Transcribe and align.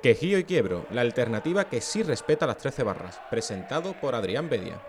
Quejío 0.00 0.38
y 0.38 0.44
Quiebro, 0.44 0.86
la 0.92 1.00
alternativa 1.00 1.68
que 1.68 1.80
sí 1.80 2.04
respeta 2.04 2.46
las 2.46 2.58
13 2.58 2.84
barras, 2.84 3.20
presentado 3.30 3.94
por 4.00 4.14
Adrián 4.14 4.48
Bedia. 4.48 4.80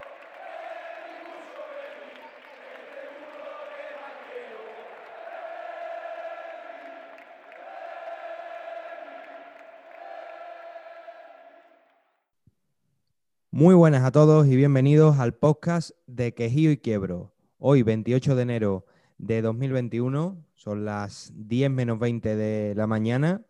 Muy 13.49 13.73
buenas 13.73 14.03
a 14.03 14.11
todos 14.11 14.45
y 14.45 14.55
bienvenidos 14.55 15.17
al 15.17 15.33
podcast 15.33 15.89
de 16.05 16.35
Quejío 16.35 16.71
y 16.71 16.77
Quiebro. 16.77 17.33
Hoy, 17.57 17.81
28 17.81 18.35
de 18.35 18.43
enero 18.43 18.85
de 19.17 19.41
2021, 19.41 20.45
son 20.53 20.85
las 20.85 21.33
10 21.33 21.71
menos 21.71 21.97
20 21.97 22.35
de 22.35 22.75
la 22.75 22.85
mañana 22.85 23.41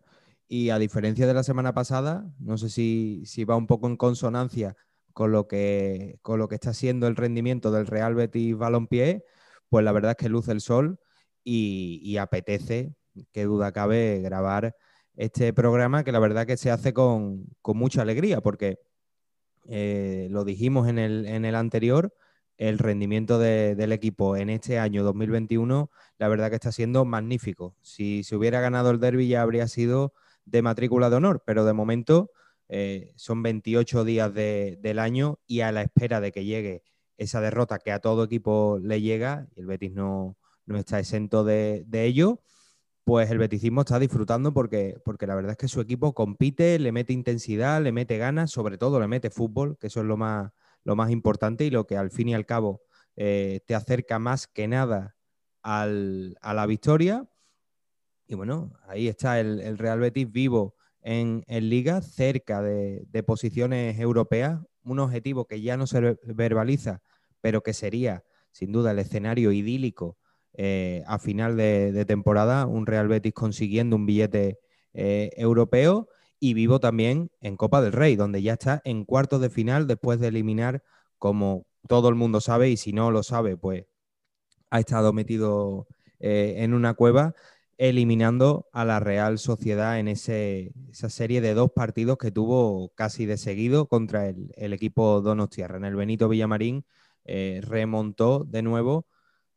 y 0.52 0.70
a 0.70 0.80
diferencia 0.80 1.28
de 1.28 1.34
la 1.34 1.44
semana 1.44 1.74
pasada, 1.74 2.28
no 2.40 2.58
sé 2.58 2.70
si, 2.70 3.44
va 3.44 3.54
un 3.54 3.68
poco 3.68 3.86
en 3.86 3.96
consonancia 3.96 4.76
con 5.12 5.30
lo, 5.30 5.46
que, 5.46 6.18
con 6.22 6.40
lo 6.40 6.48
que 6.48 6.56
está 6.56 6.74
siendo 6.74 7.06
el 7.06 7.14
rendimiento 7.14 7.70
del 7.70 7.86
Real 7.86 8.16
Betis 8.16 8.56
Balompié, 8.56 9.24
pues 9.68 9.84
la 9.84 9.92
verdad 9.92 10.10
es 10.12 10.16
que 10.16 10.28
luce 10.28 10.50
el 10.50 10.60
sol 10.60 10.98
y, 11.44 12.16
apetece, 12.16 12.94
qué 13.30 13.44
duda 13.44 13.70
cabe, 13.70 14.20
grabar 14.22 14.74
este 15.14 15.52
programa 15.52 16.02
que 16.02 16.10
la 16.10 16.18
verdad 16.18 16.48
que 16.48 16.56
se 16.56 16.72
hace 16.72 16.92
con, 16.92 17.46
mucha 17.64 18.02
alegría 18.02 18.40
porque 18.40 18.80
eh, 19.68 20.26
lo 20.32 20.44
dijimos 20.44 20.88
en 20.88 20.98
el, 20.98 21.26
en 21.26 21.44
el 21.44 21.54
anterior, 21.54 22.12
el 22.56 22.78
rendimiento 22.78 23.38
del 23.38 23.92
equipo 23.92 24.36
en 24.36 24.50
este 24.50 24.80
año 24.80 25.04
2021, 25.04 25.92
la 26.18 26.26
verdad 26.26 26.50
que 26.50 26.56
está 26.56 26.72
siendo 26.72 27.04
magnífico. 27.04 27.76
Si 27.82 28.24
se 28.24 28.34
hubiera 28.34 28.60
ganado 28.60 28.90
el 28.90 28.98
derby 28.98 29.28
ya 29.28 29.42
habría 29.42 29.68
sido 29.68 30.12
de 30.44 30.62
matrícula 30.62 31.10
de 31.10 31.16
honor, 31.16 31.42
pero 31.46 31.64
de 31.64 31.72
momento 31.72 32.30
eh, 32.68 33.12
son 33.16 33.42
28 33.42 34.04
días 34.04 34.32
del 34.32 34.98
año 34.98 35.40
y 35.46 35.60
a 35.60 35.72
la 35.72 35.82
espera 35.82 36.20
de 36.20 36.30
que 36.30 36.44
llegue 36.44 36.84
esa 37.18 37.40
derrota 37.40 37.78
que 37.78 37.92
a 37.92 37.98
todo 37.98 38.24
equipo 38.24 38.78
le 38.82 39.02
llega, 39.02 39.48
y 39.54 39.60
el 39.60 39.66
Betis 39.66 39.92
no, 39.92 40.38
está 40.68 40.98
exento 41.00 41.44
de, 41.44 41.84
ello, 41.92 42.40
pues 43.04 43.30
el 43.30 43.38
beticismo 43.38 43.80
está 43.80 43.98
disfrutando 43.98 44.54
porque, 44.54 44.96
porque 45.04 45.26
la 45.26 45.34
verdad 45.34 45.52
es 45.52 45.58
que 45.58 45.68
su 45.68 45.80
equipo 45.80 46.14
compite, 46.14 46.78
le 46.78 46.92
mete 46.92 47.12
intensidad, 47.12 47.82
le 47.82 47.92
mete 47.92 48.18
ganas, 48.18 48.50
sobre 48.52 48.78
todo 48.78 49.00
le 49.00 49.08
mete 49.08 49.30
fútbol, 49.30 49.76
que 49.78 49.88
eso 49.88 50.00
es 50.00 50.06
lo 50.06 50.16
más, 50.16 50.52
lo 50.84 50.96
más 50.96 51.10
importante 51.10 51.64
y 51.64 51.70
lo 51.70 51.86
que 51.86 51.96
al 51.96 52.10
fin 52.10 52.28
y 52.28 52.34
al 52.34 52.46
cabo 52.46 52.82
eh, 53.16 53.60
te 53.66 53.74
acerca 53.74 54.18
más 54.18 54.46
que 54.46 54.68
nada 54.68 55.16
a 55.62 55.86
la 55.86 56.66
victoria 56.66 57.28
y 58.30 58.36
bueno, 58.36 58.72
ahí 58.86 59.08
está 59.08 59.40
el, 59.40 59.76
Real 59.76 59.98
Betis 59.98 60.30
vivo 60.30 60.76
en, 61.02 61.42
Liga, 61.48 62.00
cerca 62.00 62.62
de, 62.62 63.24
posiciones 63.26 63.98
europeas, 63.98 64.60
un 64.84 65.00
objetivo 65.00 65.46
que 65.46 65.60
ya 65.60 65.76
no 65.76 65.88
se 65.88 66.16
verbaliza, 66.22 67.02
pero 67.40 67.64
que 67.64 67.72
sería 67.72 68.22
sin 68.52 68.70
duda 68.70 68.92
el 68.92 69.00
escenario 69.00 69.50
idílico 69.50 70.16
eh, 70.52 71.02
a 71.08 71.18
final 71.18 71.56
de, 71.56 72.04
temporada, 72.04 72.66
un 72.66 72.86
Real 72.86 73.08
Betis 73.08 73.34
consiguiendo 73.34 73.96
un 73.96 74.06
billete 74.06 74.60
eh, 74.94 75.30
europeo 75.36 76.08
y 76.38 76.54
vivo 76.54 76.78
también 76.78 77.32
en 77.40 77.56
Copa 77.56 77.82
del 77.82 77.92
Rey, 77.92 78.14
donde 78.14 78.42
ya 78.42 78.52
está 78.52 78.80
en 78.84 79.04
cuartos 79.04 79.40
de 79.40 79.50
final 79.50 79.88
después 79.88 80.20
de 80.20 80.28
eliminar, 80.28 80.84
como 81.18 81.66
todo 81.88 82.08
el 82.08 82.14
mundo 82.14 82.40
sabe, 82.40 82.70
y 82.70 82.76
si 82.76 82.92
no 82.92 83.10
lo 83.10 83.24
sabe, 83.24 83.56
pues 83.56 83.86
ha 84.70 84.78
estado 84.78 85.12
metido 85.12 85.88
eh, 86.20 86.54
en 86.58 86.74
una 86.74 86.94
cueva 86.94 87.34
eliminando 87.80 88.68
a 88.74 88.84
la 88.84 89.00
Real 89.00 89.38
Sociedad 89.38 89.98
en 89.98 90.06
esa 90.06 91.08
serie 91.08 91.40
de 91.40 91.54
dos 91.54 91.70
partidos 91.74 92.18
que 92.18 92.30
tuvo 92.30 92.90
casi 92.94 93.24
de 93.24 93.38
seguido 93.38 93.86
contra 93.88 94.28
el, 94.28 94.72
equipo 94.74 95.22
Donostiarra. 95.22 95.78
En 95.78 95.86
el 95.86 95.96
Benito 95.96 96.28
Villamarín 96.28 96.84
eh, 97.24 97.62
remontó 97.64 98.44
de 98.44 98.60
nuevo 98.60 99.06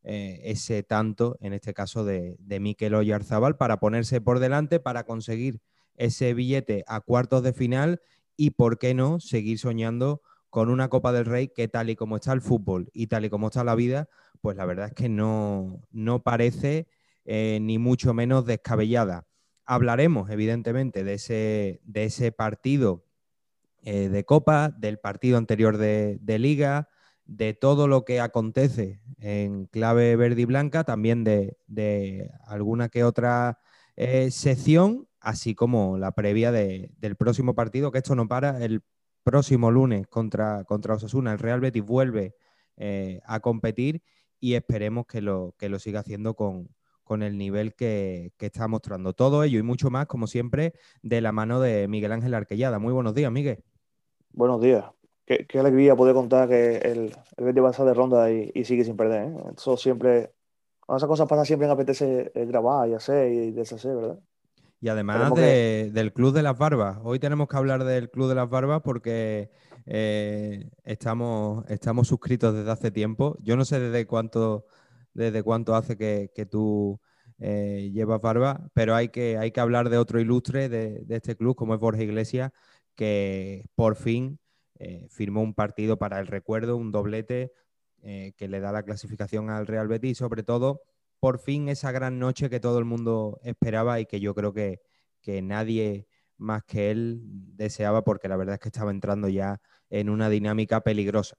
eh, 0.04 0.40
ese 0.46 0.84
tanto, 0.84 1.36
en 1.42 1.52
este 1.52 1.74
caso 1.74 2.06
de, 2.06 2.38
de 2.40 2.62
Mikel 2.62 2.96
Oyarzábal, 2.96 3.58
para 3.58 3.82
ponerse 3.82 4.22
por 4.22 4.40
delante, 4.40 4.80
para 4.80 5.04
conseguir 5.04 5.60
ese 5.96 6.34
billete 6.34 6.86
a 6.88 7.02
cuartos 7.02 7.44
de 7.44 7.52
final 7.52 8.00
y, 8.38 8.52
¿por 8.52 8.80
qué 8.80 8.94
no?, 8.94 9.20
seguir 9.20 9.60
soñando 9.60 10.22
con 10.50 10.70
una 10.70 10.88
Copa 10.88 11.12
del 11.12 11.26
Rey 11.26 11.50
que 11.50 11.68
tal 11.68 11.90
y 11.90 11.98
como 11.98 12.16
está 12.16 12.32
el 12.32 12.40
fútbol 12.40 12.90
y 12.94 13.08
tal 13.08 13.26
y 13.26 13.30
como 13.30 13.48
está 13.48 13.66
la 13.66 13.76
vida, 13.76 14.08
pues 14.40 14.56
la 14.56 14.66
verdad 14.66 14.88
es 14.88 14.94
que 14.94 15.10
no, 15.10 15.82
no 15.92 16.24
parece 16.24 16.88
eh, 17.26 17.60
ni 17.62 17.78
mucho 17.78 18.14
menos 18.14 18.46
descabellada. 18.46 19.28
Hablaremos, 19.66 20.30
evidentemente, 20.30 21.06
de 21.06 21.14
ese, 21.14 21.82
de 21.86 22.04
ese 22.06 22.34
partido 22.34 23.06
eh, 23.82 24.10
de 24.10 24.26
Copa, 24.26 24.70
del 24.70 25.00
partido 25.00 25.38
anterior 25.38 25.78
de, 25.78 26.20
Liga, 26.38 26.90
de 27.26 27.54
todo 27.54 27.88
lo 27.88 28.04
que 28.04 28.20
acontece 28.20 29.02
en 29.20 29.68
clave 29.68 30.18
verde 30.18 30.42
y 30.42 30.46
blanca, 30.46 30.84
también 30.84 31.24
de, 31.24 32.30
alguna 32.46 32.90
que 32.90 33.06
otra 33.06 33.60
eh, 33.96 34.30
sección, 34.32 35.08
así 35.22 35.56
como 35.56 35.98
la 35.98 36.12
previa 36.12 36.52
del 36.52 37.16
próximo 37.18 37.56
partido, 37.56 37.92
que 37.92 38.00
esto 38.00 38.16
no 38.16 38.28
para, 38.28 38.64
el 38.66 38.82
próximo 39.24 39.72
lunes 39.72 40.08
contra, 40.08 40.66
contra 40.66 40.96
Osasuna, 40.96 41.32
el 41.32 41.40
Real 41.40 41.62
Betis 41.62 41.84
vuelve 41.84 42.36
a 43.26 43.40
competir 43.40 44.02
y 44.42 44.56
esperemos 44.56 45.06
que 45.06 45.22
lo, 45.22 45.56
que 45.58 45.70
lo 45.70 45.80
siga 45.80 46.02
haciendo 46.02 46.34
con, 46.36 46.68
con 47.04 47.24
el 47.24 47.38
nivel 47.38 47.74
que, 47.76 48.32
está 48.40 48.68
mostrando. 48.68 49.14
Todo 49.14 49.44
ello 49.44 49.60
y 49.60 49.64
mucho 49.64 49.90
más, 49.90 50.08
como 50.08 50.28
siempre, 50.28 50.74
de 51.02 51.22
la 51.22 51.32
mano 51.32 51.60
de 51.60 51.88
Miguel 51.88 52.12
Ángel 52.12 52.34
Arquellada. 52.34 52.80
Muy 52.80 52.94
buenos 52.94 53.14
días, 53.14 53.32
Miguel. 53.32 53.64
Buenos 54.32 54.62
días. 54.62 54.86
Qué, 55.26 55.48
alegría 55.58 55.96
poder 55.96 56.14
contar 56.14 56.50
que 56.50 56.78
el, 56.78 57.16
el 57.38 57.46
Betis 57.46 57.64
va 57.64 57.70
a 57.70 57.86
de 57.86 57.94
ronda 57.94 58.32
y, 58.32 58.66
sigue 58.66 58.84
sin 58.84 58.98
perder. 58.98 59.30
¿eh? 59.30 59.36
Eso 59.56 59.78
siempre, 59.78 60.34
cuando 60.86 60.98
esas 60.98 61.08
cosas 61.08 61.28
pasan, 61.28 61.46
siempre 61.46 61.68
me 61.68 61.74
apetece 61.74 62.32
eh, 62.34 62.46
grabar 62.46 62.90
y 62.90 62.94
hacer 62.94 63.32
y 63.32 63.52
deshacer, 63.52 63.96
¿verdad? 63.96 64.20
Y 64.84 64.90
además 64.90 65.34
del 65.34 66.12
Club 66.12 66.34
de 66.34 66.44
las 66.44 66.58
Barbas. 66.58 67.00
Hoy 67.04 67.18
tenemos 67.18 67.48
que 67.48 67.56
hablar 67.56 67.86
del 67.86 68.10
Club 68.10 68.28
de 68.28 68.36
las 68.36 68.50
Barbas 68.50 68.82
porque 68.84 69.50
eh, 69.86 70.70
estamos, 70.84 71.64
estamos 71.70 72.10
suscritos 72.10 72.54
desde 72.54 72.70
hace 72.70 72.92
tiempo. 72.92 73.38
Yo 73.40 73.56
no 73.56 73.64
sé 73.64 73.80
desde 73.80 74.06
cuánto 74.06 74.66
desde 75.14 75.44
cuánto 75.44 75.76
hace 75.76 75.98
que, 75.98 76.46
tú 76.50 77.00
eh, 77.40 77.92
llevas 77.94 78.22
barba, 78.22 78.68
pero 78.74 78.96
hay 78.96 79.10
que, 79.10 79.38
hay 79.38 79.52
que 79.52 79.60
hablar 79.60 79.90
de 79.90 79.98
otro 79.98 80.20
ilustre 80.20 80.70
de, 80.70 81.06
este 81.10 81.36
club, 81.36 81.56
como 81.56 81.74
es 81.74 81.80
Borja 81.80 82.04
Iglesias, 82.04 82.52
que 82.96 83.66
por 83.76 83.96
fin 83.96 84.40
eh, 84.80 85.08
firmó 85.10 85.42
un 85.42 85.54
partido 85.54 85.98
para 85.98 86.20
el 86.20 86.28
recuerdo, 86.28 86.78
un 86.78 86.92
doblete 86.92 87.52
eh, 88.02 88.34
que 88.38 88.48
le 88.48 88.60
da 88.60 88.72
la 88.72 88.84
clasificación 88.84 89.50
al 89.50 89.68
Real 89.68 89.88
Betis 89.88 90.12
y 90.12 90.16
sobre 90.16 90.44
todo, 90.44 90.82
por 91.20 91.40
fin 91.40 91.70
esa 91.70 91.92
gran 91.92 92.20
noche 92.20 92.50
que 92.50 92.60
todo 92.60 92.80
el 92.80 92.86
mundo 92.86 93.40
esperaba 93.44 94.00
y 94.00 94.06
que 94.06 94.20
yo 94.20 94.36
creo 94.36 94.54
que, 94.54 94.82
que 95.22 95.42
nadie 95.42 96.08
más 96.38 96.64
que 96.64 96.92
él 96.92 97.22
deseaba 97.24 98.04
porque 98.04 98.28
la 98.28 98.36
verdad 98.36 98.56
es 98.56 98.60
que 98.60 98.70
estaba 98.70 98.92
entrando 98.92 99.30
ya 99.30 99.62
en 99.90 100.10
una 100.10 100.30
dinámica 100.30 100.82
peligrosa. 100.82 101.38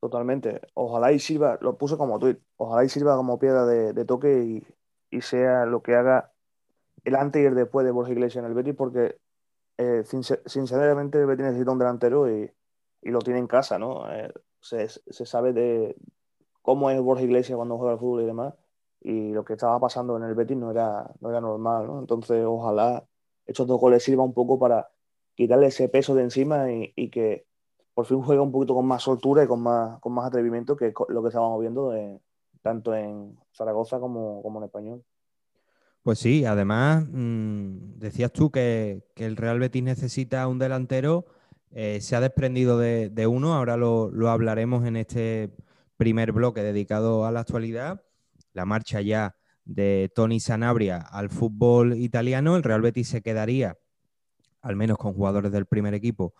Totalmente. 0.00 0.60
Ojalá 0.74 1.12
y 1.12 1.18
sirva, 1.18 1.58
lo 1.60 1.76
puse 1.76 1.96
como 1.96 2.18
tweet, 2.18 2.38
ojalá 2.56 2.84
y 2.84 2.88
sirva 2.88 3.16
como 3.16 3.38
piedra 3.38 3.66
de, 3.66 4.04
toque 4.04 4.64
y, 5.10 5.20
sea 5.22 5.66
lo 5.66 5.82
que 5.82 5.96
haga 5.96 6.32
el 7.04 7.16
antes 7.16 7.42
y 7.42 7.46
el 7.46 7.54
después 7.54 7.84
de 7.84 7.92
Borja 7.92 8.12
Iglesias 8.12 8.44
en 8.44 8.50
el 8.50 8.54
Betis, 8.54 8.74
porque 8.74 9.18
eh, 9.78 10.04
sinceramente 10.46 11.18
el 11.20 11.26
Betis 11.26 11.46
necesita 11.46 11.72
un 11.72 11.78
delantero 11.78 12.30
y, 12.30 12.50
lo 13.02 13.20
tiene 13.20 13.40
en 13.40 13.46
casa, 13.48 13.78
¿no? 13.78 14.10
Eh, 14.12 14.32
se, 14.60 14.88
sabe 15.26 15.52
de 15.52 15.96
cómo 16.62 16.90
es 16.90 17.00
Borja 17.00 17.22
Iglesias 17.24 17.56
cuando 17.56 17.78
juega 17.78 17.92
al 17.94 17.98
fútbol 17.98 18.22
y 18.22 18.26
demás, 18.26 18.54
y 19.00 19.32
lo 19.32 19.44
que 19.44 19.54
estaba 19.54 19.80
pasando 19.80 20.16
en 20.16 20.24
el 20.24 20.34
Betis 20.34 20.56
no 20.56 20.70
era, 20.70 21.10
no 21.20 21.30
era 21.30 21.40
normal, 21.40 21.86
¿no? 21.86 21.98
Entonces, 22.00 22.44
ojalá 22.46 23.04
estos 23.46 23.66
dos 23.66 23.80
goles 23.80 24.04
sirvan 24.04 24.26
un 24.26 24.34
poco 24.34 24.58
para 24.58 24.90
quitarle 25.34 25.68
ese 25.68 25.88
peso 25.88 26.14
de 26.14 26.22
encima 26.24 26.70
y 26.70 27.10
que 27.10 27.47
por 27.98 28.06
fin 28.06 28.22
juega 28.22 28.42
un 28.42 28.52
poquito 28.52 28.76
con 28.76 28.86
más 28.86 29.02
soltura 29.02 29.42
y 29.42 29.48
con 29.48 29.60
más, 29.60 29.98
con 29.98 30.12
más 30.12 30.28
atrevimiento 30.28 30.76
que 30.76 30.94
lo 31.08 31.20
que 31.20 31.30
estábamos 31.30 31.60
viendo 31.60 31.92
tanto 32.62 32.94
en 32.94 33.36
Zaragoza 33.52 33.98
como, 33.98 34.40
en 34.56 34.62
Español. 34.62 35.04
Pues 36.04 36.20
sí, 36.20 36.44
además 36.44 37.04
mm, 37.10 37.98
decías 37.98 38.30
tú 38.30 38.52
que, 38.52 39.02
el 39.16 39.36
Real 39.36 39.58
Betis 39.58 39.82
necesita 39.82 40.46
un 40.46 40.60
delantero, 40.60 41.26
eh, 41.72 42.00
se 42.00 42.14
ha 42.14 42.20
desprendido 42.20 42.78
de, 42.78 43.26
uno, 43.26 43.56
ahora 43.56 43.76
lo, 43.76 44.12
hablaremos 44.30 44.86
en 44.86 44.94
este 44.94 45.50
primer 45.96 46.30
bloque 46.30 46.62
dedicado 46.62 47.26
a 47.26 47.32
la 47.32 47.40
actualidad, 47.40 48.04
la 48.52 48.64
marcha 48.64 49.00
ya 49.00 49.34
de 49.64 50.12
Tony 50.14 50.38
Sanabria 50.38 50.98
al 50.98 51.30
fútbol 51.30 51.94
italiano, 51.94 52.54
el 52.54 52.62
Real 52.62 52.80
Betis 52.80 53.08
se 53.08 53.22
quedaría, 53.22 53.76
al 54.62 54.76
menos 54.76 54.98
con 54.98 55.14
jugadores 55.14 55.50
del 55.50 55.66
primer 55.66 55.94
equipo, 55.94 56.32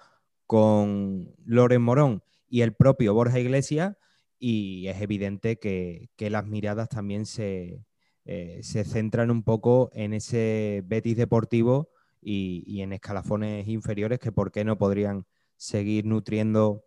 con 0.48 1.34
Loren 1.44 1.82
Morón 1.82 2.22
y 2.48 2.62
el 2.62 2.72
propio 2.72 3.12
Borja 3.12 3.38
Iglesias 3.38 3.96
y 4.38 4.88
es 4.88 5.00
evidente 5.02 5.58
que, 5.58 6.08
las 6.18 6.46
miradas 6.46 6.88
también 6.88 7.26
se, 7.26 7.84
eh, 8.24 8.60
se, 8.62 8.84
centran 8.84 9.30
un 9.30 9.42
poco 9.42 9.90
en 9.92 10.14
ese 10.14 10.82
Betis 10.86 11.18
deportivo 11.18 11.90
y, 12.22 12.80
en 12.80 12.94
escalafones 12.94 13.68
inferiores 13.68 14.18
que 14.20 14.32
por 14.32 14.50
qué 14.50 14.64
no 14.64 14.78
podrían 14.78 15.26
seguir 15.56 16.06
nutriendo 16.06 16.86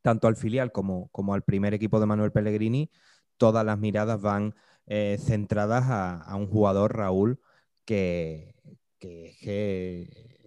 tanto 0.00 0.26
al 0.26 0.36
filial 0.36 0.72
como, 0.72 1.08
como 1.08 1.34
al 1.34 1.42
primer 1.42 1.74
equipo 1.74 2.00
de 2.00 2.06
Manuel 2.06 2.32
Pellegrini. 2.32 2.90
Todas 3.36 3.64
las 3.64 3.78
miradas 3.78 4.22
van 4.22 4.54
eh, 4.86 5.18
centradas 5.20 5.84
a, 5.86 6.34
un 6.34 6.46
jugador, 6.46 6.96
Raúl, 6.96 7.40
que, 7.84 8.54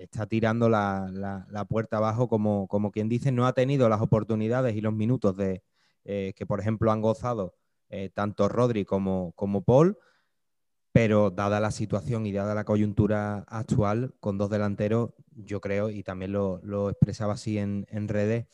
está 0.03 0.25
tirando 0.27 0.69
la, 0.69 1.65
puerta 1.69 1.97
abajo, 1.97 2.27
como, 2.27 2.67
como, 2.67 2.91
quien 2.91 3.09
dice, 3.09 3.31
no 3.31 3.47
ha 3.47 3.53
tenido 3.53 3.89
las 3.89 4.01
oportunidades 4.01 4.75
y 4.75 4.81
los 4.81 4.93
minutos 4.93 5.37
de, 5.37 5.63
eh, 6.05 6.33
que, 6.35 6.45
por 6.45 6.59
ejemplo, 6.59 6.91
han 6.91 7.01
gozado 7.01 7.55
eh, 7.89 8.09
tanto 8.13 8.49
Rodri 8.49 8.85
como, 8.85 9.33
como 9.35 9.63
Paul 9.63 9.97
pero 10.93 11.31
dada 11.31 11.59
la 11.59 11.71
situación 11.71 12.27
y 12.27 12.31
dada 12.31 12.53
la 12.53 12.65
coyuntura 12.65 13.45
actual, 13.47 14.13
con 14.19 14.37
dos 14.37 14.51
delanteros, 14.51 15.09
yo 15.31 15.59
creo, 15.59 15.89
y 15.89 16.03
también 16.03 16.31
lo, 16.31 16.89
expresaba 16.91 17.33
así 17.33 17.57
en, 17.57 17.85
redes, 18.07 18.45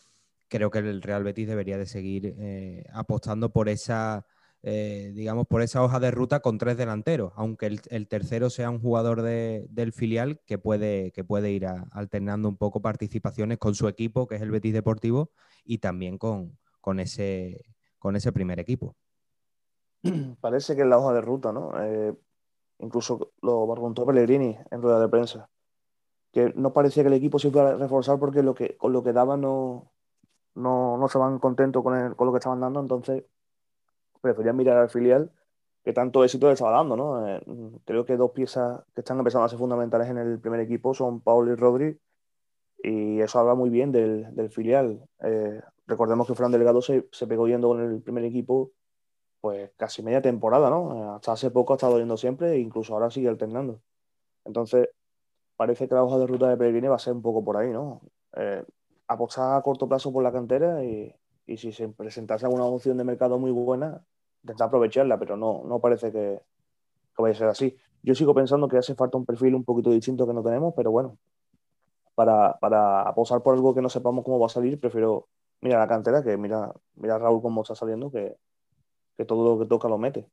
creo 0.47 0.71
que 0.71 0.79
el 0.79 1.01
Real 1.01 1.25
Betis 1.25 1.49
debería 1.49 1.77
de 1.77 1.85
seguir 1.85 2.35
eh, 2.39 2.85
apostando 2.93 3.51
por 3.51 3.67
esa, 3.67 4.25
eh, 4.63 5.11
digamos, 5.15 5.47
por 5.47 5.61
esa 5.61 5.83
hoja 5.83 5.99
de 5.99 6.11
ruta 6.11 6.41
con 6.41 6.57
tres 6.57 6.77
delanteros, 6.77 7.33
aunque 7.35 7.79
el, 7.89 8.07
tercero 8.07 8.49
sea 8.49 8.69
un 8.69 8.81
jugador 8.81 9.21
del 9.21 9.93
filial 9.93 10.41
que 10.45 10.57
puede, 10.57 11.11
que 11.11 11.23
puede 11.23 11.51
ir 11.51 11.65
alternando 11.91 12.49
un 12.49 12.57
poco 12.57 12.81
participaciones 12.81 13.57
con 13.57 13.75
su 13.75 13.87
equipo, 13.87 14.27
que 14.27 14.35
es 14.35 14.41
el 14.41 14.51
Betis 14.51 14.73
Deportivo, 14.73 15.31
y 15.63 15.77
también 15.77 16.17
con, 16.17 16.57
con, 16.81 16.99
ese, 16.99 17.65
con 17.97 18.15
ese 18.15 18.31
primer 18.31 18.59
equipo. 18.59 18.95
Parece 20.41 20.75
que 20.75 20.81
es 20.81 20.87
la 20.87 20.97
hoja 20.97 21.13
de 21.13 21.21
ruta, 21.21 21.51
¿no? 21.51 21.71
Eh, 21.81 22.13
Incluso 22.79 23.31
lo 23.41 23.69
preguntó 23.71 24.05
Pellegrini 24.05 24.57
en 24.71 24.81
rueda 24.81 25.01
de 25.01 25.09
prensa, 25.09 25.49
que 26.31 26.53
no 26.55 26.71
parecía 26.71 27.03
que 27.03 27.07
el 27.07 27.15
equipo 27.15 27.37
se 27.37 27.49
iba 27.49 27.69
a 27.69 27.75
reforzar 27.75 28.17
porque 28.19 28.41
lo 28.41 28.55
que, 28.55 28.77
con 28.77 28.93
lo 28.93 29.03
que 29.03 29.11
daban 29.11 29.41
no, 29.41 29.91
no, 30.55 30.97
no 30.97 31.07
van 31.13 31.39
contentos 31.39 31.83
con, 31.83 32.15
con 32.15 32.27
lo 32.27 32.33
que 32.33 32.37
estaban 32.37 32.61
dando, 32.61 32.79
entonces 32.79 33.25
preferían 34.21 34.55
mirar 34.57 34.77
al 34.77 34.89
filial 34.89 35.31
que 35.83 35.93
tanto 35.93 36.23
éxito 36.23 36.47
le 36.47 36.53
estaba 36.53 36.71
dando. 36.71 36.95
¿no? 36.95 37.27
Eh, 37.27 37.41
creo 37.85 38.05
que 38.05 38.17
dos 38.17 38.31
piezas 38.31 38.81
que 38.93 39.01
están 39.01 39.17
empezando 39.19 39.45
a 39.45 39.49
ser 39.49 39.59
fundamentales 39.59 40.09
en 40.09 40.17
el 40.17 40.39
primer 40.39 40.59
equipo 40.59 40.93
son 40.93 41.21
Paul 41.21 41.49
y 41.49 41.55
Rodri, 41.55 41.99
y 42.81 43.19
eso 43.19 43.39
habla 43.39 43.55
muy 43.55 43.69
bien 43.69 43.91
del, 43.91 44.33
del 44.35 44.49
filial. 44.49 45.01
Eh, 45.21 45.61
recordemos 45.87 46.27
que 46.27 46.35
Fran 46.35 46.51
Delgado 46.51 46.81
se, 46.81 47.07
se 47.11 47.27
pegó 47.27 47.47
yendo 47.47 47.69
con 47.69 47.81
el 47.81 48.01
primer 48.01 48.23
equipo 48.25 48.71
pues 49.41 49.71
casi 49.77 50.03
media 50.03 50.21
temporada, 50.21 50.69
¿no? 50.69 51.15
Hasta 51.15 51.31
hace 51.33 51.51
poco 51.51 51.73
ha 51.73 51.77
estado 51.77 51.97
yendo 51.97 52.17
siempre 52.17 52.53
e 52.53 52.59
incluso 52.59 52.93
ahora 52.93 53.09
sigue 53.09 53.29
alternando. 53.29 53.81
Entonces, 54.45 54.89
parece 55.55 55.87
que 55.87 55.95
la 55.95 56.03
hoja 56.03 56.17
de 56.17 56.27
ruta 56.27 56.49
de 56.49 56.57
Pellegrini 56.57 56.87
va 56.87 56.95
a 56.95 56.99
ser 56.99 57.13
un 57.13 57.21
poco 57.21 57.43
por 57.43 57.57
ahí, 57.57 57.71
¿no? 57.71 58.01
Eh, 58.35 58.63
apostar 59.07 59.57
a 59.57 59.61
corto 59.61 59.87
plazo 59.87 60.11
por 60.13 60.23
la 60.23 60.31
cantera 60.31 60.83
y, 60.83 61.13
si 61.57 61.71
se 61.71 61.89
presentase 61.89 62.45
alguna 62.45 62.65
opción 62.65 62.97
de 62.97 63.03
mercado 63.03 63.39
muy 63.39 63.51
buena, 63.51 64.03
intentar 64.43 64.67
aprovecharla, 64.67 65.17
pero 65.17 65.37
no, 65.37 65.63
no 65.65 65.79
parece 65.79 66.11
que, 66.11 66.41
vaya 67.17 67.33
a 67.33 67.37
ser 67.37 67.47
así. 67.47 67.77
Yo 68.01 68.15
sigo 68.15 68.33
pensando 68.33 68.67
que 68.67 68.77
hace 68.77 68.95
falta 68.95 69.17
un 69.17 69.25
perfil 69.25 69.55
un 69.55 69.63
poquito 69.63 69.89
distinto 69.89 70.25
que 70.25 70.33
no 70.33 70.43
tenemos, 70.43 70.73
pero 70.75 70.91
bueno, 70.91 71.17
para, 72.15 72.57
para 72.59 73.01
apostar 73.01 73.41
por 73.41 73.55
algo 73.55 73.73
que 73.73 73.81
no 73.81 73.89
sepamos 73.89 74.23
cómo 74.23 74.39
va 74.39 74.45
a 74.45 74.49
salir, 74.49 74.79
prefiero 74.79 75.27
mirar 75.61 75.79
la 75.79 75.87
cantera 75.87 76.23
que 76.23 76.37
mira, 76.37 76.73
mira 76.95 77.17
Raúl 77.17 77.41
cómo 77.41 77.61
está 77.61 77.75
saliendo, 77.75 78.11
que, 78.11 78.37
que 79.17 79.25
todo 79.25 79.55
lo 79.55 79.59
que 79.59 79.65
toca 79.65 79.89
lo 79.89 79.97
mete. 79.97 80.29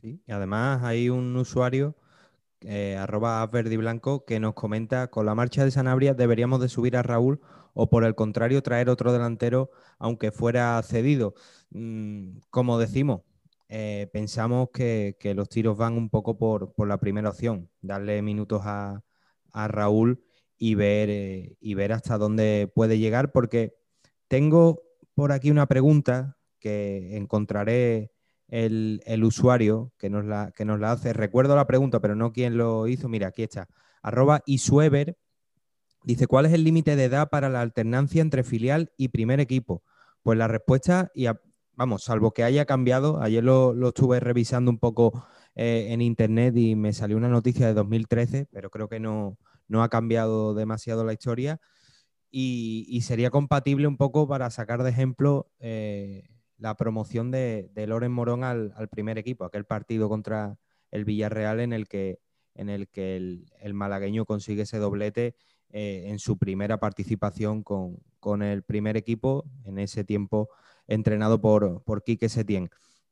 Sí, 0.00 0.22
y 0.26 0.32
además 0.32 0.82
hay 0.84 1.08
un 1.08 1.36
usuario, 1.36 1.94
eh, 2.60 2.96
arroba 2.96 3.44
blanco, 3.46 4.24
que 4.24 4.40
nos 4.40 4.54
comenta, 4.54 5.08
con 5.08 5.26
la 5.26 5.34
marcha 5.34 5.64
de 5.64 5.70
Sanabria 5.70 6.14
deberíamos 6.14 6.60
de 6.60 6.68
subir 6.68 6.96
a 6.96 7.02
Raúl 7.02 7.40
o 7.76 7.88
por 7.90 8.04
el 8.04 8.14
contrario 8.14 8.62
traer 8.62 8.88
otro 8.88 9.12
delantero 9.12 9.70
aunque 9.98 10.32
fuera 10.32 10.82
cedido. 10.82 11.34
Mm, 11.70 12.38
como 12.50 12.78
decimos, 12.78 13.22
eh, 13.68 14.08
pensamos 14.12 14.70
que, 14.72 15.16
los 15.36 15.48
tiros 15.48 15.76
van 15.76 15.94
un 15.94 16.08
poco 16.10 16.38
por, 16.38 16.72
la 16.88 16.98
primera 16.98 17.30
opción, 17.30 17.70
darle 17.82 18.22
minutos 18.22 18.62
a, 18.64 19.02
Raúl 19.68 20.22
y 20.58 20.74
ver, 20.74 21.08
eh, 21.10 21.56
y 21.60 21.74
ver 21.74 21.92
hasta 21.92 22.18
dónde 22.18 22.70
puede 22.74 22.98
llegar, 22.98 23.32
porque 23.32 23.74
tengo 24.28 24.82
por 25.14 25.32
aquí 25.32 25.50
una 25.50 25.66
pregunta 25.66 26.36
que 26.58 27.16
encontraré 27.16 28.12
el, 28.48 29.00
usuario 29.24 29.92
que 29.98 30.10
nos, 30.10 30.24
la, 30.24 30.52
que 30.54 30.64
nos 30.64 30.80
la 30.80 30.92
hace. 30.92 31.12
Recuerdo 31.12 31.56
la 31.56 31.66
pregunta, 31.66 32.00
pero 32.00 32.14
no 32.16 32.32
quién 32.32 32.56
lo 32.58 32.86
hizo. 32.88 33.08
Mira, 33.08 33.28
aquí 33.28 33.42
está. 33.42 33.68
Arroba 34.02 34.42
Isuever 34.46 35.16
dice, 36.06 36.26
¿cuál 36.26 36.46
es 36.46 36.52
el 36.52 36.64
límite 36.64 36.96
de 36.96 37.04
edad 37.04 37.28
para 37.28 37.48
la 37.48 37.60
alternancia 37.60 38.22
entre 38.22 38.44
filial 38.44 38.92
y 38.96 39.08
primer 39.08 39.40
equipo? 39.40 39.82
Pues 40.22 40.38
la 40.38 40.48
respuesta, 40.48 41.10
y 41.14 41.26
vamos, 41.74 42.04
salvo 42.04 42.32
que 42.32 42.44
haya 42.44 42.64
cambiado, 42.64 43.20
ayer 43.20 43.42
lo, 43.44 43.88
estuve 43.88 44.20
revisando 44.20 44.70
un 44.70 44.78
poco 44.78 45.26
eh, 45.56 45.88
en 45.90 46.00
internet 46.00 46.56
y 46.56 46.76
me 46.76 46.92
salió 46.92 47.16
una 47.16 47.28
noticia 47.28 47.66
de 47.66 47.74
2013, 47.74 48.46
pero 48.52 48.70
creo 48.70 48.88
que 48.88 49.00
no, 49.00 49.36
no 49.66 49.82
ha 49.82 49.88
cambiado 49.88 50.54
demasiado 50.54 51.04
la 51.04 51.12
historia. 51.12 51.60
Y, 52.30 53.00
sería 53.02 53.30
compatible 53.30 53.86
un 53.86 53.96
poco 53.96 54.28
para 54.28 54.50
sacar 54.50 54.82
de 54.82 54.90
ejemplo 54.90 55.50
eh, 55.58 56.28
la 56.58 56.76
promoción 56.76 57.30
de, 57.30 57.70
Loren 57.74 58.12
Morón 58.12 58.44
al, 58.44 58.72
primer 58.90 59.18
equipo, 59.18 59.44
aquel 59.44 59.64
partido 59.64 60.08
contra 60.08 60.58
el 60.90 61.04
Villarreal 61.04 61.60
en 61.60 61.72
el 61.72 61.88
que, 61.88 62.20
en 62.54 62.68
el, 62.68 62.88
que 62.88 63.16
el, 63.16 63.74
malagueño 63.74 64.24
consigue 64.24 64.62
ese 64.62 64.78
doblete 64.78 65.34
eh, 65.78 66.08
en 66.08 66.18
su 66.18 66.38
primera 66.38 66.80
participación 66.80 67.62
con, 67.62 68.42
el 68.42 68.62
primer 68.62 68.96
equipo, 68.96 69.44
en 69.66 69.78
ese 69.78 70.04
tiempo 70.04 70.48
entrenado 70.86 71.38
por, 71.38 71.82
por 71.84 72.02
Quique 72.02 72.30
Setién. 72.30 72.70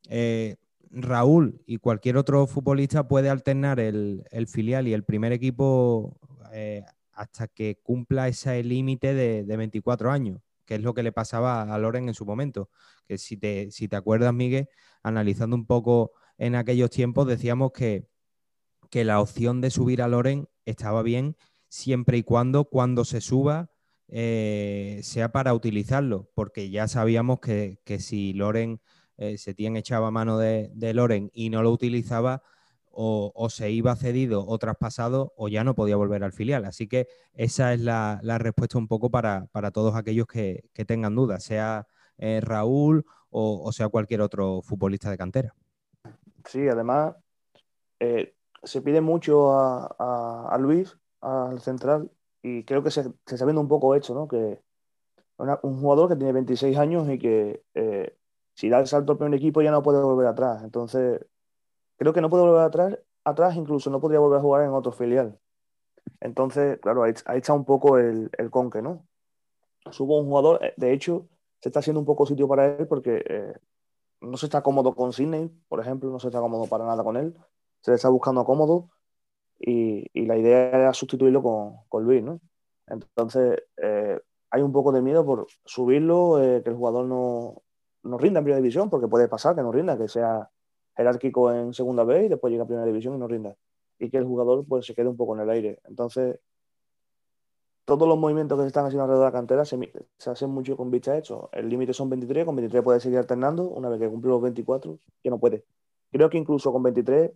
Eh, 0.08 0.56
Raúl 0.90 1.60
y 1.66 1.76
cualquier 1.76 2.16
otro 2.16 2.46
futbolista 2.46 3.06
puede 3.06 3.28
alternar 3.28 3.80
el, 3.80 4.24
filial 4.48 4.88
y 4.88 4.94
el 4.94 5.04
primer 5.04 5.32
equipo 5.32 6.18
eh, 6.54 6.82
hasta 7.12 7.48
que 7.48 7.80
cumpla 7.82 8.28
ese 8.28 8.64
límite 8.64 9.12
de, 9.12 9.44
de 9.44 9.56
24 9.58 10.10
años 10.10 10.40
que 10.64 10.76
es 10.76 10.80
lo 10.80 10.94
que 10.94 11.02
le 11.02 11.12
pasaba 11.12 11.60
a 11.62 11.78
Loren 11.78 12.08
en 12.08 12.14
su 12.14 12.24
momento. 12.24 12.70
Que 13.06 13.18
si 13.18 13.36
te, 13.36 13.70
si 13.72 13.88
te 13.88 13.96
acuerdas, 13.96 14.32
Miguel, 14.32 14.70
analizando 15.02 15.54
un 15.54 15.66
poco 15.66 16.12
en 16.38 16.54
aquellos 16.54 16.88
tiempos, 16.88 17.26
decíamos 17.26 17.72
que, 17.72 18.06
que 18.88 19.04
la 19.04 19.20
opción 19.20 19.60
de 19.60 19.70
subir 19.70 20.00
a 20.00 20.08
Loren 20.08 20.48
estaba 20.64 21.02
bien 21.02 21.36
siempre 21.74 22.18
y 22.18 22.22
cuando 22.22 22.64
cuando 22.64 23.04
se 23.04 23.20
suba 23.20 23.70
eh, 24.08 25.00
sea 25.02 25.32
para 25.32 25.54
utilizarlo, 25.54 26.30
porque 26.34 26.70
ya 26.70 26.88
sabíamos 26.88 27.40
que, 27.40 27.78
si 27.98 28.32
Loren 28.32 28.80
eh, 29.16 29.38
se 29.38 29.54
tiene 29.54 29.80
echaba 29.80 30.10
mano 30.10 30.38
de, 30.38 30.70
de 30.74 30.94
Loren 30.94 31.30
y 31.34 31.50
no 31.50 31.62
lo 31.62 31.70
utilizaba, 31.70 32.42
o, 32.96 33.48
se 33.50 33.70
iba 33.70 33.96
cedido 33.96 34.46
o 34.46 34.58
traspasado 34.58 35.32
o 35.36 35.48
ya 35.48 35.64
no 35.64 35.74
podía 35.74 35.96
volver 35.96 36.24
al 36.24 36.32
filial. 36.32 36.64
Así 36.64 36.86
que 36.86 37.08
esa 37.32 37.72
es 37.72 37.80
la, 37.80 38.20
respuesta 38.38 38.78
un 38.78 38.88
poco 38.88 39.10
para, 39.10 39.48
todos 39.72 39.96
aquellos 39.96 40.26
que, 40.26 40.64
tengan 40.86 41.14
dudas, 41.14 41.44
sea 41.44 41.86
eh, 42.18 42.40
Raúl 42.40 43.04
o, 43.30 43.72
sea 43.72 43.88
cualquier 43.88 44.20
otro 44.20 44.62
futbolista 44.62 45.10
de 45.10 45.18
cantera. 45.18 45.54
Sí, 46.44 46.68
además 46.68 47.16
eh, 47.98 48.34
se 48.62 48.80
pide 48.80 49.00
mucho 49.00 49.52
a, 49.52 50.56
Luis, 50.60 50.96
al 51.24 51.60
central, 51.60 52.10
y 52.42 52.64
creo 52.64 52.82
que 52.82 52.90
se, 52.90 53.00
está 53.26 53.44
viendo 53.44 53.60
un 53.60 53.68
poco 53.68 53.94
hecho, 53.94 54.14
¿no? 54.14 54.28
Que 54.28 54.60
un 55.38 55.80
jugador 55.80 56.08
que 56.08 56.16
tiene 56.16 56.32
26 56.32 56.76
años 56.78 57.08
y 57.08 57.18
que 57.18 57.64
eh, 57.74 58.16
si 58.54 58.68
da 58.68 58.78
el 58.78 58.86
salto 58.86 59.12
al 59.12 59.18
primer 59.18 59.36
equipo 59.38 59.62
ya 59.62 59.70
no 59.70 59.82
puede 59.82 60.02
volver 60.02 60.26
atrás. 60.26 60.62
Entonces, 60.62 61.24
creo 61.96 62.12
que 62.12 62.20
no 62.20 62.30
puede 62.30 62.44
volver 62.44 62.62
atrás, 62.62 62.98
atrás 63.24 63.56
incluso 63.56 63.90
no 63.90 64.00
podría 64.00 64.20
volver 64.20 64.38
a 64.38 64.42
jugar 64.42 64.64
en 64.64 64.70
otro 64.70 64.92
filial. 64.92 65.38
Entonces, 66.20 66.78
claro, 66.80 67.02
ahí, 67.04 67.12
está 67.12 67.54
un 67.54 67.64
poco 67.64 67.98
el, 67.98 68.30
el 68.38 68.50
conque, 68.50 68.82
¿no? 68.82 69.06
Subo 69.90 70.18
un 70.20 70.26
jugador, 70.26 70.64
eh, 70.64 70.74
de 70.76 70.92
hecho, 70.92 71.28
se 71.60 71.70
está 71.70 71.80
haciendo 71.80 72.00
un 72.00 72.06
poco 72.06 72.26
sitio 72.26 72.46
para 72.46 72.76
él 72.76 72.86
porque 72.86 73.24
eh, 73.26 73.54
no 74.20 74.36
se 74.36 74.46
está 74.46 74.62
cómodo 74.62 74.94
con 74.94 75.12
Sidney, 75.12 75.48
por 75.68 75.80
ejemplo, 75.80 76.10
no 76.10 76.20
se 76.20 76.28
está 76.28 76.40
cómodo 76.40 76.66
para 76.66 76.84
nada 76.84 77.02
con 77.02 77.16
él, 77.16 77.34
se 77.80 77.90
le 77.90 77.96
está 77.96 78.08
buscando 78.08 78.44
cómodo 78.44 78.90
y, 79.66 80.26
la 80.26 80.36
idea 80.36 80.68
era 80.70 80.94
sustituirlo 80.94 81.42
con, 81.42 81.76
con 81.88 82.04
Luis, 82.04 82.22
¿no? 82.22 82.40
Entonces, 82.86 83.62
eh, 83.76 84.20
hay 84.50 84.62
un 84.62 84.72
poco 84.72 84.92
de 84.92 85.02
miedo 85.02 85.24
por 85.24 85.46
subirlo, 85.64 86.36
que 86.62 86.70
el 86.70 86.76
jugador 86.76 87.06
no, 87.06 87.62
no 88.02 88.18
rinda 88.18 88.38
en 88.38 88.44
primera 88.44 88.60
división, 88.60 88.90
porque 88.90 89.08
puede 89.08 89.28
pasar 89.28 89.54
que 89.54 89.62
no 89.62 89.72
rinda, 89.72 89.98
que 89.98 90.08
sea 90.08 90.50
jerárquico 90.96 91.52
en 91.52 91.72
segunda 91.74 92.04
vez 92.04 92.26
y 92.26 92.28
después 92.28 92.50
llega 92.50 92.64
a 92.64 92.66
primera 92.66 92.86
división 92.86 93.14
y 93.14 93.18
no 93.18 93.26
rinda. 93.26 93.56
Y 93.98 94.10
que 94.10 94.18
el 94.18 94.24
jugador 94.24 94.64
pues 94.66 94.86
se 94.86 94.94
quede 94.94 95.08
un 95.08 95.16
poco 95.16 95.34
en 95.34 95.42
el 95.42 95.50
aire. 95.50 95.80
Entonces, 95.84 96.38
todos 97.84 98.08
los 98.08 98.18
movimientos 98.18 98.56
que 98.58 98.62
se 98.62 98.68
están 98.68 98.86
haciendo 98.86 99.04
alrededor 99.04 99.26
de 99.26 99.32
la 99.32 99.38
cantera 99.38 99.64
se, 99.64 100.30
hacen 100.30 100.50
mucho 100.50 100.76
con 100.76 100.90
vista 100.90 101.12
a 101.12 101.18
eso. 101.18 101.50
El 101.52 101.68
límite 101.68 101.92
son 101.92 102.08
23, 102.10 102.44
con 102.44 102.56
23 102.56 102.82
puede 102.82 103.00
seguir 103.00 103.18
alternando, 103.18 103.64
una 103.68 103.88
vez 103.88 104.00
que 104.00 104.08
cumple 104.08 104.30
los 104.30 104.42
24, 104.42 104.98
que 105.22 105.30
no 105.30 105.38
puede. 105.38 105.64
Creo 106.10 106.30
que 106.30 106.38
incluso 106.38 106.72
con 106.72 106.82
23 106.82 107.32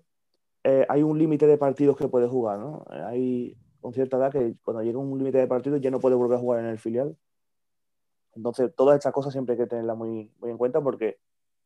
eh, 0.64 0.86
hay 0.88 1.02
un 1.02 1.18
límite 1.18 1.46
de 1.46 1.58
partidos 1.58 1.96
que 1.96 2.08
puede 2.08 2.26
jugar, 2.28 2.58
¿no? 2.58 2.84
Hay 2.88 3.56
con 3.80 3.92
cierta 3.92 4.16
edad 4.16 4.32
que 4.32 4.54
cuando 4.62 4.82
llega 4.82 4.98
un 4.98 5.16
límite 5.18 5.38
de 5.38 5.46
partidos 5.46 5.80
ya 5.80 5.90
no 5.90 6.00
puede 6.00 6.16
volver 6.16 6.36
a 6.36 6.40
jugar 6.40 6.60
en 6.60 6.66
el 6.66 6.78
filial. 6.78 7.16
Entonces, 8.34 8.74
todas 8.74 8.96
estas 8.96 9.12
cosas 9.12 9.32
siempre 9.32 9.54
hay 9.54 9.58
que 9.58 9.66
tenerlas 9.66 9.96
muy, 9.96 10.32
en 10.42 10.58
cuenta 10.58 10.80
porque 10.80 11.18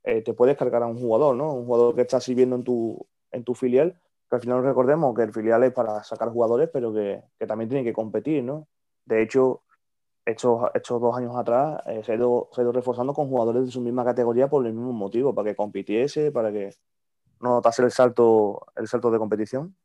eh, 0.05 0.23
te 0.23 0.35
puedes 0.35 0.57
cargar 0.57 0.83
a 0.83 0.87
un 0.87 0.99
jugador, 0.99 1.37
¿no? 1.37 1.53
Un 1.53 1.67
jugador 1.67 1.95
que 1.95 2.03
está 2.03 2.21
sirviendo 2.21 2.57
en 2.57 2.65
tu, 2.65 3.07
en 3.31 3.45
tu 3.45 3.55
filial, 3.55 3.99
que 4.29 4.37
al 4.37 4.43
final 4.43 4.63
recordemos 4.63 5.15
que 5.15 5.23
el 5.23 5.33
filial 5.33 5.63
es 5.65 5.73
para 5.73 6.03
sacar 6.05 6.31
jugadores, 6.31 6.71
pero 6.73 6.93
que, 6.93 7.23
también 7.47 7.69
tiene 7.69 7.85
que 7.85 7.93
competir, 7.93 8.43
¿no? 8.45 8.69
De 9.05 9.23
hecho, 9.23 9.63
estos, 10.25 10.71
estos 10.75 11.01
dos 11.01 11.17
años 11.17 11.37
atrás 11.37 11.83
eh, 11.87 12.03
ido, 12.15 12.49
se, 12.53 12.61
ha 12.61 12.65
ido, 12.65 12.73
reforzando 12.73 13.13
con 13.13 13.29
jugadores 13.29 13.67
de 13.67 13.71
su 13.71 13.81
misma 13.81 14.05
categoría 14.05 14.49
por 14.49 14.67
el 14.67 14.73
mismo 14.73 14.93
motivo, 14.93 15.35
para 15.35 15.51
que 15.51 15.57
compitiese, 15.57 16.31
para 16.31 16.53
que 16.53 16.71
no 17.43 17.51
notase 17.51 17.83
el 17.83 17.91
salto, 17.91 18.67
el 18.77 18.89
salto 18.89 19.11
de 19.11 19.19
competición. 19.19 19.77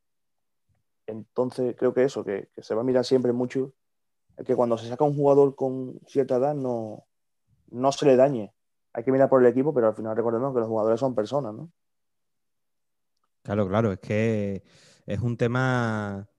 Entonces, 1.06 1.76
creo 1.78 1.94
que 1.94 2.04
eso, 2.04 2.24
que, 2.24 2.50
que 2.54 2.64
se 2.64 2.76
va 2.76 2.82
a 2.82 2.86
mirar 2.86 3.04
siempre 3.04 3.34
mucho, 3.34 3.74
es 4.38 4.46
que 4.46 4.56
cuando 4.56 4.78
se 4.78 4.88
saca 4.88 5.04
un 5.04 5.16
jugador 5.16 5.56
con 5.56 6.00
cierta 6.08 6.36
edad 6.38 6.56
no, 6.56 7.06
no 7.70 7.92
se 7.92 8.06
le 8.06 8.16
dañe. 8.16 8.54
Hay 8.94 9.04
que 9.04 9.12
mirar 9.12 9.30
por 9.30 9.42
el 9.42 9.52
equipo, 9.52 9.74
pero 9.74 9.88
al 9.88 9.96
final 9.96 10.16
recordemos 10.16 10.54
que 10.54 10.60
los 10.60 10.70
jugadores 10.70 11.00
son 11.00 11.16
personas, 11.16 11.54
¿no? 11.54 11.72
Claro, 13.44 13.68
claro, 13.68 13.92
es 13.92 14.00
que 14.00 14.64
es 15.06 15.20
un 15.20 15.38
tema 15.38 16.30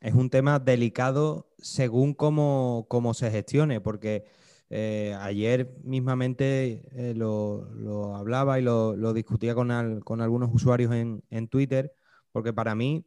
es 0.00 0.14
un 0.14 0.30
tema 0.30 0.58
delicado 0.58 1.48
según 1.58 2.14
cómo, 2.14 2.86
cómo 2.88 3.14
se 3.14 3.30
gestione, 3.30 3.80
porque 3.80 4.26
eh, 4.70 5.16
ayer 5.20 5.74
mismamente 5.82 6.82
eh, 6.92 7.14
lo, 7.14 7.70
lo, 7.74 8.16
hablaba 8.16 8.58
y 8.58 8.62
lo, 8.62 8.96
lo 8.96 9.14
discutía 9.14 9.54
con, 9.54 9.70
al, 9.70 10.04
con, 10.04 10.20
algunos 10.20 10.50
usuarios 10.52 10.92
en, 10.92 11.22
en, 11.30 11.48
Twitter, 11.48 11.94
porque 12.32 12.52
para 12.52 12.74
mí 12.74 13.06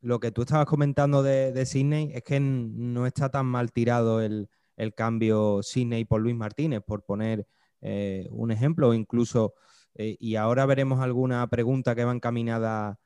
lo 0.00 0.18
que 0.18 0.30
tú 0.30 0.42
estabas 0.42 0.66
comentando 0.66 1.22
de, 1.22 1.52
de 1.52 1.66
Sydney 1.66 2.12
es 2.14 2.22
que 2.22 2.40
no 2.40 3.06
está 3.06 3.28
tan 3.28 3.44
mal 3.44 3.70
tirado 3.70 4.22
el, 4.22 4.48
el 4.76 4.94
cambio 4.94 5.62
Sydney 5.62 6.06
por 6.06 6.22
Luis 6.22 6.36
Martínez, 6.36 6.80
por 6.82 7.04
poner 7.04 7.46
eh, 7.82 8.26
un 8.30 8.50
ejemplo, 8.50 8.94
incluso, 8.94 9.54
y 9.96 10.34
ahora 10.36 10.66
veremos 10.66 11.00
alguna 11.00 11.46
pregunta 11.48 11.94
que 11.94 12.04
va 12.04 12.12
encaminada 12.12 12.98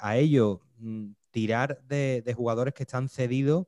a 0.00 0.16
ello, 0.16 0.62
mm, 0.78 1.12
tirar 1.30 1.80
de, 1.86 2.22
de, 2.24 2.34
jugadores 2.34 2.74
que 2.74 2.82
están 2.82 3.08
cedidos 3.08 3.66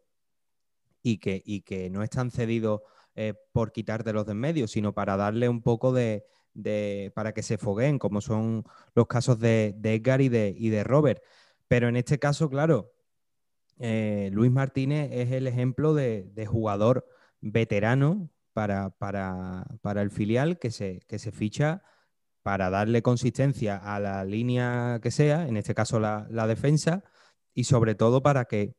y 1.02 1.18
que, 1.18 1.42
y 1.44 1.62
que 1.62 1.90
no 1.90 2.02
están 2.02 2.30
cedidos 2.30 2.80
eh, 3.14 3.34
por 3.52 3.72
quitártelos 3.72 4.26
de 4.26 4.32
en 4.32 4.38
medio, 4.38 4.68
sino 4.68 4.94
para 4.94 5.16
darle 5.16 5.48
un 5.48 5.62
poco 5.62 5.92
de, 5.92 6.24
para 7.14 7.32
que 7.32 7.42
se 7.42 7.58
fogueen, 7.58 7.98
como 7.98 8.20
son 8.20 8.64
los 8.94 9.06
casos 9.06 9.38
de, 9.38 9.74
de 9.76 9.94
Edgar 9.94 10.20
y 10.20 10.28
de, 10.28 10.54
y 10.56 10.70
de 10.70 10.84
Robert. 10.84 11.22
Pero 11.68 11.88
en 11.88 11.96
este 11.96 12.18
caso, 12.18 12.48
claro, 12.48 12.92
eh, 13.78 14.30
Luis 14.32 14.50
Martínez 14.50 15.10
es 15.12 15.32
el 15.32 15.46
ejemplo 15.46 15.94
de, 15.94 16.30
de 16.34 16.46
jugador 16.46 17.06
veterano 17.40 18.30
para, 18.52 18.90
para, 18.90 19.66
para, 19.82 20.02
el 20.02 20.10
filial 20.10 20.58
que 20.58 20.70
se, 20.70 21.00
que 21.08 21.18
se 21.18 21.32
ficha 21.32 21.82
para 22.42 22.70
darle 22.70 23.02
consistencia 23.02 23.76
a 23.76 24.00
la 24.00 24.24
línea 24.24 25.00
que 25.02 25.10
sea, 25.10 25.46
en 25.48 25.56
este 25.56 25.74
caso 25.74 26.00
la, 26.00 26.26
la 26.30 26.46
defensa, 26.46 27.04
y 27.54 27.64
sobre 27.64 27.94
todo 27.94 28.22
para 28.22 28.44
que 28.46 28.76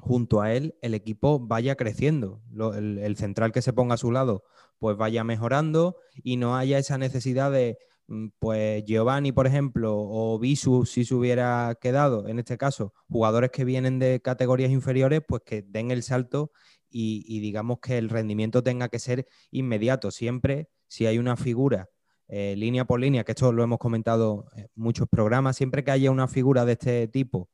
junto 0.00 0.40
a 0.40 0.52
él 0.52 0.76
el 0.82 0.94
equipo 0.94 1.38
vaya 1.38 1.76
creciendo, 1.76 2.42
el, 2.74 3.16
central 3.16 3.52
que 3.52 3.62
se 3.62 3.72
ponga 3.72 3.94
a 3.94 3.98
su 3.98 4.10
lado 4.10 4.44
pues 4.78 4.96
vaya 4.96 5.24
mejorando 5.24 5.96
y 6.22 6.36
no 6.36 6.56
haya 6.56 6.78
esa 6.78 6.98
necesidad 6.98 7.52
de 7.52 7.78
mm, 8.08 8.28
pues 8.38 8.84
Giovanni, 8.84 9.32
por 9.32 9.46
ejemplo, 9.46 9.94
o 9.96 10.38
Visu, 10.38 10.86
si 10.86 11.04
se 11.04 11.14
hubiera 11.14 11.76
quedado, 11.80 12.26
en 12.28 12.38
este 12.38 12.56
caso, 12.56 12.94
jugadores 13.08 13.50
que 13.50 13.64
vienen 13.64 13.98
de 13.98 14.20
categorías 14.22 14.70
inferiores, 14.70 15.20
pues 15.26 15.42
que 15.44 15.62
den 15.62 15.90
el 15.90 16.02
salto 16.02 16.50
y, 16.88 17.24
y 17.26 17.40
digamos 17.40 17.78
que 17.80 17.98
el 17.98 18.08
rendimiento 18.08 18.62
tenga 18.62 18.88
que 18.88 18.98
ser 18.98 19.26
inmediato. 19.50 20.10
Siempre, 20.10 20.70
si 20.88 21.06
hay 21.06 21.18
una 21.18 21.36
figura 21.36 21.90
eh, 22.32 22.54
línea 22.56 22.84
por 22.84 23.00
línea, 23.00 23.24
que 23.24 23.32
esto 23.32 23.52
lo 23.52 23.64
hemos 23.64 23.78
comentado 23.78 24.46
en 24.54 24.68
muchos 24.76 25.08
programas, 25.08 25.56
siempre 25.56 25.82
que 25.82 25.90
haya 25.90 26.12
una 26.12 26.28
figura 26.28 26.64
de 26.64 26.72
este 26.72 27.08
tipo, 27.08 27.50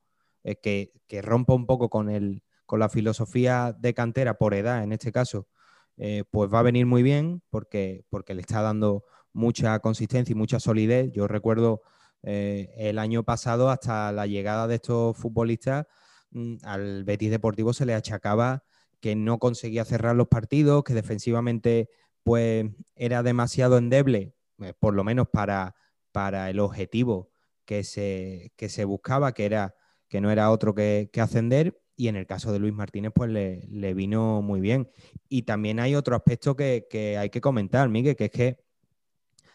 eh, 0.47 0.93
que, 1.09 1.23
rompa 1.23 1.55
un 1.55 1.67
poco 1.67 1.91
con, 1.91 2.09
el, 2.09 2.45
con 2.67 2.79
la 2.79 2.88
filosofía 2.88 3.75
de 3.76 3.95
cantera 3.95 4.38
por 4.38 4.55
edad, 4.55 4.85
en 4.85 4.93
este 4.93 5.11
caso, 5.11 5.49
eh, 5.97 6.23
pues 6.31 6.53
va 6.55 6.61
a 6.61 6.62
venir 6.62 6.87
muy 6.87 7.03
bien 7.03 7.43
porque, 7.50 8.05
porque 8.11 8.33
le 8.33 8.43
está 8.43 8.62
dando 8.62 9.05
mucha 9.33 9.76
consistencia 9.81 10.33
y 10.33 10.37
mucha 10.37 10.61
solidez. 10.61 11.11
Yo 11.11 11.26
recuerdo 11.26 11.83
eh, 12.23 12.73
el 12.76 13.00
año 13.00 13.25
pasado, 13.25 13.71
hasta 13.71 14.12
la 14.12 14.29
llegada 14.29 14.69
de 14.69 14.76
estos 14.76 15.17
futbolistas, 15.17 15.87
mmm, 16.31 16.59
al 16.62 17.03
Betis 17.03 17.33
Deportivo 17.33 17.73
se 17.73 17.85
le 17.85 17.95
achacaba 17.95 18.62
que 19.00 19.17
no 19.17 19.41
conseguía 19.41 19.85
cerrar 19.85 20.15
los 20.15 20.29
partidos, 20.29 20.85
que 20.85 20.95
defensivamente 20.95 21.88
pues 22.23 22.67
era 22.95 23.25
demasiado 23.25 23.79
endeble, 23.79 24.37
por 24.79 24.95
lo 24.95 25.03
menos 25.03 25.26
para, 25.29 25.75
para 26.12 26.50
el 26.50 26.61
objetivo 26.61 27.31
que 27.65 27.83
se, 27.83 28.53
que 28.57 28.69
se 28.69 28.85
buscaba, 28.85 29.33
que 29.33 29.45
era 29.45 29.75
que 30.08 30.20
no 30.20 30.30
era 30.30 30.50
otro 30.50 30.75
que, 30.75 31.10
que 31.12 31.20
ascender. 31.20 31.80
Y 31.96 32.08
en 32.08 32.16
el 32.16 32.26
caso 32.26 32.52
de 32.52 32.58
Luis 32.58 32.75
Martínez, 32.75 33.12
pues 33.14 33.30
le, 33.30 33.66
le 33.68 33.94
vino 33.94 34.42
muy 34.42 34.60
bien. 34.60 34.90
Y 35.28 35.42
también 35.42 35.80
hay 35.80 35.94
otro 35.94 36.14
aspecto 36.16 36.54
que, 36.56 36.86
que, 36.90 37.16
hay 37.16 37.30
que 37.30 37.40
comentar, 37.40 37.88
Miguel, 37.88 38.16
que 38.16 38.26
es 38.26 38.30
que 38.30 38.66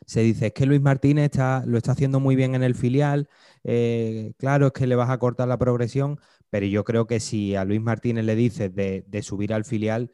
se 0.05 0.21
dice 0.21 0.47
es 0.47 0.53
que 0.53 0.65
Luis 0.65 0.81
Martínez 0.81 1.25
está, 1.25 1.63
lo 1.65 1.77
está 1.77 1.91
haciendo 1.93 2.19
muy 2.19 2.35
bien 2.35 2.55
en 2.55 2.63
el 2.63 2.75
filial. 2.75 3.29
Eh, 3.63 4.33
claro, 4.37 4.67
es 4.67 4.73
que 4.73 4.87
le 4.87 4.95
vas 4.95 5.09
a 5.09 5.17
cortar 5.19 5.47
la 5.47 5.57
progresión, 5.57 6.19
pero 6.49 6.65
yo 6.65 6.83
creo 6.83 7.07
que 7.07 7.19
si 7.19 7.55
a 7.55 7.65
Luis 7.65 7.81
Martínez 7.81 8.25
le 8.25 8.35
dices 8.35 8.73
de, 8.73 9.21
subir 9.23 9.53
al 9.53 9.65
filial, 9.65 10.11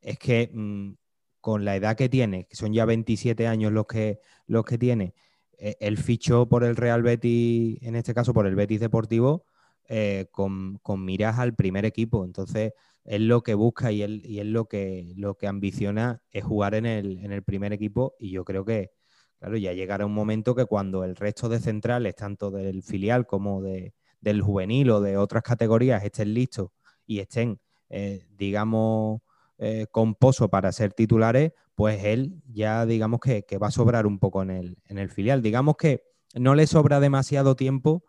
es 0.00 0.18
que 0.18 0.50
mmm, 0.52 0.94
con 1.40 1.64
la 1.64 1.76
edad 1.76 1.96
que 1.96 2.08
tiene, 2.08 2.46
que 2.46 2.56
son 2.56 2.72
ya 2.72 2.84
27 2.86 3.46
años 3.46 3.72
los 3.72 3.86
que, 3.86 4.20
los 4.46 4.64
que 4.64 4.78
tiene, 4.78 5.14
eh, 5.58 5.76
el 5.80 5.98
fichó 5.98 6.48
por 6.48 6.64
el 6.64 6.76
Real 6.76 7.02
Betis, 7.02 7.78
en 7.82 7.96
este 7.96 8.14
caso 8.14 8.34
por 8.34 8.46
el 8.46 8.54
Betis 8.56 8.80
Deportivo 8.80 9.46
eh, 9.88 10.26
con, 10.32 10.80
miras 11.04 11.38
al 11.38 11.54
primer 11.54 11.84
equipo. 11.84 12.24
Entonces, 12.24 12.72
él 13.04 13.28
lo 13.28 13.42
que 13.42 13.54
busca 13.54 13.92
y 13.92 14.02
él, 14.02 14.52
lo, 14.52 14.66
que, 14.66 15.12
lo 15.16 15.36
que 15.36 15.46
ambiciona 15.46 16.22
es 16.32 16.44
jugar 16.44 16.74
en 16.74 16.86
el, 16.86 17.18
en 17.18 17.32
el 17.32 17.42
primer 17.42 17.72
equipo 17.72 18.14
y 18.18 18.30
yo 18.30 18.44
creo 18.44 18.64
que, 18.64 18.90
claro, 19.38 19.56
ya 19.56 19.72
llegará 19.72 20.04
un 20.06 20.14
momento 20.14 20.54
que 20.54 20.64
cuando 20.64 21.04
el 21.04 21.14
resto 21.14 21.48
de 21.48 21.60
centrales, 21.60 22.16
tanto 22.16 22.50
del 22.50 22.82
filial 22.82 23.26
como 23.26 23.62
de, 23.62 23.94
del 24.20 24.42
juvenil 24.42 24.90
o 24.90 25.00
de 25.00 25.16
otras 25.16 25.42
categorías, 25.44 26.02
estén 26.02 26.34
listos 26.34 26.70
y 27.06 27.20
estén, 27.20 27.60
eh, 27.88 28.26
digamos, 28.30 29.20
eh, 29.58 29.86
con 29.92 30.16
para 30.16 30.72
ser 30.72 30.92
titulares, 30.92 31.52
pues 31.76 32.04
él 32.04 32.42
ya 32.48 32.86
digamos 32.86 33.20
que, 33.20 33.44
que, 33.44 33.58
va 33.58 33.68
a 33.68 33.70
sobrar 33.70 34.06
un 34.06 34.18
poco 34.18 34.42
en 34.42 34.50
el, 34.50 34.78
en 34.86 34.98
el 34.98 35.10
filial. 35.10 35.42
Digamos 35.42 35.76
que 35.76 36.02
no 36.34 36.54
le 36.54 36.66
sobra 36.66 37.00
demasiado 37.00 37.54
tiempo 37.54 38.04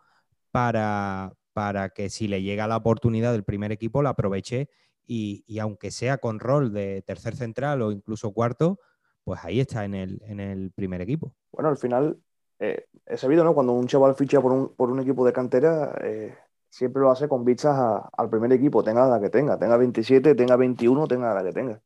para, 0.50 1.37
para 1.58 1.88
que 1.88 2.08
si 2.08 2.28
le 2.28 2.40
llega 2.40 2.68
la 2.68 2.76
oportunidad 2.76 3.32
del 3.32 3.42
primer 3.42 3.72
equipo 3.72 4.00
la 4.00 4.10
aproveche 4.10 4.70
y, 5.08 5.42
y, 5.48 5.58
aunque 5.58 5.90
sea 5.90 6.18
con 6.18 6.38
rol 6.38 6.72
de 6.72 7.02
tercer 7.02 7.34
central 7.34 7.82
o 7.82 7.90
incluso 7.90 8.32
cuarto, 8.32 8.78
pues 9.24 9.40
ahí 9.42 9.58
está 9.58 9.84
en 9.84 9.96
el, 9.96 10.22
en 10.24 10.38
el 10.38 10.70
primer 10.70 11.00
equipo. 11.00 11.34
Bueno, 11.50 11.68
al 11.68 11.76
final 11.76 12.16
eh, 12.60 12.84
he 13.06 13.16
sabido, 13.16 13.42
¿no? 13.42 13.54
Cuando 13.54 13.72
un 13.72 13.88
chaval 13.88 14.14
ficha 14.14 14.40
por 14.40 14.52
un, 14.52 14.68
por 14.68 14.88
un 14.88 15.00
equipo 15.00 15.26
de 15.26 15.32
cantera, 15.32 15.98
eh, 16.00 16.32
siempre 16.70 17.02
lo 17.02 17.10
hace 17.10 17.26
con 17.26 17.44
vistas 17.44 18.04
al 18.16 18.30
primer 18.30 18.52
equipo, 18.52 18.84
tenga 18.84 19.08
la 19.08 19.18
que 19.18 19.28
tenga, 19.28 19.58
tenga 19.58 19.76
27, 19.76 20.36
tenga 20.36 20.54
21, 20.54 21.08
tenga 21.08 21.34
la 21.34 21.42
que 21.42 21.52
tenga. 21.52 21.82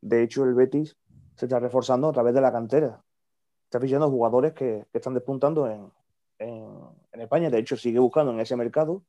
De 0.00 0.24
hecho, 0.24 0.42
el 0.42 0.54
Betis 0.54 0.96
se 1.36 1.46
está 1.46 1.60
reforzando 1.60 2.08
a 2.08 2.12
través 2.12 2.34
de 2.34 2.40
la 2.40 2.50
cantera. 2.50 3.00
Está 3.66 3.78
fichando 3.78 4.10
jugadores 4.10 4.52
que, 4.52 4.84
que 4.90 4.98
están 4.98 5.14
despuntando 5.14 5.70
en, 5.70 5.92
en, 7.12 7.20
España. 7.20 7.50
De 7.50 7.58
hecho, 7.58 7.76
sigue 7.76 7.98
buscando 7.98 8.32
en 8.32 8.40
ese 8.40 8.56
mercado 8.56 9.02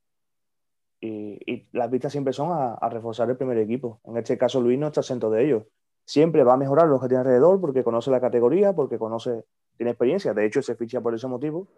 y, 1.00 1.66
las 1.72 1.90
vistas 1.90 2.12
siempre 2.12 2.32
son 2.32 2.50
a, 2.52 2.74
a, 2.74 2.88
reforzar 2.88 3.28
el 3.30 3.36
primer 3.36 3.58
equipo. 3.58 4.00
En 4.04 4.16
este 4.16 4.38
caso, 4.38 4.60
Luis 4.60 4.78
no 4.78 4.88
está 4.88 5.00
exento 5.00 5.30
de 5.30 5.44
ello. 5.44 5.66
Siempre 6.04 6.44
va 6.44 6.54
a 6.54 6.56
mejorar 6.56 6.86
los 6.86 7.00
que 7.00 7.08
tiene 7.08 7.20
alrededor 7.20 7.60
porque 7.60 7.82
conoce 7.82 8.10
la 8.10 8.20
categoría, 8.20 8.72
porque 8.72 8.98
conoce, 8.98 9.44
tiene 9.76 9.90
experiencia. 9.90 10.34
De 10.34 10.44
hecho, 10.44 10.62
se 10.62 10.74
ficha 10.74 11.00
por 11.00 11.14
ese 11.14 11.26
motivo. 11.26 11.68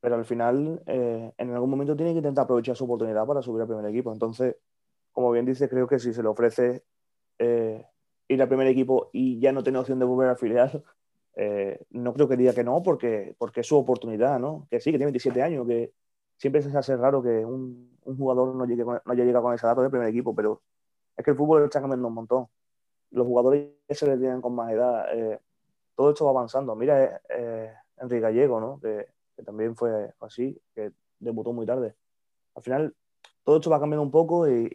Pero 0.00 0.16
al 0.16 0.26
final, 0.26 0.82
eh, 0.86 1.32
en 1.38 1.50
algún 1.54 1.70
momento 1.70 1.96
tiene 1.96 2.12
que 2.12 2.18
intentar 2.18 2.44
aprovechar 2.44 2.76
su 2.76 2.84
oportunidad 2.84 3.26
para 3.26 3.40
subir 3.40 3.62
al 3.62 3.66
primer 3.66 3.86
equipo. 3.86 4.12
Entonces, 4.12 4.56
como 5.12 5.30
bien 5.30 5.46
dice, 5.46 5.66
creo 5.68 5.86
que 5.86 5.98
si 5.98 6.12
se 6.12 6.22
le 6.22 6.28
ofrece 6.28 6.84
eh, 7.38 7.86
ir 8.28 8.42
al 8.42 8.48
primer 8.48 8.66
equipo 8.66 9.08
y 9.12 9.40
ya 9.40 9.52
no 9.52 9.62
tiene 9.62 9.78
opción 9.78 9.98
de 9.98 10.04
volver 10.04 10.28
al 10.28 10.36
filial, 10.36 10.84
eh, 11.36 11.84
no 11.90 12.14
creo 12.14 12.28
que 12.28 12.36
diga 12.36 12.52
que 12.54 12.64
no, 12.64 12.82
porque, 12.82 13.34
porque 13.38 13.60
es 13.60 13.66
su 13.66 13.76
oportunidad, 13.76 14.38
¿no? 14.38 14.66
Que 14.70 14.80
sí, 14.80 14.90
que 14.90 14.98
tiene 14.98 15.06
27 15.06 15.42
años, 15.42 15.66
que 15.66 15.92
siempre 16.36 16.62
se 16.62 16.76
hace 16.76 16.96
raro 16.96 17.22
que 17.22 17.44
un, 17.44 17.98
un 18.04 18.16
jugador 18.16 18.54
no 18.54 18.66
llegue 18.66 18.84
con, 18.84 19.00
no 19.04 19.14
llegado 19.14 19.42
con 19.44 19.54
esa 19.54 19.68
edad 19.68 19.82
del 19.82 19.90
primer 19.90 20.08
equipo, 20.08 20.34
pero 20.34 20.62
es 21.16 21.24
que 21.24 21.30
el 21.30 21.36
fútbol 21.36 21.64
está 21.64 21.80
cambiando 21.80 22.08
un 22.08 22.14
montón. 22.14 22.46
Los 23.10 23.26
jugadores 23.26 23.70
se 23.88 24.06
tienen 24.18 24.40
con 24.40 24.54
más 24.54 24.72
edad. 24.72 25.06
Eh, 25.14 25.40
todo 25.94 26.10
esto 26.10 26.24
va 26.24 26.32
avanzando. 26.32 26.74
Mira, 26.74 27.20
eh, 27.28 27.72
Enrique 27.98 28.20
Gallego, 28.20 28.60
¿no? 28.60 28.80
Que, 28.80 29.06
que, 29.36 29.42
también 29.42 29.76
fue 29.76 30.12
así, 30.20 30.60
que 30.74 30.92
debutó 31.20 31.52
muy 31.52 31.66
tarde. 31.66 31.94
Al 32.54 32.62
final, 32.62 32.94
todo 33.44 33.56
esto 33.56 33.70
va 33.70 33.80
cambiando 33.80 34.02
un 34.02 34.10
poco 34.10 34.48
y, 34.48 34.68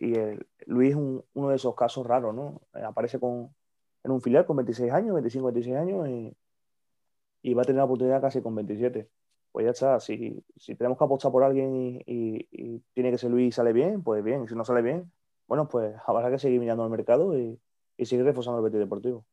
Luis 0.66 0.92
es 0.92 0.98
uno 1.34 1.50
de 1.50 1.56
esos 1.56 1.76
casos 1.76 2.06
raros, 2.06 2.34
¿no? 2.34 2.62
Eh, 2.76 2.84
aparece 2.84 3.20
con, 3.20 3.54
en 4.04 4.12
un 4.12 4.22
filial 4.22 4.46
con 4.46 4.58
26 4.58 4.92
años, 4.92 5.16
25, 5.16 5.46
26 5.48 5.76
años 5.76 6.08
y, 6.08 6.36
va 7.54 7.62
a 7.62 7.66
tener 7.66 7.78
la 7.78 7.86
oportunidad 7.86 8.22
casi 8.22 8.42
con 8.42 8.56
27. 8.56 9.10
Pues 9.52 9.66
ya 9.66 9.72
está, 9.72 10.00
si, 10.00 10.44
si 10.58 10.76
tenemos 10.76 10.98
que 10.98 11.04
apostar 11.04 11.32
por 11.32 11.44
alguien 11.44 12.02
y, 12.06 12.80
tiene 12.94 13.12
que 13.12 13.18
ser 13.18 13.32
Luis 13.32 13.48
y 13.48 13.52
sale 13.52 13.74
bien, 13.74 14.04
pues 14.04 14.24
bien, 14.24 14.48
si 14.48 14.56
no 14.56 14.64
sale 14.64 14.82
bien, 14.82 15.12
bueno, 15.48 15.68
pues 15.68 15.96
habrá 16.06 16.30
que 16.30 16.38
seguir 16.38 16.60
mirando 16.60 16.84
al 16.84 16.90
mercado 16.90 17.38
y, 17.38 17.60
seguir 18.06 18.24
reforzando 18.24 18.60
el 18.60 18.64
Betis 18.64 18.80
Deportivo. 18.80 19.26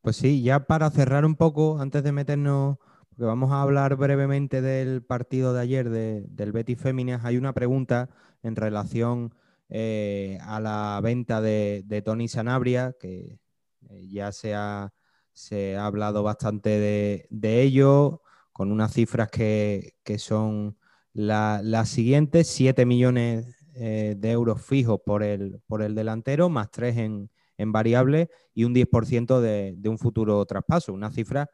Pues 0.00 0.16
sí, 0.16 0.42
ya 0.42 0.60
para 0.60 0.90
cerrar 0.90 1.24
un 1.24 1.34
poco, 1.34 1.78
antes 1.80 2.02
de 2.02 2.12
meternos, 2.12 2.78
porque 3.08 3.24
vamos 3.24 3.50
a 3.50 3.62
hablar 3.62 3.96
brevemente 3.96 4.62
del 4.62 5.02
partido 5.02 5.52
de 5.52 5.60
ayer 5.60 5.90
del 5.90 6.52
Betis 6.52 6.80
Féminas, 6.80 7.24
hay 7.24 7.36
una 7.36 7.52
pregunta 7.52 8.08
en 8.42 8.56
relación 8.56 9.34
eh, 9.68 10.38
a 10.42 10.60
la 10.60 11.00
venta 11.02 11.40
de, 11.40 12.02
Tony 12.04 12.28
Sanabria, 12.28 12.94
que 12.98 13.38
eh, 13.88 14.08
ya 14.08 14.30
se 14.32 14.54
ha, 14.54 14.92
se 15.34 15.76
ha, 15.76 15.86
hablado 15.86 16.22
bastante 16.22 16.70
de, 17.30 17.62
ello, 17.62 18.22
con 18.52 18.72
unas 18.72 18.94
cifras 18.94 19.28
que, 19.30 19.94
son 20.18 20.78
las 21.12 21.88
siguientes, 21.88 22.48
7 22.48 22.86
millones 22.86 23.54
eh, 23.74 24.14
de 24.16 24.30
euros 24.30 24.64
fijos 24.64 25.00
por 25.04 25.22
el, 25.22 25.60
por 25.66 25.82
el 25.82 25.94
delantero, 25.94 26.48
más 26.48 26.70
3 26.70 26.96
en, 26.96 27.30
en 27.58 27.72
y 28.54 28.64
un 28.64 28.74
10% 28.74 29.40
de, 29.40 29.74
de 29.76 29.88
un 29.88 29.98
futuro 29.98 30.44
traspaso, 30.46 30.92
una 30.92 31.10
cifra 31.10 31.50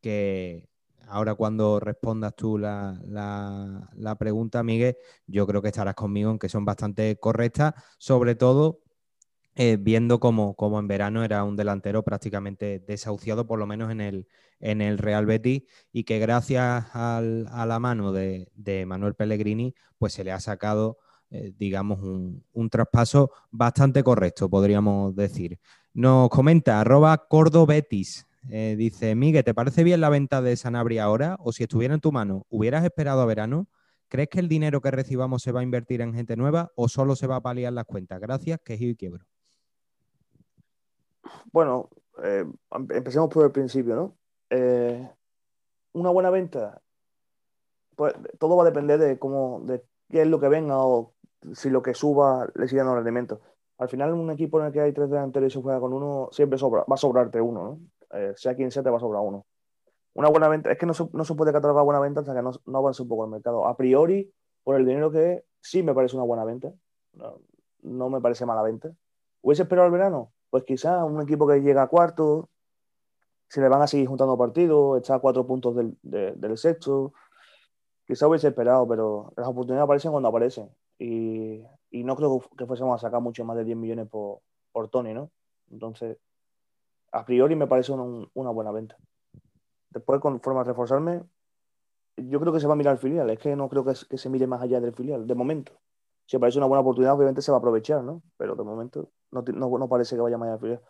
que 0.00 0.68
ahora 1.12 1.34
cuando 1.34 1.78
respondas 1.78 2.34
tú 2.34 2.58
la, 2.58 4.16
pregunta, 4.18 4.62
Miguel, 4.62 4.96
yo 5.26 5.46
creo 5.46 5.62
que 5.62 5.68
estarás 5.68 5.94
conmigo 5.94 6.30
en 6.30 6.38
que 6.38 6.48
son 6.48 6.64
bastante 6.64 7.16
correctas, 7.16 7.74
sobre 7.98 8.34
todo 8.34 8.80
eh, 9.54 9.76
viendo 9.78 10.20
cómo, 10.20 10.56
en 10.78 10.88
verano 10.88 11.24
era 11.24 11.44
un 11.44 11.56
delantero 11.56 12.02
prácticamente 12.02 12.78
desahuciado, 12.80 13.46
por 13.46 13.58
lo 13.58 13.66
menos 13.66 13.90
en 13.90 14.00
el, 14.00 14.26
en 14.60 14.80
el 14.80 14.98
Real 14.98 15.26
Betis, 15.26 15.62
y 15.92 16.04
que 16.04 16.18
gracias 16.18 16.86
a 16.92 17.20
la 17.66 17.78
mano 17.78 18.12
de, 18.12 18.84
Manuel 18.86 19.14
Pellegrini, 19.14 19.74
pues 19.98 20.12
se 20.14 20.24
le 20.24 20.32
ha 20.32 20.40
sacado, 20.40 20.98
eh, 21.30 21.52
digamos, 21.56 22.02
un, 22.02 22.44
un, 22.52 22.70
traspaso 22.70 23.30
bastante 23.50 24.02
correcto, 24.02 24.48
podríamos 24.48 25.14
decir. 25.14 25.58
Nos 25.94 26.28
comenta 26.30 26.80
arroba 26.80 27.26
Cordobetis, 27.28 28.26
eh, 28.48 28.74
dice, 28.76 29.14
Miguel, 29.14 29.44
¿te 29.44 29.54
parece 29.54 29.84
bien 29.84 30.00
la 30.00 30.08
venta 30.08 30.42
de 30.42 30.56
Sanabria 30.56 31.04
ahora? 31.04 31.36
O 31.40 31.52
si 31.52 31.62
estuviera 31.62 31.94
en 31.94 32.00
tu 32.00 32.12
mano, 32.12 32.46
¿hubieras 32.48 32.84
esperado 32.84 33.20
a 33.20 33.26
verano? 33.26 33.68
¿Crees 34.08 34.28
que 34.28 34.40
el 34.40 34.48
dinero 34.48 34.80
que 34.80 34.90
recibamos 34.90 35.42
se 35.42 35.52
va 35.52 35.60
a 35.60 35.62
invertir 35.62 36.00
en 36.00 36.14
gente 36.14 36.36
nueva 36.36 36.72
o 36.76 36.88
solo 36.88 37.16
se 37.16 37.26
va 37.26 37.36
a 37.36 37.40
paliar 37.40 37.72
las 37.72 37.86
cuentas? 37.86 38.20
Gracias, 38.20 38.60
quejido 38.64 38.90
y 38.90 38.96
quiebro. 38.96 39.24
Bueno, 41.52 41.90
eh, 42.22 42.44
empecemos 42.90 43.28
por 43.28 43.44
el 43.44 43.52
principio, 43.52 43.94
¿no? 43.94 44.16
Eh, 44.50 45.08
una 45.92 46.10
buena 46.10 46.30
venta, 46.30 46.80
pues 47.96 48.14
todo 48.38 48.56
va 48.56 48.62
a 48.62 48.66
depender 48.66 48.98
de 48.98 49.18
cómo, 49.18 49.60
de 49.64 49.84
qué 50.10 50.22
es 50.22 50.26
lo 50.26 50.40
que 50.40 50.48
venga 50.48 50.78
o 50.78 51.14
si 51.52 51.70
lo 51.70 51.82
que 51.82 51.94
suba 51.94 52.48
le 52.54 52.68
sigue 52.68 52.78
dando 52.78 52.96
rendimiento. 52.96 53.40
Al 53.78 53.88
final, 53.88 54.12
un 54.12 54.30
equipo 54.30 54.60
en 54.60 54.66
el 54.66 54.72
que 54.72 54.80
hay 54.80 54.92
tres 54.92 55.10
delanteros 55.10 55.52
y 55.52 55.54
se 55.54 55.62
juega 55.62 55.80
con 55.80 55.92
uno, 55.92 56.28
siempre 56.32 56.58
sobra, 56.58 56.84
va 56.90 56.94
a 56.94 56.98
sobrarte 56.98 57.40
uno, 57.40 57.64
¿no? 57.64 57.80
Eh, 58.18 58.32
sea 58.36 58.54
quien 58.54 58.70
sea, 58.70 58.82
te 58.82 58.90
va 58.90 58.98
a 58.98 59.00
sobrar 59.00 59.22
uno. 59.22 59.46
Una 60.14 60.28
buena 60.28 60.48
venta, 60.48 60.70
es 60.70 60.78
que 60.78 60.86
no 60.86 60.94
se, 60.94 61.08
no 61.12 61.24
se 61.24 61.34
puede 61.34 61.52
catalogar 61.52 61.84
buena 61.84 62.00
venta 62.00 62.20
hasta 62.20 62.34
que 62.34 62.42
no, 62.42 62.52
no, 62.66 62.78
avance 62.78 63.02
un 63.02 63.08
poco 63.08 63.24
el 63.24 63.30
mercado. 63.30 63.66
A 63.66 63.76
priori, 63.76 64.30
por 64.62 64.76
el 64.76 64.86
dinero 64.86 65.10
que 65.10 65.32
es, 65.32 65.42
sí 65.60 65.82
me 65.82 65.94
parece 65.94 66.16
una 66.16 66.24
buena 66.24 66.44
venta. 66.44 66.72
No, 67.82 68.10
me 68.10 68.20
parece 68.20 68.46
mala 68.46 68.62
venta. 68.62 68.92
¿Hubiese 69.40 69.62
esperado 69.62 69.86
el 69.86 69.92
verano? 69.92 70.32
Pues 70.52 70.64
quizá 70.64 71.02
un 71.06 71.22
equipo 71.22 71.48
que 71.48 71.62
llega 71.62 71.82
a 71.82 71.86
cuarto, 71.86 72.50
se 73.48 73.62
le 73.62 73.70
van 73.70 73.80
a 73.80 73.86
seguir 73.86 74.06
juntando 74.06 74.36
partidos, 74.36 74.98
está 74.98 75.14
a 75.14 75.18
cuatro 75.18 75.46
puntos 75.46 75.74
del, 75.74 75.96
del 76.02 76.58
sexto. 76.58 77.14
Quizá 78.06 78.28
hubiese 78.28 78.48
esperado, 78.48 78.86
pero 78.86 79.32
las 79.34 79.48
oportunidades 79.48 79.84
aparecen 79.84 80.10
cuando 80.10 80.28
aparecen. 80.28 80.68
Y, 80.98 81.64
y 81.90 82.04
no 82.04 82.16
creo 82.16 82.38
que 82.58 82.66
fuésemos 82.66 82.94
a 82.94 83.06
sacar 83.06 83.22
mucho 83.22 83.46
más 83.46 83.56
de 83.56 83.64
10 83.64 83.78
millones 83.78 84.08
por, 84.10 84.40
por 84.72 84.90
Tony, 84.90 85.14
¿no? 85.14 85.30
Entonces, 85.70 86.18
a 87.12 87.24
priori 87.24 87.56
me 87.56 87.66
parece 87.66 87.92
una 87.92 88.50
buena 88.50 88.72
venta. 88.72 88.98
Después, 89.88 90.20
con 90.20 90.38
forma 90.42 90.64
de 90.64 90.68
reforzarme, 90.68 91.22
yo 92.18 92.40
creo 92.40 92.52
que 92.52 92.60
se 92.60 92.66
va 92.66 92.74
a 92.74 92.76
mirar 92.76 92.92
el 92.92 92.98
filial. 92.98 93.30
Es 93.30 93.38
que 93.38 93.56
no 93.56 93.70
creo 93.70 93.86
que, 93.86 93.94
se 93.94 94.28
mire 94.28 94.46
más 94.46 94.60
allá 94.60 94.82
del 94.82 94.92
filial, 94.92 95.26
de 95.26 95.34
momento. 95.34 95.72
Si 96.26 96.38
parece 96.38 96.58
una 96.58 96.66
buena 96.66 96.80
oportunidad, 96.80 97.14
obviamente 97.14 97.42
se 97.42 97.50
va 97.50 97.56
a 97.56 97.58
aprovechar, 97.58 98.02
¿no? 98.02 98.22
Pero 98.36 98.54
de 98.54 98.64
momento 98.64 99.10
no, 99.30 99.42
no, 99.42 99.88
parece 99.88 100.14
que 100.14 100.22
vaya 100.22 100.38
del 100.38 100.58
filial. 100.58 100.80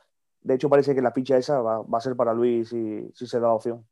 De 0.40 0.54
hecho, 0.54 0.68
parece 0.68 0.94
que 0.94 1.02
la 1.02 1.12
ficha 1.12 1.36
esa 1.36 1.60
va, 1.60 1.84
a 1.90 2.00
ser 2.00 2.16
para 2.16 2.34
Luis 2.34 2.68
si, 2.68 3.08
si 3.14 3.26
se 3.26 3.40
da 3.40 3.52
opción. 3.52 3.86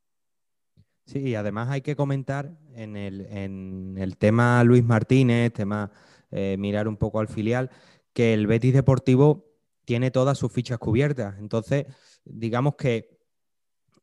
Sí, 1.07 1.21
y 1.21 1.35
además 1.35 1.69
hay 1.71 1.81
que 1.81 1.97
comentar 1.97 2.57
en 2.75 2.97
el, 2.97 3.23
en 3.23 3.97
el 3.99 4.17
tema 4.17 4.63
Luis 4.65 4.85
Martínez, 4.85 5.53
tema 5.53 5.91
eh, 6.31 6.57
mirar 6.59 6.87
un 6.87 6.97
poco 6.97 7.19
al 7.19 7.29
filial, 7.29 7.71
que 8.13 8.33
el 8.35 8.47
Betis 8.47 8.75
Deportivo 8.75 9.47
tiene 9.85 10.11
todas 10.11 10.39
sus 10.39 10.53
fichas 10.53 10.79
cubiertas. 10.79 11.37
Entonces, 11.39 11.87
digamos 12.25 12.77
que, 12.77 13.19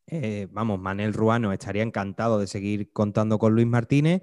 eh, 0.06 0.48
vamos, 0.50 0.78
Manel 0.78 1.14
Ruano 1.14 1.52
estaría 1.52 1.82
encantado 1.82 2.38
de 2.38 2.46
seguir 2.46 2.92
contando 2.92 3.38
con 3.38 3.54
Luis 3.54 3.66
Martínez, 3.66 4.22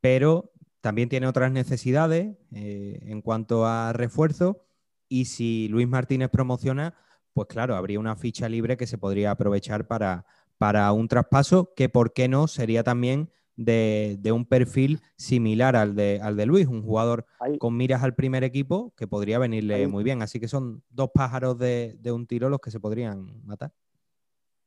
pero 0.00 0.52
también 0.86 1.08
tiene 1.08 1.26
otras 1.26 1.50
necesidades 1.50 2.36
eh, 2.52 3.00
en 3.02 3.20
cuanto 3.20 3.66
a 3.66 3.92
refuerzo. 3.92 4.62
Y 5.08 5.24
si 5.24 5.66
Luis 5.66 5.88
Martínez 5.88 6.30
promociona, 6.30 6.94
pues 7.32 7.48
claro, 7.48 7.74
habría 7.74 7.98
una 7.98 8.14
ficha 8.14 8.48
libre 8.48 8.76
que 8.76 8.86
se 8.86 8.96
podría 8.96 9.32
aprovechar 9.32 9.88
para, 9.88 10.26
para 10.58 10.92
un 10.92 11.08
traspaso 11.08 11.72
que, 11.74 11.88
¿por 11.88 12.12
qué 12.12 12.28
no?, 12.28 12.46
sería 12.46 12.84
también 12.84 13.32
de, 13.56 14.30
un 14.32 14.44
perfil 14.44 15.00
similar 15.16 15.74
al 15.74 15.96
de, 15.96 16.20
al 16.22 16.36
de 16.36 16.46
Luis, 16.46 16.68
un 16.68 16.84
jugador 16.84 17.26
con 17.58 17.76
miras 17.76 18.04
al 18.04 18.14
primer 18.14 18.44
equipo 18.44 18.94
que 18.96 19.08
podría 19.08 19.40
venirle 19.40 19.88
muy 19.88 20.04
bien. 20.04 20.22
Así 20.22 20.38
que 20.38 20.46
son 20.46 20.84
dos 20.88 21.10
pájaros 21.12 21.58
de, 21.58 21.98
un 22.14 22.28
tiro 22.28 22.48
los 22.48 22.60
que 22.60 22.70
se 22.70 22.78
podrían 22.78 23.44
matar. 23.44 23.72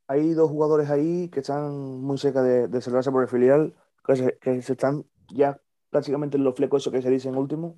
Hay 0.06 0.34
dos 0.34 0.50
jugadores 0.50 0.90
ahí 0.90 1.30
que 1.30 1.40
están 1.40 2.02
muy 2.02 2.18
cerca 2.18 2.42
de, 2.42 2.68
de 2.68 2.82
celebrarse 2.82 3.10
por 3.10 3.22
el 3.22 3.28
filial, 3.30 3.74
que 4.04 4.16
se, 4.16 4.72
están 4.72 5.06
ya 5.32 5.58
prácticamente 5.90 6.36
en 6.36 6.44
los 6.44 6.54
flecos, 6.54 6.82
eso 6.82 6.90
que 6.90 7.02
se 7.02 7.10
dice 7.10 7.28
en 7.28 7.36
último, 7.36 7.76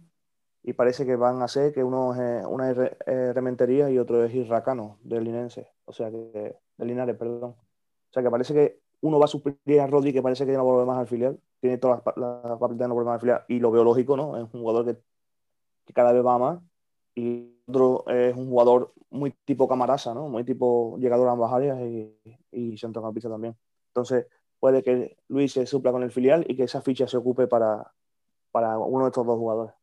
y 0.62 0.74
parece 0.74 1.04
que 1.04 1.16
van 1.16 1.42
a 1.42 1.48
ser 1.48 1.72
que 1.72 1.82
uno 1.82 2.14
es 2.14 2.46
una 2.46 2.70
es 2.70 3.34
Rementería 3.34 3.90
y 3.90 3.98
otro 3.98 4.24
es 4.24 4.34
Irracano, 4.34 4.98
del 5.02 5.24
Linense, 5.24 5.68
o 5.84 5.92
sea, 5.92 6.10
que, 6.10 6.56
de 6.76 6.84
Linares, 6.84 7.16
perdón. 7.16 7.50
O 7.50 8.12
sea, 8.12 8.22
que 8.22 8.30
parece 8.30 8.54
que 8.54 8.80
uno 9.00 9.18
va 9.18 9.24
a 9.24 9.28
suplir 9.28 9.80
a 9.80 9.86
Rodri, 9.86 10.12
que 10.12 10.22
parece 10.22 10.46
que 10.46 10.52
no 10.52 10.64
vuelve 10.64 10.86
más 10.86 10.98
al 10.98 11.08
filial, 11.08 11.40
tiene 11.60 11.78
todas 11.78 12.02
las, 12.16 12.16
las 12.16 12.78
de 12.78 12.88
no 12.88 12.94
volver 12.94 13.06
más 13.06 13.14
al 13.14 13.20
filial, 13.20 13.44
y 13.48 13.58
lo 13.58 13.70
veo 13.72 13.82
lógico, 13.82 14.16
¿no? 14.16 14.36
Es 14.36 14.44
un 14.44 14.60
jugador 14.60 14.84
que, 14.86 15.92
cada 15.92 16.12
vez 16.12 16.24
va 16.24 16.38
más, 16.38 16.60
y 17.14 17.56
otro 17.66 18.04
es 18.08 18.36
un 18.36 18.48
jugador 18.48 18.92
muy 19.10 19.32
tipo 19.44 19.68
camarasa, 19.68 20.14
¿no? 20.14 20.28
Muy 20.28 20.44
tipo 20.44 20.96
llegador 20.98 21.28
a 21.28 21.32
ambas 21.32 21.52
áreas 21.52 21.80
y, 21.80 22.16
y 22.52 22.78
centrocampista 22.78 23.28
también. 23.28 23.56
Entonces, 23.88 24.26
puede 24.60 24.82
que 24.82 25.16
Luis 25.28 25.52
se 25.52 25.66
supla 25.66 25.92
con 25.92 26.02
el 26.02 26.12
filial 26.12 26.44
y 26.48 26.56
que 26.56 26.62
esa 26.64 26.80
ficha 26.80 27.08
se 27.08 27.16
ocupe 27.16 27.46
para, 27.48 27.92
para 28.52 28.78
uno 28.78 29.04
de 29.04 29.08
estos 29.08 29.26
dos 29.26 29.38
jugadores. 29.38 29.74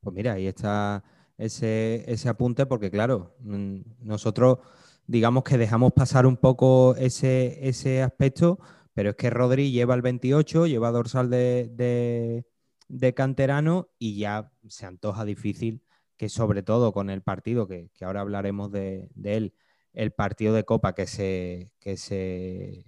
Pues 0.00 0.14
mira, 0.14 0.34
ahí 0.34 0.46
está 0.46 1.02
ese, 1.36 2.04
ese 2.06 2.28
apunte, 2.28 2.66
porque 2.66 2.90
claro, 2.90 3.34
mm, 3.40 3.80
nosotros 4.02 4.58
digamos 5.06 5.42
que 5.42 5.58
dejamos 5.58 5.92
pasar 5.92 6.26
un 6.26 6.36
poco 6.36 6.94
ese, 6.96 7.68
ese 7.68 8.02
aspecto, 8.02 8.60
pero 8.94 9.10
es 9.10 9.16
que 9.16 9.30
Rodri 9.30 9.72
lleva 9.72 9.94
el 9.94 10.02
28, 10.02 10.66
lleva 10.66 10.92
dorsal 10.92 11.30
de, 11.30 12.44
de, 12.88 13.14
canterano 13.14 13.88
y 13.98 14.18
ya 14.18 14.52
se 14.68 14.86
antoja 14.86 15.24
difícil 15.24 15.82
que 16.16 16.28
sobre 16.28 16.62
todo 16.62 16.92
con 16.92 17.10
el 17.10 17.22
partido, 17.22 17.66
que, 17.66 17.90
ahora 18.02 18.20
hablaremos 18.20 18.70
de, 18.70 19.10
él, 19.24 19.54
el 19.94 20.12
partido 20.12 20.54
de 20.54 20.64
Copa 20.64 20.94
que 20.94 21.06
se, 21.06 21.72
que 21.80 21.96
se, 21.96 22.84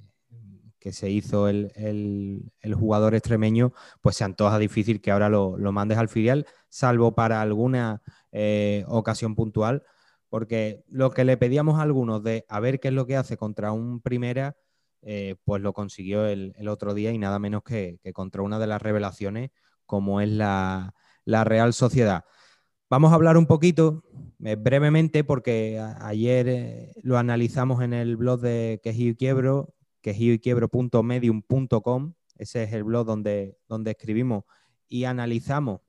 que 0.83 0.93
se 0.93 1.09
hizo 1.11 1.49
el, 1.49 2.53
jugador 2.75 3.15
extremeño, 3.15 3.73
pues 4.01 4.17
se 4.17 4.25
antoja 4.25 4.59
difícil 4.59 5.01
que 5.01 5.13
ahora 5.13 5.29
lo, 5.29 5.57
mandes 5.71 5.97
al 5.97 6.09
filial, 6.09 6.45
salvo 6.69 7.15
para 7.15 7.41
alguna 7.41 8.03
eh, 8.33 8.85
ocasión 8.89 9.37
puntual 9.37 9.85
porque 10.29 10.83
lo 10.89 11.11
que 11.11 11.25
le 11.25 11.37
pedíamos 11.37 11.79
a 11.79 11.83
algunos 11.83 12.23
de 12.25 12.47
a 12.49 12.59
ver 12.59 12.81
qué 12.81 12.89
es 12.89 12.95
lo 12.95 13.07
que 13.07 13.17
hace 13.17 13.37
contra 13.37 13.71
un 13.71 14.01
primera, 14.01 14.57
eh, 15.03 15.37
pues 15.45 15.63
lo 15.63 15.73
consiguió 15.73 16.27
el, 16.27 16.55
otro 16.69 16.95
día 16.95 17.13
y 17.13 17.19
nada 17.19 17.39
menos 17.39 17.63
que, 17.63 18.01
contra 18.13 18.43
una 18.43 18.59
de 18.59 18.67
las 18.67 18.83
revelaciones 18.83 19.51
como 19.87 20.21
es 20.21 20.31
la, 20.31 20.95
Real 21.27 21.75
Sociedad. 21.75 22.25
Vamos 22.91 23.13
a 23.13 23.15
hablar 23.15 23.37
un 23.37 23.47
poquito, 23.47 24.05
eh, 24.43 24.57
brevemente, 24.57 25.23
porque 25.23 25.79
ayer 26.01 26.93
lo 27.03 27.19
analizamos 27.19 27.83
en 27.83 27.93
el 27.93 28.17
blog 28.17 28.41
de 28.41 28.81
Quejío 28.83 29.11
y 29.11 29.17
Quiebro, 29.17 29.75
quejío 30.03 30.35
y 30.35 30.39
quiebro.medium.com, 30.39 32.15
ese 32.37 32.65
es 32.65 32.73
el 32.73 32.85
blog 32.85 33.07
donde, 33.07 33.57
donde 33.69 33.93
escribimos 33.93 34.45
y 34.89 35.05
analizamos, 35.05 35.81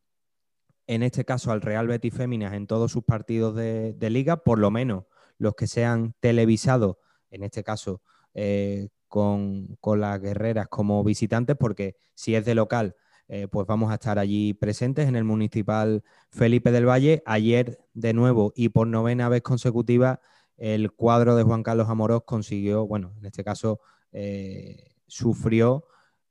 en 0.88 1.04
este 1.04 1.26
caso, 1.26 1.52
al 1.52 1.62
Real 1.62 1.88
Betis 1.88 2.14
Féminas 2.14 2.54
en 2.54 2.68
todos 2.68 2.92
sus 2.92 3.04
partidos 3.04 3.56
de, 3.56 4.10
liga, 4.10 4.38
por 4.38 4.60
lo 4.60 4.72
menos 4.72 5.06
los 5.38 5.56
que 5.56 5.68
sean 5.68 6.14
televisados, 6.20 6.98
en 7.30 7.44
este 7.44 7.64
caso 7.64 8.02
eh, 8.34 8.90
con, 9.08 9.78
las 9.98 10.22
guerreras 10.22 10.68
como 10.70 11.04
visitantes, 11.04 11.58
porque 11.58 11.96
si 12.16 12.36
es 12.36 12.46
de 12.46 12.56
local, 12.56 12.96
eh, 13.28 13.48
pues 13.50 13.66
vamos 13.66 13.92
a 13.92 13.96
estar 13.96 14.20
allí 14.20 14.54
presentes 14.54 15.08
en 15.08 15.16
el 15.16 15.24
Municipal 15.24 16.04
Felipe 16.30 16.72
del 16.72 16.88
Valle. 16.88 17.24
Ayer, 17.26 17.80
de 17.94 18.14
nuevo, 18.14 18.54
y 18.56 18.70
por 18.70 18.88
novena 18.88 19.28
vez 19.30 19.42
consecutiva, 19.42 20.22
el 20.58 20.92
cuadro 20.92 21.36
de 21.36 21.44
Juan 21.44 21.64
Carlos 21.64 21.90
Amorós 21.90 22.24
consiguió, 22.26 22.86
bueno, 22.86 23.14
en 23.18 23.26
este 23.26 23.44
caso, 23.44 23.82
eh, 24.14 24.96
sufrió 25.08 25.86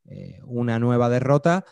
eh, 0.04 0.40
una 0.44 0.78
nueva 0.78 1.08
derrota 1.08 1.64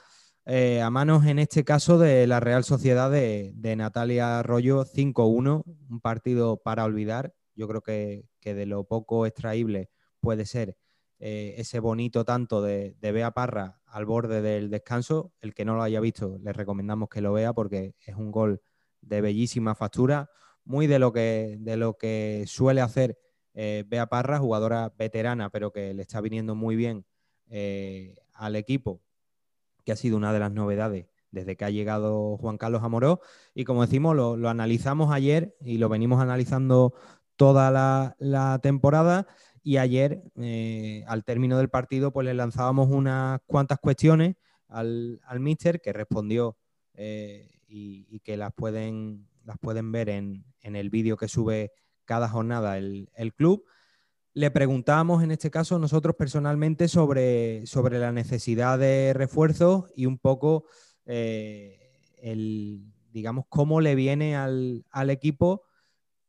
eh, 0.44 0.80
a 0.80 0.90
manos, 0.90 1.26
en 1.26 1.38
este 1.38 1.64
caso, 1.64 1.98
de 1.98 2.26
la 2.26 2.40
Real 2.40 2.64
Sociedad 2.64 3.10
de, 3.10 3.54
Natalia 3.76 4.38
Arroyo 4.40 4.84
5-1, 4.84 5.62
un 5.64 6.00
partido 6.00 6.56
para 6.58 6.84
olvidar. 6.84 7.34
Yo 7.54 7.68
creo 7.68 7.82
que, 7.82 8.28
de 8.42 8.66
lo 8.66 8.84
poco 8.84 9.26
extraíble 9.26 9.90
puede 10.20 10.46
ser 10.46 10.76
ese 11.18 11.80
bonito 11.80 12.24
tanto 12.24 12.62
de, 12.62 12.96
de 12.98 13.12
Bea 13.12 13.32
Parra 13.32 13.82
al 13.86 14.06
borde 14.06 14.40
del 14.40 14.70
descanso. 14.70 15.32
El 15.40 15.54
que 15.54 15.64
no 15.64 15.76
lo 15.76 15.82
haya 15.82 16.00
visto, 16.00 16.38
le 16.40 16.52
recomendamos 16.52 17.08
que 17.08 17.20
lo 17.20 17.32
vea 17.32 17.52
porque 17.52 17.94
es 18.00 18.16
un 18.16 18.30
gol 18.30 18.62
de 19.02 19.20
bellísima 19.20 19.74
factura 19.74 20.30
muy 20.64 20.86
de 20.86 20.98
lo 20.98 21.12
que, 21.12 21.56
de 21.60 21.76
lo 21.76 21.96
que 21.96 22.44
suele 22.46 22.80
hacer 22.80 23.18
eh, 23.54 23.84
Bea 23.86 24.06
Parra, 24.06 24.38
jugadora 24.38 24.92
veterana, 24.98 25.50
pero 25.50 25.72
que 25.72 25.94
le 25.94 26.02
está 26.02 26.20
viniendo 26.20 26.54
muy 26.54 26.76
bien 26.76 27.04
eh, 27.48 28.16
al 28.32 28.56
equipo, 28.56 29.00
que 29.84 29.92
ha 29.92 29.96
sido 29.96 30.16
una 30.16 30.32
de 30.32 30.38
las 30.38 30.52
novedades 30.52 31.06
desde 31.30 31.56
que 31.56 31.64
ha 31.64 31.70
llegado 31.70 32.36
Juan 32.38 32.58
Carlos 32.58 32.82
Amoró. 32.82 33.20
Y 33.54 33.64
como 33.64 33.82
decimos, 33.82 34.16
lo, 34.16 34.48
analizamos 34.48 35.12
ayer 35.12 35.56
y 35.60 35.78
lo 35.78 35.88
venimos 35.88 36.20
analizando 36.20 36.94
toda 37.36 37.70
la, 38.18 38.58
temporada. 38.62 39.26
Y 39.62 39.76
ayer, 39.76 40.22
eh, 40.36 41.04
al 41.06 41.24
término 41.24 41.58
del 41.58 41.68
partido, 41.68 42.12
pues 42.12 42.24
le 42.24 42.34
lanzábamos 42.34 42.88
unas 42.88 43.40
cuantas 43.46 43.78
cuestiones 43.78 44.36
al, 44.68 45.20
al 45.24 45.40
míster 45.40 45.80
que 45.80 45.92
respondió 45.92 46.56
y, 47.70 48.20
que 48.20 48.36
las 48.36 48.52
pueden 48.52 49.28
las 49.44 49.58
pueden 49.58 49.92
ver 49.92 50.08
en, 50.08 50.44
el 50.62 50.90
vídeo 50.90 51.16
que 51.16 51.28
sube 51.28 51.72
cada 52.10 52.28
jornada 52.28 52.76
el, 52.76 53.34
club. 53.36 53.64
Le 54.34 54.50
preguntamos, 54.50 55.22
en 55.22 55.30
este 55.30 55.48
caso, 55.48 55.78
nosotros 55.78 56.16
personalmente 56.16 56.88
sobre, 56.88 57.64
sobre 57.68 58.00
la 58.00 58.10
necesidad 58.10 58.80
de 58.80 59.12
refuerzos 59.14 59.92
y 59.94 60.06
un 60.06 60.18
poco 60.18 60.64
eh, 61.06 62.00
el, 62.20 62.82
digamos, 63.12 63.44
cómo 63.48 63.80
le 63.80 63.94
viene 63.94 64.34
al, 64.34 64.84
equipo 65.08 65.62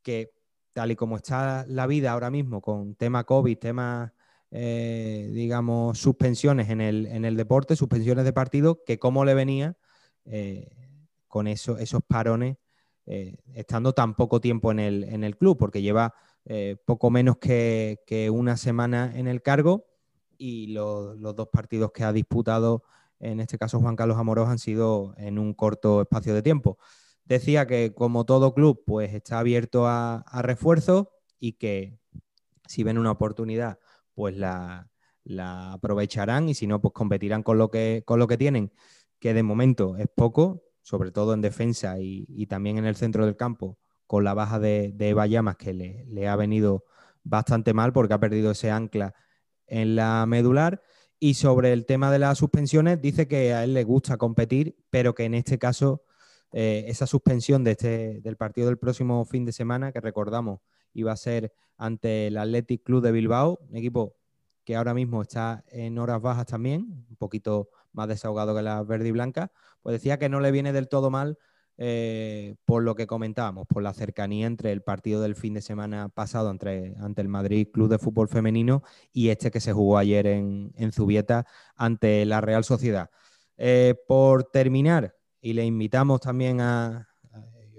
que, 0.04 0.36
tal 0.72 0.92
y 0.92 0.96
como 0.96 1.16
está 1.16 1.66
la 1.68 1.88
vida 1.88 2.12
ahora 2.12 2.30
mismo, 2.30 2.62
con 2.62 2.94
tema 2.94 3.24
COVID, 3.24 3.58
temas, 3.58 4.12
eh, 4.52 5.32
digamos, 5.34 5.98
suspensiones 5.98 6.70
en 6.70 6.82
el, 6.82 7.08
en 7.08 7.26
el, 7.26 7.36
deporte, 7.36 7.76
suspensiones 7.76 8.24
de 8.24 8.34
partido, 8.34 8.84
que 8.86 9.00
cómo 9.00 9.26
le 9.26 9.34
venía 9.34 9.76
eh, 10.26 10.70
con 11.28 11.48
eso, 11.48 11.80
esos 11.80 12.04
parones 12.04 12.58
eh, 13.14 13.36
estando 13.56 13.92
tan 13.92 14.16
poco 14.16 14.40
tiempo 14.40 14.72
en 14.72 14.80
el, 14.80 15.04
en 15.04 15.26
el 15.26 15.36
club, 15.36 15.58
porque 15.58 15.82
lleva 15.82 16.14
eh, 16.46 16.78
poco 16.86 17.10
menos 17.10 17.40
que, 17.40 18.30
una 18.32 18.56
semana 18.56 19.12
en 19.14 19.28
el 19.28 19.42
cargo 19.42 19.86
y 20.38 20.68
los 20.68 21.36
dos 21.36 21.50
partidos 21.50 21.92
que 21.92 22.06
ha 22.06 22.14
disputado, 22.14 22.84
en 23.20 23.42
este 23.42 23.58
caso 23.58 23.82
Juan 23.82 23.98
Carlos 23.98 24.18
Amorós, 24.18 24.48
han 24.48 24.60
sido 24.60 25.14
en 25.18 25.40
un 25.40 25.54
corto 25.54 26.00
espacio 26.00 26.34
de 26.34 26.42
tiempo. 26.42 26.78
Decía 27.26 27.68
que 27.68 27.94
como 27.94 28.24
todo 28.26 28.54
club, 28.54 28.82
pues 28.86 29.14
está 29.14 29.40
abierto 29.40 29.88
a, 29.88 30.24
refuerzos 30.42 31.08
y 31.38 31.58
que 31.58 32.00
si 32.66 32.84
ven 32.84 32.98
una 32.98 33.12
oportunidad, 33.12 33.78
pues 34.14 34.38
la, 34.38 34.90
la 35.26 35.74
aprovecharán 35.74 36.48
y 36.48 36.54
si 36.54 36.66
no, 36.66 36.80
pues 36.80 36.94
competirán 36.94 37.44
con 37.44 37.58
lo 37.58 37.70
que, 37.70 38.04
con 38.06 38.20
lo 38.20 38.28
que 38.28 38.38
tienen, 38.38 38.72
que 39.20 39.34
de 39.34 39.44
momento 39.44 39.98
es 39.98 40.08
poco, 40.08 40.64
sobre 40.82 41.12
todo 41.12 41.34
en 41.34 41.42
defensa 41.42 41.98
y, 42.00 42.46
también 42.48 42.78
en 42.78 42.86
el 42.86 42.96
centro 42.96 43.26
del 43.26 43.36
campo, 43.36 43.78
con 44.08 44.24
la 44.24 44.34
baja 44.34 44.60
de, 44.60 44.94
Eva 45.00 45.28
Llamas, 45.28 45.58
que 45.58 45.74
le, 45.74 46.28
ha 46.28 46.36
venido 46.36 46.86
bastante 47.24 47.74
mal 47.74 47.94
porque 47.94 48.14
ha 48.14 48.20
perdido 48.20 48.52
ese 48.52 48.72
ancla 48.72 49.14
en 49.68 49.96
la 49.96 50.26
medular. 50.28 50.82
Y 51.20 51.36
sobre 51.36 51.72
el 51.72 51.86
tema 51.86 52.12
de 52.12 52.20
las 52.20 52.40
suspensiones, 52.40 53.00
dice 53.02 53.28
que 53.28 53.54
a 53.54 53.64
él 53.64 53.74
le 53.74 53.84
gusta 53.84 54.18
competir, 54.18 54.76
pero 54.90 55.14
que 55.14 55.26
en 55.26 55.36
este 55.36 55.60
caso 55.60 56.04
eh, 56.52 56.86
esa 56.88 57.06
suspensión 57.06 57.64
de 57.64 57.72
este, 57.72 58.22
del 58.22 58.38
partido 58.38 58.68
del 58.68 58.80
próximo 58.80 59.24
fin 59.26 59.46
de 59.46 59.52
semana, 59.52 59.92
que 59.92 60.02
recordamos 60.02 60.62
iba 60.94 61.12
a 61.12 61.18
ser 61.18 61.54
ante 61.78 62.28
el 62.28 62.38
Athletic 62.38 62.84
Club 62.84 63.02
de 63.02 63.12
Bilbao, 63.12 63.60
un 63.70 63.78
equipo 63.78 64.18
que 64.64 64.76
ahora 64.76 64.94
mismo 64.94 65.22
está 65.22 65.64
en 65.68 65.98
horas 65.98 66.22
bajas 66.22 66.46
también, 66.46 67.06
un 67.10 67.16
poquito 67.18 67.70
más 67.94 68.08
desahogado 68.08 68.56
que 68.56 68.62
la 68.62 68.84
verde 68.84 69.10
y 69.10 69.12
blanca, 69.12 69.52
pues 69.82 69.94
decía 69.94 70.18
que 70.20 70.30
no 70.30 70.40
le 70.40 70.52
viene 70.52 70.74
del 70.74 70.88
todo 70.88 71.10
mal 71.10 71.38
eh, 71.78 72.56
por 72.66 72.84
lo 72.84 72.94
que 72.96 73.08
comentábamos, 73.08 73.66
por 73.68 73.82
la 73.82 73.94
cercanía 73.94 74.46
entre 74.46 74.72
el 74.72 74.84
partido 74.84 75.22
del 75.22 75.36
fin 75.36 75.56
de 75.56 75.62
semana 75.62 76.10
pasado 76.10 76.52
entre, 76.52 76.96
ante 77.00 77.22
el 77.22 77.28
Madrid 77.28 77.70
Club 77.74 77.90
de 77.90 77.98
Fútbol 77.98 78.28
Femenino 78.28 78.84
y 79.12 79.30
este 79.30 79.50
que 79.50 79.60
se 79.60 79.74
jugó 79.74 79.98
ayer 79.98 80.28
en, 80.28 80.92
Zubieta 80.92 81.46
ante 81.76 82.26
la 82.26 82.40
Real 82.40 82.64
Sociedad. 82.64 83.10
Eh, 83.58 83.96
por 84.08 84.44
terminar, 84.44 85.16
y 85.42 85.54
le 85.54 85.66
invitamos 85.66 86.22
también 86.22 86.62
a, 86.62 87.08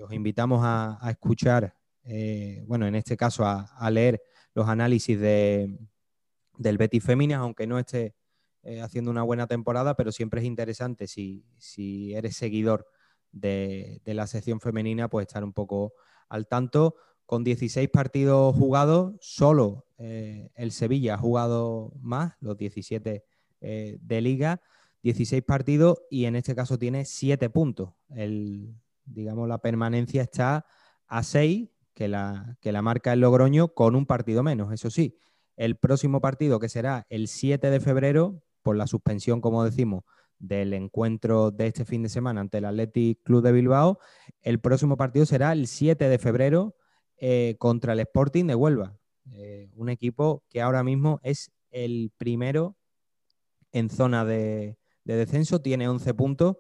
os 0.03 0.13
invitamos 0.13 0.61
a, 0.65 0.99
escuchar, 1.11 1.75
eh, 2.05 2.65
bueno, 2.67 2.87
en 2.87 2.95
este 2.95 3.17
caso 3.17 3.45
a, 3.47 3.91
leer 3.91 4.21
los 4.55 4.69
análisis 4.69 5.19
de, 5.19 5.79
del 6.63 6.79
Betis 6.79 7.05
Féminas, 7.05 7.39
aunque 7.39 7.67
no 7.67 7.79
esté 7.79 8.15
eh, 8.63 8.81
haciendo 8.81 9.11
una 9.11 9.25
buena 9.25 9.49
temporada, 9.49 9.97
pero 9.97 10.13
siempre 10.13 10.41
es 10.41 10.47
interesante 10.47 11.09
si, 11.09 11.45
eres 12.15 12.37
seguidor 12.37 12.87
de, 13.33 14.01
la 14.05 14.27
sección 14.29 14.61
femenina, 14.61 15.09
pues 15.09 15.27
estar 15.27 15.43
un 15.43 15.53
poco 15.53 15.95
al 16.29 16.47
tanto. 16.47 16.95
Con 17.27 17.45
16 17.45 17.89
partidos 17.89 18.55
jugados, 18.55 19.15
solo 19.21 19.87
eh, 19.99 20.51
el 20.55 20.71
Sevilla 20.71 21.15
ha 21.15 21.19
jugado 21.19 21.93
más, 22.01 22.35
los 22.41 22.57
17 22.57 23.25
eh, 23.61 23.99
de 24.01 24.21
liga, 24.21 24.61
16 25.03 25.43
partidos 25.43 26.03
y 26.11 26.27
en 26.27 26.37
este 26.37 26.55
caso 26.55 26.79
tiene 26.79 27.05
7 27.05 27.51
puntos. 27.51 27.95
El, 28.11 28.77
digamos, 29.05 29.49
la 29.49 29.59
permanencia 29.59 30.23
está 30.23 30.67
a 31.09 31.23
6, 31.23 31.69
que 31.95 32.09
la, 32.09 32.57
que 32.61 32.71
la 32.73 32.83
marca 32.83 33.13
el 33.13 33.21
Logroño, 33.21 33.75
con 33.75 33.97
un 33.97 34.07
partido 34.07 34.43
menos, 34.43 34.73
eso 34.73 34.91
sí. 34.91 35.19
El 35.63 35.77
próximo 35.77 36.21
partido, 36.21 36.59
que 36.59 36.69
será 36.69 37.07
el 37.09 37.29
7 37.29 37.71
de 37.71 37.79
febrero, 37.79 38.43
por 38.63 38.75
la 38.75 38.89
suspensión, 38.89 39.41
como 39.41 39.63
decimos, 39.63 40.03
del 40.41 40.75
encuentro 40.75 41.53
de 41.53 41.69
este 41.69 41.85
fin 41.85 42.03
de 42.03 42.09
semana 42.09 42.41
ante 42.41 42.59
el 42.59 42.65
Athletic 42.65 43.23
Club 43.23 43.45
de 43.45 43.53
Bilbao. 43.53 44.01
El 44.41 44.59
próximo 44.59 44.97
partido 44.97 45.25
será 45.25 45.53
el 45.53 45.69
7 45.69 46.09
de 46.09 46.19
febrero 46.19 46.75
eh, 47.17 47.55
contra 47.61 47.93
el 47.93 48.01
Sporting 48.01 48.47
de 48.47 48.57
Huelva, 48.57 48.99
eh, 49.31 49.71
un 49.77 49.89
equipo 49.89 50.43
que 50.49 50.61
ahora 50.61 50.83
mismo 50.83 51.21
es 51.23 51.53
el 51.71 52.11
primero 52.19 52.77
en 53.71 53.89
zona 53.89 54.25
de, 54.25 54.79
descenso, 55.05 55.63
tiene 55.63 55.89
11 55.89 56.13
puntos 56.15 56.57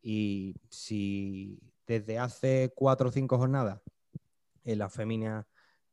y 0.00 0.54
si 0.70 1.60
desde 1.86 2.18
hace 2.18 2.72
cuatro 2.74 3.10
o 3.10 3.12
cinco 3.12 3.36
jornadas 3.36 3.82
en 4.64 4.78
la 4.78 4.88
féminas 4.88 5.44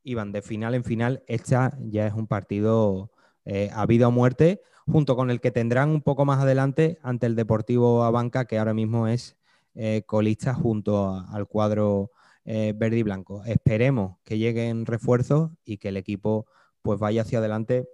iban 0.04 0.32
de 0.32 0.42
final 0.42 0.76
en 0.76 0.84
final, 0.84 1.24
esta 1.28 1.78
ya 1.80 2.08
es 2.08 2.13
un 2.13 2.28
partido 2.28 3.12
eh, 3.46 3.70
a 3.74 3.86
vida 3.86 4.08
o 4.08 4.12
muerte 4.12 4.62
junto 4.86 5.16
con 5.16 5.30
el 5.30 5.39
que 5.39 5.52
tendrán 5.52 5.89
un 5.89 6.02
poco 6.02 6.26
más 6.26 6.42
adelante 6.42 7.00
ante 7.04 7.26
el 7.26 7.36
Deportivo 7.36 8.04
Abanca, 8.04 8.46
que 8.46 8.60
ahora 8.60 8.74
mismo 8.74 9.08
es 9.08 9.38
eh, 9.76 10.04
colista 10.06 10.54
junto 10.54 11.26
al 11.30 11.48
cuadro 11.48 12.12
eh, 12.46 12.74
verde 12.76 12.98
y 12.98 13.04
blanco. 13.04 13.44
Esperemos 13.46 14.18
que 14.24 14.38
lleguen 14.38 14.86
refuerzos 14.86 15.52
y 15.63 15.78
que 15.78 15.89
el 15.89 15.98
equipo 15.98 16.46
pues 16.82 17.00
vaya 17.00 17.22
hacia 17.22 17.39
adelante, 17.39 17.88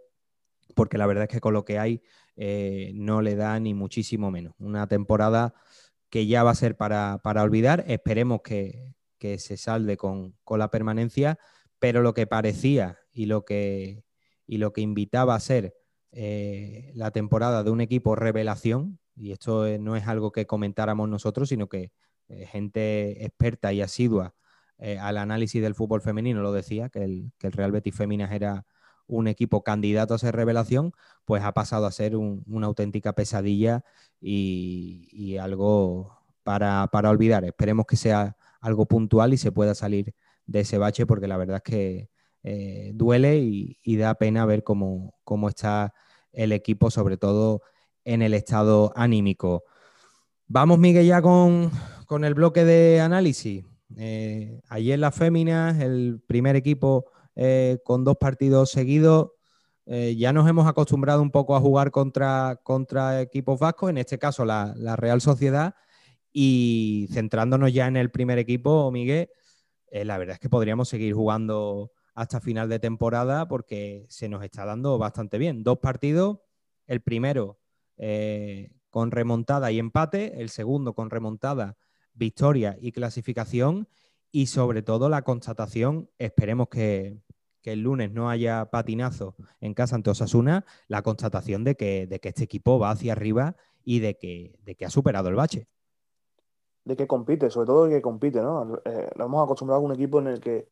porque 0.76 0.98
la 0.98 1.06
verdad 1.06 1.26
es 1.26 1.30
que 1.30 1.40
con 1.40 1.54
lo 1.54 1.66
que 1.66 1.78
hay 1.78 2.02
eh, 2.36 2.92
no 2.96 3.22
le 3.22 3.36
da 3.36 3.60
ni 3.60 3.74
muchísimo 3.74 4.32
menos. 4.32 4.56
Una 4.60 4.88
temporada 4.88 5.54
que 6.10 6.26
ya 6.26 6.44
va 6.44 6.52
a 6.52 6.56
ser 6.56 6.76
para, 6.76 7.22
olvidar. 7.24 7.86
Esperemos 7.88 8.42
que, 8.42 8.96
se 9.20 9.58
salde 9.58 9.98
con, 9.98 10.36
la 10.50 10.72
permanencia, 10.72 11.38
pero 11.80 12.02
lo 12.02 12.14
que 12.14 12.28
parecía 12.28 13.00
y 13.12 13.26
lo 13.26 13.46
que, 13.46 14.04
y 14.46 14.58
lo 14.58 14.74
que 14.74 14.82
invitaba 14.82 15.36
a 15.36 15.40
ser 15.40 15.76
eh, 16.12 16.92
la 16.96 17.12
temporada 17.12 17.64
de 17.64 17.72
un 17.72 17.82
equipo 17.82 18.16
revelación, 18.16 19.00
y 19.16 19.32
esto 19.32 19.66
no 19.80 19.96
es 19.96 20.08
algo 20.08 20.32
que 20.32 20.48
comentáramos 20.48 21.10
nosotros, 21.10 21.50
sino 21.50 21.68
que 21.68 21.92
eh, 22.30 22.46
gente 22.46 23.26
experta 23.26 23.74
y 23.74 23.82
asidua 23.82 24.36
eh, 24.80 24.98
al 24.98 25.18
análisis 25.18 25.62
del 25.62 25.76
fútbol 25.76 26.02
femenino 26.02 26.42
lo 26.42 26.54
decía, 26.54 26.90
que 26.90 27.04
el, 27.04 27.32
Real 27.42 27.72
Betis 27.72 27.96
Féminas 27.96 28.32
era 28.32 28.66
un 29.08 29.28
equipo 29.28 29.64
candidato 29.64 30.14
a 30.14 30.20
ser 30.20 30.36
revelación, 30.36 30.94
pues 31.26 31.44
ha 31.44 31.52
pasado 31.54 31.86
a 31.86 31.92
ser 31.92 32.16
una 32.16 32.68
auténtica 32.68 33.14
pesadilla 33.14 33.84
y, 34.22 35.38
algo 35.38 36.18
para, 36.44 36.88
olvidar. 37.10 37.44
Esperemos 37.44 37.86
que 37.88 37.98
sea 37.98 38.38
algo 38.62 38.86
puntual 38.86 39.34
y 39.34 39.38
se 39.38 39.52
pueda 39.52 39.76
salir 39.76 40.14
de 40.50 40.62
ese 40.62 40.78
bache, 40.78 41.06
porque 41.06 41.28
la 41.28 41.38
verdad 41.38 41.58
es 41.58 41.64
que 41.64 42.10
eh, 42.44 42.92
duele 42.96 43.38
y, 43.38 43.98
da 43.98 44.16
pena 44.16 44.46
ver 44.46 44.64
cómo, 44.64 45.14
cómo 45.24 45.50
está 45.50 45.94
el 46.32 46.52
equipo, 46.52 46.90
sobre 46.90 47.18
todo 47.18 47.62
en 48.04 48.22
el 48.22 48.34
estado 48.34 48.92
anímico. 48.96 49.64
Vamos, 50.48 50.80
Miguel, 50.80 51.06
ya 51.06 51.22
con, 51.22 51.72
el 52.24 52.34
bloque 52.34 52.66
de 52.66 53.02
análisis. 53.02 53.66
Eh, 53.98 54.62
ayer 54.70 54.98
las 54.98 55.16
féminas, 55.16 55.80
el 55.80 56.22
primer 56.26 56.56
equipo 56.56 57.06
eh, 57.36 57.80
con 57.84 58.04
dos 58.04 58.18
partidos 58.18 58.72
seguidos. 58.72 59.32
Ya 59.86 60.34
nos 60.34 60.48
hemos 60.48 60.68
acostumbrado 60.68 61.20
un 61.20 61.32
poco 61.32 61.56
a 61.56 61.60
jugar 61.60 61.90
contra, 61.90 62.60
contra 62.62 63.22
equipos 63.22 63.60
vascos, 63.60 63.90
en 63.90 63.98
este 63.98 64.20
caso 64.20 64.46
la, 64.46 64.76
Real 64.96 65.20
Sociedad. 65.20 65.74
Y 66.32 67.08
centrándonos 67.12 67.74
ya 67.74 67.88
en 67.88 67.98
el 67.98 68.12
primer 68.12 68.38
equipo, 68.38 68.92
Miguel, 68.92 69.30
la 69.92 70.18
verdad 70.18 70.36
es 70.36 70.40
que 70.40 70.50
podríamos 70.50 70.90
seguir 70.90 71.14
jugando 71.14 71.92
hasta 72.14 72.42
final 72.42 72.70
de 72.70 72.80
temporada 72.80 73.48
porque 73.48 74.06
se 74.10 74.30
nos 74.30 74.44
está 74.44 74.66
dando 74.66 74.98
bastante 74.98 75.38
bien. 75.38 75.64
Dos 75.64 75.80
partidos, 75.80 76.40
el 76.88 77.02
primero 77.02 77.60
con 78.90 79.12
remontada 79.12 79.72
y 79.72 79.80
empate, 79.80 80.42
el 80.42 80.50
segundo 80.50 80.94
con 80.94 81.10
remontada, 81.10 81.78
victoria 82.14 82.78
y 82.80 82.92
clasificación, 82.92 83.88
y 84.32 84.48
sobre 84.48 84.84
todo 84.84 85.10
la 85.10 85.24
constatación, 85.24 86.10
esperemos 86.18 86.70
que, 86.70 87.22
el 87.64 87.82
lunes 87.82 88.12
no 88.12 88.32
haya 88.32 88.66
patinazo 88.72 89.36
en 89.62 89.76
casa 89.76 89.96
ante 89.96 90.10
Osasuna, 90.10 90.66
la 90.88 91.04
constatación 91.04 91.64
de 91.64 91.76
que, 91.76 92.08
de 92.08 92.20
que 92.20 92.30
este 92.30 92.46
equipo 92.46 92.80
va 92.80 92.90
hacia 92.90 93.12
arriba 93.12 93.58
y 93.84 94.00
de 94.00 94.18
que, 94.18 94.58
de 94.64 94.74
que 94.74 94.86
ha 94.86 94.90
superado 94.90 95.30
el 95.30 95.36
bache. 95.36 95.68
De 96.90 96.96
que 96.96 97.08
compite, 97.08 97.50
sobre 97.52 97.68
todo 97.68 97.86
de 97.86 97.96
que 97.98 98.02
compite, 98.02 98.42
¿no? 98.42 98.82
Eh, 98.84 99.10
nos 99.16 99.28
hemos 99.28 99.44
acostumbrado 99.44 99.82
a 99.82 99.86
un 99.86 99.92
equipo 99.94 100.20
en 100.20 100.28
el 100.28 100.40
que 100.40 100.68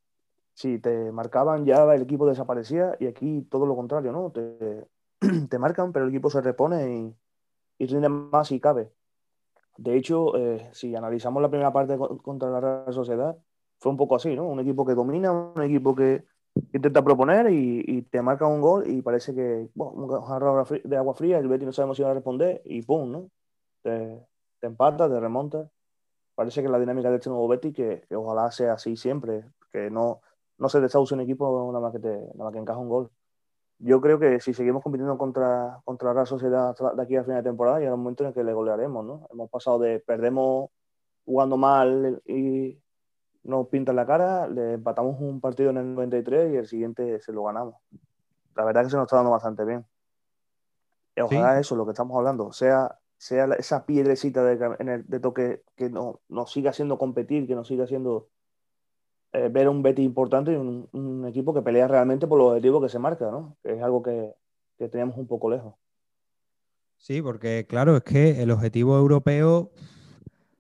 si 0.54 0.80
te 0.80 1.12
marcaban 1.12 1.66
ya 1.66 1.84
el 1.94 2.02
equipo 2.02 2.26
desaparecía 2.26 2.98
y 3.00 3.06
aquí 3.06 3.44
todo 3.44 3.68
lo 3.68 3.76
contrario, 3.76 4.12
¿no? 4.12 4.32
Te, 4.32 4.88
te 5.50 5.60
marcan, 5.60 5.92
pero 5.94 6.06
el 6.06 6.12
equipo 6.12 6.30
se 6.32 6.42
repone 6.42 7.16
y, 7.78 7.84
y 7.84 7.88
rinde 7.88 8.10
más 8.10 8.48
si 8.48 8.60
cabe. 8.60 8.92
De 9.78 9.96
hecho, 9.96 10.36
eh, 10.38 10.70
si 10.74 10.96
analizamos 10.96 11.42
la 11.42 11.50
primera 11.50 11.72
parte 11.72 11.98
contra 12.24 12.50
la 12.50 12.60
Real 12.60 12.94
Sociedad, 12.94 13.38
fue 13.80 13.92
un 13.92 13.98
poco 13.98 14.16
así, 14.16 14.36
¿no? 14.36 14.48
Un 14.48 14.60
equipo 14.60 14.86
que 14.86 14.96
domina, 14.96 15.32
un 15.32 15.62
equipo 15.62 15.96
que 15.96 16.26
intenta 16.74 17.04
proponer 17.04 17.52
y, 17.52 18.02
te 18.10 18.22
marca 18.24 18.48
un 18.48 18.62
gol 18.62 18.90
y 18.90 19.02
parece 19.04 19.36
que, 19.36 19.70
bueno, 19.76 19.94
un 19.94 20.22
jarro 20.24 20.66
de 20.84 20.98
agua 20.98 21.14
fría, 21.14 21.38
el 21.38 21.48
Betty 21.48 21.66
no 21.66 21.74
sabemos 21.74 21.98
si 21.98 22.04
va 22.04 22.12
a 22.12 22.16
responder 22.16 22.62
y 22.66 22.82
¡pum! 22.82 23.12
¿no? 23.12 23.30
Te, 23.84 24.26
te 24.60 24.68
empata, 24.68 25.08
te 25.08 25.20
remonta. 25.20 25.70
Parece 26.38 26.62
que 26.62 26.70
la 26.70 26.80
dinámica 26.80 27.10
de 27.10 27.18
este 27.18 27.30
nuevo 27.30 27.50
Betty, 27.50 27.74
que, 27.74 28.06
que 28.08 28.16
ojalá 28.16 28.52
sea 28.52 28.74
así 28.74 28.96
siempre, 28.96 29.44
que 29.74 29.90
no, 29.90 30.22
no 30.58 30.70
se 30.70 30.80
desahucie 30.80 31.16
un 31.16 31.22
equipo 31.22 31.68
nada 31.74 31.82
más 31.82 31.92
que, 31.92 32.00
te, 32.00 32.16
nada 32.16 32.46
más 32.46 32.54
que 32.54 32.60
encaja 32.60 32.80
un 32.80 32.90
gol 32.90 33.12
yo 33.80 34.02
creo 34.02 34.20
que 34.20 34.40
si 34.40 34.54
seguimos 34.54 34.82
compitiendo 34.82 35.18
contra, 35.18 35.80
contra 35.84 36.14
la 36.14 36.26
Sociedad 36.26 36.76
de 36.96 37.02
aquí 37.02 37.16
a 37.16 37.24
final 37.24 37.44
de 37.44 37.50
temporada, 37.50 37.78
llegará 37.78 37.96
un 37.96 38.02
momento 38.02 38.24
en 38.24 38.30
el 38.30 38.34
que 38.34 38.44
le 38.44 38.54
golearemos, 38.54 39.06
¿no? 39.06 39.28
Hemos 39.32 39.50
pasado 39.50 39.80
de 39.80 40.00
perdemos 40.00 40.72
jugando 41.26 41.58
mal 41.58 42.22
y 42.26 42.80
nos 43.44 43.68
pintan 43.68 43.96
la 43.96 44.06
cara, 44.06 44.48
le 44.48 44.74
empatamos 44.74 45.20
un 45.20 45.40
partido 45.40 45.70
en 45.70 45.78
el 45.78 45.94
93 45.94 46.54
y 46.54 46.58
el 46.58 46.68
siguiente 46.68 47.20
se 47.22 47.32
lo 47.32 47.44
ganamos. 47.44 47.76
La 48.56 48.66
verdad 48.66 48.84
es 48.84 48.88
que 48.88 48.92
se 48.92 48.98
nos 48.98 49.06
está 49.06 49.18
dando 49.18 49.32
bastante 49.32 49.64
bien. 49.64 49.86
Ojalá 51.22 51.60
eso, 51.60 51.76
lo 51.76 51.86
que 51.86 51.92
estamos 51.92 52.18
hablando, 52.18 52.52
sea, 52.52 52.98
sea 53.18 53.46
esa 53.58 53.86
piedrecita 53.86 54.44
de, 54.44 55.04
de 55.06 55.20
toque 55.20 55.64
que 55.76 55.90
no, 55.90 56.22
nos 56.30 56.52
siga 56.52 56.70
haciendo 56.72 56.98
competir, 56.98 57.48
que 57.48 57.56
nos 57.56 57.68
siga 57.68 57.86
haciendo 57.86 58.30
eh, 59.34 59.50
ver 59.50 59.68
un 59.70 59.84
Betty 59.84 60.04
importante 60.04 60.54
y 60.54 60.56
un, 60.56 61.26
equipo 61.28 61.54
que 61.54 61.62
pelea 61.62 61.88
realmente 61.88 62.28
por 62.28 62.38
los 62.38 62.50
objetivos 62.50 62.82
que 62.82 62.90
se 62.90 63.00
marca, 63.00 63.30
¿no? 63.30 63.58
Que 63.62 63.74
es 63.74 63.82
algo 63.82 64.02
que, 64.02 64.34
que 64.78 64.88
teníamos 64.88 65.18
un 65.18 65.28
poco 65.28 65.50
lejos. 65.50 65.76
Sí, 66.96 67.22
porque 67.22 67.66
claro, 67.68 67.98
es 67.98 68.04
que 68.04 68.42
el 68.42 68.52
objetivo 68.52 68.98
europeo 68.98 69.72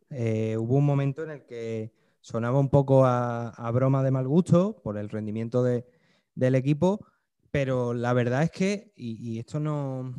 eh, 0.09 0.57
hubo 0.57 0.75
un 0.75 0.85
momento 0.85 1.23
en 1.23 1.31
el 1.31 1.45
que 1.45 1.93
sonaba 2.21 2.59
un 2.59 2.69
poco 2.69 3.05
a, 3.05 3.71
broma 3.73 4.03
de 4.03 4.11
mal 4.11 4.27
gusto 4.27 4.81
por 4.83 4.97
el 4.97 5.09
rendimiento 5.09 5.63
del 5.63 6.55
equipo, 6.55 7.05
pero 7.51 7.93
la 7.93 8.13
verdad 8.13 8.43
es 8.43 8.51
que, 8.51 8.91
y, 8.95 9.39
esto 9.39 9.59
no, 9.59 10.13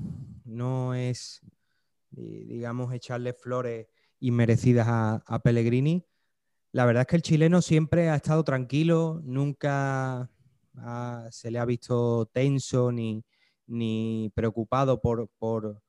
no, 0.44 0.94
es, 0.94 1.42
digamos, 2.10 2.92
echarle 2.92 3.32
flores 3.32 3.86
inmerecidas 4.20 4.86
a, 4.88 5.22
a 5.26 5.38
Pellegrini, 5.40 6.04
la 6.72 6.84
verdad 6.84 7.02
es 7.02 7.06
que 7.06 7.16
el 7.16 7.22
chileno 7.22 7.62
siempre 7.62 8.10
ha 8.10 8.16
estado 8.16 8.44
tranquilo, 8.44 9.20
nunca 9.24 10.30
se 11.30 11.50
le 11.50 11.58
ha 11.58 11.64
visto 11.64 12.26
tenso 12.26 12.92
ni, 12.92 14.30
preocupado 14.34 15.00
por, 15.00 15.80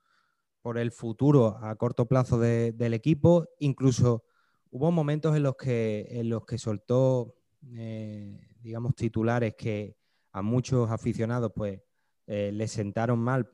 el 0.77 0.91
futuro 0.91 1.57
a 1.61 1.75
corto 1.75 2.07
plazo 2.07 2.39
del 2.39 2.93
equipo. 2.93 3.47
Incluso 3.59 4.23
hubo 4.71 4.91
momentos 4.91 5.35
en 5.35 5.43
los 5.43 5.55
que, 5.55 6.07
en 6.09 6.29
los 6.29 6.45
que 6.45 6.57
soltó, 6.57 7.35
eh, 7.75 8.39
digamos, 8.61 8.95
titulares 8.95 9.55
que 9.57 9.97
a 10.31 10.41
muchos 10.41 10.89
aficionados 10.89 11.51
pues, 11.55 11.81
eh, 12.27 12.51
le 12.53 12.67
sentaron 12.67 13.19
mal 13.19 13.51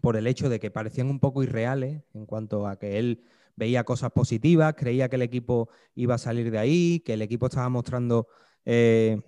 por 0.00 0.16
el 0.16 0.26
hecho 0.26 0.48
de 0.48 0.60
que 0.60 0.70
parecían 0.70 1.08
un 1.08 1.20
poco 1.20 1.42
irreales 1.42 2.02
en 2.14 2.26
cuanto 2.26 2.66
a 2.66 2.78
que 2.78 2.98
él 2.98 3.22
veía 3.56 3.84
cosas 3.84 4.10
positivas, 4.12 4.74
creía 4.76 5.08
que 5.08 5.16
el 5.16 5.22
equipo 5.22 5.68
iba 5.94 6.14
a 6.14 6.18
salir 6.18 6.50
de 6.50 6.58
ahí, 6.58 7.00
que 7.00 7.14
el 7.14 7.22
equipo 7.22 7.46
estaba 7.46 7.68
mostrando, 7.68 8.28
eh, 8.64 9.20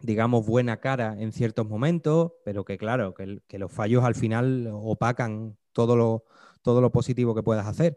digamos, 0.00 0.44
buena 0.44 0.80
cara 0.80 1.16
en 1.18 1.32
ciertos 1.32 1.68
momentos, 1.68 2.32
pero 2.44 2.64
que 2.64 2.76
claro, 2.78 3.14
que, 3.14 3.58
los 3.58 3.70
fallos 3.70 4.04
al 4.04 4.16
final 4.16 4.68
opacan 4.72 5.56
todo 5.72 5.96
lo, 5.96 6.24
todo 6.62 6.80
lo 6.80 6.90
positivo 6.90 7.34
que 7.34 7.42
puedas 7.42 7.66
hacer. 7.66 7.96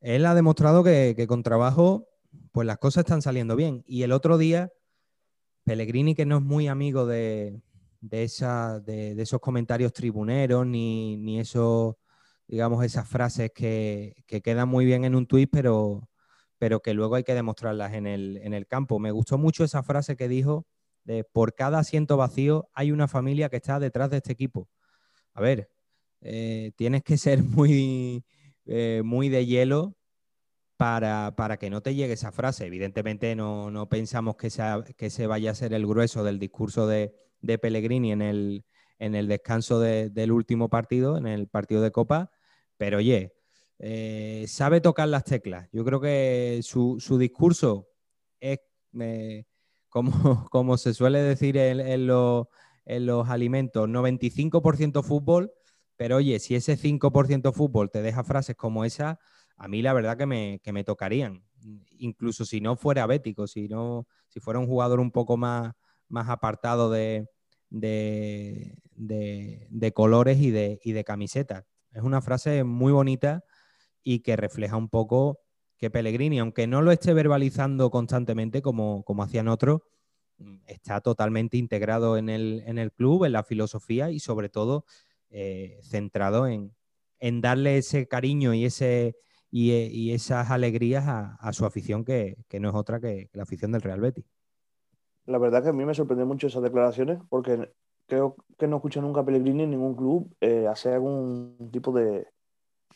Él 0.00 0.26
ha 0.26 0.34
demostrado 0.34 0.82
que, 0.84 1.24
con 1.28 1.42
trabajo, 1.42 2.08
pues 2.52 2.66
las 2.66 2.78
cosas 2.78 3.04
están 3.04 3.22
saliendo 3.22 3.56
bien. 3.56 3.84
Y 3.86 4.02
el 4.02 4.12
otro 4.12 4.38
día, 4.38 4.72
Pellegrini, 5.64 6.14
que 6.14 6.26
no 6.26 6.38
es 6.38 6.42
muy 6.42 6.68
amigo 6.68 7.06
de, 7.06 7.60
esa, 8.10 8.80
de, 8.80 9.20
esos 9.20 9.40
comentarios 9.40 9.92
tribuneros 9.92 10.66
ni, 10.66 11.16
ni 11.16 11.40
esos 11.40 11.96
digamos, 12.46 12.84
esas 12.84 13.08
frases 13.08 13.50
que, 13.54 14.14
quedan 14.26 14.68
muy 14.68 14.84
bien 14.84 15.04
en 15.04 15.14
un 15.14 15.26
tuit, 15.26 15.48
pero, 15.50 16.08
pero 16.58 16.80
que 16.80 16.94
luego 16.94 17.14
hay 17.16 17.24
que 17.24 17.34
demostrarlas 17.34 17.94
en 17.94 18.06
el, 18.06 18.66
campo. 18.68 18.98
Me 18.98 19.10
gustó 19.10 19.38
mucho 19.38 19.64
esa 19.64 19.82
frase 19.82 20.16
que 20.16 20.28
dijo 20.28 20.66
de 21.04 21.24
por 21.24 21.54
cada 21.54 21.78
asiento 21.78 22.16
vacío 22.16 22.70
hay 22.72 22.90
una 22.90 23.08
familia 23.08 23.50
que 23.50 23.56
está 23.56 23.78
detrás 23.78 24.10
de 24.10 24.18
este 24.18 24.32
equipo. 24.32 24.68
A 25.34 25.40
ver, 25.42 25.70
eh, 26.20 26.72
tienes 26.76 27.02
que 27.02 27.18
ser 27.18 27.42
muy, 27.42 28.24
eh, 28.66 29.02
muy 29.04 29.28
de 29.28 29.46
hielo 29.46 29.96
para, 30.76 31.56
que 31.58 31.70
no 31.70 31.80
te 31.82 31.94
llegue 31.94 32.14
esa 32.14 32.32
frase. 32.32 32.66
Evidentemente 32.66 33.34
no, 33.36 33.88
pensamos 33.90 34.36
que, 34.36 34.50
sea, 34.50 34.84
que 34.96 35.10
se 35.10 35.26
vaya 35.26 35.50
a 35.50 35.54
ser 35.54 35.72
el 35.72 35.86
grueso 35.86 36.24
del 36.24 36.38
discurso 36.38 36.86
de, 36.86 37.14
de 37.44 37.58
Pellegrini 37.58 38.12
en 38.12 38.22
el, 38.22 38.64
en 38.98 39.14
el 39.14 39.28
descanso 39.28 39.80
del 39.80 40.32
último 40.32 40.68
partido, 40.68 41.16
en 41.18 41.26
el 41.26 41.46
partido 41.48 41.82
de 41.82 41.92
Copa, 41.92 42.30
pero 42.76 42.98
oye, 42.98 43.34
eh, 43.78 44.46
sabe 44.48 44.80
tocar 44.80 45.08
las 45.08 45.24
teclas. 45.24 45.68
Yo 45.72 45.84
creo 45.84 46.00
que 46.00 46.60
su, 46.62 46.98
discurso 47.18 47.88
es, 48.40 48.60
eh, 48.98 49.44
como, 49.88 50.10
como, 50.50 50.76
se 50.78 50.94
suele 50.94 51.20
decir 51.20 51.56
en, 51.56 52.06
los, 52.06 52.48
alimentos, 53.28 53.88
95% 53.88 55.02
fútbol, 55.02 55.52
pero 55.96 56.16
oye, 56.16 56.38
si 56.38 56.54
ese 56.54 56.76
5% 56.76 57.52
fútbol 57.52 57.90
te 57.90 58.02
deja 58.02 58.24
frases 58.24 58.56
como 58.56 58.84
esa, 58.84 59.18
a 59.56 59.68
mí 59.68 59.82
la 59.82 59.92
verdad 59.92 60.16
que 60.16 60.26
me, 60.26 60.60
que 60.62 60.72
me 60.72 60.82
tocarían. 60.82 61.44
Incluso 61.98 62.44
si 62.44 62.60
no 62.60 62.76
fuera 62.76 63.06
bético, 63.06 63.46
si, 63.46 63.68
no, 63.68 64.06
si 64.28 64.40
fuera 64.40 64.58
un 64.58 64.66
jugador 64.66 64.98
un 65.00 65.12
poco 65.12 65.36
más, 65.36 65.72
más 66.08 66.28
apartado 66.28 66.90
de, 66.90 67.28
de, 67.74 69.92
colores 69.94 70.38
y 70.38 70.50
de, 70.50 70.80
y 70.82 70.92
de 70.92 71.04
camisetas. 71.04 71.64
Es 71.92 72.02
una 72.02 72.22
frase 72.22 72.64
muy 72.64 72.92
bonita 72.92 73.44
y 74.02 74.20
que 74.20 74.36
refleja 74.36 74.76
un 74.76 74.88
poco 74.88 75.40
que 75.76 75.90
Pellegrini, 75.90 76.38
aunque 76.38 76.66
no 76.66 76.82
lo 76.82 76.92
esté 76.92 77.14
verbalizando 77.14 77.90
constantemente 77.90 78.62
como, 78.62 79.04
como 79.04 79.22
hacían 79.22 79.48
otros, 79.48 79.82
está 80.66 81.00
totalmente 81.00 81.56
integrado 81.56 82.16
en 82.16 82.28
el, 82.28 82.92
club, 82.92 83.24
en 83.24 83.32
la 83.32 83.44
filosofía 83.44 84.10
y 84.10 84.18
sobre 84.18 84.48
todo 84.48 84.84
eh, 85.30 85.78
centrado 85.82 86.46
en, 86.46 86.72
darle 87.40 87.78
ese 87.78 88.06
cariño 88.06 88.54
y, 88.54 88.66
ese, 88.66 89.16
y, 89.50 90.10
esas 90.10 90.50
alegrías 90.50 91.04
a, 91.06 91.52
su 91.52 91.64
afición, 91.64 92.04
que, 92.04 92.36
no 92.60 92.68
es 92.68 92.74
otra 92.74 93.00
que, 93.00 93.30
la 93.32 93.44
afición 93.44 93.72
del 93.72 93.82
Real 93.82 94.00
Betis. 94.00 94.24
La 95.26 95.38
verdad 95.38 95.62
que 95.62 95.70
a 95.70 95.72
mí 95.72 95.84
me 95.84 95.94
sorprendió 95.94 96.26
mucho 96.26 96.46
esas 96.46 96.62
declaraciones 96.62 97.18
porque 97.28 97.72
creo 98.06 98.36
que 98.58 98.68
no 98.68 98.76
escucho 98.76 99.00
nunca 99.00 99.20
a 99.20 99.24
Pellegrini 99.24 99.62
en 99.64 99.70
ningún 99.70 99.96
club 99.96 100.34
eh, 100.40 100.66
hacer 100.66 100.94
algún 100.94 101.70
tipo 101.72 101.92
de, 101.92 102.28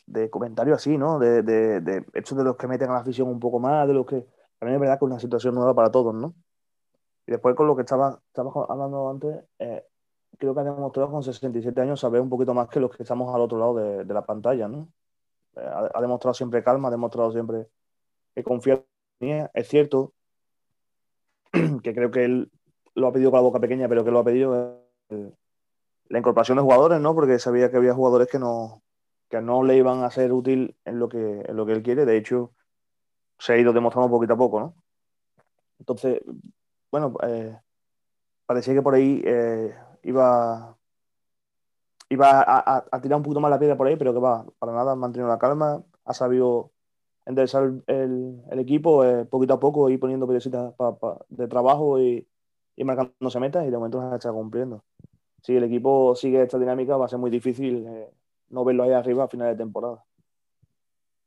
de 0.06 0.30
comentario 0.30 0.74
así, 0.74 0.98
¿no? 0.98 1.18
De, 1.18 1.42
de, 1.42 1.80
de 1.80 2.00
de 2.00 2.44
los 2.44 2.56
que 2.56 2.66
meten 2.66 2.90
a 2.90 2.94
la 2.94 3.00
afición 3.00 3.28
un 3.28 3.40
poco 3.40 3.58
más, 3.60 3.86
de 3.86 3.94
los 3.94 4.06
que. 4.06 4.26
Mí 4.60 4.72
es 4.72 4.80
verdad 4.80 4.98
que 4.98 5.04
es 5.04 5.10
una 5.10 5.20
situación 5.20 5.54
nueva 5.54 5.74
para 5.74 5.90
todos, 5.90 6.14
¿no? 6.14 6.34
Y 7.26 7.32
después 7.32 7.54
con 7.54 7.66
lo 7.66 7.76
que 7.76 7.82
estaba, 7.82 8.20
estaba 8.26 8.50
hablando 8.68 9.08
antes, 9.10 9.44
eh, 9.58 9.84
creo 10.38 10.54
que 10.54 10.60
ha 10.60 10.64
demostrado 10.64 11.10
con 11.10 11.22
67 11.22 11.80
años 11.80 12.00
saber 12.00 12.20
un 12.20 12.28
poquito 12.28 12.54
más 12.54 12.68
que 12.68 12.80
los 12.80 12.90
que 12.90 13.02
estamos 13.02 13.32
al 13.34 13.40
otro 13.40 13.58
lado 13.58 13.74
de, 14.04 14.14
la 14.14 14.24
pantalla, 14.24 14.66
¿no? 14.66 14.88
Eh, 15.56 15.90
ha, 15.94 16.00
demostrado 16.00 16.34
siempre 16.34 16.62
calma, 16.64 16.88
ha 16.88 16.90
demostrado 16.90 17.30
siempre 17.30 17.68
que 18.34 18.42
confía 18.42 18.82
en 19.20 19.28
mí. 19.28 19.46
Es 19.54 19.68
cierto 19.68 20.14
que 21.82 21.94
creo 21.94 22.10
que 22.10 22.24
él 22.24 22.50
lo 22.94 23.08
ha 23.08 23.12
pedido 23.12 23.30
con 23.30 23.38
la 23.38 23.42
boca 23.42 23.60
pequeña, 23.60 23.88
pero 23.88 24.04
que 24.04 24.10
lo 24.10 24.18
ha 24.18 24.24
pedido 24.24 24.82
eh, 25.10 25.32
la 26.08 26.18
incorporación 26.18 26.56
de 26.56 26.62
jugadores, 26.62 27.00
¿no? 27.00 27.14
Porque 27.14 27.38
sabía 27.38 27.70
que 27.70 27.76
había 27.76 27.94
jugadores 27.94 28.28
que 28.28 28.38
no, 28.38 28.82
que 29.28 29.40
no 29.40 29.62
le 29.62 29.76
iban 29.76 30.02
a 30.02 30.10
ser 30.10 30.32
útil 30.32 30.76
en 30.84 30.98
lo 30.98 31.08
que, 31.08 31.42
en 31.46 31.56
lo 31.56 31.66
que 31.66 31.72
él 31.72 31.82
quiere. 31.82 32.06
De 32.06 32.16
hecho, 32.16 32.52
se 33.38 33.52
ha 33.52 33.58
ido 33.58 33.72
demostrando 33.72 34.10
poquito 34.10 34.34
a 34.34 34.38
poco, 34.38 34.60
¿no? 34.60 34.74
Entonces, 35.78 36.20
bueno, 36.90 37.14
eh, 37.22 37.56
parecía 38.46 38.74
que 38.74 38.82
por 38.82 38.94
ahí 38.94 39.22
eh, 39.24 39.74
iba, 40.02 40.76
iba 42.08 42.42
a, 42.42 42.84
a, 42.90 43.00
tirar 43.00 43.18
un 43.18 43.22
poquito 43.22 43.40
más 43.40 43.50
la 43.50 43.58
piedra 43.58 43.76
por 43.76 43.86
ahí, 43.86 43.96
pero 43.96 44.12
que 44.12 44.20
va, 44.20 44.44
para 44.58 44.72
nada, 44.72 44.92
ha 44.92 44.96
mantenido 44.96 45.28
la 45.28 45.38
calma, 45.38 45.82
ha 46.04 46.14
sabido 46.14 46.72
enderezar 47.28 47.64
el, 47.64 47.82
el, 47.86 48.42
el 48.50 48.58
equipo 48.58 49.04
eh, 49.04 49.26
poquito 49.26 49.54
a 49.54 49.60
poco, 49.60 49.90
ir 49.90 50.00
poniendo 50.00 50.26
piedrecitas 50.26 50.72
de 51.28 51.46
trabajo 51.46 52.00
y, 52.00 52.26
y 52.74 52.84
marcándose 52.84 53.38
metas 53.38 53.66
y 53.66 53.70
de 53.70 53.76
momento 53.76 54.00
se 54.08 54.16
está 54.16 54.32
cumpliendo. 54.32 54.82
Si 55.42 55.54
el 55.54 55.64
equipo 55.64 56.16
sigue 56.16 56.42
esta 56.42 56.58
dinámica, 56.58 56.96
va 56.96 57.04
a 57.04 57.08
ser 57.08 57.18
muy 57.18 57.30
difícil 57.30 57.84
eh, 57.86 58.08
no 58.48 58.64
verlo 58.64 58.84
ahí 58.84 58.92
arriba 58.92 59.24
a 59.24 59.28
final 59.28 59.48
de 59.48 59.56
temporada. 59.56 60.02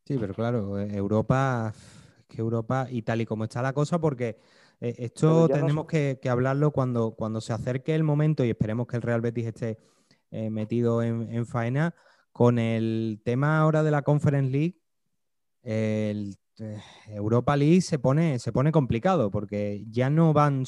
Sí, 0.05 0.17
pero 0.19 0.33
claro, 0.33 0.79
Europa, 0.79 1.71
que 2.27 2.41
Europa, 2.41 2.87
y 2.89 3.03
tal 3.03 3.21
y 3.21 3.25
como 3.27 3.43
está 3.43 3.61
la 3.61 3.73
cosa, 3.73 4.01
porque 4.01 4.39
eh, 4.81 4.95
esto 4.97 5.47
tenemos 5.47 5.75
no... 5.75 5.87
que, 5.87 6.19
que, 6.19 6.29
hablarlo 6.29 6.71
cuando, 6.71 7.11
cuando 7.11 7.39
se 7.41 7.53
acerque 7.53 7.93
el 7.93 8.03
momento 8.03 8.43
y 8.43 8.49
esperemos 8.49 8.87
que 8.87 8.95
el 8.95 9.03
Real 9.03 9.21
Betis 9.21 9.45
esté 9.45 9.77
eh, 10.31 10.49
metido 10.49 11.03
en, 11.03 11.31
en, 11.31 11.45
faena. 11.45 11.93
Con 12.31 12.57
el 12.57 13.21
tema 13.23 13.59
ahora 13.59 13.83
de 13.83 13.91
la 13.91 14.01
Conference 14.01 14.49
League, 14.49 14.80
el 15.63 16.35
eh, 16.59 16.81
Europa 17.07 17.55
League 17.57 17.81
se 17.81 17.99
pone, 17.99 18.39
se 18.39 18.51
pone 18.51 18.71
complicado 18.71 19.31
porque 19.31 19.83
ya 19.89 20.09
no 20.09 20.33
van 20.33 20.63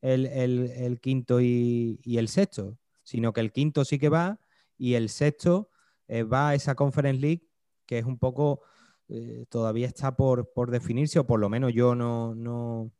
el, 0.00 0.26
el, 0.26 1.00
quinto 1.00 1.40
y, 1.40 2.00
el 2.04 2.28
sexto, 2.28 2.78
sino 3.02 3.32
que 3.32 3.40
el 3.40 3.52
quinto 3.52 3.84
sí 3.84 3.98
que 3.98 4.08
va 4.08 4.40
y 4.76 4.94
el 4.94 5.08
sexto 5.08 5.70
eh, 6.08 6.22
va 6.22 6.50
a 6.50 6.54
esa 6.54 6.74
Conference 6.74 7.20
League 7.20 7.46
que 7.86 7.98
es 7.98 8.04
un 8.04 8.18
poco, 8.18 8.62
eh, 9.08 9.46
todavía 9.48 9.86
está 9.86 10.16
por, 10.16 10.52
por, 10.52 10.70
definirse, 10.70 11.18
o 11.18 11.26
por 11.26 11.40
lo 11.40 11.48
menos 11.48 11.72
yo 11.72 11.94
no, 11.94 12.34
no, 12.34 12.92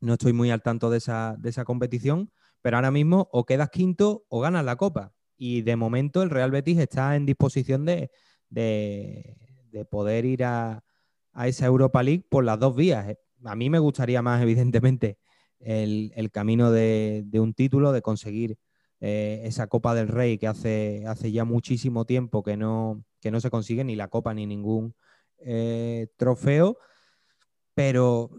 no 0.00 0.12
estoy 0.12 0.32
muy 0.32 0.50
al 0.50 0.62
tanto 0.62 0.90
de 0.90 0.98
esa, 0.98 1.36
de 1.38 1.50
esa, 1.50 1.64
competición, 1.64 2.32
pero 2.60 2.76
ahora 2.76 2.90
mismo 2.90 3.28
o 3.32 3.46
quedas 3.46 3.70
quinto 3.70 4.24
o 4.28 4.40
ganas 4.40 4.64
la 4.64 4.76
copa. 4.76 5.14
Y 5.36 5.62
de 5.62 5.76
momento 5.76 6.22
el 6.22 6.30
Real 6.30 6.50
Betis 6.50 6.78
está 6.78 7.14
en 7.14 7.24
disposición 7.24 7.84
de, 7.84 8.10
de 9.70 9.84
poder 9.84 10.24
ir 10.24 10.44
a, 10.44 10.84
a, 11.32 11.48
esa 11.48 11.66
Europa 11.66 12.02
League 12.02 12.24
por 12.28 12.44
las 12.44 12.58
dos 12.58 12.76
vías. 12.76 13.16
A 13.44 13.54
mí 13.54 13.70
me 13.70 13.78
gustaría 13.78 14.22
más, 14.22 14.42
evidentemente, 14.42 15.18
el, 15.60 16.12
el 16.14 16.30
camino 16.30 16.70
de, 16.70 17.22
de, 17.26 17.40
un 17.40 17.54
título, 17.54 17.92
de 17.92 18.02
conseguir 18.02 18.58
eh, 19.00 19.42
esa 19.44 19.66
Copa 19.66 19.94
del 19.94 20.08
Rey 20.08 20.38
que 20.38 20.46
hace, 20.46 21.04
hace 21.06 21.32
ya 21.32 21.44
muchísimo 21.44 22.04
tiempo 22.04 22.42
que 22.42 22.56
no, 22.56 23.04
que 23.20 23.30
no 23.30 23.40
se 23.40 23.50
consigue 23.50 23.84
ni 23.84 23.96
la 23.96 24.08
Copa 24.08 24.34
ni 24.34 24.46
ningún 24.46 24.94
eh, 25.38 26.08
trofeo, 26.16 26.78
pero 27.74 28.30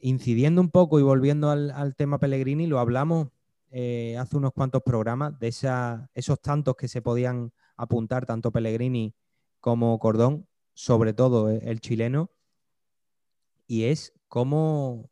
incidiendo 0.00 0.60
un 0.60 0.70
poco 0.70 0.98
y 0.98 1.02
volviendo 1.02 1.50
al, 1.50 1.70
al 1.70 1.94
tema 1.96 2.18
Pellegrini, 2.18 2.66
lo 2.66 2.78
hablamos 2.78 3.28
eh, 3.76 4.16
hace 4.18 4.36
unos 4.36 4.52
cuantos 4.52 4.82
programas 4.82 5.36
de 5.40 5.48
esa, 5.48 6.08
esos 6.14 6.40
tantos 6.40 6.76
que 6.76 6.86
se 6.86 7.02
podían 7.02 7.52
apuntar, 7.76 8.24
tanto 8.24 8.52
Pellegrini 8.52 9.14
como 9.64 9.98
Cordón, 9.98 10.46
sobre 10.74 11.14
todo 11.14 11.48
el 11.48 11.80
chileno, 11.80 12.30
y 13.66 13.84
es 13.84 14.12
cómo 14.28 15.10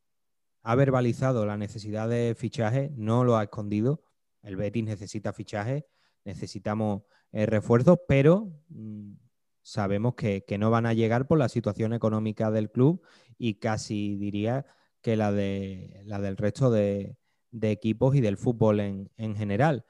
ha 0.62 0.74
verbalizado 0.74 1.46
la 1.46 1.56
necesidad 1.56 2.06
de 2.06 2.34
fichaje, 2.36 2.92
no 2.94 3.24
lo 3.24 3.38
ha 3.38 3.44
escondido, 3.44 4.02
el 4.42 4.56
Betis 4.56 4.84
necesita 4.84 5.32
fichaje, 5.32 5.86
necesitamos 6.26 7.04
eh, 7.32 7.46
refuerzos, 7.46 8.00
pero 8.06 8.52
mmm, 8.68 9.14
sabemos 9.62 10.16
que, 10.16 10.44
que, 10.44 10.58
no 10.58 10.70
van 10.70 10.84
a 10.84 10.92
llegar 10.92 11.26
por 11.26 11.38
la 11.38 11.48
situación 11.48 11.94
económica 11.94 12.50
del 12.50 12.70
club 12.70 13.02
y 13.38 13.54
casi 13.54 14.16
diría 14.16 14.66
que 15.00 15.16
la, 15.16 15.32
de, 15.32 16.02
la 16.04 16.20
del 16.20 16.36
resto 16.36 16.70
de, 16.70 17.16
de 17.52 17.70
equipos 17.70 18.14
y 18.16 18.20
del 18.20 18.36
fútbol 18.36 18.80
en, 18.80 19.10
en, 19.16 19.34
general. 19.34 19.86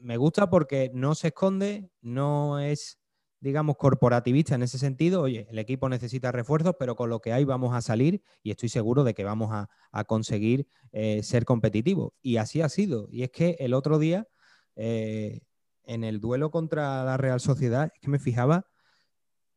Me 0.00 0.16
gusta 0.16 0.50
porque 0.50 0.90
no 0.92 1.14
se 1.14 1.28
esconde, 1.28 1.88
no 2.00 2.58
es, 2.58 2.98
digamos, 3.42 3.76
corporativista 3.76 4.54
en 4.54 4.62
ese 4.62 4.78
sentido. 4.78 5.22
Oye, 5.22 5.48
el 5.50 5.58
equipo 5.58 5.88
necesita 5.88 6.30
refuerzos, 6.30 6.76
pero 6.78 6.94
con 6.94 7.10
lo 7.10 7.20
que 7.20 7.32
hay 7.32 7.44
vamos 7.44 7.74
a 7.74 7.82
salir 7.82 8.22
y 8.42 8.52
estoy 8.52 8.68
seguro 8.68 9.02
de 9.02 9.14
que 9.14 9.24
vamos 9.24 9.50
a, 9.52 9.68
a 9.90 10.04
conseguir 10.04 10.68
eh, 10.92 11.22
ser 11.24 11.44
competitivos. 11.44 12.12
Y 12.22 12.36
así 12.36 12.62
ha 12.62 12.68
sido. 12.68 13.08
Y 13.10 13.24
es 13.24 13.30
que 13.30 13.56
el 13.58 13.74
otro 13.74 13.98
día, 13.98 14.28
eh, 14.76 15.40
en 15.82 16.04
el 16.04 16.20
duelo 16.20 16.52
contra 16.52 17.04
la 17.04 17.16
Real 17.16 17.40
Sociedad, 17.40 17.90
es 17.92 18.00
que 18.00 18.08
me 18.08 18.20
fijaba 18.20 18.66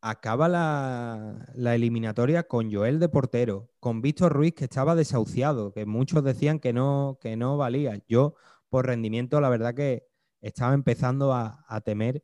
acaba 0.02 0.48
la, 0.48 1.48
la, 1.54 1.74
eliminatoria 1.74 2.44
con 2.44 2.72
Joel 2.72 3.00
de 3.00 3.08
portero, 3.08 3.70
con 3.80 4.02
Víctor 4.02 4.32
Ruiz 4.32 4.54
que 4.54 4.64
estaba 4.64 4.94
desahuciado, 4.94 5.72
que 5.72 5.86
muchos 5.86 6.22
decían 6.22 6.60
que 6.60 6.72
no, 6.72 7.18
que 7.20 7.36
no 7.36 7.56
valía. 7.56 8.00
Yo, 8.08 8.34
por 8.68 8.86
rendimiento, 8.86 9.40
la 9.40 9.48
verdad 9.48 9.74
que 9.74 10.06
estaba 10.40 10.74
empezando 10.74 11.32
a, 11.32 11.64
temer 11.84 12.22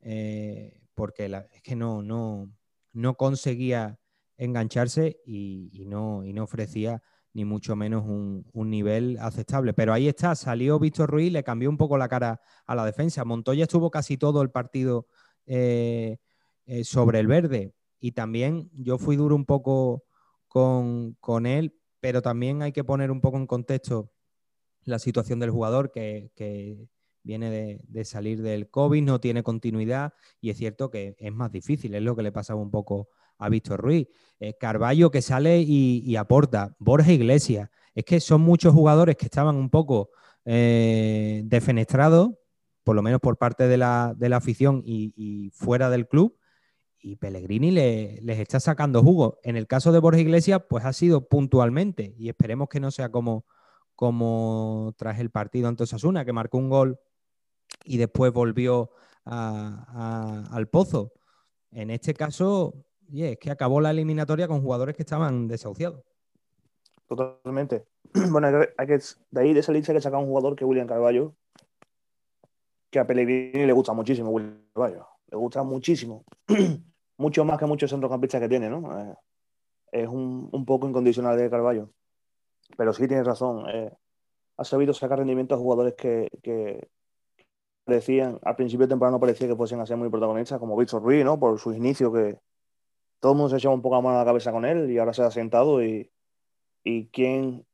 eh, 0.00 0.79
porque 1.00 1.30
la, 1.30 1.46
es 1.54 1.62
que 1.62 1.74
no, 1.74 2.02
no, 2.02 2.52
no 2.92 3.14
conseguía 3.14 3.98
engancharse 4.36 5.18
y, 5.24 5.86
no, 5.86 6.22
y 6.26 6.34
no 6.34 6.44
ofrecía 6.44 7.02
ni 7.32 7.46
mucho 7.46 7.74
menos 7.74 8.04
un, 8.04 8.46
un, 8.52 8.68
nivel 8.68 9.16
aceptable. 9.18 9.72
Pero 9.72 9.94
ahí 9.94 10.08
está, 10.08 10.34
salió 10.34 10.78
Víctor 10.78 11.08
Ruiz, 11.08 11.32
le 11.32 11.42
cambió 11.42 11.70
un 11.70 11.78
poco 11.78 11.96
la 11.96 12.06
cara 12.06 12.42
a 12.66 12.74
la 12.74 12.84
defensa. 12.84 13.24
Montoya 13.24 13.62
estuvo 13.62 13.90
casi 13.90 14.18
todo 14.18 14.42
el 14.42 14.50
partido 14.50 15.06
eh, 15.46 16.18
eh, 16.66 16.84
sobre 16.84 17.20
el 17.20 17.28
verde. 17.28 17.72
Y 17.98 18.12
también 18.12 18.68
yo 18.74 18.98
fui 18.98 19.16
duro 19.16 19.34
un 19.34 19.46
poco 19.46 20.04
con, 20.48 21.14
con, 21.14 21.46
él, 21.46 21.80
pero 22.00 22.20
también 22.20 22.60
hay 22.60 22.72
que 22.72 22.84
poner 22.84 23.10
un 23.10 23.22
poco 23.22 23.38
en 23.38 23.46
contexto 23.46 24.12
la 24.84 24.98
situación 24.98 25.38
del 25.40 25.50
jugador 25.50 25.92
que, 25.92 26.30
que 26.34 26.90
viene 27.22 27.78
de, 27.86 28.04
salir 28.04 28.42
del 28.42 28.70
COVID, 28.70 29.02
no 29.02 29.20
tiene 29.20 29.42
continuidad 29.42 30.14
y 30.40 30.50
es 30.50 30.56
cierto 30.56 30.90
que 30.90 31.16
es 31.18 31.32
más 31.32 31.52
difícil, 31.52 31.94
es 31.94 32.02
lo 32.02 32.16
que 32.16 32.22
le 32.22 32.32
pasaba 32.32 32.60
un 32.60 32.70
poco 32.70 33.08
a 33.38 33.48
Víctor 33.48 33.80
Ruiz. 33.80 34.08
Eh, 34.38 34.54
Carballo 34.58 35.10
que 35.10 35.22
sale 35.22 35.60
y, 35.60 36.16
aporta, 36.16 36.76
Borja 36.78 37.12
Iglesias, 37.12 37.70
es 37.94 38.04
que 38.04 38.20
son 38.20 38.40
muchos 38.40 38.72
jugadores 38.72 39.16
que 39.16 39.26
estaban 39.26 39.56
un 39.56 39.70
poco 39.70 40.10
eh, 40.44 41.42
defenestrados, 41.44 42.30
por 42.84 42.96
lo 42.96 43.02
menos 43.02 43.20
por 43.20 43.36
parte 43.36 43.68
de 43.68 43.76
la, 43.76 44.14
de 44.16 44.28
la 44.28 44.36
afición 44.36 44.82
y, 44.84 45.12
y 45.16 45.50
fuera 45.50 45.90
del 45.90 46.08
club, 46.08 46.36
y 47.02 47.16
Pellegrini 47.16 47.70
le, 47.70 48.20
les 48.22 48.38
está 48.38 48.60
sacando 48.60 49.02
jugo. 49.02 49.38
En 49.42 49.56
el 49.56 49.66
caso 49.66 49.92
de 49.92 49.98
Borja 49.98 50.20
Iglesias, 50.20 50.62
pues 50.68 50.84
ha 50.84 50.92
sido 50.92 51.28
puntualmente 51.28 52.14
y 52.18 52.28
esperemos 52.28 52.68
que 52.68 52.80
no 52.80 52.90
sea 52.90 53.10
como, 53.10 53.46
como 53.94 54.94
tras 54.96 55.18
el 55.18 55.30
partido 55.30 55.68
ante 55.68 55.84
Osasuna, 55.84 56.24
que 56.24 56.32
marcó 56.32 56.58
un 56.58 56.68
gol 56.68 57.00
y 57.84 57.98
después 57.98 58.32
volvió 58.32 58.90
al 59.24 60.68
pozo. 60.68 61.12
En 61.70 61.90
este 61.90 62.14
caso, 62.14 62.74
es 63.12 63.38
que 63.38 63.50
acabó 63.50 63.80
la 63.80 63.90
eliminatoria 63.90 64.48
con 64.48 64.62
jugadores 64.62 64.96
que 64.96 65.02
estaban 65.02 65.48
desahuciados. 65.48 66.02
Totalmente. 67.06 67.86
Bueno, 68.30 68.48
hay 68.76 68.86
que, 68.88 68.98
de 69.30 69.40
ahí 69.40 69.54
de 69.54 69.60
esa 69.60 69.72
lista 69.72 69.92
hay 69.92 69.98
que 69.98 70.02
sacar 70.02 70.18
un 70.18 70.26
jugador 70.26 70.56
que 70.56 70.64
William 70.64 70.88
Carballo, 70.88 71.36
que 72.90 72.98
a 72.98 73.06
Pellegrini 73.06 73.66
le 73.66 73.72
gusta 73.72 73.92
muchísimo 73.92 74.30
William. 74.30 74.58
Le 75.28 75.36
gusta 75.36 75.62
muchísimo. 75.62 76.24
mucho 77.18 77.44
más 77.44 77.56
que 77.56 77.66
muchos 77.66 77.90
centrocampistas 77.90 78.40
que 78.40 78.48
tiene, 78.48 78.68
¿no? 78.68 78.98
Eh, 78.98 79.14
es 79.92 80.08
un, 80.08 80.64
poco 80.66 80.88
incondicional 80.88 81.36
de 81.38 81.48
Carballo. 81.48 81.90
Pero 82.76 82.92
sí 82.92 83.06
tienes 83.06 83.26
razón. 83.26 83.68
Eh, 83.68 83.92
ha 84.56 84.64
sabido 84.64 84.92
sacar 84.92 85.18
rendimiento 85.18 85.54
a 85.54 85.58
jugadores 85.58 85.94
que 85.94 86.28
parecían, 87.90 88.38
al 88.42 88.56
principio 88.56 88.86
de 88.86 88.90
temporada 88.90 89.12
no 89.12 89.20
parecía 89.20 89.48
que 89.48 89.56
fuesen 89.56 89.80
a 89.80 89.86
ser 89.86 89.96
muy 89.96 90.08
protagonistas, 90.08 90.58
como 90.58 90.76
Víctor 90.76 91.02
Ruiz, 91.02 91.24
¿no? 91.24 91.38
Por 91.38 91.58
sus 91.58 91.76
inicios, 91.76 92.12
que 92.12 92.38
todo 93.20 93.32
el 93.32 93.38
mundo 93.38 93.50
se 93.50 93.56
echaba 93.56 93.74
un 93.74 93.82
poco 93.82 93.96
a 93.96 94.00
mano 94.00 94.16
a 94.16 94.20
la 94.20 94.24
cabeza 94.24 94.52
con 94.52 94.64
él 94.64 94.90
y 94.90 94.98
ahora 94.98 95.12
se 95.12 95.22
ha 95.22 95.30
sentado 95.30 95.82
y, 95.82 96.10
y 96.84 97.08
quién 97.08 97.66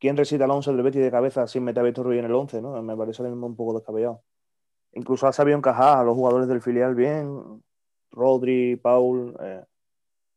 ¿quién 0.00 0.16
reside 0.16 0.44
al 0.44 0.50
11 0.50 0.72
del 0.72 0.82
Betis 0.82 1.02
de 1.02 1.10
cabeza 1.10 1.46
sin 1.46 1.62
meter 1.62 1.82
a 1.82 1.84
Víctor 1.84 2.06
Ruiz 2.06 2.18
en 2.18 2.24
el 2.24 2.34
11? 2.34 2.62
¿no? 2.62 2.82
Me 2.82 2.96
parece 2.96 3.22
un 3.22 3.56
poco 3.56 3.74
descabellado. 3.74 4.22
Incluso 4.92 5.26
ha 5.28 5.32
sabido 5.32 5.56
encajar 5.56 5.98
a 5.98 6.04
los 6.04 6.16
jugadores 6.16 6.48
del 6.48 6.62
filial 6.62 6.94
bien, 6.94 7.62
Rodri, 8.10 8.76
Paul, 8.76 9.36
eh, 9.40 9.64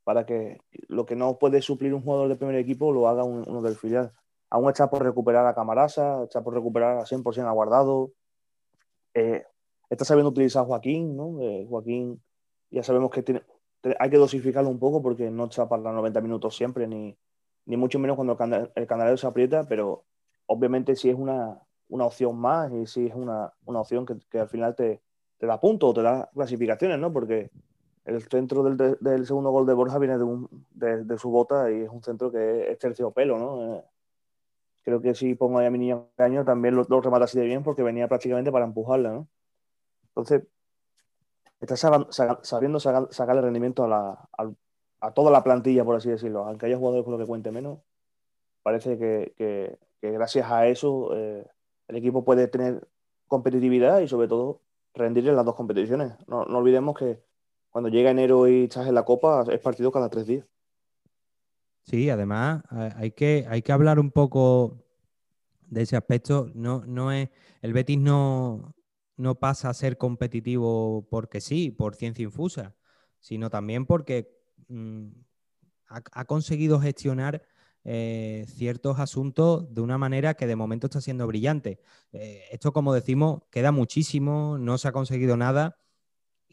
para 0.04 0.26
que 0.26 0.60
lo 0.90 1.06
que 1.06 1.16
no 1.16 1.40
puede 1.40 1.62
suplir 1.62 1.94
un 1.94 2.04
jugador 2.04 2.28
del 2.28 2.38
primer 2.38 2.56
equipo 2.58 2.92
lo 2.92 3.08
haga 3.08 3.24
uno 3.24 3.62
del 3.62 3.76
filial. 3.76 4.14
Aún 4.50 4.70
está 4.70 4.90
por 4.90 5.02
recuperar 5.02 5.48
a 5.48 5.56
Camarasa, 5.56 6.24
está 6.24 6.44
por 6.44 6.54
recuperar 6.54 6.98
a 7.00 7.06
100% 7.06 7.48
a 7.48 7.52
Guardado. 7.52 8.12
Eh, 9.14 9.44
está 9.90 10.06
sabiendo 10.06 10.30
utilizar 10.30 10.66
Joaquín, 10.66 11.16
¿no? 11.16 11.42
Eh, 11.42 11.66
Joaquín, 11.70 12.22
ya 12.70 12.84
sabemos 12.84 13.12
que 13.12 13.24
tiene, 13.24 13.44
hay 14.00 14.10
que 14.10 14.18
dosificarlo 14.18 14.70
un 14.70 14.80
poco 14.80 15.02
porque 15.02 15.30
no 15.30 15.46
está 15.46 15.68
para 15.68 15.84
los 15.84 15.94
90 15.94 16.22
minutos 16.22 16.56
siempre, 16.56 16.88
ni, 16.88 17.18
ni 17.66 17.78
mucho 17.78 18.00
menos 18.00 18.16
cuando 18.16 18.38
el, 18.76 18.88
canal 18.88 19.18
se 19.18 19.28
aprieta, 19.28 19.68
pero 19.68 20.06
obviamente 20.48 20.96
si 20.96 21.10
es 21.10 21.16
una, 21.16 21.62
una 21.90 22.06
opción 22.06 22.38
más 22.38 22.72
y 22.74 22.86
si 22.88 23.08
es 23.08 23.16
una, 23.16 23.54
una 23.66 23.82
opción 23.82 24.06
que, 24.06 24.18
que, 24.30 24.40
al 24.40 24.50
final 24.50 24.76
te, 24.76 25.02
te 25.38 25.46
da 25.46 25.60
puntos 25.60 25.92
o 25.92 25.94
te 25.94 26.02
da 26.02 26.30
clasificaciones, 26.34 27.00
¿no? 27.00 27.12
Porque 27.12 27.52
el 28.06 28.22
centro 28.24 28.64
del, 28.64 28.98
del, 29.00 29.26
segundo 29.26 29.52
gol 29.52 29.66
de 29.66 29.74
Borja 29.74 29.98
viene 29.98 30.18
de, 30.18 30.24
un, 30.24 30.50
de, 30.72 31.18
su 31.18 31.30
bota 31.30 31.72
y 31.72 31.82
es 31.82 31.90
un 31.90 32.04
centro 32.04 32.32
que 32.32 32.72
es 32.72 32.78
terciopelo, 32.80 33.38
¿no? 33.38 33.84
Creo 34.84 35.02
que 35.02 35.16
si 35.16 35.36
pongo 35.36 35.60
ahí 35.60 35.66
a 35.66 35.72
mi 35.72 35.80
niño 35.80 36.10
año 36.18 36.44
también 36.44 36.76
lo, 36.76 36.84
remata 37.02 37.26
así 37.26 37.40
de 37.40 37.46
bien 37.46 37.64
porque 37.64 37.84
venía 37.84 38.08
prácticamente 38.08 38.52
para 38.52 38.66
empujarla, 38.66 39.12
¿no? 39.14 39.28
Entonces, 40.10 40.44
está 41.60 41.78
sabiendo 42.42 42.80
sacar, 42.80 43.08
sacarle 43.12 43.42
rendimiento 43.42 43.86
a, 43.86 44.30
toda 45.14 45.32
la 45.32 45.44
plantilla, 45.44 45.86
por 45.86 45.96
así 45.96 46.10
decirlo. 46.10 46.46
Aunque 46.46 46.66
haya 46.66 46.78
jugadores 46.78 47.04
con 47.06 47.14
lo 47.14 47.20
que 47.20 47.26
cuente 47.26 47.52
menos, 47.52 47.80
parece 48.62 48.98
que, 48.98 49.34
que, 49.38 49.80
gracias 50.12 50.52
a 50.52 50.68
eso 50.68 51.16
eh, 51.16 51.48
el 51.88 51.96
equipo 51.96 52.26
puede 52.26 52.48
tener 52.48 52.88
competitividad 53.28 54.00
y 54.02 54.08
sobre 54.08 54.28
todo 54.28 54.62
rendir 54.94 55.28
en 55.30 55.36
las 55.36 55.46
dos 55.46 55.56
competiciones. 55.56 56.14
No, 56.28 56.46
no 56.46 56.58
olvidemos 56.60 56.98
que 56.98 57.24
cuando 57.70 57.90
llega 57.90 58.12
enero 58.12 58.48
y 58.48 58.66
estás 58.66 58.88
en 58.88 58.96
la 58.96 59.06
Copa, 59.06 59.46
es 59.50 59.60
partido 59.60 59.92
cada 59.92 60.10
tres 60.10 60.28
días. 60.28 60.46
Sí, 61.84 62.10
además 62.10 62.64
hay 62.96 63.12
que, 63.12 63.46
hay 63.50 63.62
que 63.62 63.72
hablar 63.72 64.00
un 64.00 64.12
poco 64.12 64.84
de 65.68 65.82
ese 65.82 65.98
aspecto. 65.98 66.50
No, 66.54 66.84
no 66.86 67.12
es, 67.12 67.30
el 67.62 67.74
Betis 67.74 68.00
no, 68.00 68.76
no 69.18 69.36
pasa 69.36 69.70
a 69.70 69.74
ser 69.74 69.98
competitivo 69.98 71.08
porque 71.10 71.42
sí, 71.42 71.72
por 71.72 71.96
ciencia 71.96 72.24
infusa, 72.24 72.76
sino 73.20 73.50
también 73.50 73.86
porque 73.86 74.32
mm, 74.68 75.08
ha, 75.88 76.26
conseguido 76.26 76.80
gestionar 76.80 77.44
eh, 77.84 78.46
ciertos 78.48 79.00
asuntos 79.00 79.74
de 79.74 79.82
una 79.82 79.98
manera 79.98 80.36
que 80.36 80.48
de 80.48 80.56
momento 80.56 80.88
está 80.88 81.02
siendo 81.02 81.28
brillante. 81.28 81.80
Eh, 82.12 82.44
esto, 82.52 82.72
como 82.72 82.94
decimos, 82.94 83.44
queda 83.52 83.72
muchísimo, 83.72 84.58
no 84.58 84.78
se 84.78 84.88
ha 84.88 84.92
conseguido 84.92 85.38
nada 85.38 85.78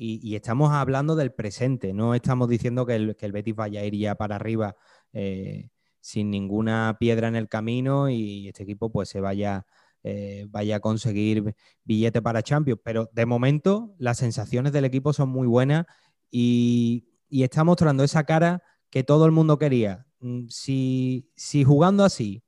y, 0.02 0.34
estamos 0.34 0.72
hablando 0.72 1.14
del 1.14 1.30
presente, 1.30 1.92
no 1.92 2.14
estamos 2.14 2.48
diciendo 2.48 2.86
que 2.86 2.94
el, 2.94 3.16
que 3.16 3.26
el, 3.26 3.32
Betis 3.32 3.54
vaya 3.54 3.80
a 3.80 3.84
ir 3.84 3.94
ya 3.96 4.14
para 4.14 4.36
arriba 4.36 4.74
eh, 5.12 5.70
sin 6.00 6.30
ninguna 6.30 6.96
piedra 6.98 7.28
en 7.28 7.36
el 7.36 7.48
camino 7.48 8.08
y 8.08 8.48
este 8.48 8.62
equipo 8.62 8.90
pues 8.90 9.08
se 9.08 9.20
vaya 9.20 9.66
eh, 10.02 10.46
vaya 10.48 10.76
a 10.76 10.80
conseguir 10.80 11.54
billete 11.84 12.22
para 12.22 12.42
Champions. 12.42 12.80
Pero 12.82 13.10
de 13.12 13.26
momento 13.26 13.94
las 13.98 14.18
sensaciones 14.18 14.72
del 14.72 14.84
equipo 14.84 15.12
son 15.12 15.28
muy 15.28 15.46
buenas 15.46 15.86
y, 16.30 17.06
está 17.30 17.64
mostrando 17.64 18.02
esa 18.02 18.24
cara 18.24 18.62
que 18.90 19.04
todo 19.04 19.26
el 19.26 19.32
mundo 19.32 19.58
quería. 19.58 20.06
Mm, 20.20 20.46
si, 20.48 21.30
jugando 21.64 22.04
así 22.04 22.42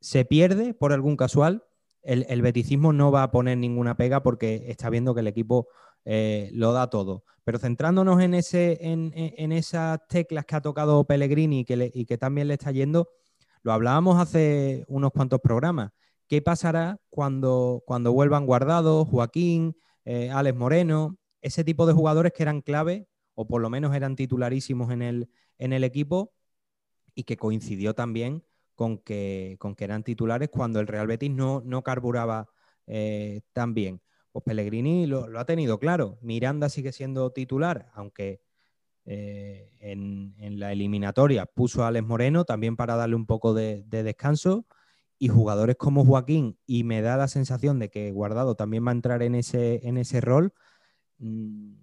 se 0.00 0.24
pierde 0.24 0.74
por 0.74 0.92
algún 0.92 1.16
casual, 1.16 1.64
el, 2.02 2.26
el, 2.28 2.42
beticismo 2.42 2.92
no 2.92 3.12
va 3.12 3.22
a 3.24 3.30
poner 3.30 3.58
ninguna 3.58 3.96
pega 3.96 4.22
porque 4.22 4.64
está 4.68 4.90
viendo 4.90 5.14
que 5.14 5.20
el 5.20 5.28
equipo 5.28 5.68
eh, 6.04 6.50
lo 6.52 6.72
da 6.72 6.88
todo. 6.88 7.24
Pero 7.44 7.58
centrándonos 7.58 8.20
en, 8.22 8.34
ese, 8.34 8.78
en, 8.80 9.52
esas 9.52 10.00
teclas 10.08 10.44
que 10.44 10.54
ha 10.56 10.60
tocado 10.60 11.04
Pellegrini 11.04 11.60
y 11.60 11.64
que, 11.64 11.90
y 11.92 12.06
que 12.06 12.16
también 12.16 12.48
le 12.48 12.54
está 12.54 12.70
yendo, 12.70 13.08
lo 13.62 13.72
hablábamos 13.72 14.20
hace 14.20 14.84
unos 14.88 15.10
cuantos 15.10 15.40
programas. 15.40 15.90
¿Qué 16.28 16.40
pasará 16.40 16.98
cuando, 17.10 17.82
vuelvan 17.86 18.46
guardados 18.46 19.08
Joaquín, 19.08 19.76
eh, 20.04 20.30
Alex 20.30 20.56
Moreno, 20.56 21.18
ese 21.40 21.64
tipo 21.64 21.84
de 21.86 21.92
jugadores 21.92 22.32
que 22.32 22.42
eran 22.42 22.60
clave 22.60 23.08
o 23.34 23.46
por 23.46 23.60
lo 23.60 23.70
menos 23.70 23.94
eran 23.94 24.16
titularísimos 24.16 24.92
en 24.92 25.02
el, 25.02 25.30
en 25.58 25.72
el 25.72 25.84
equipo 25.84 26.32
y 27.14 27.24
que 27.24 27.36
coincidió 27.36 27.94
también 27.94 28.44
con 28.74 28.98
que, 28.98 29.56
con 29.58 29.74
que 29.74 29.84
eran 29.84 30.02
titulares 30.02 30.48
cuando 30.48 30.80
el 30.80 30.86
Real 30.86 31.06
Betis 31.06 31.30
no, 31.30 31.62
no 31.64 31.82
carburaba 31.82 32.48
eh, 32.86 33.42
tan 33.52 33.74
bien? 33.74 34.00
Pues 34.32 34.44
Pellegrini 34.44 35.06
lo, 35.06 35.38
ha 35.38 35.44
tenido 35.44 35.78
claro. 35.78 36.18
Miranda 36.22 36.68
sigue 36.68 36.92
siendo 36.92 37.30
titular, 37.30 37.90
aunque 37.94 38.40
eh, 39.04 39.70
en, 39.80 40.58
la 40.58 40.72
eliminatoria 40.72 41.46
puso 41.46 41.84
a 41.84 41.88
Alex 41.88 42.06
Moreno 42.06 42.44
también 42.44 42.76
para 42.76 42.96
darle 42.96 43.16
un 43.16 43.26
poco 43.26 43.54
de 43.54 43.84
descanso 43.88 44.66
y 45.22 45.28
jugadores 45.28 45.76
como 45.76 46.04
Joaquín, 46.04 46.58
y 46.66 46.82
me 46.82 47.00
da 47.00 47.16
la 47.16 47.28
sensación 47.28 47.78
de 47.78 47.90
que 47.90 48.10
Guardado 48.10 48.56
también 48.56 48.84
va 48.84 48.90
a 48.90 48.94
entrar 48.94 49.22
en 49.22 49.36
ese, 49.36 50.20
rol, 50.20 50.52
mm, 51.18 51.74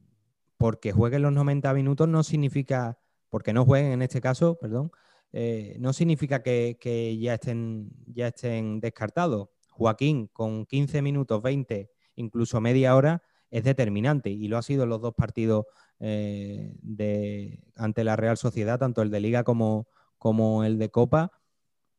porque 0.58 0.91
jueguen 0.91 1.22
los 1.22 1.32
90 1.32 1.74
minutos 1.74 2.10
no 2.10 2.22
significa, 2.24 3.00
porque 3.30 3.54
no 3.54 3.64
jueguen 3.64 3.93
en 3.93 4.02
este 4.02 4.20
caso, 4.20 4.58
perdón, 4.60 4.91
eh, 5.32 5.78
no 5.80 5.93
significa 5.93 6.43
que, 6.43 7.18
ya, 7.18 7.36
estén, 7.36 7.91
ya 8.08 8.28
estén 8.28 8.82
descartados. 8.82 9.47
Joaquín 9.70 10.28
con 10.34 10.66
15 10.66 11.02
minutos, 11.02 11.41
20, 11.41 11.89
incluso 12.20 12.61
media 12.61 12.95
hora, 12.95 13.24
es 13.49 13.63
determinante 13.63 14.30
y 14.30 14.47
lo 14.47 14.57
ha 14.57 14.61
sido 14.61 14.84
en 14.84 14.89
los 14.89 15.01
dos 15.01 15.13
partidos 15.15 15.65
eh, 15.99 16.76
de, 16.82 17.63
ante 17.76 18.03
la 18.03 18.15
Real 18.15 18.38
Sociedad, 18.38 18.80
tanto 18.80 19.01
el 19.01 19.09
de 19.09 19.20
Liga 19.20 19.43
como, 19.43 19.88
como 20.17 20.63
el 20.63 20.78
de 20.78 20.89
Copa, 20.89 21.32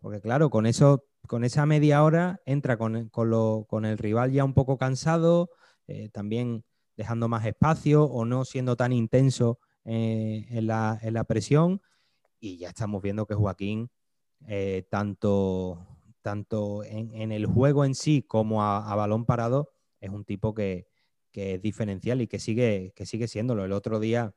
porque 0.00 0.20
claro, 0.20 0.50
con 0.50 0.66
eso 0.66 1.06
con 1.26 1.44
esa 1.44 1.66
media 1.66 2.02
hora 2.02 2.40
entra 2.46 2.78
con, 2.78 2.96
el 2.96 3.98
rival 3.98 4.32
ya 4.32 4.44
un 4.44 4.54
poco 4.54 4.78
cansado, 4.78 5.50
eh, 5.86 6.08
también 6.08 6.64
dejando 6.96 7.28
más 7.28 7.44
espacio 7.44 8.04
o 8.04 8.24
no 8.24 8.44
siendo 8.44 8.76
tan 8.76 8.92
intenso 8.92 9.58
eh, 9.84 10.46
en, 10.50 10.66
la, 10.66 11.24
presión. 11.28 11.82
Y 12.40 12.56
ya 12.56 12.68
estamos 12.68 13.02
viendo 13.02 13.26
que 13.26 13.34
Joaquín, 13.34 13.90
tanto, 14.88 15.86
tanto 16.22 16.84
en, 16.84 17.32
el 17.32 17.46
juego 17.46 17.84
en 17.84 17.94
sí 17.94 18.22
como 18.22 18.62
a, 18.62 18.94
balón 18.94 19.26
parado, 19.26 19.70
es 20.00 20.10
un 20.10 20.24
tipo 20.24 20.54
que, 20.54 20.88
es 21.32 21.62
diferencial 21.62 22.20
y 22.20 22.26
que 22.26 22.38
sigue, 22.38 22.92
que 22.96 23.06
sigue 23.06 23.28
siéndolo. 23.28 23.64
El 23.64 23.72
otro 23.72 24.00
día, 24.00 24.34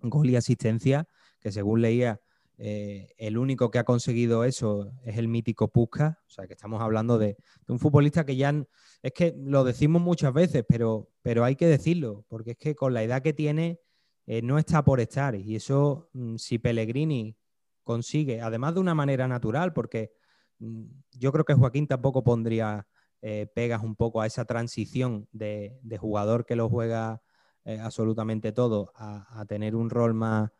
gol 0.00 0.30
y 0.30 0.36
asistencia, 0.36 1.06
que 1.40 1.52
según 1.52 1.82
leía 1.82 2.20
eh, 2.56 3.12
el 3.18 3.36
único 3.36 3.70
que 3.70 3.80
ha 3.80 3.84
conseguido 3.84 4.44
eso 4.44 4.92
es 5.02 5.18
el 5.18 5.26
mítico 5.26 5.72
Puskas, 5.72 6.16
o 6.16 6.30
sea 6.30 6.46
que 6.46 6.52
estamos 6.52 6.80
hablando 6.80 7.18
de, 7.18 7.36
un 7.66 7.80
futbolista 7.80 8.24
que 8.24 8.36
ya 8.36 8.54
es 9.02 9.12
que 9.12 9.34
lo 9.36 9.64
decimos 9.64 10.00
muchas 10.00 10.32
veces, 10.32 10.64
pero, 10.68 11.10
pero 11.20 11.44
hay 11.44 11.56
que 11.56 11.66
decirlo, 11.66 12.24
porque 12.28 12.52
es 12.52 12.56
que 12.56 12.76
con 12.76 12.94
la 12.94 13.02
edad 13.02 13.22
que 13.22 13.32
tiene 13.32 13.80
eh, 14.26 14.40
no 14.40 14.58
está 14.58 14.84
por 14.84 15.00
estar 15.00 15.34
y 15.34 15.56
eso 15.56 16.10
mm, 16.12 16.36
si 16.36 16.58
Pellegrini 16.58 17.36
consigue, 17.82 18.40
además 18.40 18.74
de 18.74 18.80
una 18.80 18.94
manera 18.94 19.26
natural, 19.26 19.72
porque 19.72 20.12
mm, 20.60 20.84
yo 21.18 21.32
creo 21.32 21.44
que 21.44 21.54
Joaquín 21.54 21.88
tampoco 21.88 22.22
pondría 22.22 22.86
eh, 23.26 23.46
pegas 23.54 23.82
un 23.82 23.96
poco 23.96 24.20
a 24.20 24.26
esa 24.26 24.44
transición 24.44 25.28
de, 25.32 25.80
jugador 25.98 26.44
que 26.44 26.56
lo 26.56 26.68
juega 26.68 27.22
absolutamente 27.80 28.52
todo 28.52 28.92
a 28.94 29.42
tener 29.48 29.74
un 29.74 29.88
rol 29.88 30.12
más 30.12 30.50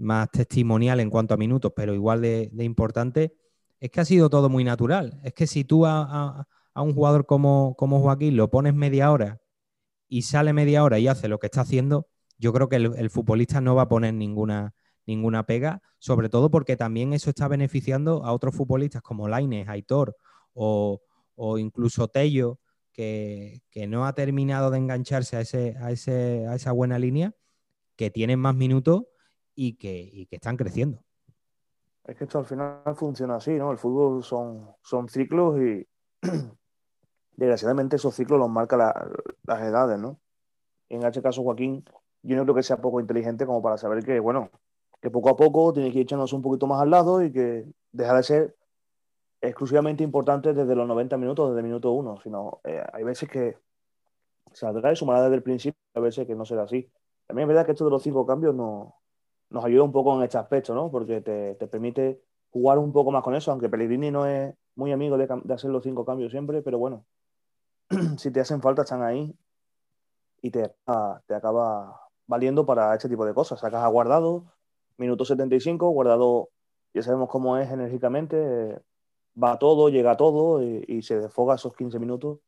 más 0.00 0.30
testimonial 0.30 0.98
en 0.98 1.10
cuanto 1.10 1.34
a 1.34 1.36
minutos, 1.36 1.72
pero 1.76 1.94
igual 1.94 2.22
de, 2.22 2.50
importante, 2.58 3.36
es 3.80 3.90
que 3.90 4.00
ha 4.00 4.04
sido 4.04 4.30
todo 4.30 4.48
muy 4.48 4.64
natural. 4.64 5.20
Es 5.22 5.34
que 5.34 5.46
si 5.46 5.64
tú 5.64 5.86
a, 5.86 6.46
un 6.74 6.94
jugador 6.94 7.26
como, 7.26 7.74
como, 7.76 8.00
Joaquín 8.00 8.36
lo 8.36 8.50
pones 8.50 8.74
media 8.74 9.12
hora 9.12 9.40
y 10.08 10.22
sale 10.22 10.52
media 10.54 10.82
hora 10.84 10.98
y 10.98 11.06
hace 11.06 11.28
lo 11.28 11.38
que 11.38 11.48
está 11.48 11.60
haciendo, 11.60 12.08
yo 12.38 12.52
creo 12.52 12.68
que 12.68 12.76
el, 12.76 13.10
futbolista 13.10 13.60
no 13.60 13.74
va 13.74 13.82
a 13.82 13.88
poner 13.88 14.14
ninguna, 14.14 14.74
ninguna 15.06 15.44
pega, 15.44 15.82
sobre 15.98 16.30
todo 16.30 16.50
porque 16.50 16.76
también 16.76 17.12
eso 17.12 17.28
está 17.28 17.46
beneficiando 17.46 18.24
a 18.24 18.32
otros 18.32 18.54
futbolistas 18.56 19.02
como 19.02 19.28
Laines, 19.28 19.68
Aitor 19.68 20.16
o, 20.54 21.02
incluso 21.58 22.08
Tello, 22.08 22.58
que, 22.92 23.62
no 23.88 24.06
ha 24.06 24.14
terminado 24.14 24.70
de 24.70 24.78
engancharse 24.78 25.36
a, 25.36 25.40
ese, 25.40 25.76
a, 25.80 25.90
ese, 25.90 26.46
a 26.46 26.54
esa 26.54 26.72
buena 26.72 26.98
línea, 26.98 27.34
que 27.96 28.10
tienen 28.10 28.38
más 28.38 28.54
minutos 28.54 29.04
y 29.54 29.76
que, 29.76 30.26
están 30.30 30.56
creciendo. 30.56 31.02
Es 32.04 32.16
que 32.16 32.24
esto 32.24 32.38
al 32.38 32.46
final 32.46 32.82
funciona 32.96 33.36
así, 33.36 33.52
¿no? 33.52 33.70
El 33.70 33.78
fútbol 33.78 34.24
son, 34.24 34.70
son 34.82 35.08
ciclos 35.08 35.60
y 35.60 35.86
desgraciadamente 37.36 37.96
esos 37.96 38.14
ciclos 38.14 38.38
los 38.38 38.48
marca 38.48 38.76
las 39.44 39.62
edades, 39.62 39.98
¿no? 39.98 40.18
En 40.88 41.04
este 41.04 41.22
caso, 41.22 41.42
Joaquín, 41.42 41.84
yo 42.22 42.36
no 42.36 42.42
creo 42.44 42.54
que 42.54 42.62
sea 42.62 42.80
poco 42.80 43.00
inteligente 43.00 43.46
como 43.46 43.62
para 43.62 43.76
saber 43.76 44.02
que, 44.04 44.18
bueno, 44.18 44.50
que 45.00 45.10
poco 45.10 45.30
a 45.30 45.36
poco 45.36 45.72
tiene 45.72 45.92
que 45.92 46.00
echarnos 46.00 46.32
un 46.32 46.42
poquito 46.42 46.66
más 46.66 46.80
al 46.80 46.90
lado 46.90 47.22
y 47.22 47.32
que 47.32 47.64
dejar 47.92 48.16
de 48.16 48.22
ser 48.22 48.56
exclusivamente 49.40 50.04
importante 50.04 50.52
desde 50.52 50.74
los 50.74 50.86
90 50.86 51.16
minutos, 51.16 51.50
desde 51.50 51.62
minuto 51.62 51.92
uno, 51.92 52.20
sino 52.22 52.60
eh, 52.64 52.82
hay 52.92 53.04
veces 53.04 53.28
que 53.28 53.56
saldrá 54.52 54.92
y 54.92 54.96
sumará 54.96 55.22
desde 55.22 55.36
el 55.36 55.42
principio, 55.42 55.80
hay 55.94 56.02
veces 56.02 56.26
que 56.26 56.34
no 56.34 56.44
será 56.44 56.64
así. 56.64 56.90
También 57.26 57.44
es 57.44 57.48
verdad 57.48 57.66
que 57.66 57.72
esto 57.72 57.84
de 57.84 57.90
los 57.90 58.02
cinco 58.02 58.26
cambios 58.26 58.54
no, 58.54 58.96
nos 59.50 59.64
ayuda 59.64 59.84
un 59.84 59.92
poco 59.92 60.16
en 60.16 60.22
este 60.22 60.38
aspecto, 60.38 60.74
¿no? 60.74 60.90
Porque 60.90 61.20
te, 61.20 61.54
te 61.54 61.66
permite 61.68 62.22
jugar 62.50 62.78
un 62.78 62.92
poco 62.92 63.10
más 63.10 63.22
con 63.22 63.34
eso, 63.34 63.50
aunque 63.50 63.68
Pellegrini 63.68 64.10
no 64.10 64.26
es 64.26 64.54
muy 64.74 64.92
amigo 64.92 65.16
de, 65.16 65.28
hacer 65.52 65.70
los 65.70 65.82
cinco 65.84 66.04
cambios 66.04 66.30
siempre, 66.32 66.62
pero 66.62 66.78
bueno, 66.78 67.04
si 68.18 68.30
te 68.30 68.40
hacen 68.40 68.60
falta 68.60 68.82
están 68.82 69.02
ahí 69.02 69.34
y 70.42 70.50
te, 70.50 70.74
te 71.26 71.34
acaba 71.34 72.00
valiendo 72.26 72.66
para 72.66 72.94
este 72.94 73.08
tipo 73.08 73.26
de 73.26 73.34
cosas. 73.34 73.60
Sacas 73.60 73.82
a 73.82 73.88
Guardado, 73.88 74.44
minuto 74.96 75.24
75, 75.24 75.88
Guardado 75.90 76.50
ya 76.92 77.02
sabemos 77.02 77.28
cómo 77.28 77.56
es 77.56 77.70
enérgicamente, 77.70 78.80
va 79.42 79.58
todo, 79.58 79.88
llega 79.88 80.16
todo 80.16 80.62
y, 80.62 81.02
se 81.02 81.18
desfoga 81.18 81.54
esos 81.54 81.74
15 81.74 81.98
minutos 81.98 82.38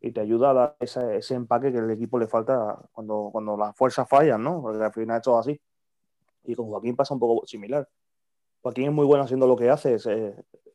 y 0.00 0.12
te 0.12 0.20
ayuda 0.20 0.50
a 0.50 0.54
dar 0.54 0.76
ese, 0.80 1.34
empaque 1.34 1.72
que 1.72 1.78
el 1.78 1.90
equipo 1.90 2.18
le 2.18 2.26
falta 2.26 2.78
cuando, 2.92 3.30
cuando 3.32 3.56
las 3.56 3.74
fuerzas 3.76 4.08
fallan, 4.08 4.42
¿no? 4.42 4.62
Porque 4.62 4.82
al 4.84 4.92
final 4.92 5.16
es 5.16 5.22
todo 5.22 5.38
así. 5.38 5.60
Y 6.44 6.54
con 6.54 6.66
Joaquín 6.66 6.94
pasa 6.94 7.14
un 7.14 7.20
poco 7.20 7.46
similar. 7.46 7.88
Joaquín 8.62 8.86
es 8.86 8.92
muy 8.92 9.04
bueno 9.06 9.24
haciendo 9.24 9.46
lo 9.46 9.56
que 9.56 9.70
hace. 9.70 9.96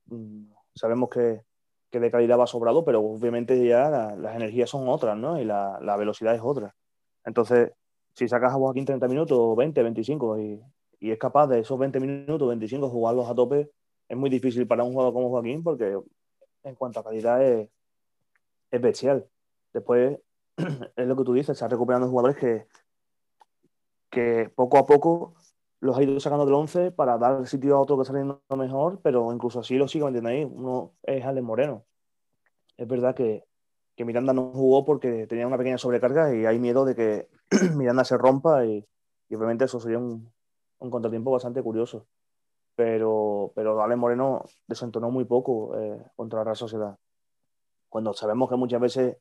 Mm, 0.08 0.52
sabemos 0.76 1.10
que, 1.10 1.44
que, 1.90 2.00
de 2.00 2.12
calidad 2.12 2.40
va 2.40 2.48
sobrado, 2.48 2.84
pero 2.84 3.00
obviamente 3.02 3.66
ya 3.66 3.90
las 4.18 4.36
energías 4.36 4.70
son 4.70 4.90
otras, 4.90 5.18
¿no? 5.18 5.40
Y 5.40 5.46
la, 5.46 5.80
la, 5.82 5.96
velocidad 5.96 6.36
es 6.36 6.42
otra. 6.44 6.76
Entonces, 7.24 7.72
si 8.16 8.28
sacas 8.28 8.54
a 8.54 8.56
Joaquín 8.56 8.86
30 8.86 9.08
minutos, 9.08 9.56
20, 9.56 9.84
25 9.84 10.40
y, 10.40 10.62
y 11.00 11.12
es 11.12 11.18
capaz 11.18 11.48
de 11.48 11.60
esos 11.60 11.80
20 11.80 12.00
minutos, 12.00 12.48
25 12.50 12.90
jugarlos 12.90 13.30
a 13.30 13.36
tope, 13.36 13.72
es 14.12 14.18
muy 14.18 14.30
difícil 14.30 14.68
para 14.68 14.84
un 14.84 14.91
jugador 14.91 15.14
como 15.14 15.30
Joaquín 15.30 15.64
porque 15.64 15.97
en 16.64 16.76
cuanto 16.76 16.99
a 16.99 17.03
calidad 17.05 17.41
es, 17.41 17.70
es 18.70 18.82
bestial. 18.82 19.26
Después, 19.72 20.20
es 20.97 21.07
lo 21.07 21.16
que 21.16 21.24
tú 21.24 21.32
dices, 21.32 21.51
está 21.51 21.70
recuperando 21.70 22.09
jugadores 22.09 22.36
que, 22.36 22.68
que 24.09 24.51
poco 24.53 24.78
a 24.78 24.86
poco 24.86 25.36
los 25.80 25.97
ha 25.97 26.03
ido 26.03 26.20
sacando 26.20 26.45
del 26.45 26.55
11 26.55 26.91
para 26.91 27.18
dar 27.18 27.47
sitio 27.47 27.78
a 27.78 27.80
otro 27.80 27.95
que 27.95 28.01
está 28.01 28.12
saliendo 28.12 28.41
mejor, 28.49 28.99
pero 29.01 29.32
incluso 29.32 29.62
así 29.62 29.78
lo 29.78 29.88
sigo 29.88 30.07
ahí. 30.07 30.43
Uno 30.43 30.91
es 31.03 31.24
Alex 31.24 31.45
Moreno. 31.45 31.86
Es 32.76 32.89
verdad 32.89 33.16
que, 33.16 33.45
que, 33.95 34.03
Miranda 34.03 34.34
no 34.34 34.51
jugó 34.51 34.84
porque 34.84 35.26
tenía 35.26 35.47
una 35.47 35.57
pequeña 35.57 35.78
sobrecarga 35.78 36.36
y 36.36 36.45
hay 36.45 36.59
miedo 36.59 36.84
de 36.84 36.95
que 36.95 37.30
Miranda 37.78 38.03
se 38.03 38.18
rompa 38.18 38.66
y, 38.66 38.86
y 39.30 39.36
obviamente 39.36 39.64
eso 39.64 39.80
sería 39.80 39.99
un, 39.99 40.30
un 40.80 40.89
contratiempo 40.89 41.32
bastante 41.32 41.64
curioso 41.64 42.07
pero, 42.76 43.52
pero 43.56 43.82
Ale 43.82 43.96
Moreno 43.96 44.46
desentonó 44.68 45.12
muy 45.12 45.26
poco 45.26 45.78
eh, 45.78 46.04
contra 46.16 46.40
la 46.40 46.46
Real 46.46 46.56
Sociedad. 46.56 46.98
Cuando 47.90 48.14
sabemos 48.14 48.50
que 48.50 48.56
muchas 48.56 48.82
veces 48.82 49.18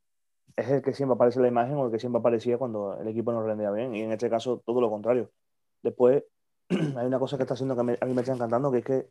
es 0.57 0.69
el 0.69 0.83
que 0.83 0.93
siempre 0.93 1.15
aparece 1.15 1.41
la 1.41 1.49
imagen 1.49 1.77
o 1.77 1.87
el 1.87 1.93
que 1.93 1.99
siempre 1.99 2.21
aparecía 2.21 2.59
cuando 2.59 2.97
el 2.99 3.09
equipo 3.09 3.33
no 3.33 3.43
rendía 3.43 3.71
bien, 3.71 3.95
y 3.95 4.03
en 4.03 4.13
este 4.13 4.31
caso 4.31 4.63
todo 4.65 4.81
lo 4.81 4.91
contrario. 4.91 5.31
Después, 5.83 6.25
hay 6.69 7.07
una 7.07 7.19
cosa 7.19 7.37
que 7.37 7.45
está 7.45 7.55
haciendo 7.55 7.75
que 7.75 7.99
a 8.01 8.07
mí 8.07 8.15
me 8.15 8.21
está 8.21 8.35
encantando, 8.35 8.71
que 8.71 8.79
es 8.79 8.85
que 8.85 9.11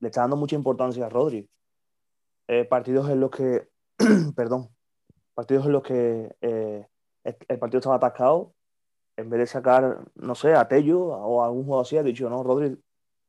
le 0.00 0.08
está 0.08 0.22
dando 0.22 0.36
mucha 0.36 0.56
importancia 0.56 1.06
a 1.06 1.08
Rodri. 1.08 1.48
Eh, 2.46 2.64
partidos 2.64 3.08
en 3.08 3.20
los 3.20 3.30
que, 3.30 3.68
perdón, 4.36 4.68
partidos 5.34 5.66
en 5.66 5.72
los 5.72 5.82
que 5.82 6.36
eh, 6.40 6.86
el 7.24 7.58
partido 7.58 7.78
estaba 7.78 7.96
atascado, 7.96 8.52
en 9.16 9.30
vez 9.30 9.40
de 9.40 9.46
sacar, 9.46 10.04
no 10.14 10.34
sé, 10.34 10.54
a 10.54 10.68
Tello 10.68 11.06
o 11.06 11.42
a 11.42 11.46
algún 11.46 11.64
jugador 11.64 11.86
así, 11.86 11.96
ha 11.96 12.02
dicho, 12.02 12.28
no, 12.28 12.42
Rodri, 12.42 12.76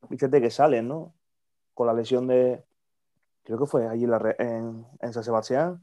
fíjate 0.10 0.42
que 0.42 0.50
salen, 0.50 0.88
¿no? 0.88 1.14
Con 1.74 1.88
la 1.88 1.94
lesión 1.94 2.28
de, 2.28 2.64
creo 3.44 3.60
que 3.60 3.66
fue 3.66 3.88
allí 3.88 4.06
en, 4.40 4.86
en, 5.00 5.14
San 5.14 5.24
Sebastián, 5.24 5.82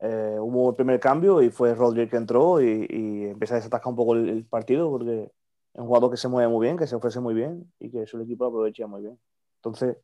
eh, 0.00 0.36
hubo 0.40 0.70
el 0.70 0.76
primer 0.76 1.00
cambio 1.00 1.40
y 1.40 1.50
fue 1.50 1.74
Rodríguez 1.74 2.10
que 2.10 2.16
entró 2.16 2.60
y, 2.60 2.86
y 2.90 3.24
empezó 3.24 3.54
a 3.54 3.56
desatascar 3.56 3.90
un 3.90 3.96
poco 3.96 4.14
el, 4.14 4.44
partido 4.44 4.90
porque 4.90 5.32
es 5.72 5.80
un 5.80 5.86
jugador 5.86 6.10
que 6.10 6.16
se 6.16 6.28
mueve 6.28 6.50
muy 6.50 6.66
bien, 6.66 6.76
que 6.76 6.86
se 6.86 6.96
ofrece 6.96 7.20
muy 7.20 7.34
bien 7.34 7.72
y 7.78 7.90
que 7.90 8.06
su 8.06 8.20
equipo 8.20 8.44
lo 8.44 8.50
aprovecha 8.50 8.86
muy 8.86 9.02
bien. 9.02 9.18
Entonces, 9.56 9.96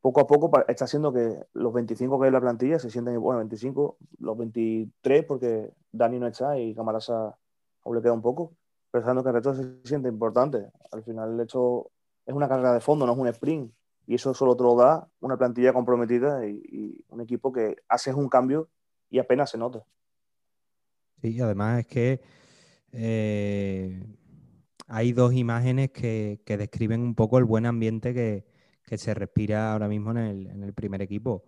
poco 0.00 0.20
a 0.20 0.26
poco 0.26 0.50
está 0.66 0.84
haciendo 0.86 1.12
que 1.12 1.44
los 1.54 1.72
25 1.72 2.18
que 2.18 2.24
hay 2.24 2.28
en 2.28 2.34
la 2.34 2.40
plantilla 2.40 2.78
se 2.78 2.90
sienten, 2.90 3.20
bueno, 3.20 3.38
25, 3.38 3.98
los 4.18 4.36
23 4.36 5.24
porque 5.24 5.72
Dani 5.92 6.18
no 6.18 6.26
está 6.26 6.58
y 6.58 6.74
Camarasa 6.74 7.36
aún 7.84 7.96
le 7.96 8.02
queda 8.02 8.12
un 8.12 8.22
poco, 8.22 8.52
pensando 8.90 9.22
que 9.22 9.28
el 9.28 9.34
resto 9.34 9.54
se 9.54 9.80
siente 9.84 10.08
importante. 10.08 10.70
Al 10.90 11.02
final, 11.04 11.34
el 11.34 11.40
hecho 11.40 11.90
es 12.26 12.34
una 12.34 12.48
carrera 12.48 12.72
de 12.72 12.80
fondo, 12.80 13.06
no 13.06 13.12
es 13.12 13.18
un 13.18 13.28
sprint. 13.28 13.72
Y 14.06 14.14
eso 14.14 14.34
solo 14.34 14.56
te 14.56 14.64
lo 14.64 14.76
da 14.76 15.08
una 15.20 15.36
plantilla 15.36 15.72
comprometida 15.72 16.46
y, 16.46 17.04
un 17.08 17.20
equipo 17.20 17.52
que 17.52 17.76
haces 17.88 18.14
un 18.14 18.28
cambio 18.28 18.68
y 19.10 19.18
apenas 19.18 19.50
se 19.50 19.58
nota. 19.58 19.84
Sí, 21.20 21.40
además 21.40 21.80
es 21.80 21.86
que 21.86 22.20
eh, 22.92 24.02
hay 24.88 25.12
dos 25.12 25.34
imágenes 25.34 25.90
que, 25.90 26.40
describen 26.44 27.00
un 27.00 27.14
poco 27.14 27.38
el 27.38 27.44
buen 27.44 27.66
ambiente 27.66 28.12
que, 28.12 28.50
se 28.96 29.14
respira 29.14 29.72
ahora 29.72 29.88
mismo 29.88 30.10
en 30.10 30.62
el, 30.62 30.74
primer 30.74 31.00
equipo. 31.00 31.44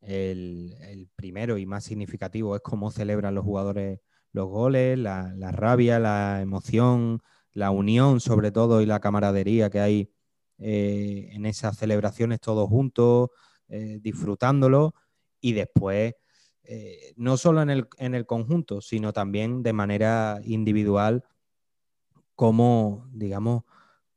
El, 0.00 1.10
primero 1.16 1.58
y 1.58 1.66
más 1.66 1.84
significativo 1.84 2.56
es 2.56 2.62
cómo 2.62 2.90
celebran 2.90 3.34
los 3.34 3.44
jugadores 3.44 4.00
los 4.32 4.46
goles, 4.46 4.98
la 4.98 5.50
rabia, 5.52 5.98
la 5.98 6.40
emoción, 6.40 7.20
la 7.52 7.70
unión 7.70 8.20
sobre 8.20 8.52
todo 8.52 8.80
y 8.80 8.86
la 8.86 9.00
camaradería 9.00 9.70
que 9.70 9.80
hay 9.80 10.10
eh, 10.58 11.28
en 11.32 11.46
esas 11.46 11.76
celebraciones 11.76 12.40
todos 12.40 12.68
juntos, 12.68 13.30
eh, 13.68 13.98
disfrutándolo 14.00 14.94
y 15.40 15.52
después 15.52 16.14
eh, 16.64 17.14
no 17.16 17.36
solo 17.36 17.62
en 17.62 17.70
el, 17.70 17.88
en 17.98 18.14
el, 18.14 18.26
conjunto, 18.26 18.80
sino 18.80 19.12
también 19.12 19.62
de 19.62 19.72
manera 19.72 20.40
individual, 20.44 21.24
cómo, 22.34 23.06
digamos, 23.12 23.62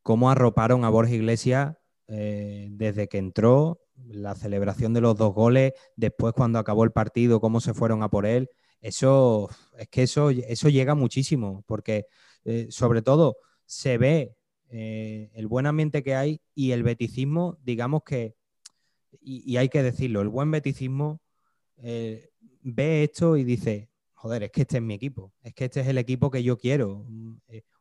cómo 0.02 0.32
arroparon 0.32 0.84
a 0.84 0.90
Borja 0.90 1.14
Iglesias 1.14 1.76
desde 2.08 3.08
que 3.08 3.20
entró, 3.20 3.80
la 3.96 4.36
celebración 4.36 4.94
de 4.94 5.00
los 5.00 5.16
dos 5.16 5.34
goles, 5.34 5.72
después 5.96 6.34
cuando 6.34 6.60
acabó 6.60 6.84
el 6.84 6.92
partido, 6.92 7.40
cómo 7.40 7.62
se 7.62 7.74
fueron 7.74 8.04
a 8.04 8.10
por 8.10 8.26
él. 8.26 8.50
Eso, 8.82 9.50
es 9.78 9.88
que 9.88 10.04
eso, 10.04 10.30
eso 10.32 10.68
llega 10.68 10.94
muchísimo, 10.96 11.64
porque 11.68 12.06
eh, 12.46 12.68
sobre 12.70 13.02
todo 13.02 13.38
se 13.66 13.98
ve 13.98 14.36
eh, 14.70 15.32
el 15.34 15.48
buen 15.48 15.66
ambiente 15.66 16.04
que 16.04 16.16
hay 16.16 16.42
y 16.56 16.72
el 16.72 16.84
beticismo, 16.84 17.58
digamos 17.64 18.04
que, 18.04 18.36
y, 19.22 19.58
hay 19.58 19.70
que 19.70 19.84
decirlo, 19.84 20.22
el 20.22 20.30
buen 20.30 20.50
beticismo 20.50 21.22
eh, 21.78 22.30
ve 22.62 23.04
esto 23.04 23.38
y 23.38 23.44
dice, 23.44 23.90
joder, 24.14 24.44
es 24.44 24.52
que 24.52 24.62
este 24.62 24.78
es 24.78 24.84
mi 24.84 24.94
equipo, 24.94 25.34
es 25.42 25.54
que 25.54 25.66
este 25.66 25.82
es 25.82 25.88
el 25.88 25.98
equipo 25.98 26.32
que 26.32 26.44
yo 26.44 26.58
quiero. 26.58 27.06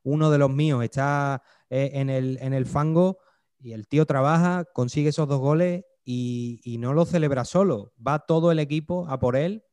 Uno 0.02 0.30
de 0.30 0.38
los 0.38 0.50
míos 0.50 0.82
está 0.82 1.42
en 1.68 2.10
el, 2.10 2.38
en, 2.40 2.52
el, 2.52 2.66
fango 2.66 3.18
y 3.58 3.72
el 3.72 3.86
tío 3.86 4.06
trabaja, 4.06 4.64
consigue 4.72 5.10
esos 5.10 5.28
dos 5.28 5.40
goles 5.40 5.84
y, 6.04 6.60
y, 6.64 6.78
no 6.78 6.92
lo 6.92 7.04
celebra 7.04 7.44
solo, 7.44 7.92
va 8.04 8.18
todo 8.20 8.50
el 8.50 8.58
equipo 8.58 9.06
a 9.08 9.18
por 9.18 9.36
él 9.36 9.64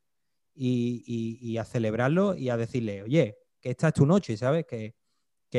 y, 0.58 1.38
y, 1.40 1.58
a 1.58 1.66
celebrarlo 1.66 2.36
y 2.36 2.50
a 2.50 2.58
decirle, 2.58 3.04
oye, 3.04 3.38
que 3.68 3.72
esta 3.72 3.89
es 3.89 3.95
tu 3.95 4.05
noche, 4.05 4.38
¿sabes? 4.38 4.65
Que, 4.65 4.95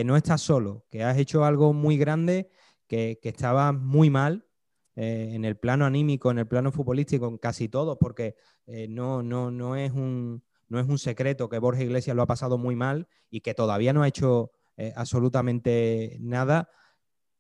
no 0.03 0.17
estás 0.17 0.41
solo, 0.41 0.87
que 0.89 1.05
has 1.05 1.19
hecho 1.19 1.45
algo 1.45 1.75
muy 1.75 1.99
grande, 1.99 2.51
que, 2.87 3.19
que 3.21 3.29
estabas 3.29 3.75
muy 3.75 4.09
mal 4.09 4.47
eh, 4.97 5.33
en 5.35 5.45
el 5.45 5.59
plano 5.59 5.85
anímico, 5.85 6.31
en 6.31 6.39
el 6.39 6.47
plano 6.47 6.73
futbolístico, 6.73 7.29
en 7.29 7.37
casi 7.37 7.69
todo, 7.69 7.99
porque 7.99 8.37
eh, 8.67 8.87
no, 8.89 9.23
no, 9.23 9.51
no, 9.51 9.77
es 9.77 9.93
un, 9.93 10.43
no 10.69 10.81
es 10.81 10.87
un 10.87 10.99
secreto 10.99 11.51
que 11.51 11.59
Borja 11.59 11.83
Iglesias 11.83 12.17
lo 12.17 12.23
ha 12.23 12.27
pasado 12.27 12.57
muy 12.57 12.77
mal 12.77 13.09
y 13.29 13.43
que 13.43 13.53
todavía 13.53 13.93
no 13.93 14.03
ha 14.03 14.09
hecho 14.09 14.53
eh, 14.79 14.95
absolutamente 14.97 16.17
nada, 16.21 16.71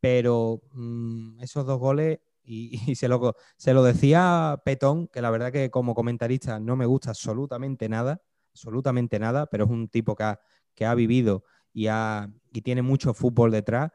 pero 0.00 0.60
mm, 0.72 1.40
esos 1.40 1.64
dos 1.64 1.78
goles, 1.78 2.18
y, 2.42 2.72
y, 2.92 2.94
se, 2.96 3.08
lo, 3.08 3.36
se 3.56 3.72
lo 3.72 3.82
decía 3.82 4.60
Petón, 4.66 5.08
que 5.08 5.22
la 5.22 5.30
verdad 5.30 5.50
que 5.50 5.70
como 5.70 5.94
comentarista 5.94 6.60
no 6.60 6.76
me 6.76 6.84
gusta 6.84 7.10
absolutamente 7.10 7.88
nada, 7.88 8.20
absolutamente 8.52 9.18
nada, 9.18 9.46
pero 9.46 9.64
es 9.64 9.70
un 9.70 9.88
tipo 9.88 10.16
que 10.16 10.24
ha, 10.24 10.40
que 10.78 10.86
ha 10.86 10.94
vivido 10.94 11.42
y, 11.72 11.88
ha, 11.88 12.32
y 12.52 12.62
tiene 12.62 12.82
mucho 12.82 13.12
fútbol 13.12 13.50
detrás, 13.50 13.90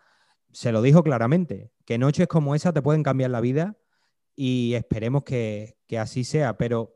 se 0.52 0.74
lo 0.74 0.82
dijo 0.82 1.02
claramente, 1.02 1.72
que 1.86 1.98
noches 1.98 2.28
como 2.28 2.56
esa 2.56 2.74
te 2.74 2.82
pueden 2.82 3.04
cambiar 3.04 3.32
la 3.32 3.40
vida 3.40 3.78
y 4.36 4.74
esperemos 4.74 5.24
que, 5.24 5.78
así 5.98 6.26
sea. 6.26 6.58
Pero 6.58 6.94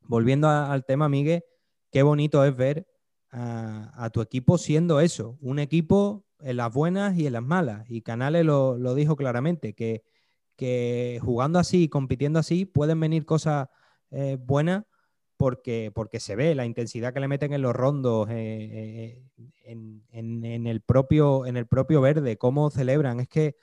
volviendo 0.00 0.48
al 0.48 0.86
tema, 0.86 1.10
Miguel, 1.10 1.44
qué 1.92 2.02
bonito 2.02 2.42
es 2.42 2.56
ver 2.56 2.88
a, 3.30 4.08
tu 4.14 4.22
equipo 4.22 4.56
siendo 4.56 4.98
eso, 4.98 5.36
un 5.42 5.58
equipo 5.58 6.24
en 6.40 6.56
las 6.56 6.72
buenas 6.72 7.18
y 7.18 7.26
en 7.26 7.34
las 7.34 7.42
malas. 7.42 7.84
Y 7.90 8.00
Canales 8.00 8.46
lo, 8.46 8.94
dijo 8.94 9.14
claramente, 9.14 9.74
que, 9.74 10.04
que, 10.56 11.20
jugando 11.22 11.58
así, 11.58 11.90
compitiendo 11.90 12.38
así, 12.38 12.64
pueden 12.64 12.98
venir 12.98 13.26
cosas 13.26 13.68
eh, 14.10 14.38
buenas 14.40 14.84
porque, 15.38 15.92
porque 15.94 16.20
se 16.20 16.36
ve 16.36 16.54
la 16.54 16.66
intensidad 16.66 17.14
que 17.14 17.20
le 17.20 17.28
meten 17.28 17.52
en 17.54 17.62
los 17.62 17.74
rondos, 17.74 18.28
eh, 18.28 19.22
eh, 19.24 19.24
en, 19.64 20.66
el 20.66 20.80
propio, 20.82 21.46
en 21.46 21.56
el 21.56 21.66
propio 21.66 22.00
verde, 22.00 22.36
cómo 22.36 22.70
celebran. 22.70 23.20
Es 23.20 23.28
que 23.28 23.56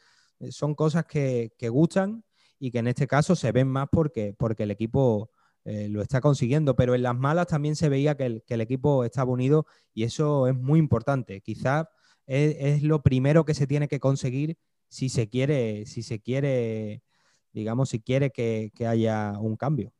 son 0.49 0.73
cosas 0.73 1.05
que, 1.05 1.51
gustan 1.69 2.23
y 2.59 2.71
que 2.71 2.79
en 2.79 2.87
este 2.87 3.07
caso 3.07 3.35
se 3.35 3.51
ven 3.51 3.67
más 3.67 3.89
porque, 3.91 4.33
porque 4.33 4.63
el 4.63 4.71
equipo 4.71 5.31
eh, 5.65 5.89
lo 5.89 6.01
está 6.01 6.21
consiguiendo, 6.21 6.75
pero 6.77 6.95
en 6.95 7.03
las 7.03 7.15
malas 7.15 7.47
también 7.47 7.75
se 7.75 7.89
veía 7.89 8.15
que 8.15 8.25
el, 8.47 8.61
equipo 8.61 9.03
estaba 9.03 9.31
unido 9.31 9.65
y 9.93 10.03
eso 10.03 10.47
es 10.47 10.55
muy 10.55 10.79
importante. 10.79 11.41
Quizás 11.41 11.87
es, 12.25 12.83
lo 12.83 13.03
primero 13.03 13.43
que 13.45 13.53
se 13.53 13.67
tiene 13.67 13.89
que 13.89 13.99
conseguir 13.99 14.57
si 14.87 15.09
se 15.09 15.27
quiere, 15.27 15.85
si 15.87 16.03
se 16.03 16.21
quiere, 16.21 17.03
digamos, 17.51 17.89
si 17.89 17.99
quiere 17.99 18.31
que, 18.31 18.71
haya 18.87 19.33
un 19.39 19.57
cambio. 19.57 19.91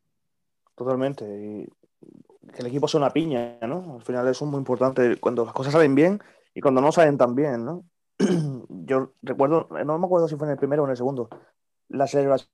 Totalmente. 0.76 1.24
Y 1.24 1.66
que 2.52 2.60
el 2.60 2.66
equipo 2.66 2.86
sea 2.88 2.98
una 2.98 3.10
piña, 3.10 3.58
¿no? 3.62 3.96
Al 3.96 4.02
final 4.02 4.28
eso 4.28 4.44
es 4.44 4.50
muy 4.50 4.58
importante 4.58 5.18
cuando 5.18 5.44
las 5.44 5.54
cosas 5.54 5.72
salen 5.72 5.94
bien 5.94 6.20
y 6.54 6.60
cuando 6.60 6.80
no 6.80 6.92
salen 6.92 7.18
tan 7.18 7.34
bien, 7.34 7.64
¿no? 7.64 7.84
Yo 8.68 9.12
recuerdo, 9.22 9.68
no 9.84 9.98
me 9.98 10.06
acuerdo 10.06 10.28
si 10.28 10.36
fue 10.36 10.46
en 10.46 10.52
el 10.52 10.58
primero 10.58 10.82
o 10.82 10.86
en 10.86 10.92
el 10.92 10.96
segundo, 10.96 11.28
la 11.88 12.06
celebración, 12.06 12.50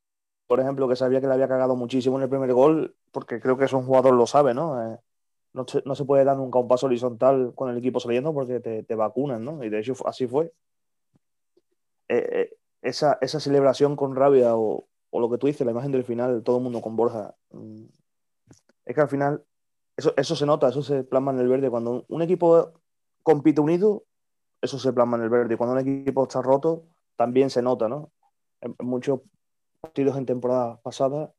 por 0.46 0.60
ejemplo, 0.60 0.88
que 0.88 0.96
sabía 0.96 1.20
que 1.20 1.26
le 1.26 1.34
había 1.34 1.48
cagado 1.48 1.76
muchísimo 1.76 2.16
en 2.16 2.24
el 2.24 2.28
primer 2.28 2.52
gol, 2.52 2.96
porque 3.12 3.40
creo 3.40 3.56
que 3.56 3.64
eso 3.66 3.78
un 3.78 3.86
jugador 3.86 4.14
lo 4.14 4.26
sabe, 4.26 4.54
¿no? 4.54 4.92
Eh, 4.94 4.98
no, 5.52 5.66
no, 5.84 5.94
se, 5.94 6.04
puede 6.04 6.24
dar 6.24 6.36
nunca 6.36 6.58
un 6.58 6.68
paso 6.68 6.86
horizontal 6.86 7.52
con 7.54 7.70
el 7.70 7.78
equipo 7.78 8.00
saliendo 8.00 8.32
porque 8.32 8.60
te, 8.60 8.82
te 8.82 8.94
vacunan, 8.94 9.44
¿no? 9.44 9.62
Y 9.64 9.68
de 9.68 9.80
hecho 9.80 9.94
así 10.06 10.26
fue. 10.26 10.52
Eh, 12.08 12.28
eh, 12.32 12.56
esa, 12.82 13.18
esa, 13.20 13.40
celebración 13.40 13.96
con 13.96 14.16
rabia 14.16 14.56
o, 14.56 14.88
o, 15.10 15.20
lo 15.20 15.30
que 15.30 15.38
tú 15.38 15.46
dices, 15.46 15.64
la 15.64 15.72
imagen 15.72 15.92
del 15.92 16.04
final, 16.04 16.42
todo 16.42 16.56
el 16.58 16.62
mundo 16.64 16.80
con 16.82 16.96
Borja, 16.96 17.34
mm, 17.50 17.84
es 18.84 18.94
que 18.94 19.00
al 19.00 19.08
final 19.08 19.44
eso, 19.96 20.36
se 20.36 20.46
nota, 20.46 20.68
eso 20.68 20.82
se 20.82 21.04
plasma 21.04 21.32
en 21.32 21.40
el 21.40 21.48
verde. 21.48 21.70
Cuando 21.70 22.04
un 22.08 22.22
equipo 22.22 22.72
compite 23.22 23.60
unido, 23.60 24.04
eso 24.60 24.78
se 24.78 24.92
plasma 24.92 25.16
en 25.16 25.24
el 25.24 25.30
verde. 25.30 25.56
Cuando 25.56 25.74
un 25.74 25.80
equipo 25.80 26.24
está 26.24 26.42
roto, 26.42 26.84
también 27.16 27.50
se 27.50 27.62
nota, 27.62 27.88
¿no? 27.88 28.10
En, 28.60 28.74
muchos 28.80 29.20
partidos 29.80 30.16
en 30.16 30.26
temporadas 30.26 30.78
pasadas 30.80 31.30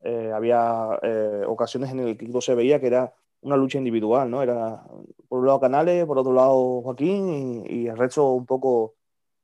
eh, 0.00 0.32
había 0.34 0.98
eh, 1.02 1.44
ocasiones 1.46 1.90
en 1.90 1.98
que 1.98 2.02
el 2.04 2.08
equipo 2.10 2.40
se 2.40 2.54
veía 2.54 2.80
que 2.80 2.86
era 2.86 3.12
una 3.42 3.56
lucha 3.56 3.78
individual, 3.78 4.30
¿no? 4.30 4.42
Era 4.42 4.82
por 5.28 5.40
un 5.40 5.46
lado 5.46 5.60
Canales, 5.60 6.06
por 6.06 6.18
otro 6.18 6.32
lado 6.32 6.82
Joaquín 6.82 7.64
y, 7.68 7.86
el 7.88 7.96
resto 7.96 8.30
un 8.32 8.46
poco 8.46 8.94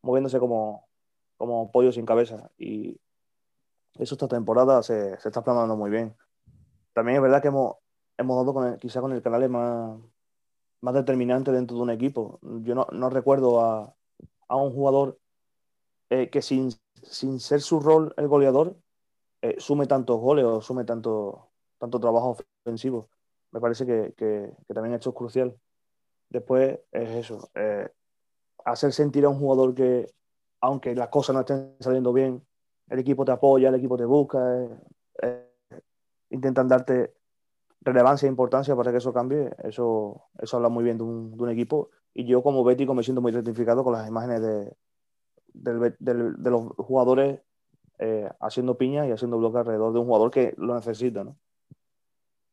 moviéndose 0.03 0.39
como, 0.39 0.89
como 1.37 1.71
pollo 1.71 1.93
sin 1.93 2.07
cabeza. 2.07 2.51
Y 2.59 2.99
eso 3.95 4.15
esta 4.15 4.29
temporada 4.29 4.83
se, 4.83 5.19
se 5.21 5.29
está 5.29 5.43
plasmando 5.43 5.77
muy 5.77 5.91
bien. 5.91 6.15
También 6.97 7.17
es 7.17 7.23
verdad 7.23 7.43
que 7.43 7.49
hemos, 7.49 7.75
hemos 8.17 8.37
dado 8.39 8.55
con 8.55 8.79
quizá 8.79 9.03
con 9.03 9.13
el 9.13 9.21
canal 9.21 9.47
más, 9.51 10.01
más 10.81 10.95
determinante 10.95 11.53
dentro 11.53 11.77
de 11.77 11.83
un 11.83 11.91
equipo. 11.91 12.39
Yo 12.63 12.75
no, 12.75 12.87
no 12.91 13.11
recuerdo 13.11 13.61
a, 13.61 13.95
a, 14.49 14.57
un 14.57 14.73
jugador 14.73 15.19
eh, 16.09 16.31
que 16.31 16.41
sin, 16.41 16.71
sin, 17.03 17.39
ser 17.39 17.61
su 17.61 17.81
rol 17.81 18.15
el 18.17 18.29
goleador 18.29 18.79
eh, 19.43 19.57
sume 19.59 19.87
tantos 19.87 20.19
goles 20.19 20.47
o 20.47 20.63
sume 20.63 20.85
tanto, 20.85 21.51
tanto 21.77 22.01
trabajo 22.01 22.39
ofensivo. 22.65 23.11
Me 23.51 23.61
parece 23.61 23.85
que, 23.85 24.15
que, 24.17 24.51
también 24.73 24.95
esto 24.95 25.11
es 25.11 25.17
crucial. 25.17 25.55
Después 26.31 26.81
es 26.93 27.11
eso, 27.11 27.51
eh, 27.57 27.91
hacer 28.65 28.95
sentir 28.95 29.27
a 29.27 29.29
un 29.29 29.39
jugador 29.39 29.75
que, 29.75 30.15
aunque 30.63 30.95
las 30.95 31.09
cosas 31.09 31.35
no 31.35 31.41
estén 31.41 31.77
saliendo 31.79 32.15
bien, 32.15 32.43
el 32.89 32.99
equipo 33.01 33.27
te 33.27 33.33
apoya, 33.33 33.69
el 33.69 33.75
equipo 33.75 33.99
te 33.99 34.07
busca, 34.07 34.41
intentan 36.37 36.69
darte 36.69 37.15
relevancia 37.81 38.27
e 38.27 38.31
importancia 38.31 38.75
para 38.75 38.91
que 38.91 38.99
eso 38.99 39.13
cambie, 39.13 39.51
eso, 39.63 40.29
eso 40.39 40.57
habla 40.57 40.69
muy 40.69 40.85
bien 40.85 40.99
de 40.99 41.05
un, 41.05 41.37
de 41.37 41.43
un 41.43 41.51
equipo. 41.51 41.91
Y 42.15 42.25
yo 42.25 42.43
como 42.43 42.65
bético 42.65 42.95
me 42.95 43.03
siento 43.03 43.21
muy 43.21 43.33
identificado 43.33 43.85
con 43.85 43.93
las 43.93 44.09
imágenes 44.09 44.41
de, 44.43 44.77
los 45.55 46.69
jugadores 46.77 47.41
eh, 47.99 48.29
haciendo 48.41 48.77
piña 48.77 49.07
y 49.07 49.13
haciendo 49.13 49.39
bloque 49.39 49.59
alrededor 49.59 49.93
de 49.93 49.99
un 50.01 50.07
jugador 50.07 50.31
que 50.31 50.55
lo 50.57 50.75
necesita. 50.75 51.25
¿no? 51.25 51.37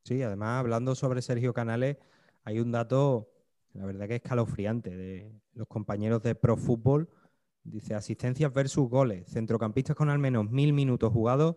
Sí, 0.04 0.22
además 0.22 0.60
hablando 0.60 0.96
sobre 0.96 1.22
Sergio 1.22 1.54
Canales, 1.54 1.98
hay 2.44 2.60
un 2.60 2.72
dato, 2.72 3.30
la 3.74 3.86
verdad 3.86 4.08
que 4.08 4.16
es 4.16 4.22
escalofriante, 4.22 4.96
de 4.96 5.34
los 5.54 5.68
compañeros 5.68 6.22
de 6.24 6.36
Pro 6.36 6.58
Fútbol. 6.58 7.10
Dice 7.64 7.96
asistencias 7.96 8.52
versus 8.52 8.90
goles. 8.90 9.32
Centrocampistas 9.32 9.96
con 9.96 10.10
al 10.10 10.20
menos 10.20 10.52
mil 10.52 10.74
minutos 10.74 11.14
jugados 11.14 11.56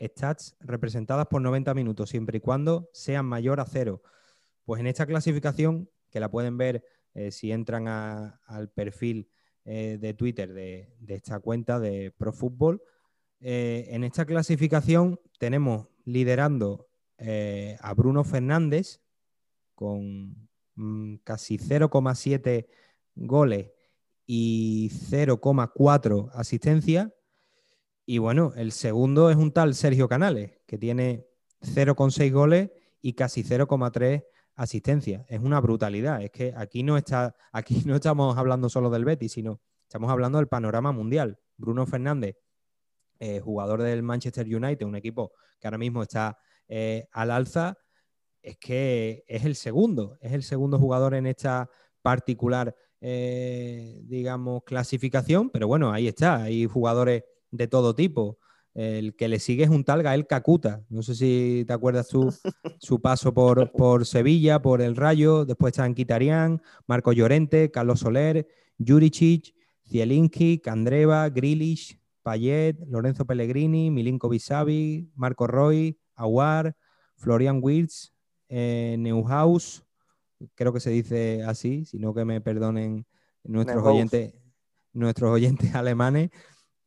stats 0.00 0.56
representadas 0.60 1.26
por 1.26 1.42
90 1.42 1.74
minutos, 1.74 2.10
siempre 2.10 2.38
y 2.38 2.40
cuando 2.40 2.88
sean 2.92 3.26
mayor 3.26 3.60
a 3.60 3.64
cero. 3.64 4.02
Pues 4.64 4.80
en 4.80 4.86
esta 4.86 5.06
clasificación, 5.06 5.90
que 6.10 6.20
la 6.20 6.30
pueden 6.30 6.56
ver 6.56 6.84
eh, 7.14 7.30
si 7.30 7.52
entran 7.52 7.88
al 7.88 8.70
perfil 8.70 9.28
eh, 9.64 9.98
de 10.00 10.14
Twitter 10.14 10.52
de, 10.52 10.94
esta 11.08 11.40
cuenta 11.40 11.80
de 11.80 12.12
Pro 12.16 12.32
Football, 12.32 12.82
eh, 13.40 13.86
en 13.90 14.04
esta 14.04 14.24
clasificación 14.24 15.20
tenemos 15.38 15.88
liderando 16.04 16.86
a 17.80 17.94
Bruno 17.94 18.22
Fernández 18.22 19.00
con 19.74 20.48
mm, 20.76 21.16
casi 21.24 21.58
0,7 21.58 22.68
goles 23.16 23.72
y 24.24 24.88
0,4 25.10 26.30
asistencias 26.32 27.10
y 28.10 28.16
bueno, 28.16 28.54
el 28.56 28.72
segundo 28.72 29.28
es 29.28 29.36
un 29.36 29.52
tal 29.52 29.74
Sergio 29.74 30.08
Canales, 30.08 30.52
que 30.66 30.78
tiene 30.78 31.26
0,6 31.60 32.32
goles 32.32 32.70
y 33.02 33.12
casi 33.12 33.44
0,3 33.44 34.24
asistencias. 34.54 35.26
Es 35.28 35.40
una 35.40 35.60
brutalidad. 35.60 36.22
Es 36.22 36.30
que 36.30 36.54
aquí 36.56 36.82
no, 36.82 36.96
está, 36.96 37.36
aquí 37.52 37.82
no 37.84 37.96
estamos 37.96 38.38
hablando 38.38 38.70
solo 38.70 38.88
del 38.88 39.04
Betis, 39.04 39.32
sino 39.32 39.60
estamos 39.82 40.10
hablando 40.10 40.38
del 40.38 40.48
panorama 40.48 40.90
mundial. 40.90 41.38
Bruno 41.58 41.84
Fernández, 41.84 42.38
eh, 43.18 43.40
jugador 43.40 43.82
del 43.82 44.02
Manchester 44.02 44.46
United, 44.46 44.86
un 44.86 44.96
equipo 44.96 45.32
que 45.60 45.66
ahora 45.66 45.76
mismo 45.76 46.02
está 46.02 46.38
eh, 46.66 47.08
al 47.12 47.30
alza, 47.30 47.76
es 48.40 48.56
que 48.56 49.22
es 49.28 49.44
el 49.44 49.54
segundo, 49.54 50.16
es 50.22 50.32
el 50.32 50.44
segundo 50.44 50.78
jugador 50.78 51.12
en 51.12 51.26
esta 51.26 51.68
particular, 52.00 52.74
eh, 53.02 54.00
digamos, 54.04 54.62
clasificación, 54.64 55.50
pero 55.50 55.68
bueno, 55.68 55.92
ahí 55.92 56.08
está, 56.08 56.44
hay 56.44 56.64
jugadores 56.64 57.24
de 57.50 57.68
todo 57.68 57.94
tipo. 57.94 58.38
El 58.74 59.16
que 59.16 59.28
le 59.28 59.40
sigue 59.40 59.64
es 59.64 59.70
un 59.70 59.82
tal 59.84 60.02
Gael 60.02 60.26
Cacuta. 60.26 60.84
No 60.88 61.02
sé 61.02 61.14
si 61.14 61.64
te 61.66 61.72
acuerdas 61.72 62.08
tú 62.08 62.32
su 62.78 63.00
paso 63.00 63.34
por, 63.34 63.72
por 63.72 64.06
Sevilla, 64.06 64.62
por 64.62 64.80
el 64.82 64.94
Rayo. 64.94 65.44
Después 65.44 65.72
están 65.72 65.94
Kitarian, 65.94 66.62
Marco 66.86 67.12
Llorente, 67.12 67.70
Carlos 67.70 68.00
Soler, 68.00 68.46
Juricic, 68.78 69.54
Zielinski, 69.88 70.58
Candreva, 70.58 71.28
Grilish, 71.28 71.98
Payet, 72.22 72.76
Lorenzo 72.86 73.24
Pellegrini, 73.24 73.90
Milinko 73.90 74.28
Visavi, 74.28 75.10
Marco 75.14 75.46
Roy, 75.46 75.98
Aguar, 76.14 76.76
Florian 77.16 77.60
Wirtz, 77.62 78.12
eh, 78.48 78.96
Neuhaus, 78.98 79.84
creo 80.54 80.72
que 80.72 80.80
se 80.80 80.90
dice 80.90 81.42
así, 81.42 81.84
sino 81.84 82.14
que 82.14 82.24
me 82.24 82.40
perdonen 82.40 83.06
nuestros 83.44 83.84
oyentes, 83.84 84.34
nuestros 84.92 85.30
oyentes 85.30 85.74
alemanes, 85.74 86.30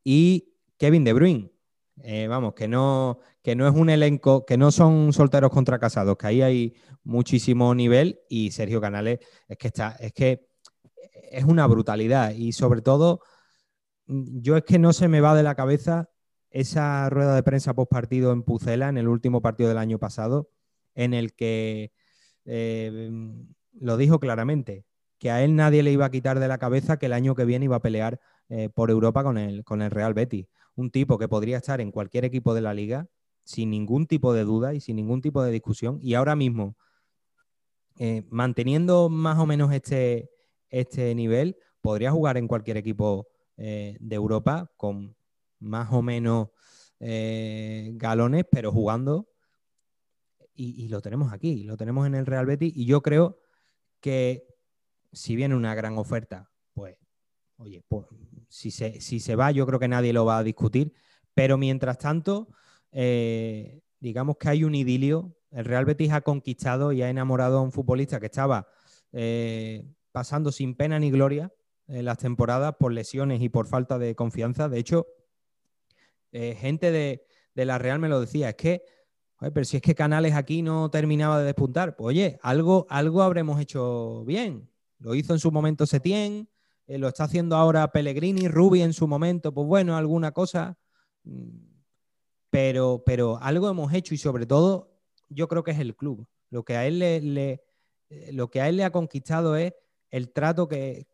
y 0.03 0.50
Kevin 0.81 1.03
De 1.03 1.13
Bruyne. 1.13 1.51
Eh, 2.01 2.25
vamos, 2.27 2.55
que 2.55 2.67
no, 2.67 3.19
que 3.43 3.55
no 3.55 3.67
es 3.67 3.75
un 3.75 3.91
elenco, 3.91 4.47
que 4.47 4.57
no 4.57 4.71
son 4.71 5.13
solteros 5.13 5.51
contra 5.51 5.77
casados, 5.77 6.17
que 6.17 6.25
ahí 6.25 6.41
hay 6.41 6.73
muchísimo 7.03 7.75
nivel 7.75 8.21
y 8.27 8.49
Sergio 8.49 8.81
Canales 8.81 9.19
es 9.47 9.59
que 9.59 9.67
está, 9.67 9.91
es 9.99 10.11
que 10.11 10.47
es 11.31 11.43
una 11.43 11.67
brutalidad 11.67 12.31
y 12.31 12.53
sobre 12.53 12.81
todo 12.81 13.21
yo 14.07 14.57
es 14.57 14.63
que 14.63 14.79
no 14.79 14.91
se 14.91 15.07
me 15.07 15.21
va 15.21 15.35
de 15.35 15.43
la 15.43 15.53
cabeza 15.53 16.09
esa 16.49 17.07
rueda 17.11 17.35
de 17.35 17.43
prensa 17.43 17.75
post 17.75 17.91
partido 17.91 18.31
en 18.31 18.41
Pucela 18.41 18.89
en 18.89 18.97
el 18.97 19.07
último 19.07 19.39
partido 19.39 19.69
del 19.69 19.77
año 19.77 19.99
pasado 19.99 20.49
en 20.95 21.13
el 21.13 21.35
que 21.35 21.91
eh, 22.45 23.11
lo 23.73 23.97
dijo 23.97 24.19
claramente 24.19 24.85
que 25.19 25.29
a 25.29 25.43
él 25.43 25.55
nadie 25.55 25.83
le 25.83 25.91
iba 25.91 26.05
a 26.05 26.11
quitar 26.11 26.39
de 26.39 26.47
la 26.47 26.57
cabeza 26.57 26.97
que 26.97 27.05
el 27.05 27.13
año 27.13 27.35
que 27.35 27.45
viene 27.45 27.65
iba 27.65 27.75
a 27.75 27.81
pelear 27.81 28.19
eh, 28.49 28.69
por 28.69 28.89
Europa 28.89 29.23
con 29.23 29.37
el, 29.37 29.63
con 29.63 29.83
el 29.83 29.91
Real 29.91 30.15
Betis 30.15 30.47
un 30.75 30.91
tipo 30.91 31.17
que 31.17 31.27
podría 31.27 31.57
estar 31.57 31.81
en 31.81 31.91
cualquier 31.91 32.25
equipo 32.25 32.53
de 32.53 32.61
la 32.61 32.73
liga 32.73 33.07
sin 33.43 33.69
ningún 33.71 34.07
tipo 34.07 34.33
de 34.33 34.43
duda 34.43 34.73
y 34.73 34.79
sin 34.79 34.95
ningún 34.95 35.21
tipo 35.21 35.43
de 35.43 35.51
discusión. 35.51 35.99
Y 36.01 36.13
ahora 36.13 36.35
mismo, 36.35 36.77
eh, 37.97 38.23
manteniendo 38.29 39.09
más 39.09 39.39
o 39.39 39.45
menos 39.45 39.73
este, 39.73 40.31
este 40.69 41.13
nivel, 41.15 41.57
podría 41.81 42.11
jugar 42.11 42.37
en 42.37 42.47
cualquier 42.47 42.77
equipo 42.77 43.27
eh, 43.57 43.97
de 43.99 44.15
Europa 44.15 44.71
con 44.77 45.15
más 45.59 45.91
o 45.91 46.01
menos 46.01 46.49
eh, 46.99 47.91
galones, 47.95 48.45
pero 48.49 48.71
jugando. 48.71 49.27
Y, 50.53 50.89
lo 50.89 51.01
tenemos 51.01 51.33
aquí, 51.33 51.63
lo 51.63 51.75
tenemos 51.75 52.05
en 52.05 52.13
el 52.13 52.27
Real 52.27 52.45
Betis. 52.45 52.71
Y 52.75 52.85
yo 52.85 53.01
creo 53.01 53.39
que 53.99 54.45
si 55.11 55.35
viene 55.35 55.55
una 55.55 55.73
gran 55.73 55.97
oferta, 55.97 56.51
pues, 56.73 56.97
oye, 57.57 57.83
pues 57.87 58.05
si 58.51 58.69
se, 59.19 59.35
va, 59.35 59.51
yo 59.51 59.65
creo 59.65 59.79
que 59.79 59.87
nadie 59.87 60.11
lo 60.11 60.25
va 60.25 60.39
a 60.39 60.43
discutir. 60.43 60.93
Pero 61.33 61.57
mientras 61.57 61.97
tanto, 61.97 62.49
eh, 62.91 63.81
digamos 63.99 64.35
que 64.37 64.49
hay 64.49 64.63
un 64.65 64.75
idilio. 64.75 65.33
El 65.51 65.65
Real 65.65 65.85
Betis 65.85 66.11
ha 66.11 66.21
conquistado 66.21 66.91
y 66.91 67.01
ha 67.01 67.09
enamorado 67.09 67.59
a 67.59 67.61
un 67.61 67.71
futbolista 67.71 68.19
que 68.19 68.25
estaba 68.25 68.67
eh, 69.13 69.85
pasando 70.11 70.51
sin 70.51 70.75
pena 70.75 70.99
ni 70.99 71.11
gloria 71.11 71.51
en 71.87 72.05
las 72.05 72.17
temporadas 72.17 72.75
por 72.77 72.91
lesiones 72.91 73.41
y 73.41 73.49
por 73.49 73.67
falta 73.67 73.97
de 73.97 74.15
confianza. 74.15 74.67
De 74.67 74.79
hecho, 74.79 75.07
eh, 76.33 76.55
gente 76.59 76.91
de, 76.91 77.25
la 77.55 77.77
Real 77.77 77.99
me 77.99 78.09
lo 78.09 78.19
decía, 78.19 78.49
es 78.49 78.55
que, 78.55 78.83
pero 79.39 79.63
si 79.63 79.77
es 79.77 79.81
que 79.81 79.95
Canales 79.95 80.35
aquí 80.35 80.61
no 80.61 80.89
terminaba 80.91 81.39
de 81.39 81.45
despuntar, 81.45 81.95
pues 81.95 82.07
oye, 82.15 82.39
algo, 82.41 82.85
algo 82.89 83.21
habremos 83.21 83.59
hecho 83.59 84.23
bien. 84.25 84.69
Lo 84.99 85.15
hizo 85.15 85.33
en 85.33 85.39
su 85.39 85.51
momento 85.51 85.85
Setién, 85.85 86.47
eh, 86.91 86.97
lo 86.97 87.07
está 87.07 87.23
haciendo 87.23 87.55
ahora 87.55 87.89
Pellegrini, 87.89 88.49
Rubi 88.49 88.81
en 88.81 88.91
su 88.91 89.07
momento, 89.07 89.53
pues 89.53 89.65
bueno, 89.65 89.95
alguna 89.95 90.33
cosa. 90.33 90.77
Mm, 91.23 91.71
pero, 92.49 93.01
pero 93.05 93.37
algo 93.41 93.69
hemos 93.69 93.93
hecho 93.93 94.13
y 94.13 94.17
sobre 94.17 94.45
todo 94.45 94.91
yo 95.29 95.47
creo 95.47 95.63
que 95.63 95.71
es 95.71 95.79
el 95.79 95.95
club. 95.95 96.27
Lo 96.49 96.65
que 96.65 96.75
a 96.75 96.85
él 96.85 96.99
le, 96.99 97.63
eh, 98.09 98.33
lo 98.33 98.49
que 98.49 98.59
a 98.59 98.67
él 98.67 98.75
le 98.75 98.83
ha 98.83 98.91
conquistado 98.91 99.55
es 99.55 99.73
el 100.09 100.33
trato 100.33 100.67
que, 100.67 101.07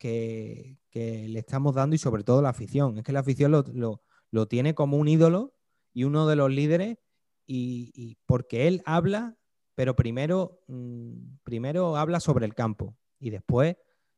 le 0.92 1.38
estamos 1.38 1.76
dando 1.76 1.96
y 1.96 2.00
sobre 2.00 2.24
todo 2.24 2.42
la 2.42 2.50
afición. 2.50 2.98
Es 2.98 3.04
que 3.04 3.12
la 3.12 3.20
afición 3.20 3.52
lo, 3.52 4.48
tiene 4.48 4.74
como 4.74 4.98
un 4.98 5.08
ídolo 5.08 5.54
y 5.94 6.06
uno 6.06 6.26
de 6.26 6.36
los 6.36 6.50
líderes 6.50 6.98
y, 7.46 8.18
porque 8.26 8.68
él 8.68 8.82
habla, 8.84 9.38
pero 9.76 9.96
primero, 9.96 10.60
mm, 10.68 11.38
primero 11.44 11.98
habla 11.98 12.20
sobre 12.20 12.48
el 12.48 12.56
campo 12.56 12.98
y 13.20 13.30
después 13.30 13.76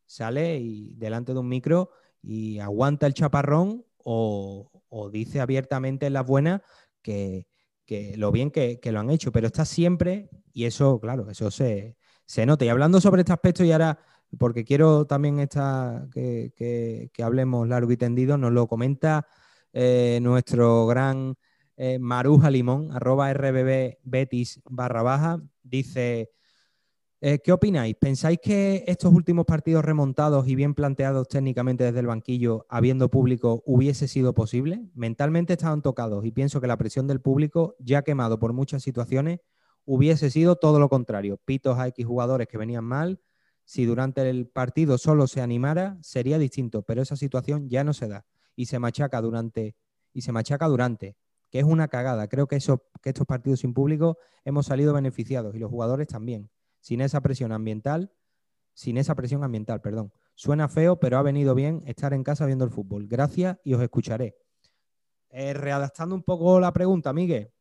sale 0.10 0.58
y 0.58 0.96
delante 0.96 1.34
de 1.34 1.40
un 1.40 1.48
micro 1.48 1.92
y 2.24 2.58
aguanta 2.58 3.06
el 3.06 3.14
chaparrón 3.14 3.86
o, 4.04 4.72
dice 5.14 5.40
abiertamente 5.40 6.08
en 6.08 6.14
las 6.14 6.26
buenas 6.26 6.62
que, 7.04 7.46
lo 8.18 8.32
bien 8.32 8.50
que, 8.50 8.80
lo 8.92 9.00
han 9.00 9.12
hecho, 9.12 9.32
pero 9.32 9.48
está 9.48 9.66
siempre, 9.66 10.30
y 10.52 10.66
eso, 10.66 11.00
claro, 11.00 11.30
eso 11.30 11.52
se, 11.52 11.96
se 12.26 12.46
nota. 12.48 12.66
Y 12.66 12.70
hablando 12.70 13.00
sobre 13.00 13.22
este 13.22 13.34
aspecto, 13.34 13.64
y 13.64 13.72
ahora, 13.72 14.00
porque 14.40 14.66
quiero 14.66 15.06
también 15.06 15.40
esta, 15.40 16.08
que, 16.12 17.12
hablemos 17.22 17.68
largo 17.68 17.92
y 17.92 17.98
tendido, 17.98 18.36
nos 18.38 18.52
lo 18.52 18.68
comenta 18.68 19.28
eh, 19.74 20.18
nuestro 20.24 20.88
gran 20.88 21.36
eh, 21.78 22.00
Maruja 22.00 22.50
Limón, 22.50 22.92
arroba 22.92 23.32
RBB 23.32 24.00
Betis 24.04 24.60
barra 24.66 25.04
baja, 25.04 25.40
dice... 25.62 26.32
Eh, 27.22 27.40
¿Qué 27.44 27.52
opináis? 27.52 27.96
¿Pensáis 28.00 28.40
que 28.42 28.86
estos 28.88 29.14
últimos 29.14 29.46
partidos 29.46 29.84
remontados 29.84 30.48
y 30.48 30.56
bien 30.56 30.74
planteados 30.74 31.28
técnicamente 31.28 31.84
desde 31.84 32.00
el 32.00 32.08
banquillo, 32.08 32.66
habiendo 32.70 33.10
público, 33.10 33.62
hubiese 33.66 34.08
sido 34.08 34.34
posible? 34.34 34.88
Mentalmente 34.94 35.52
estaban 35.52 35.82
tocados 35.82 36.24
y 36.24 36.32
pienso 36.32 36.62
que 36.62 36.68
la 36.68 36.78
presión 36.78 37.08
del 37.08 37.20
público, 37.20 37.76
ya 37.80 38.04
quemado 38.04 38.40
por 38.40 38.54
muchas 38.54 38.84
situaciones, 38.84 39.42
hubiese 39.84 40.30
sido 40.32 40.56
todo 40.56 40.80
lo 40.80 40.88
contrario. 40.88 41.38
Pitos 41.44 41.78
a 41.78 41.90
X 41.90 42.06
jugadores 42.06 42.48
que 42.48 42.58
venían 42.58 42.86
mal. 42.86 43.20
Si 43.66 43.84
durante 43.84 44.28
el 44.30 44.48
partido 44.48 44.98
solo 44.98 45.28
se 45.28 45.42
animara, 45.42 45.98
sería 46.02 46.38
distinto, 46.38 46.84
pero 46.84 47.02
esa 47.02 47.18
situación 47.18 47.68
ya 47.68 47.84
no 47.84 47.92
se 47.92 48.08
da 48.08 48.26
y 48.56 48.68
se 48.68 48.80
machaca 48.80 49.20
durante 49.20 49.76
y 50.14 50.22
se 50.22 50.32
machaca 50.32 50.68
durante, 50.70 51.18
que 51.50 51.60
es 51.60 51.66
una 51.66 51.90
cagada. 51.90 52.30
Creo 52.30 52.48
que, 52.48 52.56
eso, 52.56 52.86
que 53.02 53.10
estos 53.10 53.28
partidos 53.28 53.60
sin 53.60 53.74
público 53.74 54.18
hemos 54.46 54.68
salido 54.68 54.94
beneficiados 54.94 55.54
y 55.54 55.60
los 55.60 55.70
jugadores 55.70 56.08
también 56.08 56.50
sin 56.90 57.02
esa 57.02 57.22
presión 57.22 57.52
ambiental, 57.52 58.12
sin 58.74 58.98
esa 58.98 59.14
presión 59.14 59.44
ambiental, 59.44 59.80
perdón. 59.80 60.12
Suena 60.34 60.68
feo, 60.68 61.00
pero 61.00 61.20
ha 61.20 61.22
venido 61.22 61.54
bien 61.54 61.84
estar 61.86 62.16
en 62.16 62.24
casa 62.24 62.48
viendo 62.48 62.66
el 62.66 62.72
fútbol. 62.72 63.06
Gracias 63.08 63.60
y 63.64 63.76
os 63.76 63.82
escucharé. 63.84 64.36
Eh, 65.30 65.54
readaptando 65.54 66.16
un 66.16 66.24
poco 66.24 66.60
la 66.60 66.74
pregunta, 66.74 67.14
Miguel. 67.14 67.52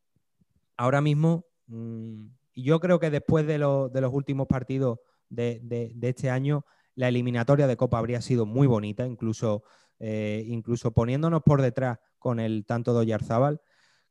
Ahora 0.77 0.99
mismo, 1.01 1.45
mm, 1.67 2.25
yo 2.55 2.79
creo 2.79 2.99
que 2.99 3.11
después 3.11 3.45
de, 3.45 3.59
los 3.59 4.13
últimos 4.13 4.47
partidos 4.47 4.97
de, 5.29 5.93
este 6.01 6.31
año, 6.31 6.65
la 6.95 7.09
eliminatoria 7.09 7.67
de 7.67 7.77
Copa 7.77 7.99
habría 7.99 8.21
sido 8.21 8.47
muy 8.47 8.65
bonita, 8.65 9.05
incluso, 9.05 9.61
eh, 9.99 10.43
incluso 10.47 10.91
poniéndonos 10.91 11.43
por 11.43 11.61
detrás 11.61 11.99
con 12.17 12.39
el 12.39 12.65
tanto 12.65 12.93
de 12.93 13.01
Oyarzábal. 13.01 13.61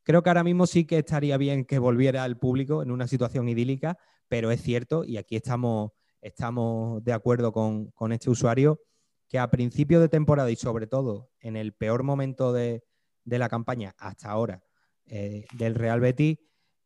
Creo 0.04 0.22
que 0.22 0.30
ahora 0.30 0.44
mismo 0.44 0.68
sí 0.68 0.84
que 0.84 0.98
estaría 0.98 1.36
bien 1.38 1.64
que 1.64 1.80
volviera 1.80 2.24
el 2.24 2.36
público 2.36 2.84
en 2.84 2.92
una 2.92 3.08
situación 3.08 3.48
idílica, 3.48 3.98
pero 4.28 4.50
es 4.50 4.62
cierto, 4.62 5.04
y 5.04 5.16
aquí 5.16 5.36
estamos, 5.36 5.92
estamos 6.20 7.02
de 7.02 7.12
acuerdo 7.12 7.52
con, 7.52 8.12
este 8.12 8.30
usuario, 8.30 8.80
que 9.26 9.38
a 9.38 9.50
principio 9.50 10.00
de 10.00 10.08
temporada 10.08 10.50
y 10.50 10.56
sobre 10.56 10.86
todo 10.86 11.30
en 11.40 11.56
el 11.56 11.72
peor 11.74 12.02
momento 12.02 12.52
de, 12.52 12.84
la 13.24 13.48
campaña 13.48 13.94
hasta 13.98 14.30
ahora 14.30 14.62
eh, 15.06 15.44
del 15.52 15.74
Real 15.74 16.00
Betis, 16.00 16.38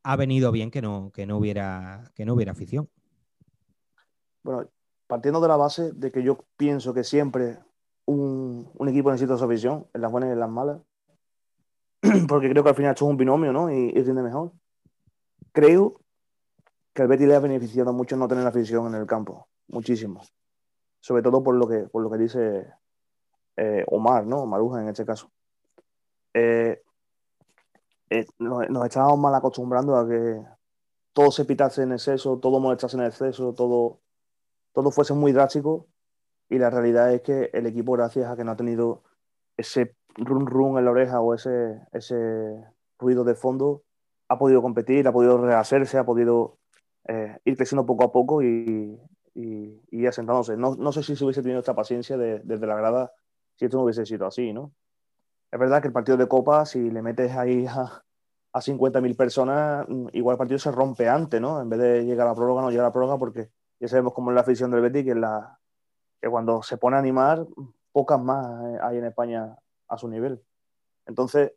ha 0.03 0.17
venido 0.17 0.51
bien 0.51 0.73
que 0.73 0.83
no, 0.83 1.13
que 1.13 1.25
no, 1.27 1.37
hubiera, 1.37 2.11
que 2.17 2.25
no 2.25 2.35
hubiera 2.35 2.53
afición. 2.53 2.89
Bueno, 4.43 4.69
partiendo 5.07 5.41
de 5.41 5.47
la 5.47 5.57
base 5.57 5.93
de 5.93 6.11
que 6.11 6.25
yo 6.25 6.45
pienso 6.57 6.93
que 6.93 7.05
siempre 7.05 7.59
un, 8.07 8.69
equipo 8.89 9.13
necesita 9.13 9.39
su 9.39 9.45
afición, 9.45 9.87
en 9.95 10.01
las 10.01 10.11
buenas 10.11 10.31
y 10.31 10.33
en 10.33 10.41
las 10.41 10.51
malas, 10.51 10.81
porque 12.29 12.51
creo 12.51 12.65
que 12.65 12.71
al 12.71 12.75
final 12.75 12.93
esto 12.93 13.05
es 13.05 13.11
un 13.11 13.17
binomio, 13.17 13.53
¿no? 13.53 13.71
Y, 13.71 13.91
y 13.91 14.03
rinde 14.03 14.23
mejor. 14.23 14.51
Creo 15.53 16.02
que 16.93 17.03
al 17.03 17.09
Betis 17.09 17.27
le 17.27 17.35
ha 17.35 17.41
beneficiado 17.41 17.93
mucho 17.93 18.17
no 18.17 18.29
tener 18.29 18.47
afición 18.47 18.95
en 18.95 19.01
el 19.01 19.07
campo, 19.07 19.49
muchísimo. 19.69 20.23
Sobre 21.01 21.23
todo 21.23 21.43
por 21.43 21.55
lo 21.55 21.67
que, 21.67 21.89
por 21.89 22.03
lo 22.03 22.11
que 22.11 22.19
dice 22.19 22.67
eh, 23.57 23.85
Omar, 23.89 24.27
¿no? 24.27 24.47
Maruja 24.47 24.83
en 24.83 24.89
este 24.89 25.05
caso. 25.05 25.31
Eh, 26.35 26.83
eh, 28.11 28.27
nos, 28.39 28.69
estábamos 28.85 29.19
mal 29.19 29.35
acostumbrando 29.35 29.97
a 29.97 30.07
que 30.07 30.43
todo 31.13 31.31
se 31.31 31.45
pitase 31.45 31.83
en 31.83 31.93
exceso, 31.93 32.39
todo 32.39 32.61
molestase 32.61 32.97
en 32.97 33.05
exceso, 33.05 33.55
todo, 33.55 34.01
todo 34.73 34.91
fuese 34.91 35.15
muy 35.15 35.33
drástico. 35.33 35.87
Y 36.49 36.59
la 36.59 36.69
realidad 36.69 37.13
es 37.13 37.23
que 37.23 37.51
el 37.55 37.67
equipo, 37.67 37.93
gracias 37.93 38.31
a 38.31 38.37
que 38.37 38.45
no 38.45 38.53
ha 38.53 38.57
tenido 38.57 39.03
ese 39.57 39.97
run 40.17 40.47
run 40.47 40.79
en 40.79 40.85
la 40.85 40.91
oreja 40.91 41.21
o 41.21 41.33
ese, 41.33 41.81
ese 41.93 42.63
ruido 42.99 43.25
de 43.25 43.35
fondo, 43.35 43.83
ha 44.29 44.39
podido 44.39 44.61
competir, 44.61 45.09
ha 45.09 45.13
podido 45.13 45.39
rehacerse, 45.39 45.97
ha 45.97 46.05
podido 46.05 46.59
eh, 47.09 47.39
ir 47.45 47.57
creciendo 47.57 47.87
poco 47.87 48.05
a 48.05 48.13
poco 48.13 48.43
y, 48.43 48.99
y, 49.35 50.07
asentándose. 50.07 50.57
No, 50.57 50.75
no, 50.77 50.93
sé 50.93 51.03
si 51.03 51.17
se 51.17 51.25
hubiese 51.25 51.43
tenido 51.43 51.61
esta 51.61 51.75
paciencia 51.75 52.17
desde 52.17 52.67
la 52.67 52.77
grada 52.77 53.13
si 53.57 53.67
esto 53.67 53.77
no 53.77 53.85
hubiese 53.85 54.07
sido 54.07 54.27
así, 54.27 54.53
¿no? 54.53 54.73
Es 55.51 55.61
verdad 55.61 55.83
que 55.83 55.89
el 55.89 55.93
partido 55.93 56.17
de 56.17 56.29
Copa, 56.29 56.65
si 56.65 56.91
le 56.91 57.03
metes 57.03 57.33
ahí 57.33 57.67
a, 57.67 58.03
a 58.53 58.61
50.000 58.61 59.17
personas, 59.17 59.87
mm, 59.89 60.09
igual 60.13 60.35
el 60.35 60.39
partido 60.39 60.59
se 60.59 60.71
rompe 60.71 61.09
antes, 61.09 61.41
¿no? 61.41 61.61
En 61.61 61.69
vez 61.69 61.81
de 61.81 62.05
llegar 62.05 62.27
a 62.27 62.31
la 62.31 62.37
prórroga, 62.37 62.63
no 62.63 62.71
llega 62.71 62.83
a 62.83 62.87
la 62.87 62.93
prórroga 62.93 63.19
porque 63.19 63.51
ya 63.81 63.89
sabemos 63.89 64.15
cómo 64.15 64.31
es 64.31 64.35
la 64.35 64.41
afición 64.43 64.71
del 64.71 64.81
Betis, 64.81 65.05
que, 65.05 65.15
la, 65.15 65.59
que 66.21 66.29
cuando 66.29 66.63
se 66.63 66.77
pone 66.79 66.97
a 66.97 67.01
animar, 67.01 67.47
pocas 67.93 68.21
más 68.21 68.65
eh, 68.65 68.79
hay 68.83 68.99
en 68.99 69.05
España 69.05 69.57
a 69.89 69.99
su 69.99 70.09
nivel. 70.09 70.43
Entonces, 71.07 71.53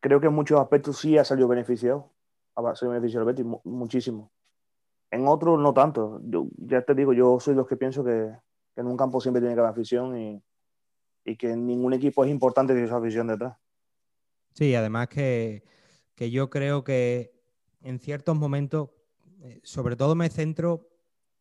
creo 0.00 0.20
que 0.20 0.26
en 0.26 0.34
muchos 0.34 0.60
aspectos 0.60 0.98
sí 0.98 1.16
ha 1.18 1.24
salido 1.24 1.48
beneficiado, 1.48 2.12
ha 2.54 2.74
salido 2.74 2.94
beneficiado 2.94 3.28
el 3.28 3.34
Betis, 3.34 3.60
muchísimo. 3.64 4.32
En 5.10 5.26
otros 5.28 5.58
no 5.58 5.72
tanto. 5.72 6.20
Yo, 6.24 6.48
ya 6.56 6.82
te 6.82 6.94
digo, 6.94 7.12
yo 7.12 7.38
soy 7.40 7.54
los 7.54 7.66
que 7.66 7.76
pienso 7.76 8.04
que, 8.04 8.32
en 8.76 8.86
un 8.86 8.96
campo 8.96 9.20
siempre 9.20 9.40
tiene 9.40 9.54
que 9.54 9.60
haber 9.60 9.72
afición 9.72 10.18
y, 10.18 10.42
que 11.38 11.50
en 11.50 11.66
ningún 11.66 11.92
equipo 11.92 12.24
es 12.24 12.30
importante 12.30 12.72
que 12.72 12.84
esa 12.84 12.98
afición 12.98 13.26
detrás. 13.26 13.56
Sí, 14.52 14.74
además 14.74 15.08
que, 15.08 15.64
yo 16.16 16.50
creo 16.50 16.84
que 16.84 17.32
en 17.82 17.98
ciertos 17.98 18.36
momentos, 18.36 18.90
eh, 19.42 19.60
sobre 19.64 19.96
todo 19.96 20.14
me 20.14 20.28
centro 20.30 20.88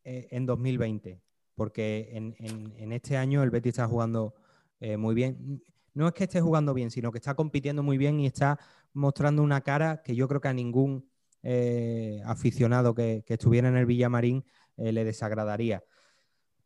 eh, 0.04 0.28
en 0.32 0.46
2020, 0.46 1.22
porque 1.54 2.10
en, 2.14 2.92
este 2.92 3.16
año 3.16 3.44
el 3.44 3.52
Betis 3.52 3.72
está 3.72 3.88
jugando 3.88 4.34
eh, 4.80 4.98
muy 4.98 5.14
bien. 5.14 5.62
No 5.94 6.08
es 6.08 6.14
que 6.14 6.26
esté 6.26 6.42
jugando 6.42 6.74
bien, 6.74 6.90
sino 6.90 7.12
que 7.12 7.20
está 7.20 7.36
compitiendo 7.36 7.84
muy 7.84 7.98
bien 7.98 8.20
y 8.20 8.26
está 8.26 8.60
mostrando 8.94 9.44
una 9.44 9.62
cara 9.62 10.02
que 10.04 10.16
yo 10.16 10.28
creo 10.28 10.42
que 10.42 10.48
a 10.48 10.54
ningún 10.54 11.08
eh, 11.48 12.24
aficionado 12.26 12.96
que, 12.96 13.24
estuviera 13.28 13.68
en 13.68 13.78
el 13.78 13.86
Villamarín 13.86 14.44
eh, 14.78 14.92
le 14.92 15.04
desagradaría. 15.04 15.84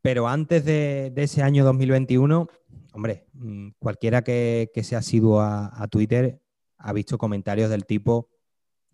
Pero 0.01 0.29
antes 0.29 0.63
de, 0.63 1.11
ese 1.17 1.43
año 1.43 1.65
2021, 1.65 2.47
hombre, 2.93 3.27
mm, 3.33 3.71
cualquiera 3.77 4.21
que, 4.21 4.71
se 4.81 4.95
ha 4.95 5.01
sido 5.01 5.41
a, 5.41 5.85
Twitter 5.91 6.41
ha 6.77 6.93
visto 6.93 7.17
comentarios 7.17 7.69
del 7.69 7.85
tipo, 7.85 8.29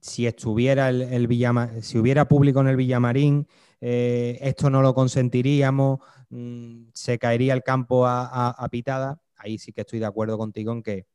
si 0.01 0.25
estuviera 0.25 0.89
el, 0.89 1.83
si 1.83 1.99
hubiera 1.99 2.27
público 2.27 2.61
en 2.61 2.67
el 2.67 2.77
Villamarín, 2.77 3.47
eh, 3.79 4.39
esto 4.41 4.71
no 4.71 4.81
lo 4.81 4.95
consentiríamos, 4.95 5.99
mm, 6.29 6.85
se 6.95 7.19
caería 7.19 7.53
el 7.53 7.61
campo 7.61 8.07
a, 8.07 8.49
a, 8.49 8.69
pitada. 8.69 9.21
Ahí 9.35 9.59
sí 9.59 9.71
que 9.71 9.81
estoy 9.81 9.99
de 9.99 10.07
acuerdo 10.07 10.39
contigo 10.39 10.71
en 10.71 10.81
que, 10.81 11.05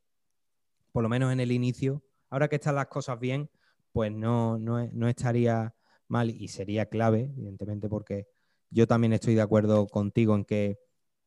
por 0.92 1.02
lo 1.02 1.08
menos 1.08 1.32
en 1.32 1.40
el 1.40 1.50
inicio, 1.50 2.04
ahora 2.28 2.46
que 2.46 2.54
están 2.54 2.76
las 2.76 2.86
cosas 2.86 3.18
bien, 3.18 3.50
pues 3.92 4.12
no, 4.12 4.58
no, 4.58 5.08
estaría 5.08 5.74
mal 6.08 6.30
y 6.30 6.48
sería 6.48 6.86
clave, 6.86 7.30
evidentemente, 7.36 7.88
porque 7.88 8.26
yo 8.70 8.86
también 8.86 9.12
estoy 9.12 9.34
de 9.34 9.42
acuerdo 9.42 9.86
contigo 9.86 10.34
en 10.34 10.44
que 10.44 10.78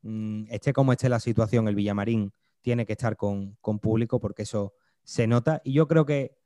mm, 0.01 0.45
esté 0.49 0.73
como 0.73 0.93
esté 0.93 1.09
la 1.09 1.19
situación, 1.19 1.67
el 1.67 1.75
Villamarín 1.75 2.33
tiene 2.61 2.85
que 2.85 2.93
estar 2.93 3.17
con, 3.17 3.57
público 3.81 4.19
porque 4.19 4.43
eso 4.43 4.73
se 5.03 5.27
nota 5.27 5.61
y 5.63 5.73
yo 5.73 5.87
creo 5.87 6.05
que 6.05 6.37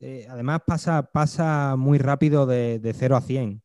eh, 0.00 0.26
además 0.28 0.60
pasa, 0.66 1.10
pasa 1.12 1.76
muy 1.76 1.98
rápido 1.98 2.46
de, 2.46 2.78
de 2.78 2.92
0 2.92 3.16
a 3.16 3.20
100. 3.20 3.62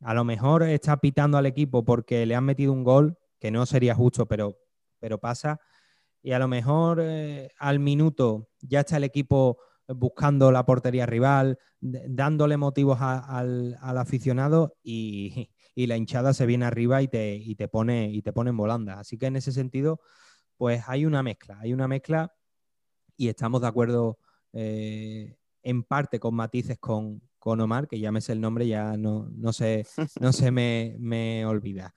A 0.00 0.14
lo 0.14 0.22
mejor 0.24 0.62
está 0.62 0.98
pitando 0.98 1.38
al 1.38 1.46
equipo 1.46 1.84
porque 1.84 2.26
le 2.26 2.34
han 2.34 2.44
metido 2.44 2.72
un 2.72 2.84
gol, 2.84 3.18
que 3.40 3.50
no 3.50 3.66
sería 3.66 3.94
justo, 3.94 4.26
pero, 4.26 4.56
pero 5.00 5.18
pasa. 5.18 5.60
Y 6.22 6.32
a 6.32 6.38
lo 6.38 6.48
mejor 6.48 7.00
eh, 7.00 7.50
al 7.58 7.78
minuto 7.78 8.48
ya 8.60 8.80
está 8.80 8.96
el 8.96 9.04
equipo 9.04 9.58
buscando 9.88 10.52
la 10.52 10.64
portería 10.66 11.06
rival, 11.06 11.58
dándole 11.80 12.56
motivos 12.56 12.98
al, 13.00 13.76
aficionado 13.80 14.76
y, 14.82 15.50
la 15.74 15.96
hinchada 15.96 16.34
se 16.34 16.44
viene 16.44 16.64
arriba 16.64 17.02
y 17.02 17.08
te, 17.08 17.36
y 17.36 17.54
te, 17.54 17.68
pone, 17.68 18.10
y 18.10 18.20
te 18.22 18.32
pone 18.32 18.50
en 18.50 18.56
volanda. 18.56 18.98
Así 18.98 19.16
que 19.16 19.26
en 19.26 19.36
ese 19.36 19.52
sentido, 19.52 20.00
pues 20.56 20.82
hay 20.88 21.06
una 21.06 21.22
mezcla, 21.22 21.58
hay 21.60 21.72
una 21.72 21.86
mezcla 21.86 22.34
y 23.16 23.28
estamos 23.28 23.60
de 23.60 23.68
acuerdo 23.68 24.18
eh, 24.52 25.36
en 25.62 25.84
parte 25.84 26.18
con 26.18 26.34
matices 26.34 26.78
con, 26.78 27.22
con, 27.38 27.60
Omar, 27.60 27.86
que 27.86 28.00
llámese 28.00 28.32
el 28.32 28.40
nombre, 28.40 28.66
ya 28.66 28.96
no, 28.96 29.28
no 29.30 29.52
se, 29.52 29.86
no 30.20 30.32
se 30.32 30.50
me, 30.50 30.96
me 30.98 31.46
olvida. 31.46 31.94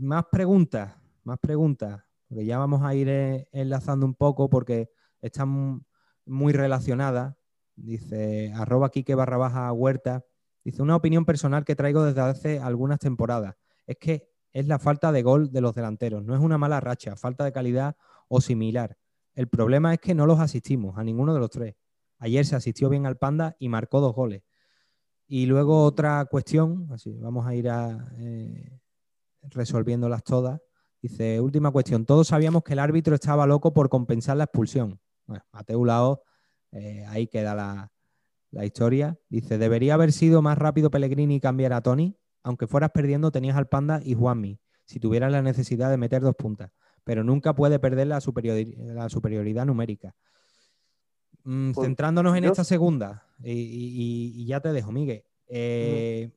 más 0.00 0.24
preguntas, 0.32 0.96
más 1.24 1.38
preguntas, 1.38 2.02
porque 2.26 2.46
ya 2.46 2.56
vamos 2.56 2.82
a 2.82 2.94
ir 2.94 3.08
eh, 3.10 3.48
enlazando 3.52 4.06
un 4.06 4.14
poco 4.14 4.48
porque 4.48 4.88
están 5.20 5.84
muy 6.26 6.52
relacionadas. 6.52 7.36
Dice 7.76 8.52
arroba 8.54 8.90
Kike 8.90 9.14
barra 9.14 9.36
baja 9.36 9.72
huerta. 9.72 10.24
Dice 10.64 10.82
una 10.82 10.96
opinión 10.96 11.24
personal 11.24 11.64
que 11.64 11.76
traigo 11.76 12.04
desde 12.04 12.20
hace 12.20 12.60
algunas 12.60 12.98
temporadas. 12.98 13.54
Es 13.86 13.96
que 13.98 14.28
es 14.52 14.66
la 14.66 14.78
falta 14.78 15.12
de 15.12 15.22
gol 15.22 15.52
de 15.52 15.60
los 15.60 15.74
delanteros. 15.74 16.24
No 16.24 16.34
es 16.34 16.40
una 16.40 16.58
mala 16.58 16.80
racha, 16.80 17.16
falta 17.16 17.44
de 17.44 17.52
calidad 17.52 17.96
o 18.28 18.40
similar. 18.40 18.96
El 19.34 19.48
problema 19.48 19.92
es 19.92 20.00
que 20.00 20.14
no 20.14 20.26
los 20.26 20.38
asistimos 20.38 20.96
a 20.96 21.04
ninguno 21.04 21.34
de 21.34 21.40
los 21.40 21.50
tres. 21.50 21.74
Ayer 22.18 22.46
se 22.46 22.56
asistió 22.56 22.88
bien 22.88 23.04
al 23.04 23.18
Panda 23.18 23.56
y 23.58 23.68
marcó 23.68 24.00
dos 24.00 24.14
goles. 24.14 24.42
Y 25.26 25.46
luego 25.46 25.82
otra 25.82 26.24
cuestión, 26.26 26.88
así 26.92 27.18
vamos 27.18 27.46
a 27.46 27.54
ir 27.54 27.68
a, 27.68 28.12
eh, 28.18 28.78
resolviéndolas 29.50 30.22
todas. 30.22 30.60
Dice, 31.02 31.40
última 31.40 31.70
cuestión, 31.70 32.06
todos 32.06 32.28
sabíamos 32.28 32.62
que 32.62 32.74
el 32.74 32.78
árbitro 32.78 33.14
estaba 33.14 33.46
loco 33.46 33.74
por 33.74 33.88
compensar 33.88 34.36
la 34.36 34.44
expulsión. 34.44 35.00
Bueno, 35.26 35.44
Mateo 35.52 35.84
Lao, 35.84 36.22
eh, 36.72 37.04
ahí 37.08 37.26
queda 37.26 37.54
la, 37.54 37.92
la, 38.50 38.64
historia. 38.64 39.18
Dice, 39.28 39.58
debería 39.58 39.94
haber 39.94 40.12
sido 40.12 40.42
más 40.42 40.58
rápido 40.58 40.90
Pellegrini 40.90 41.36
y 41.36 41.40
cambiar 41.40 41.72
a 41.72 41.80
Tony. 41.80 42.16
Aunque 42.42 42.66
fueras 42.66 42.90
perdiendo, 42.90 43.30
tenías 43.30 43.56
al 43.56 43.68
Panda 43.68 44.00
y 44.04 44.14
Juanmi, 44.14 44.60
si 44.84 45.00
tuvieras 45.00 45.32
la 45.32 45.40
necesidad 45.40 45.90
de 45.90 45.96
meter 45.96 46.22
dos 46.22 46.34
puntas. 46.36 46.70
Pero 47.04 47.24
nunca 47.24 47.54
puede 47.54 47.78
perder 47.78 48.06
la, 48.06 48.20
la 48.76 49.08
superioridad 49.08 49.66
numérica. 49.66 50.14
Mm, 51.44 51.72
pues, 51.72 51.86
centrándonos 51.86 52.36
en 52.36 52.44
esta 52.44 52.64
segunda, 52.64 53.26
y, 53.42 54.44
ya 54.46 54.60
te 54.60 54.72
dejo, 54.72 54.92
Miguel. 54.92 55.24
Eh, 55.46 56.30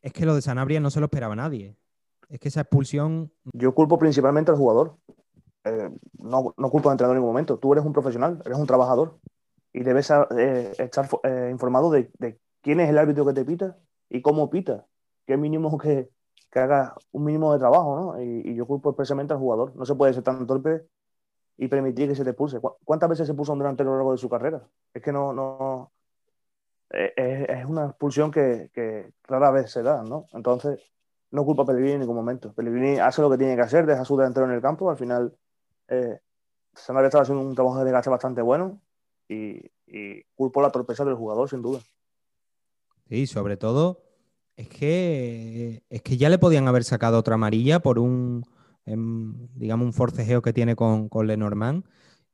es 0.00 0.12
que 0.12 0.26
lo 0.26 0.34
de 0.34 0.42
Sanabria 0.42 0.80
no 0.80 0.90
se 0.90 1.00
lo 1.00 1.06
esperaba 1.06 1.36
nadie. 1.36 1.76
Es 2.28 2.38
que 2.38 2.48
esa 2.48 2.62
expulsión. 2.62 3.32
Yo 3.52 3.74
culpo 3.74 3.98
principalmente 3.98 4.50
al 4.50 4.56
jugador. 4.56 4.96
Eh, 5.68 5.90
no, 6.18 6.54
no, 6.56 6.70
culpo 6.70 6.88
al 6.88 6.94
entrenador 6.94 7.16
en 7.16 7.20
ningún 7.20 7.34
momento. 7.34 7.58
Tú 7.58 7.72
eres 7.72 7.84
un 7.84 7.92
profesional, 7.92 8.42
eres 8.44 8.58
un 8.58 8.66
trabajador 8.66 9.18
y 9.72 9.82
debes 9.82 10.10
eh, 10.10 10.72
estar 10.78 11.08
informado 11.50 11.90
de, 11.90 12.10
quién 12.62 12.80
es 12.80 12.88
el 12.88 12.98
árbitro 12.98 13.26
que 13.26 13.32
te 13.32 13.44
pita 13.44 13.76
y 14.08 14.22
cómo 14.22 14.50
pita. 14.50 14.86
Que 15.26 15.36
mínimo 15.36 15.76
que, 15.78 16.10
que 16.50 16.58
haga 16.58 16.94
un 17.12 17.24
mínimo 17.24 17.52
de 17.52 17.58
trabajo, 17.58 17.96
¿no? 17.96 18.22
Y, 18.22 18.54
yo 18.54 18.66
culpo 18.66 18.90
expresamente 18.90 19.34
al 19.34 19.40
jugador. 19.40 19.76
No 19.76 19.84
se 19.84 19.94
puede 19.94 20.14
ser 20.14 20.22
tan 20.22 20.46
torpe 20.46 20.86
y 21.56 21.68
permitir 21.68 22.08
que 22.08 22.14
se 22.14 22.24
te 22.24 22.30
expulse. 22.30 22.60
¿Cuántas 22.84 23.10
veces 23.10 23.26
se 23.26 23.34
puso 23.34 23.52
un 23.52 23.58
delantero 23.58 23.90
a 23.90 23.92
lo 23.92 23.98
largo 23.98 24.12
de 24.12 24.18
su 24.18 24.28
carrera? 24.28 24.62
Es 24.94 25.02
que 25.02 25.12
no, 25.12 25.32
no 25.32 25.92
eh, 26.90 27.46
es, 27.48 27.64
una 27.66 27.86
expulsión 27.86 28.30
que, 28.30 29.12
rara 29.24 29.50
vez 29.50 29.70
se 29.70 29.82
da, 29.82 30.02
¿no? 30.02 30.26
Entonces, 30.32 30.80
no 31.30 31.44
culpa 31.44 31.62
a 31.62 31.66
Pellegrini 31.66 31.94
en 31.94 32.00
ningún 32.00 32.16
momento. 32.16 32.52
Pellegrini 32.54 32.98
hace 32.98 33.20
lo 33.20 33.30
que 33.30 33.38
tiene 33.38 33.56
que 33.56 33.62
hacer, 33.62 33.86
deja 33.86 34.04
su 34.04 34.16
delantero 34.16 34.46
en 34.46 34.52
el 34.52 34.62
campo. 34.62 34.90
Al 34.90 34.96
final, 34.96 35.36
eh, 35.88 36.20
Sanabria 36.74 37.08
estaba 37.08 37.22
haciendo 37.22 37.42
un 37.42 37.54
trabajo 37.54 37.78
de 37.78 37.84
desgaste 37.84 38.10
bastante 38.10 38.42
bueno 38.42 38.80
y, 39.28 39.70
culpo 40.34 40.60
la 40.60 40.70
torpeza 40.70 41.04
del 41.04 41.14
jugador, 41.14 41.48
sin 41.48 41.62
duda. 41.62 41.80
Sí, 43.08 43.26
sobre 43.26 43.56
todo 43.56 44.04
es 44.56 44.68
que, 44.68 45.82
es 45.88 46.02
que 46.02 46.16
ya 46.16 46.28
le 46.28 46.38
podían 46.38 46.68
haber 46.68 46.84
sacado 46.84 47.18
otra 47.18 47.34
amarilla 47.34 47.80
por 47.80 47.98
un 47.98 48.44
digamos, 48.84 49.86
un 49.86 49.92
forcejeo 49.92 50.42
que 50.42 50.52
tiene 50.52 50.74
con, 50.74 51.08
con 51.08 51.26
Lenormand 51.26 51.84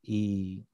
y 0.03 0.65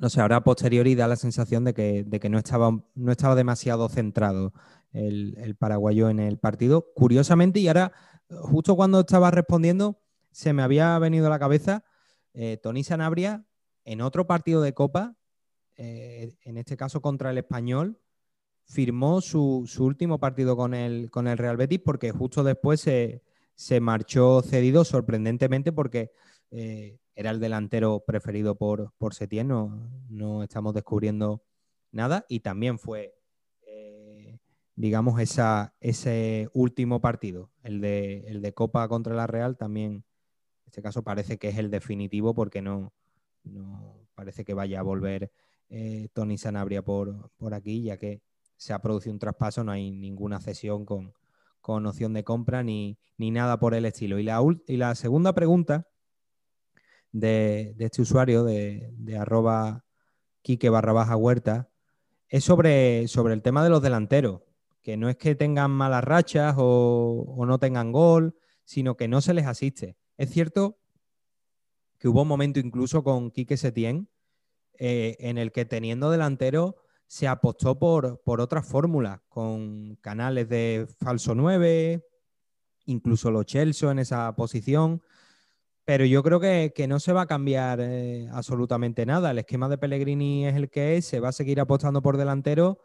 no 0.00 0.08
sé, 0.08 0.20
ahora 0.20 0.36
a 0.36 0.44
posteriori 0.44 0.94
da 0.94 1.06
la 1.06 1.16
sensación 1.16 1.64
de 1.64 1.74
que, 1.74 2.04
de 2.04 2.20
que 2.20 2.30
no, 2.30 2.38
estaba, 2.38 2.70
no 2.94 3.12
estaba 3.12 3.34
demasiado 3.34 3.88
centrado 3.90 4.54
el, 4.92 5.56
paraguayo 5.58 6.08
en 6.08 6.20
el 6.20 6.38
partido. 6.38 6.86
Curiosamente, 6.94 7.60
y 7.60 7.68
ahora, 7.68 7.92
justo 8.30 8.76
cuando 8.76 9.00
estaba 9.00 9.30
respondiendo, 9.30 10.00
se 10.30 10.54
me 10.54 10.62
había 10.62 10.98
venido 10.98 11.26
a 11.26 11.30
la 11.30 11.38
cabeza 11.38 11.84
eh, 12.32 12.58
Tony 12.58 12.84
Sanabria 12.84 13.44
en 13.84 14.00
otro 14.00 14.26
partido 14.26 14.62
de 14.62 14.74
Copa, 14.74 15.16
eh, 15.76 16.34
en 16.42 16.58
este 16.58 16.76
caso 16.76 17.00
contra 17.00 17.30
el 17.30 17.38
Español, 17.38 17.98
firmó 18.64 19.20
su, 19.20 19.64
su, 19.66 19.84
último 19.84 20.20
partido 20.20 20.56
con 20.56 20.74
el, 20.74 21.10
con 21.10 21.26
el 21.26 21.38
Real 21.38 21.56
Betis 21.56 21.80
porque 21.84 22.12
justo 22.12 22.44
después 22.44 22.80
se, 22.80 23.22
se 23.54 23.80
marchó 23.80 24.42
cedido 24.42 24.84
sorprendentemente 24.84 25.72
porque 25.72 26.12
eh, 26.52 26.98
era 27.14 27.30
el 27.30 27.40
delantero 27.40 28.04
preferido 28.06 28.54
por, 28.54 28.92
por 28.96 29.14
Setién, 29.14 29.48
no, 29.48 30.42
estamos 30.42 30.72
descubriendo 30.74 31.42
nada. 31.90 32.24
Y 32.28 32.40
también 32.40 32.78
fue, 32.78 33.14
digamos, 34.76 35.20
esa, 35.20 35.74
ese 35.80 36.48
último 36.54 37.00
partido, 37.00 37.50
el 37.62 37.80
de, 37.80 38.20
el 38.28 38.40
de 38.40 38.54
Copa 38.54 38.88
contra 38.88 39.14
la 39.14 39.26
Real, 39.26 39.58
también 39.58 40.04
este 40.70 40.82
caso 40.82 41.02
parece 41.02 41.36
que 41.36 41.48
es 41.48 41.58
el 41.58 41.70
definitivo 41.70 42.32
porque 42.32 42.62
no, 42.62 42.92
no 43.42 44.06
parece 44.14 44.44
que 44.44 44.54
vaya 44.54 44.80
a 44.80 44.82
volver 44.82 45.32
eh, 45.68 46.08
Tony 46.12 46.38
Sanabria 46.38 46.82
por, 46.82 47.30
por 47.36 47.54
aquí, 47.54 47.82
ya 47.82 47.96
que 47.96 48.22
se 48.56 48.72
ha 48.72 48.80
producido 48.80 49.12
un 49.12 49.18
traspaso, 49.18 49.64
no 49.64 49.72
hay 49.72 49.90
ninguna 49.90 50.40
cesión 50.40 50.84
con, 50.84 51.12
con 51.60 51.86
opción 51.86 52.12
de 52.12 52.24
compra 52.24 52.62
ni, 52.62 52.98
nada 53.18 53.58
por 53.58 53.74
el 53.74 53.84
estilo. 53.84 54.18
Y 54.18 54.22
la, 54.22 54.40
y 54.66 54.76
la 54.76 54.94
segunda 54.94 55.34
pregunta 55.34 55.88
de, 57.10 57.74
este 57.78 58.02
usuario 58.02 58.44
de, 58.44 58.90
de 58.92 59.18
arroba 59.18 59.84
Quique 60.42 60.70
barra 60.70 60.92
baja 60.92 61.16
huerta 61.16 61.68
es 62.28 62.44
sobre, 62.44 63.08
sobre 63.08 63.34
el 63.34 63.42
tema 63.42 63.64
de 63.64 63.70
los 63.70 63.82
delanteros, 63.82 64.42
que 64.82 64.96
no 64.96 65.08
es 65.08 65.16
que 65.16 65.34
tengan 65.34 65.70
malas 65.70 66.04
rachas 66.04 66.54
o, 66.56 67.44
no 67.46 67.58
tengan 67.58 67.92
gol, 67.92 68.36
sino 68.64 68.96
que 68.96 69.08
no 69.08 69.20
se 69.20 69.34
les 69.34 69.46
asiste. 69.46 69.96
Es 70.20 70.28
cierto 70.28 70.76
que 71.98 72.06
hubo 72.06 72.20
un 72.20 72.28
momento 72.28 72.60
incluso 72.60 73.02
con 73.02 73.30
Quique 73.30 73.56
Setién 73.56 74.10
eh, 74.78 75.16
en 75.18 75.38
el 75.38 75.50
que 75.50 75.64
teniendo 75.64 76.10
delantero 76.10 76.76
se 77.06 77.26
apostó 77.26 77.78
por, 77.78 78.20
por 78.22 78.42
otras 78.42 78.68
fórmulas, 78.68 79.22
con 79.30 79.96
canales 80.02 80.46
de 80.50 80.86
falso 80.98 81.34
9, 81.34 82.06
incluso 82.84 83.30
los 83.30 83.46
Chelsea 83.46 83.90
en 83.90 83.98
esa 83.98 84.36
posición. 84.36 85.00
Pero 85.86 86.04
yo 86.04 86.22
creo 86.22 86.38
que, 86.38 86.86
no 86.86 87.00
se 87.00 87.14
va 87.14 87.22
a 87.22 87.26
cambiar 87.26 87.80
eh, 87.80 88.28
absolutamente 88.30 89.06
nada. 89.06 89.30
El 89.30 89.38
esquema 89.38 89.70
de 89.70 89.78
Pellegrini 89.78 90.46
es 90.46 90.54
el 90.54 90.68
que 90.68 90.98
es, 90.98 91.06
se 91.06 91.20
va 91.20 91.30
a 91.30 91.32
seguir 91.32 91.60
apostando 91.60 92.02
por 92.02 92.18
delantero 92.18 92.78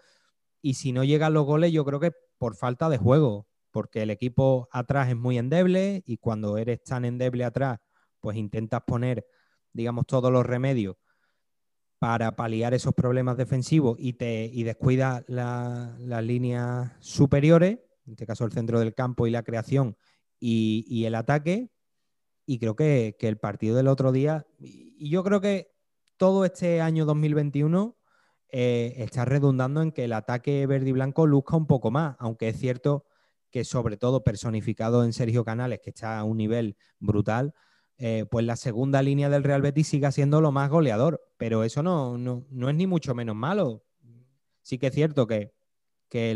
y 0.61 0.75
si 0.75 0.93
no 0.93 1.03
llegan 1.03 1.33
los 1.33 1.45
goles, 1.45 1.73
yo 1.73 1.83
creo 1.83 1.99
que 1.99 2.13
por 2.37 2.55
falta 2.55 2.87
de 2.87 2.97
juego, 2.97 3.45
porque 3.75 4.03
el 4.03 4.09
equipo 4.09 4.69
atrás 4.71 5.09
es 5.09 5.17
muy 5.17 5.37
endeble 5.37 6.01
y 6.05 6.15
cuando 6.15 6.57
eres 6.57 6.81
tan 6.81 7.03
endeble 7.03 7.43
atrás, 7.43 7.77
pues 8.21 8.37
intentas 8.37 8.83
poner, 8.87 9.27
digamos, 9.73 10.07
todos 10.07 10.31
los 10.31 10.45
remedios 10.45 10.95
para 11.99 12.37
paliar 12.37 12.73
esos 12.73 12.93
problemas 12.93 13.35
defensivos 13.35 13.99
y, 13.99 14.15
y 14.17 14.63
descuida 14.63 15.25
las 15.27 16.23
líneas 16.23 16.93
superiores, 17.01 17.79
en 18.05 18.13
este 18.13 18.25
caso 18.25 18.45
el 18.45 18.53
centro 18.53 18.79
del 18.79 18.95
campo 18.95 19.27
y 19.27 19.31
la 19.31 19.43
creación 19.43 19.97
y, 20.39 21.03
el 21.03 21.13
ataque. 21.13 21.69
Y 22.45 22.59
creo 22.59 22.77
que, 22.77 23.17
el 23.19 23.37
partido 23.37 23.75
del 23.75 23.89
otro 23.89 24.13
día, 24.13 24.47
y 24.57 25.09
yo 25.09 25.21
creo 25.25 25.41
que 25.41 25.73
todo 26.15 26.45
este 26.45 26.79
año 26.79 27.03
2021 27.03 27.97
eh, 28.53 28.93
está 28.99 29.25
redundando 29.25 29.81
en 29.81 29.91
que 29.91 30.05
el 30.05 30.13
ataque 30.13 30.65
verde 30.65 30.91
y 30.91 30.93
blanco 30.93 31.27
luzca 31.27 31.57
un 31.57 31.67
poco 31.67 31.91
más, 31.91 32.15
aunque 32.19 32.47
es 32.47 32.57
cierto 32.57 33.03
que 33.55 33.63
sobre 33.63 33.95
todo 33.95 34.21
personificado 34.21 35.05
en 35.05 35.13
Sergio 35.13 35.45
Canales, 35.45 35.79
que 35.81 35.91
está 35.91 36.19
a 36.19 36.25
un 36.25 36.35
nivel 36.35 36.75
brutal, 36.99 37.53
eh, 37.97 38.25
pues 38.29 38.45
la 38.45 38.57
segunda 38.57 39.01
línea 39.01 39.29
del 39.29 39.45
Real 39.45 39.61
Betis 39.61 39.87
siga 39.87 40.11
siendo 40.11 40.41
lo 40.41 40.51
más 40.51 40.69
goleador, 40.69 41.21
pero 41.37 41.63
eso 41.63 41.81
no, 41.81 42.17
no, 42.17 42.69
es 42.69 42.75
ni 42.75 42.85
mucho 42.85 43.15
menos 43.15 43.33
malo. 43.33 43.85
Sí 44.61 44.77
que 44.77 44.87
es 44.87 44.93
cierto 44.93 45.25
que, 45.25 45.53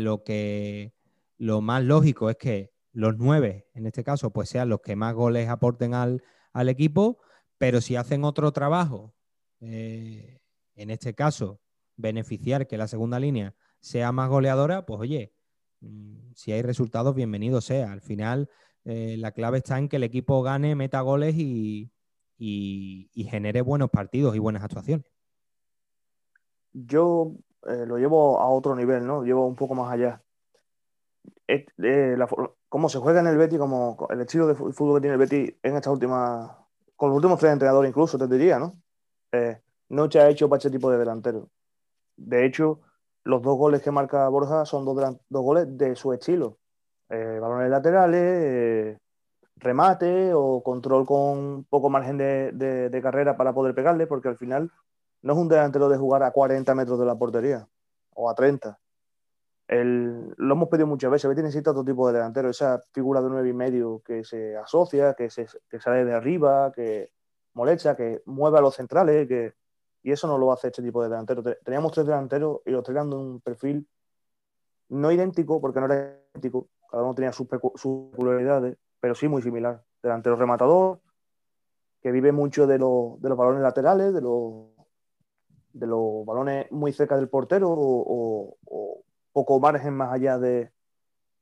lo 0.00 0.24
que 0.24 0.94
lo 1.36 1.60
más 1.60 1.84
lógico 1.84 2.30
es 2.30 2.36
que 2.36 2.72
los 2.90 3.18
nueve, 3.18 3.66
en 3.74 3.84
este 3.84 4.02
caso, 4.02 4.30
pues 4.30 4.48
sean 4.48 4.70
los 4.70 4.80
que 4.80 4.96
más 4.96 5.12
goles 5.12 5.50
aporten 5.50 5.92
al, 5.92 6.22
equipo, 6.70 7.18
pero 7.58 7.82
si 7.82 7.96
hacen 7.96 8.24
otro 8.24 8.50
trabajo, 8.52 9.14
eh, 9.60 10.40
en 10.74 10.88
este 10.88 11.12
caso, 11.12 11.60
beneficiar 11.96 12.66
que 12.66 12.78
la 12.78 12.88
segunda 12.88 13.20
línea 13.20 13.54
sea 13.78 14.10
más 14.10 14.30
goleadora, 14.30 14.86
pues 14.86 15.00
oye, 15.00 15.34
si 16.34 16.52
hay 16.52 16.62
resultados, 16.62 17.14
bienvenido 17.14 17.60
sea. 17.60 17.92
Al 17.92 18.00
final, 18.00 18.48
eh, 18.84 19.16
la 19.18 19.32
clave 19.32 19.58
está 19.58 19.78
en 19.78 19.88
que 19.88 19.96
el 19.96 20.04
equipo 20.04 20.42
gane, 20.42 20.74
meta 20.74 21.00
goles 21.00 21.34
y, 21.36 21.90
genere 23.14 23.60
buenos 23.62 23.90
partidos 23.90 24.34
y 24.34 24.38
buenas 24.38 24.62
actuaciones. 24.62 25.06
yo 26.72 27.32
eh, 27.66 27.84
lo 27.86 27.98
llevo 27.98 28.40
a 28.40 28.48
otro 28.48 28.74
nivel, 28.74 29.06
¿no? 29.06 29.22
Llevo 29.22 29.46
un 29.46 29.56
poco 29.56 29.74
más 29.74 29.92
allá. 29.92 30.22
Eh, 31.46 32.16
cómo 32.68 32.88
se 32.88 32.98
juega 32.98 33.20
en 33.20 33.26
el 33.26 33.36
Betty, 33.36 33.58
como 33.58 34.06
el 34.10 34.20
estilo 34.20 34.46
de 34.46 34.54
fútbol 34.54 34.96
que 34.96 35.00
tiene 35.02 35.14
el 35.14 35.18
Betty 35.18 35.58
en 35.62 35.76
esta 35.76 35.90
última, 35.90 36.66
con 36.96 37.10
los 37.10 37.16
últimos 37.16 37.38
tres 37.38 37.52
entrenadores 37.52 37.90
incluso, 37.90 38.16
te 38.16 38.28
diría, 38.28 38.58
¿no? 38.58 38.80
Eh, 39.32 39.60
no 39.88 40.10
se 40.10 40.20
ha 40.20 40.28
hecho 40.28 40.48
para 40.48 40.58
este 40.58 40.70
tipo 40.70 40.90
de 40.90 40.98
delantero. 40.98 41.50
De 42.16 42.46
hecho, 42.46 42.80
los 43.24 43.42
dos 43.42 43.56
goles 43.56 43.82
que 43.82 43.90
marca 43.90 44.28
Borja 44.28 44.64
son 44.64 44.84
dos, 44.84 45.16
goles 45.28 45.76
de 45.76 45.94
su 45.96 46.12
estilo. 46.12 46.58
balones 47.08 47.70
laterales, 47.70 48.98
remate 49.60 50.32
o 50.34 50.62
control 50.62 51.06
con 51.06 51.64
poco 51.64 51.90
margen 51.90 52.16
de, 52.16 53.00
carrera 53.02 53.36
para 53.36 53.52
poder 53.52 53.74
pegarle, 53.74 54.06
porque 54.06 54.28
al 54.28 54.36
final 54.36 54.70
no 55.22 55.32
es 55.34 55.38
un 55.38 55.48
delantero 55.48 55.88
de 55.88 55.98
jugar 55.98 56.22
a 56.22 56.30
40 56.32 56.74
metros 56.74 56.98
de 56.98 57.06
la 57.06 57.16
portería 57.16 57.68
o 58.14 58.30
a 58.30 58.34
30. 58.34 58.78
lo 59.68 60.54
hemos 60.54 60.68
pedido 60.68 60.86
muchas 60.86 61.10
veces, 61.10 61.28
Betis 61.28 61.44
necesita 61.44 61.70
otro 61.70 61.84
tipo 61.84 62.06
de 62.08 62.14
delantero, 62.14 62.48
esa 62.50 62.80
figura 62.92 63.20
de 63.20 63.28
nueve 63.28 63.48
y 63.50 63.52
medio 63.52 64.02
que 64.04 64.24
se 64.24 64.56
asocia, 64.56 65.14
que, 65.14 65.30
se, 65.30 65.46
sale 65.78 66.04
de 66.04 66.14
arriba, 66.14 66.72
que 66.74 67.10
molesta, 67.54 67.94
que 67.94 68.22
mueve 68.24 68.58
a 68.58 68.62
los 68.62 68.74
centrales, 68.74 69.28
que, 69.28 69.54
y 70.02 70.12
eso 70.12 70.26
no 70.26 70.38
lo 70.38 70.52
hace 70.52 70.68
este 70.68 70.82
tipo 70.82 71.02
de 71.02 71.08
delantero. 71.08 71.42
Teníamos 71.64 71.92
tres 71.92 72.06
delanteros 72.06 72.60
y 72.64 72.70
los 72.70 72.82
tres 72.82 72.96
eran 72.96 73.10
de 73.10 73.16
un 73.16 73.40
perfil 73.40 73.86
no 74.90 75.12
idéntico, 75.12 75.60
porque 75.60 75.80
no 75.80 75.86
era 75.86 76.18
idéntico, 76.32 76.68
cada 76.90 77.04
uno 77.04 77.14
tenía 77.14 77.32
sus, 77.32 77.46
peculiaridades, 77.46 78.76
pero 78.98 79.14
sí 79.14 79.28
muy 79.28 79.42
similar. 79.42 79.82
Delantero 80.02 80.36
rematador, 80.36 81.00
que 82.02 82.10
vive 82.10 82.32
mucho 82.32 82.66
de, 82.66 82.78
los 82.78 83.20
balones 83.20 83.62
laterales, 83.62 84.12
de 84.12 84.20
los, 84.20 84.68
de 85.72 85.86
los 85.86 86.24
balones 86.24 86.70
muy 86.72 86.92
cerca 86.92 87.16
del 87.16 87.28
portero 87.28 87.68
o, 87.70 88.56
poco 89.32 89.60
margen 89.60 89.94
más 89.94 90.12
allá 90.12 90.38
de, 90.38 90.72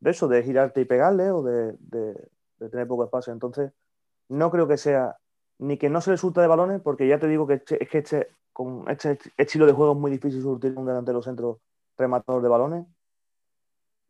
eso, 0.02 0.28
de 0.28 0.42
girarte 0.42 0.82
y 0.82 0.84
pegarle 0.84 1.30
o 1.30 1.42
de, 1.42 1.74
tener 2.58 2.86
poco 2.86 3.04
espacio. 3.04 3.32
Entonces, 3.32 3.72
no 4.28 4.50
creo 4.50 4.68
que 4.68 4.76
sea 4.76 5.16
ni 5.58 5.78
que 5.78 5.88
no 5.88 6.00
se 6.00 6.10
le 6.10 6.18
surta 6.18 6.42
de 6.42 6.46
balones, 6.48 6.80
porque 6.82 7.08
ya 7.08 7.18
te 7.18 7.26
digo 7.26 7.46
que 7.46 7.54
este, 7.54 7.82
es 7.82 7.88
que 7.88 7.98
este, 7.98 8.28
con 8.58 8.90
este 8.90 9.20
estilo 9.36 9.66
de 9.66 9.72
juego 9.72 9.92
es 9.92 9.98
muy 10.00 10.10
difícil 10.10 10.42
surtir 10.42 10.76
un 10.76 10.84
delantero 10.84 11.22
centro 11.22 11.60
rematador 11.96 12.42
de 12.42 12.48
balones 12.48 12.86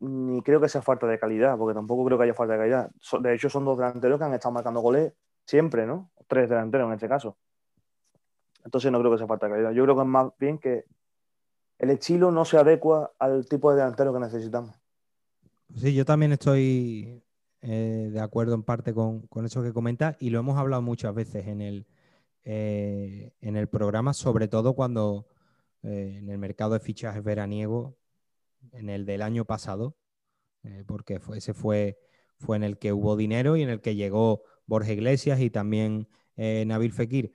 ni 0.01 0.41
creo 0.41 0.59
que 0.59 0.71
sea 0.71 0.81
falta 0.81 1.07
de 1.07 1.19
calidad, 1.19 1.59
porque 1.59 1.75
tampoco 1.75 2.07
creo 2.07 2.17
que 2.17 2.25
haya 2.25 2.35
falta 2.35 2.55
de 2.55 2.61
calidad. 2.61 2.91
De 3.21 3.35
hecho, 3.35 3.51
son 3.51 3.67
dos 3.67 3.77
delanteros 3.77 4.19
que 4.19 4.25
han 4.25 4.33
estado 4.33 4.53
marcando 4.53 4.81
goles 4.81 5.13
siempre, 5.45 5.87
¿no? 5.87 6.11
Tres 6.27 6.49
delanteros 6.49 6.87
en 6.87 6.95
este 6.95 7.09
caso. 7.09 7.37
Entonces 8.65 8.91
no 8.91 9.01
creo 9.01 9.13
que 9.13 9.19
sea 9.19 9.27
falta 9.27 9.47
de 9.47 9.53
calidad. 9.53 9.73
Yo 9.73 9.83
creo 9.83 9.97
que 9.97 10.03
es 10.03 10.09
más 10.09 10.33
bien 10.39 10.59
que 10.59 10.85
el 11.79 11.91
estilo 11.91 12.31
no 12.31 12.47
se 12.47 12.57
adecua 12.57 13.13
al 13.19 13.47
tipo 13.47 13.71
de 13.71 13.79
delantero 13.79 14.15
que 14.15 14.21
necesitamos. 14.21 14.75
Sí, 15.75 15.93
yo 15.93 16.07
también 16.07 16.33
estoy 16.33 17.23
eh, 17.61 18.09
de 18.11 18.21
acuerdo 18.21 18.55
en 18.55 18.63
parte 18.63 18.95
con, 18.95 19.29
eso 19.45 19.63
que 19.63 19.75
comenta 19.75 20.17
y 20.21 20.31
lo 20.31 20.39
hemos 20.39 20.57
hablado 20.57 20.81
muchas 20.81 21.15
veces 21.15 21.49
en 21.49 21.61
el, 21.61 21.87
eh, 22.51 23.35
en 23.43 23.57
el 23.57 23.69
programa, 23.69 24.15
sobre 24.15 24.49
todo 24.49 24.73
cuando 24.73 25.27
eh, 25.83 26.15
en 26.17 26.31
el 26.31 26.39
mercado 26.39 26.73
de 26.73 26.81
fichajes 26.81 27.23
veraniego 27.23 27.99
en 28.73 28.89
el 28.89 29.05
del 29.05 29.21
año 29.21 29.45
pasado, 29.45 29.99
eh, 30.63 30.83
porque 30.87 31.21
ese 31.35 31.53
fue, 31.53 31.99
fue 32.39 32.57
en 32.57 32.65
el 32.65 32.79
que 32.79 32.95
hubo 32.95 33.17
dinero 33.17 33.59
y 33.59 33.63
en 33.63 33.69
el 33.69 33.83
que 33.83 33.97
llegó 33.97 34.45
Borja 34.65 34.95
Iglesias 34.95 35.41
y 35.41 35.51
también 35.51 36.09
Nabil 36.37 36.93
Fekir. 36.93 37.33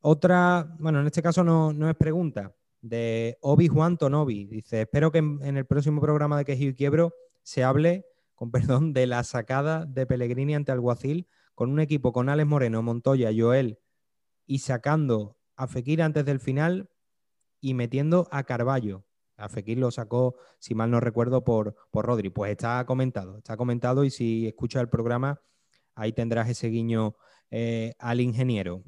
Otra, 0.00 0.74
bueno, 0.80 1.00
en 1.00 1.06
este 1.06 1.22
caso 1.22 1.44
no, 1.44 1.88
es 1.88 1.94
pregunta, 1.94 2.52
de 2.82 3.38
Obi 3.42 3.68
Juan 3.68 3.96
Tonovi. 3.96 4.46
Dice, 4.46 4.80
espero 4.80 5.12
que 5.12 5.18
en, 5.18 5.56
el 5.56 5.64
próximo 5.64 6.00
programa 6.00 6.38
de 6.38 6.44
Quejío 6.44 6.70
y 6.70 6.74
Quiebro 6.74 7.14
se 7.44 7.62
hable, 7.62 8.04
con 8.34 8.50
perdón, 8.50 8.92
de 8.92 9.06
la 9.06 9.22
sacada 9.22 9.84
de 9.84 10.06
Pellegrini 10.06 10.56
ante 10.56 10.72
Alguacil 10.72 11.28
con 11.54 11.70
un 11.70 11.78
equipo 11.78 12.12
con 12.12 12.28
Alex 12.28 12.48
Moreno, 12.48 12.82
Montoya, 12.82 13.30
Joel 13.36 13.78
y 14.46 14.60
sacando 14.60 15.36
a 15.56 15.66
Fekir 15.66 16.02
antes 16.02 16.24
del 16.24 16.40
final 16.40 16.88
y 17.60 17.74
metiendo 17.74 18.28
a 18.30 18.44
Carballo. 18.44 19.04
A 19.36 19.48
Fekir 19.48 19.78
lo 19.78 19.90
sacó, 19.90 20.36
si 20.58 20.74
mal 20.74 20.90
no 20.90 21.00
recuerdo, 21.00 21.44
por, 21.44 21.74
por 21.90 22.06
Rodri. 22.06 22.30
Pues 22.30 22.52
está 22.52 22.84
comentado, 22.86 23.38
está 23.38 23.56
comentado 23.56 24.04
y 24.04 24.10
si 24.10 24.46
escuchas 24.46 24.82
el 24.82 24.88
programa, 24.88 25.42
ahí 25.94 26.12
tendrás 26.12 26.48
ese 26.48 26.68
guiño 26.68 27.16
eh, 27.50 27.94
al 27.98 28.20
ingeniero. 28.20 28.82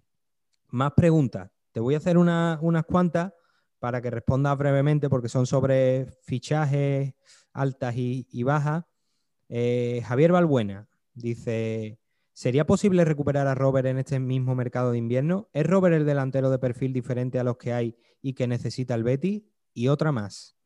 Más 0.68 0.92
preguntas. 0.92 1.50
Te 1.72 1.80
voy 1.80 1.94
a 1.94 1.98
hacer 1.98 2.16
unas 2.18 2.84
cuantas 2.86 3.32
para 3.78 4.00
que 4.00 4.11
respondas 4.11 4.56
brevemente 4.59 5.09
porque 5.09 5.28
son 5.28 5.46
sobre 5.46 6.06
fichajes 6.22 7.14
altas 7.52 7.94
y, 7.96 8.42
bajas. 8.42 8.84
Eh, 9.48 10.02
Javier 10.04 10.32
Balbuena 10.32 10.88
dice, 11.14 11.98
¿sería 12.39 12.66
posible 12.66 13.05
recuperar 13.05 13.47
a 13.49 13.55
Robert 13.55 13.86
en 13.86 13.99
este 13.99 14.20
mismo 14.20 14.55
mercado 14.55 14.93
de 14.93 14.99
invierno? 14.99 15.49
¿Es 15.53 15.66
Robert 15.66 15.95
el 15.97 16.07
delantero 16.07 16.51
de 16.51 16.59
perfil 16.59 16.93
diferente 16.93 17.39
a 17.39 17.45
los 17.45 17.57
que 17.57 17.72
hay 17.72 17.97
y 18.22 18.34
que 18.34 18.47
necesita 18.47 18.95
el 18.95 19.03
Betty? 19.03 19.45
y 19.78 19.89
otra 19.89 20.11
más. 20.11 20.57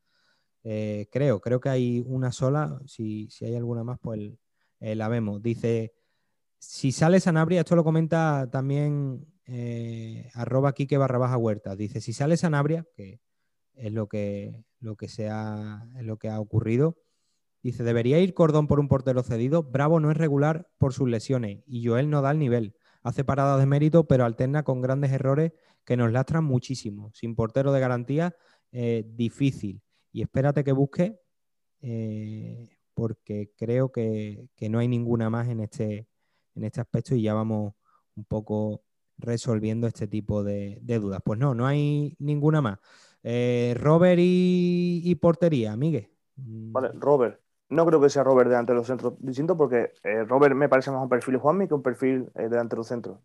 Eh, 0.65 1.09
creo, 1.13 1.41
creo 1.41 1.61
que 1.61 1.69
hay 1.69 2.03
una 2.07 2.33
sola. 2.33 2.81
Si, 2.87 3.29
hay 3.43 3.55
alguna 3.55 3.85
más, 3.85 3.99
pues 4.01 4.33
eh, 4.81 4.95
la 4.95 5.09
vemos. 5.09 5.43
Dice, 5.43 5.93
si 6.59 6.93
sale 6.93 7.21
Sanabria, 7.21 7.61
esto 7.61 7.77
lo 7.77 7.85
comenta 7.85 8.49
también 8.51 9.27
eh, 9.47 10.31
arroba 10.35 10.73
Kike 10.73 10.97
barra 10.97 11.19
baja 11.19 11.37
huerta. 11.37 11.77
Dice, 11.77 12.01
si 12.01 12.15
sale 12.15 12.39
Sanabria, 12.39 12.87
que 12.95 13.21
es 13.75 13.93
lo 13.93 14.09
que, 14.09 14.65
lo 14.81 14.97
que, 14.97 15.09
se 15.09 15.29
ha, 15.29 15.87
es 15.99 16.05
lo 16.05 16.17
que 16.17 16.31
ha 16.31 16.41
ocurrido, 16.41 16.97
dice, 17.63 17.85
debería 17.85 18.19
ir 18.19 18.35
Cordón 18.35 18.67
por 18.67 18.81
un 18.81 18.89
portero 18.89 19.23
cedido. 19.23 19.63
Bravo 19.63 20.01
no 20.01 20.11
es 20.11 20.17
regular 20.17 20.69
por 20.79 20.93
sus 20.93 21.09
lesiones 21.09 21.63
y 21.67 21.87
Joel 21.87 22.11
no 22.11 22.23
da 22.23 22.31
el 22.31 22.39
nivel. 22.39 22.75
Hace 23.03 23.25
paradas 23.25 23.59
de 23.59 23.67
mérito, 23.67 24.07
pero 24.07 24.25
alterna 24.25 24.63
con 24.63 24.81
grandes 24.81 25.11
errores 25.11 25.53
que 25.85 25.97
nos 25.97 26.13
lastran 26.13 26.45
muchísimo. 26.45 27.11
Sin 27.15 27.35
portero 27.35 27.73
de 27.73 27.81
garantía, 27.81 28.37
eh, 28.71 29.05
difícil. 29.07 29.83
Y 30.13 30.23
espérate 30.23 30.63
que 30.63 30.73
busque, 30.73 31.19
eh, 31.81 32.79
porque 32.95 33.51
creo 33.57 33.91
que, 33.91 34.49
no 34.69 34.79
hay 34.79 34.89
ninguna 34.89 35.31
más 35.31 35.49
en 35.49 35.61
este, 35.61 36.09
en 36.55 36.65
este 36.65 36.81
aspecto 36.81 37.15
y 37.15 37.23
ya 37.23 37.35
vamos 37.35 37.75
un 38.15 38.25
poco 38.25 38.85
resolviendo 39.19 39.87
este 39.87 40.07
tipo 40.07 40.45
de, 40.45 40.81
dudas. 40.83 41.21
Pues 41.25 41.39
no, 41.39 41.55
no 41.55 41.67
hay 41.67 42.15
ninguna 42.19 42.61
más. 42.61 42.79
Eh, 43.23 43.75
Robert 43.79 44.21
y, 44.23 45.15
portería, 45.21 45.77
Miguel. 45.77 46.11
Vale, 46.37 46.91
Robert. 46.95 47.42
No 47.73 47.87
creo 47.87 48.01
que 48.01 48.11
sea 48.11 48.23
Robert 48.23 48.49
delante 48.49 48.73
de 48.73 48.79
los 48.79 48.87
centros 48.87 49.15
distintos 49.19 49.57
porque 49.57 49.93
Robert 50.27 50.55
me 50.55 50.69
parece 50.69 50.91
más 50.91 51.03
un 51.03 51.09
perfil 51.09 51.39
Juanmi 51.39 51.69
que 51.69 51.75
un 51.75 51.83
perfil 51.83 52.31
delante 52.35 52.77
de 52.77 52.77
los 52.77 52.87
centros. 52.87 53.19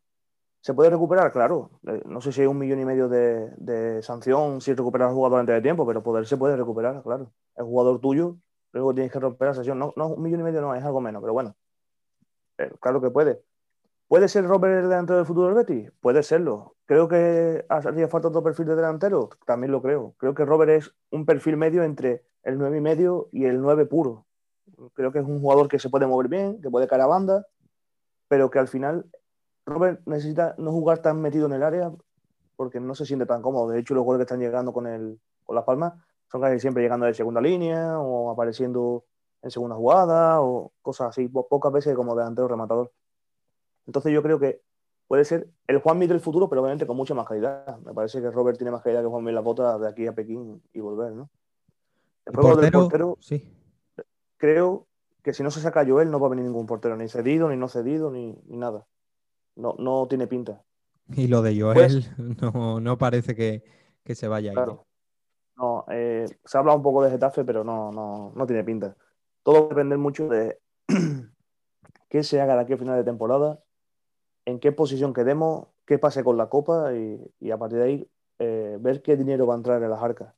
¿Se 0.67 0.73
puede 0.73 0.89
recuperar? 0.89 1.31
Claro. 1.31 1.71
Eh, 1.87 2.01
no 2.05 2.19
sé 2.19 2.33
si 2.33 2.41
hay 2.41 2.47
un 2.47 2.57
millón 2.57 2.81
y 2.81 2.83
medio 2.83 3.07
de, 3.07 4.01
sanción 4.01 4.59
si 4.59 4.73
recuperas 4.73 5.07
al 5.07 5.15
jugador 5.15 5.39
antes 5.39 5.55
de 5.55 5.61
tiempo, 5.61 5.87
pero 5.87 6.03
poder 6.03 6.25
se 6.25 6.35
puede 6.35 6.57
recuperar, 6.57 7.01
claro. 7.03 7.31
El 7.55 7.63
jugador 7.63 8.01
tuyo, 8.01 8.35
luego 8.73 8.93
tienes 8.93 9.09
que 9.13 9.17
romper 9.17 9.47
la 9.47 9.53
sesión. 9.53 9.79
No, 9.79 9.93
no, 9.95 10.07
un 10.07 10.21
millón 10.21 10.41
y 10.41 10.43
medio 10.43 10.59
no, 10.59 10.75
es 10.75 10.83
algo 10.83 10.99
menos, 10.99 11.21
pero 11.21 11.31
bueno. 11.31 11.55
Eh, 12.57 12.69
claro 12.81 12.99
que 12.99 13.11
puede. 13.11 13.41
¿Puede 14.09 14.27
ser 14.27 14.45
Robert 14.45 14.75
el 14.75 14.89
delantero 14.89 15.15
del 15.15 15.25
futuro 15.25 15.47
del 15.47 15.55
Betis? 15.55 15.89
Puede 16.01 16.21
serlo. 16.21 16.75
Creo 16.85 17.07
que 17.07 17.65
haría 17.69 18.09
falta 18.09 18.27
otro 18.27 18.43
perfil 18.43 18.65
de 18.65 18.75
delantero. 18.75 19.29
También 19.45 19.71
lo 19.71 19.81
creo. 19.81 20.15
Creo 20.17 20.33
que 20.33 20.43
Robert 20.43 20.71
es 20.71 20.93
un 21.11 21.25
perfil 21.25 21.55
medio 21.55 21.83
entre 21.83 22.25
el 22.43 22.57
9 22.57 22.77
y 22.77 22.81
medio 22.81 23.29
y 23.31 23.45
el 23.45 23.61
9 23.61 23.85
puro. 23.85 24.26
Creo 24.93 25.11
que 25.11 25.19
es 25.19 25.25
un 25.25 25.41
jugador 25.41 25.67
que 25.67 25.79
se 25.79 25.89
puede 25.89 26.07
mover 26.07 26.27
bien, 26.27 26.61
que 26.61 26.69
puede 26.69 26.87
cara 26.87 27.05
a 27.05 27.07
banda, 27.07 27.45
pero 28.27 28.49
que 28.49 28.59
al 28.59 28.67
final 28.67 29.05
Robert 29.65 30.01
necesita 30.05 30.55
no 30.57 30.71
jugar 30.71 30.99
tan 30.99 31.21
metido 31.21 31.45
en 31.45 31.53
el 31.53 31.63
área 31.63 31.91
porque 32.55 32.79
no 32.79 32.95
se 32.95 33.05
siente 33.05 33.25
tan 33.25 33.41
cómodo. 33.41 33.69
De 33.69 33.79
hecho, 33.79 33.93
los 33.93 34.03
goles 34.03 34.19
que 34.19 34.23
están 34.23 34.39
llegando 34.39 34.73
con, 34.73 34.87
el, 34.87 35.19
con 35.43 35.55
Las 35.55 35.65
Palmas 35.65 35.93
son 36.31 36.41
casi 36.41 36.59
siempre 36.59 36.83
llegando 36.83 37.05
de 37.05 37.13
segunda 37.13 37.41
línea 37.41 37.99
o 37.99 38.31
apareciendo 38.31 39.05
en 39.41 39.51
segunda 39.51 39.75
jugada 39.75 40.41
o 40.41 40.71
cosas 40.81 41.09
así, 41.09 41.27
pocas 41.27 41.71
veces 41.71 41.95
como 41.95 42.15
delantero 42.15 42.47
rematador. 42.47 42.91
Entonces 43.85 44.11
yo 44.11 44.21
creo 44.21 44.39
que 44.39 44.61
puede 45.07 45.23
ser 45.23 45.49
el 45.67 45.79
Juanmi 45.79 46.07
del 46.07 46.19
futuro, 46.19 46.49
pero 46.49 46.61
obviamente 46.61 46.85
con 46.85 46.97
mucha 46.97 47.13
más 47.13 47.27
calidad. 47.27 47.77
Me 47.79 47.93
parece 47.93 48.21
que 48.21 48.31
Robert 48.31 48.57
tiene 48.57 48.71
más 48.71 48.81
calidad 48.81 49.01
que 49.01 49.07
Juanmi 49.07 49.29
en 49.29 49.35
la 49.35 49.41
bota 49.41 49.77
de 49.77 49.87
aquí 49.87 50.07
a 50.07 50.13
Pekín 50.13 50.61
y 50.73 50.79
volver, 50.79 51.13
¿no? 51.13 51.29
El 52.25 52.35
juego 52.35 52.55
del 52.57 52.71
portero, 52.71 53.17
sí. 53.21 53.56
Creo 54.37 54.87
que 55.23 55.33
si 55.33 55.43
no 55.43 55.51
se 55.51 55.61
saca 55.61 55.85
Joel 55.85 56.09
no 56.09 56.19
va 56.19 56.27
a 56.27 56.29
venir 56.29 56.45
ningún 56.45 56.65
portero, 56.65 56.95
ni 56.95 57.09
cedido, 57.09 57.49
ni 57.49 57.57
no 57.57 57.67
cedido, 57.67 58.11
ni 58.11 58.37
nada 58.47 58.87
no, 59.57 59.75
no 59.77 60.07
tiene 60.07 60.27
pinta. 60.27 60.63
Y 61.09 61.27
lo 61.27 61.41
de 61.41 61.59
Joel 61.59 61.75
pues 61.75 62.17
no, 62.81 62.97
parece 62.97 63.35
que, 63.35 63.63
se 64.15 64.27
vaya 64.27 64.51
a 64.51 64.53
ir. 64.53 64.77
No, 65.57 65.85
eh, 65.89 66.27
se 66.45 66.57
ha 66.57 66.59
hablado 66.59 66.77
un 66.77 66.83
poco 66.83 67.03
de 67.03 67.09
Getafe, 67.09 67.43
pero 67.43 67.63
no, 67.63 67.91
no, 67.91 68.31
no 68.35 68.45
tiene 68.45 68.63
pinta. 68.63 68.95
Todo 69.43 69.61
va 69.61 69.65
a 69.65 69.69
depender 69.69 69.97
mucho 69.97 70.27
de 70.27 70.59
qué 72.09 72.23
se 72.23 72.39
haga 72.39 72.55
de 72.55 72.61
aquí 72.61 72.73
a 72.73 72.77
final 72.77 72.95
de 72.95 73.03
temporada, 73.03 73.59
en 74.45 74.59
qué 74.59 74.71
posición 74.71 75.13
quedemos, 75.13 75.67
qué 75.85 75.97
pase 75.97 76.23
con 76.23 76.37
la 76.37 76.47
Copa 76.47 76.93
y, 76.93 77.51
a 77.51 77.57
partir 77.57 77.79
de 77.79 77.83
ahí 77.83 78.09
eh, 78.39 78.77
ver 78.79 79.01
qué 79.01 79.17
dinero 79.17 79.47
va 79.47 79.55
a 79.55 79.57
entrar 79.57 79.81
en 79.81 79.89
las 79.89 80.01
arcas. 80.01 80.33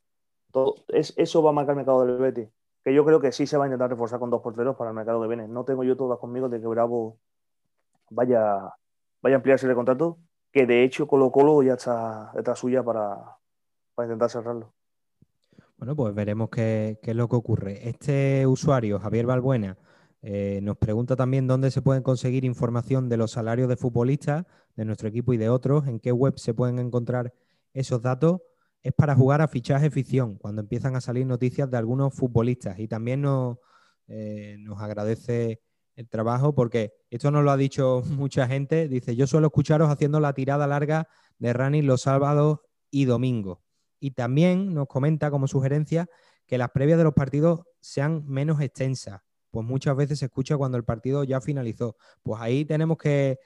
Todo, 0.51 0.75
es, 0.87 1.13
eso 1.17 1.43
va 1.43 1.49
a 1.49 1.53
marcar 1.53 1.73
el 1.73 1.77
mercado 1.77 2.05
del 2.05 2.17
Betis. 2.17 2.49
Que 2.83 2.93
yo 2.93 3.05
creo 3.05 3.19
que 3.19 3.31
sí 3.31 3.45
se 3.45 3.57
va 3.57 3.65
a 3.65 3.67
intentar 3.67 3.89
reforzar 3.89 4.19
con 4.19 4.29
dos 4.29 4.41
porteros 4.41 4.75
para 4.75 4.91
el 4.91 4.95
mercado 4.95 5.21
que 5.21 5.27
viene. 5.27 5.47
No 5.47 5.65
tengo 5.65 5.83
yo 5.83 5.97
todas 5.97 6.19
conmigo 6.19 6.47
de 6.49 6.61
que 6.61 6.67
Bravo 6.67 7.17
vaya, 8.09 8.73
vaya 9.21 9.35
a 9.35 9.37
ampliarse 9.37 9.67
el 9.67 9.75
contrato, 9.75 10.17
que 10.51 10.65
de 10.65 10.83
hecho 10.83 11.07
Colo 11.07 11.31
Colo 11.31 11.61
ya 11.61 11.73
está 11.73 12.31
detrás 12.33 12.59
suya 12.59 12.83
para, 12.83 13.37
para 13.95 14.07
intentar 14.07 14.29
cerrarlo. 14.29 14.73
Bueno, 15.77 15.95
pues 15.95 16.13
veremos 16.13 16.49
qué, 16.49 16.99
qué, 17.01 17.11
es 17.11 17.17
lo 17.17 17.29
que 17.29 17.35
ocurre. 17.35 17.87
Este 17.87 18.45
usuario, 18.45 18.99
Javier 18.99 19.25
Balbuena, 19.25 19.77
eh, 20.21 20.59
nos 20.61 20.77
pregunta 20.77 21.15
también 21.15 21.47
dónde 21.47 21.71
se 21.71 21.81
pueden 21.81 22.03
conseguir 22.03 22.43
información 22.43 23.07
de 23.07 23.17
los 23.17 23.31
salarios 23.31 23.69
de 23.69 23.77
futbolistas 23.77 24.45
de 24.75 24.85
nuestro 24.85 25.07
equipo 25.07 25.33
y 25.33 25.37
de 25.37 25.49
otros, 25.49 25.87
en 25.87 25.99
qué 25.99 26.11
web 26.11 26.37
se 26.37 26.53
pueden 26.53 26.79
encontrar 26.79 27.33
esos 27.73 28.01
datos. 28.01 28.41
Es 28.81 28.93
para 28.93 29.15
jugar 29.15 29.41
a 29.41 29.47
fichaje 29.47 29.89
ficción, 29.89 30.35
cuando 30.37 30.61
empiezan 30.61 30.95
a 30.95 31.01
salir 31.01 31.25
noticias 31.25 31.69
de 31.69 31.77
algunos 31.77 32.13
futbolistas. 32.13 32.79
Y 32.79 32.87
también 32.87 33.21
nos, 33.21 33.57
eh, 34.07 34.57
nos 34.59 34.81
agradece 34.81 35.61
el 35.95 36.07
trabajo 36.07 36.55
porque 36.55 36.93
esto 37.09 37.29
nos 37.29 37.43
lo 37.43 37.51
ha 37.51 37.57
dicho 37.57 38.03
mucha 38.09 38.47
gente. 38.47 38.87
Dice, 38.87 39.15
yo 39.15 39.27
suelo 39.27 39.47
escucharos 39.47 39.89
haciendo 39.89 40.19
la 40.19 40.33
tirada 40.33 40.65
larga 40.67 41.07
de 41.39 41.53
running 41.53 41.85
los 41.85 42.01
sábados 42.01 42.59
y 42.89 43.05
domingos. 43.05 43.59
Y 43.99 44.11
también 44.11 44.73
nos 44.73 44.87
comenta 44.87 45.29
como 45.29 45.47
sugerencia 45.47 46.07
que 46.47 46.57
las 46.57 46.71
previas 46.71 46.97
de 46.97 47.03
los 47.03 47.13
partidos 47.13 47.61
sean 47.79 48.25
menos 48.27 48.59
extensas, 48.59 49.21
pues 49.51 49.65
muchas 49.65 49.95
veces 49.95 50.19
se 50.19 50.25
escucha 50.25 50.57
cuando 50.57 50.77
el 50.77 50.83
partido 50.83 51.23
ya 51.23 51.41
finalizó. 51.41 51.95
Pues 52.23 52.41
ahí 52.41 52.65
tenemos 52.65 52.97
que, 52.97 53.39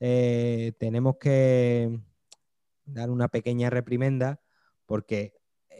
eh, 0.00 0.72
tenemos 0.78 1.16
que 1.18 1.98
dar 2.84 3.10
una 3.10 3.28
pequeña 3.28 3.70
reprimenda 3.70 4.41
porque 4.92 5.32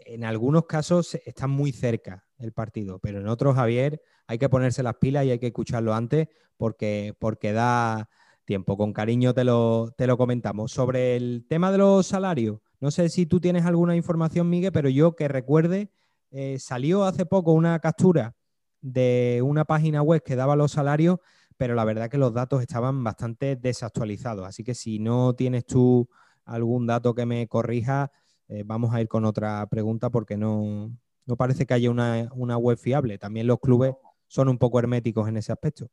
en 0.07 0.23
algunos 0.23 0.65
casos 0.65 1.13
está 1.23 1.45
muy 1.45 1.71
cerca 1.71 2.25
el 2.39 2.51
partido, 2.51 2.97
pero 2.97 3.19
en 3.19 3.27
otros, 3.27 3.53
Javier, 3.53 4.01
hay 4.25 4.39
que 4.39 4.49
ponerse 4.49 4.81
las 4.81 4.95
pilas 4.95 5.23
y 5.23 5.29
hay 5.29 5.37
que 5.37 5.45
escucharlo 5.45 5.93
antes 5.93 6.29
porque, 6.57 7.15
porque 7.19 7.53
da 7.53 8.09
tiempo. 8.43 8.75
Con 8.75 8.91
cariño 8.91 9.35
te 9.35 9.43
lo, 9.43 9.93
te 9.95 10.07
lo 10.07 10.17
comentamos. 10.17 10.71
Sobre 10.71 11.15
el 11.15 11.45
tema 11.47 11.71
de 11.71 11.77
los 11.77 12.07
salarios, 12.07 12.57
no 12.79 12.89
sé 12.89 13.07
si 13.07 13.27
tú 13.27 13.39
tienes 13.39 13.65
alguna 13.65 13.95
información, 13.95 14.49
Miguel, 14.49 14.71
pero 14.71 14.89
yo 14.89 15.15
que 15.15 15.27
recuerde, 15.27 15.91
eh, 16.31 16.57
salió 16.57 17.03
hace 17.03 17.27
poco 17.27 17.53
una 17.53 17.77
captura 17.81 18.35
de 18.81 19.43
una 19.45 19.63
página 19.63 20.01
web 20.01 20.23
que 20.23 20.35
daba 20.35 20.55
los 20.55 20.71
salarios, 20.71 21.19
pero 21.55 21.75
la 21.75 21.85
verdad 21.85 22.09
que 22.09 22.17
los 22.17 22.33
datos 22.33 22.63
estaban 22.63 23.03
bastante 23.03 23.57
desactualizados. 23.57 24.47
Así 24.47 24.63
que 24.63 24.73
si 24.73 24.97
no 24.97 25.35
tienes 25.35 25.67
tú 25.67 26.09
algún 26.45 26.87
dato 26.87 27.13
que 27.13 27.27
me 27.27 27.47
corrija, 27.47 28.11
eh, 28.47 28.63
vamos 28.65 28.93
a 28.93 29.01
ir 29.01 29.07
con 29.07 29.25
otra 29.25 29.65
pregunta 29.67 30.09
porque 30.09 30.37
no, 30.37 30.91
no 31.25 31.35
parece 31.35 31.65
que 31.65 31.73
haya 31.73 31.89
una, 31.89 32.57
web 32.57 32.77
fiable. 32.77 33.17
También 33.17 33.47
los 33.47 33.59
clubes 33.59 33.95
son 34.27 34.49
un 34.49 34.57
poco 34.57 34.79
herméticos 34.79 35.27
en 35.27 35.37
ese 35.37 35.51
aspecto. 35.51 35.87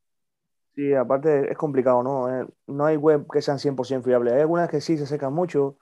Sí, 0.75 0.95
aparte 0.95 1.51
es 1.51 1.59
complicado, 1.59 2.03
¿no? 2.03 2.43
Eh, 2.43 2.47
no 2.67 2.85
hay 2.87 2.97
web 2.97 3.27
que 3.31 3.43
sean 3.43 3.59
100% 3.59 4.03
fiables. 4.03 4.35
Hay 4.35 4.41
algunas 4.41 4.69
que 4.69 4.81
sí 4.81 4.97
se 4.97 5.07
secan 5.07 5.33
mucho, 5.33 5.77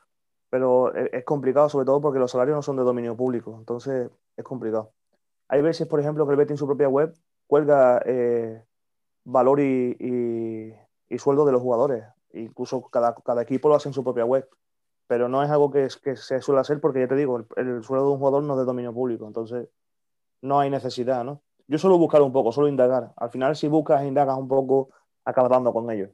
pero 0.51 0.95
es 0.95 1.25
complicado 1.25 1.69
sobre 1.69 1.87
todo 1.87 2.01
porque 2.01 2.19
los 2.19 2.31
salarios 2.31 2.57
no 2.57 2.63
son 2.63 2.77
de 2.77 2.83
dominio 2.83 3.17
público. 3.17 3.57
Entonces 3.59 4.11
es 4.37 4.45
complicado. 4.45 4.93
Hay 5.49 5.63
veces, 5.63 5.87
por 5.87 6.01
ejemplo, 6.01 6.27
que 6.27 6.33
el 6.33 6.37
Betis 6.37 6.53
en 6.53 6.57
su 6.59 6.67
propia 6.67 6.89
web 6.89 7.15
cuelga 7.47 8.03
eh, 8.05 8.63
valor 9.25 9.61
y, 9.61 10.75
sueldo 11.19 11.45
de 11.45 11.53
los 11.53 11.63
jugadores. 11.63 12.05
Incluso 12.33 12.83
cada, 12.91 13.43
equipo 13.43 13.69
lo 13.69 13.75
hace 13.75 13.89
en 13.89 13.95
su 13.95 14.05
propia 14.05 14.25
web. 14.25 14.49
Pero 15.09 15.29
no 15.29 15.43
es 15.43 15.51
algo 15.51 15.71
que, 15.73 15.91
se 15.91 16.41
suele 16.41 16.61
hacer 16.61 16.81
porque, 16.81 17.01
ya 17.01 17.09
te 17.09 17.17
digo, 17.17 17.39
el, 17.57 17.83
sueldo 17.83 18.07
de 18.07 18.13
un 18.13 18.19
jugador 18.19 18.45
no 18.45 18.53
es 18.53 18.61
de 18.61 18.65
dominio 18.67 18.95
público. 18.95 19.27
Entonces, 19.27 19.69
no 20.43 20.61
hay 20.61 20.71
necesidad, 20.71 21.25
¿no? 21.25 21.43
Yo 21.67 21.79
suelo 21.79 21.99
buscar 21.99 22.23
un 22.23 22.33
poco, 22.33 22.53
suelo 22.53 22.69
indagar. 22.69 23.13
Al 23.17 23.31
final, 23.31 23.57
si 23.57 23.67
buscas 23.67 24.03
e 24.03 24.07
indagas 24.07 24.39
un 24.39 24.47
poco, 24.47 24.91
acabas 25.25 25.51
dando 25.51 25.73
con 25.73 25.91
ellos. 25.91 26.11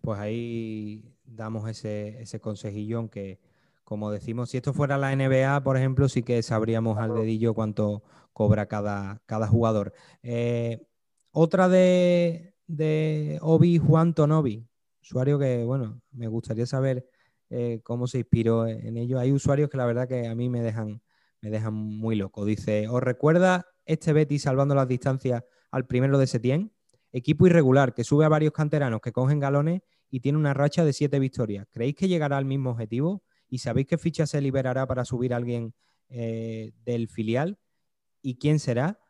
Pues 0.00 0.18
ahí 0.18 1.14
damos 1.24 1.68
ese, 1.68 2.20
ese 2.20 2.40
consejillo, 2.40 3.08
que 3.08 3.38
como 3.84 4.10
decimos, 4.10 4.50
si 4.50 4.56
esto 4.56 4.72
fuera 4.72 4.98
la 4.98 5.14
NBA, 5.14 5.62
por 5.62 5.76
ejemplo, 5.76 6.08
sí 6.08 6.22
que 6.22 6.42
sabríamos 6.42 6.98
al 6.98 7.14
dedillo 7.14 7.54
cuánto 7.54 8.02
cobra 8.32 8.66
cada, 8.66 9.20
cada 9.26 9.48
jugador. 9.48 9.92
Eh, 10.22 10.86
otra 11.32 11.68
de, 11.68 12.54
de 12.66 13.38
Obi 13.42 13.78
Juan 13.78 14.14
Tonobi, 14.14 14.66
usuario 15.02 15.38
que, 15.38 15.64
bueno, 15.64 16.00
me 16.12 16.28
gustaría 16.28 16.66
saber 16.66 17.08
eh, 17.50 17.80
cómo 17.82 18.06
se 18.06 18.18
inspiró 18.18 18.66
en 18.66 18.96
ello. 18.96 19.18
Hay 19.18 19.32
usuarios 19.32 19.68
que 19.68 19.76
la 19.76 19.86
verdad 19.86 20.08
que 20.08 20.28
a 20.28 20.34
mí 20.34 20.48
me 20.48 20.62
dejan, 20.62 21.02
me 21.40 21.50
dejan 21.50 21.74
muy 21.74 22.16
loco. 22.16 22.44
Dice, 22.44 22.88
¿os 22.88 23.02
recuerda 23.02 23.66
este 23.84 24.12
Betty 24.12 24.38
salvando 24.38 24.74
las 24.74 24.86
distancias 24.86 25.42
al 25.70 25.86
primero 25.86 26.16
de 26.16 26.26
Setién? 26.26 26.72
Equipo 27.12 27.46
irregular 27.46 27.92
que 27.92 28.04
sube 28.04 28.24
a 28.24 28.28
varios 28.28 28.52
canteranos 28.52 29.00
que 29.00 29.12
cogen 29.12 29.40
galones 29.40 29.82
y 30.10 30.20
tiene 30.20 30.38
una 30.38 30.54
racha 30.54 30.84
de 30.84 30.92
siete 30.92 31.18
victorias. 31.18 31.66
¿Creéis 31.70 31.96
que 31.96 32.08
llegará 32.08 32.36
al 32.36 32.44
mismo 32.44 32.70
objetivo? 32.70 33.24
¿Y 33.48 33.58
sabéis 33.58 33.88
qué 33.88 33.98
ficha 33.98 34.26
se 34.26 34.40
liberará 34.40 34.86
para 34.86 35.04
subir 35.04 35.34
a 35.34 35.36
alguien 35.36 35.74
eh, 36.08 36.72
del 36.84 37.08
filial? 37.08 37.58
¿Y 38.22 38.36
quién 38.36 38.60
será? 38.60 39.00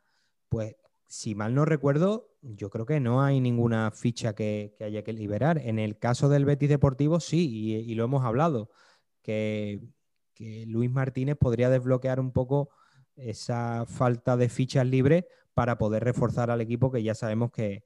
Pues 0.49 0.77
si 1.07 1.35
mal 1.35 1.55
no 1.55 1.67
recuerdo, 1.67 2.30
yo 2.43 2.71
creo 2.71 2.87
que 2.87 3.01
no 3.01 3.23
hay 3.23 3.41
ninguna 3.41 3.91
ficha 3.91 4.35
que, 4.35 4.75
haya 4.81 5.03
que 5.03 5.13
liberar. 5.13 5.59
En 5.59 5.79
el 5.79 5.99
caso 5.99 6.29
del 6.29 6.45
Betis 6.45 6.69
Deportivo, 6.69 7.21
sí, 7.21 7.83
y, 7.87 7.95
lo 7.95 8.05
hemos 8.05 8.25
hablado, 8.25 8.71
que, 9.23 9.81
Luis 10.67 10.91
Martínez 10.91 11.37
podría 11.37 11.69
desbloquear 11.69 12.19
un 12.19 12.33
poco 12.33 12.71
esa 13.15 13.85
falta 13.87 14.39
de 14.39 14.49
fichas 14.49 14.87
libres 14.87 15.27
para 15.53 15.77
poder 15.77 16.03
reforzar 16.03 16.51
al 16.51 16.63
equipo 16.63 16.91
que 16.91 17.03
ya 17.03 17.15
sabemos 17.15 17.51
que, 17.53 17.85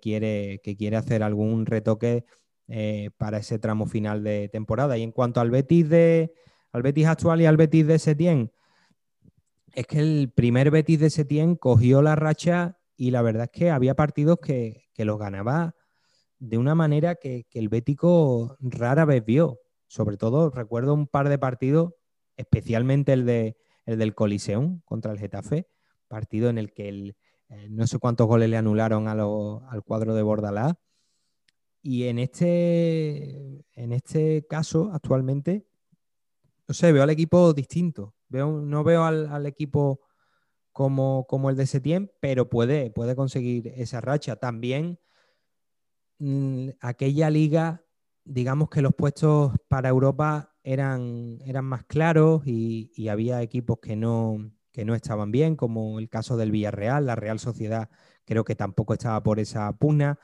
quiere, 0.00 0.60
que 0.64 0.76
quiere 0.76 0.96
hacer 0.96 1.22
algún 1.22 1.66
retoque 1.66 2.24
eh, 2.66 3.10
para 3.16 3.38
ese 3.38 3.60
tramo 3.60 3.86
final 3.86 4.24
de 4.24 4.48
temporada. 4.48 4.98
Y 4.98 5.04
en 5.04 5.12
cuanto 5.12 5.40
al 5.40 5.52
Betis, 5.52 5.88
de, 5.88 6.34
al 6.72 6.82
Betis 6.82 7.06
actual 7.06 7.40
y 7.42 7.46
al 7.46 7.56
Betis 7.56 7.86
de 7.86 8.00
Setién, 8.00 8.50
es 9.72 9.86
que 9.86 10.00
el 10.00 10.32
primer 10.34 10.72
Betis 10.72 10.98
de 10.98 11.10
Setién 11.10 11.54
cogió 11.54 12.02
la 12.02 12.16
racha 12.16 12.78
y 12.96 13.10
la 13.10 13.22
verdad 13.22 13.44
es 13.44 13.50
que 13.50 13.70
había 13.70 13.94
partidos 13.94 14.38
que, 14.38 14.88
los 14.96 15.18
ganaba 15.18 15.74
de 16.38 16.58
una 16.58 16.74
manera 16.74 17.16
que, 17.16 17.46
el 17.52 17.68
Bético 17.68 18.56
rara 18.60 19.04
vez 19.04 19.24
vio. 19.24 19.60
Sobre 19.86 20.16
todo 20.16 20.50
recuerdo 20.50 20.94
un 20.94 21.06
par 21.06 21.28
de 21.28 21.38
partidos, 21.38 21.92
especialmente 22.36 23.12
el, 23.12 23.26
de, 23.26 23.56
el 23.86 23.98
del 23.98 24.14
Coliseum 24.14 24.80
contra 24.84 25.12
el 25.12 25.18
Getafe, 25.18 25.68
partido 26.08 26.48
en 26.48 26.58
el 26.58 26.72
que 26.72 26.88
el, 26.88 27.16
eh, 27.48 27.68
no 27.70 27.86
sé 27.86 27.98
cuántos 27.98 28.26
goles 28.26 28.48
le 28.48 28.56
anularon 28.56 29.08
al 29.08 29.82
cuadro 29.84 30.14
de 30.14 30.22
Bordalás 30.22 30.74
y 31.86 32.04
en 32.04 32.18
este, 32.18 33.62
en 33.74 33.92
este 33.92 34.46
caso, 34.46 34.90
actualmente, 34.94 35.66
no 36.66 36.72
sé, 36.72 36.92
veo 36.92 37.02
al 37.02 37.10
equipo 37.10 37.52
distinto. 37.52 38.14
Veo, 38.26 38.62
no 38.62 38.82
veo 38.84 39.04
al, 39.04 39.44
equipo 39.44 40.00
como, 40.74 41.26
como, 41.26 41.48
el 41.48 41.56
de 41.56 41.66
Setién, 41.66 42.12
pero 42.20 42.50
puede, 42.50 42.90
puede 42.90 43.16
conseguir 43.16 43.72
esa 43.76 44.02
racha. 44.02 44.36
También 44.36 44.98
mm, 46.18 46.68
aquella 46.80 47.30
liga, 47.30 47.82
digamos 48.24 48.68
que 48.68 48.82
los 48.82 48.94
puestos 48.94 49.52
para 49.68 49.88
Europa 49.88 50.54
eran, 50.62 51.38
eran 51.46 51.64
más 51.64 51.84
claros 51.84 52.42
y, 52.46 52.92
y, 52.94 53.08
había 53.08 53.40
equipos 53.40 53.78
que 53.80 53.96
no, 53.96 54.52
que 54.70 54.84
no 54.84 54.94
estaban 54.94 55.32
bien, 55.32 55.56
como 55.56 55.98
el 55.98 56.10
caso 56.10 56.36
del 56.36 56.50
Villarreal, 56.50 57.06
la 57.06 57.16
Real 57.16 57.38
Sociedad 57.38 57.88
creo 58.26 58.44
que 58.44 58.54
tampoco 58.54 58.92
estaba 58.92 59.22
por 59.22 59.40
esa 59.40 59.72
pugna. 59.72 60.18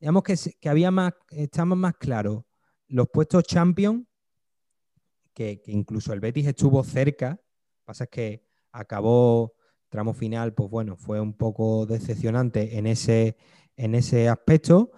Digamos 0.00 0.22
que, 0.22 0.36
que 0.60 0.68
había 0.68 0.90
más, 0.90 1.14
estamos 1.30 1.78
más 1.78 1.94
claros 1.96 2.44
los 2.88 3.08
puestos 3.08 3.44
champion, 3.44 4.06
que, 5.32 5.62
incluso 5.66 6.12
el 6.12 6.20
Betis 6.20 6.46
estuvo 6.46 6.82
cerca, 6.84 7.40
pasa 7.84 8.04
es 8.04 8.10
que 8.10 8.44
acabó 8.72 9.53
tramo 9.94 10.12
final, 10.12 10.52
pues 10.54 10.68
bueno, 10.70 10.96
fue 10.96 11.20
un 11.20 11.34
poco 11.34 11.86
decepcionante 11.86 12.78
en 12.78 12.88
ese, 12.88 13.36
en 13.76 13.94
ese 13.94 14.28
aspecto, 14.28 14.90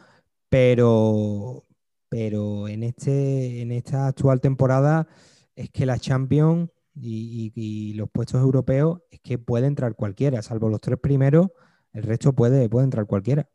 pero, 0.49 1.65
pero 2.09 2.67
en, 2.67 2.83
este, 2.83 3.61
en 3.61 3.73
esta 3.73 4.07
actual 4.07 4.41
temporada 4.41 5.07
es 5.55 5.69
que 5.69 5.85
la 5.85 5.99
Champions 5.99 6.71
y, 6.95 7.93
los 7.93 8.09
puestos 8.09 8.41
europeos 8.41 9.03
es 9.11 9.21
que 9.21 9.37
puede 9.37 9.67
entrar 9.67 9.95
cualquiera, 9.97 10.41
salvo 10.41 10.71
los 10.71 10.81
tres 10.81 10.99
primeros, 10.99 11.51
el 11.93 12.03
resto 12.03 12.33
puede, 12.33 12.67
puede 12.71 12.85
entrar 12.85 13.05
cualquiera 13.05 13.51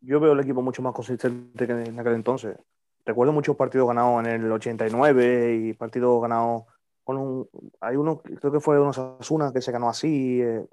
yo 0.00 0.20
veo 0.20 0.32
el 0.32 0.40
equipo 0.40 0.60
mucho 0.60 0.82
más 0.82 0.92
consistente 0.92 1.66
que 1.66 1.72
en 1.72 1.98
aquel 1.98 2.12
entonces. 2.12 2.58
Recuerdo 3.06 3.32
muchos 3.32 3.56
partidos 3.56 3.88
ganados 3.88 4.26
en 4.26 4.44
el 4.44 4.52
89 4.52 5.54
y 5.54 5.72
partidos 5.72 6.20
ganados 6.20 6.64
con 7.04 7.18
un. 7.18 7.48
Hay 7.80 7.96
uno, 7.96 8.20
creo 8.22 8.52
que 8.52 8.60
fue 8.60 8.80
unos 8.80 8.98
Asuna 8.98 9.52
que 9.52 9.60
se 9.60 9.72
ganó 9.72 9.88
así. 9.88 10.40
Eh. 10.42 10.66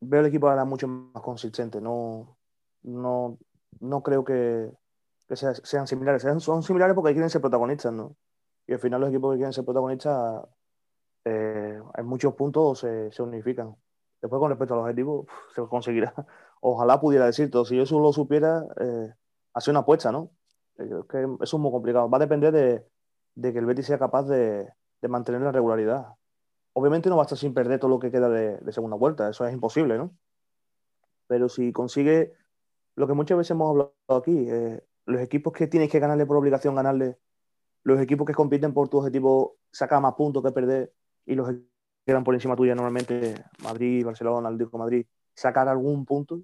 veo 0.00 0.20
el 0.20 0.26
equipo 0.26 0.48
ahora 0.48 0.64
mucho 0.64 0.88
más 0.88 1.22
consistente. 1.22 1.80
No, 1.80 2.36
no, 2.82 3.38
no 3.80 4.02
creo 4.02 4.24
que, 4.24 4.70
sean 5.34 5.86
similares. 5.86 6.26
Son 6.42 6.62
similares 6.62 6.94
porque 6.94 7.12
quieren 7.12 7.30
ser 7.30 7.40
protagonistas, 7.40 7.92
¿no? 7.92 8.16
Y 8.66 8.72
al 8.72 8.80
final 8.80 9.00
los 9.00 9.10
equipos 9.10 9.32
que 9.32 9.38
quieren 9.38 9.52
ser 9.52 9.64
protagonistas 9.64 10.44
eh, 11.24 11.80
en 11.96 12.06
muchos 12.06 12.34
puntos 12.34 12.80
se, 12.80 13.10
se 13.12 13.22
unifican. 13.22 13.76
Después, 14.20 14.38
con 14.38 14.50
respecto 14.50 14.74
al 14.74 14.80
objetivo, 14.80 15.26
se 15.54 15.62
conseguirá. 15.62 16.12
Ojalá 16.60 17.00
pudiera 17.00 17.26
decirlo. 17.26 17.64
Si 17.64 17.76
yo 17.76 17.84
eso 17.84 18.00
lo 18.00 18.12
supiera, 18.12 18.66
eh, 18.80 19.14
hacer 19.54 19.72
una 19.72 19.80
apuesta, 19.80 20.12
¿no? 20.12 20.30
Eh, 20.78 20.90
es 21.00 21.06
que 21.06 21.22
eso 21.40 21.56
es 21.56 21.60
muy 21.60 21.70
complicado. 21.70 22.10
Va 22.10 22.18
a 22.18 22.20
depender 22.20 22.52
de, 22.52 22.84
de 23.34 23.52
que 23.52 23.58
el 23.58 23.66
Betis 23.66 23.86
sea 23.86 23.98
capaz 23.98 24.24
de, 24.24 24.68
de, 25.00 25.08
mantener 25.08 25.40
la 25.40 25.52
regularidad. 25.52 26.14
Obviamente 26.72 27.08
no 27.08 27.16
va 27.16 27.22
a 27.22 27.26
estar 27.26 27.38
sin 27.38 27.54
perder 27.54 27.80
todo 27.80 27.90
lo 27.90 27.98
que 27.98 28.10
queda 28.10 28.28
de, 28.28 28.72
segunda 28.72 28.96
vuelta, 28.96 29.28
eso 29.28 29.44
es 29.46 29.52
imposible, 29.52 29.98
¿no? 29.98 30.16
Pero 31.26 31.48
si 31.48 31.72
consigue 31.72 32.34
lo 32.96 33.06
que 33.06 33.14
muchas 33.14 33.38
veces 33.38 33.52
hemos 33.52 33.70
hablado 33.70 33.94
aquí, 34.08 34.46
eh, 34.48 34.84
los 35.06 35.20
equipos 35.20 35.52
que 35.52 35.66
tienes 35.66 35.90
que 35.90 35.98
ganarle 35.98 36.26
por 36.26 36.36
obligación, 36.36 36.74
ganarle, 36.74 37.18
los 37.82 38.00
equipos 38.00 38.26
que 38.26 38.34
compiten 38.34 38.74
por 38.74 38.88
tu 38.88 38.98
objetivo 38.98 39.56
sacan 39.72 40.02
más 40.02 40.14
puntos 40.14 40.42
que 40.42 40.52
perder 40.52 40.92
y 41.24 41.34
los 41.34 41.48
que 41.48 41.60
quedan 42.04 42.24
por 42.24 42.34
encima 42.34 42.56
tuya, 42.56 42.74
normalmente 42.74 43.34
Madrid, 43.62 44.04
Barcelona, 44.04 44.48
Atlético 44.48 44.78
Madrid, 44.78 45.06
sacar 45.34 45.68
algún 45.68 46.04
punto, 46.04 46.42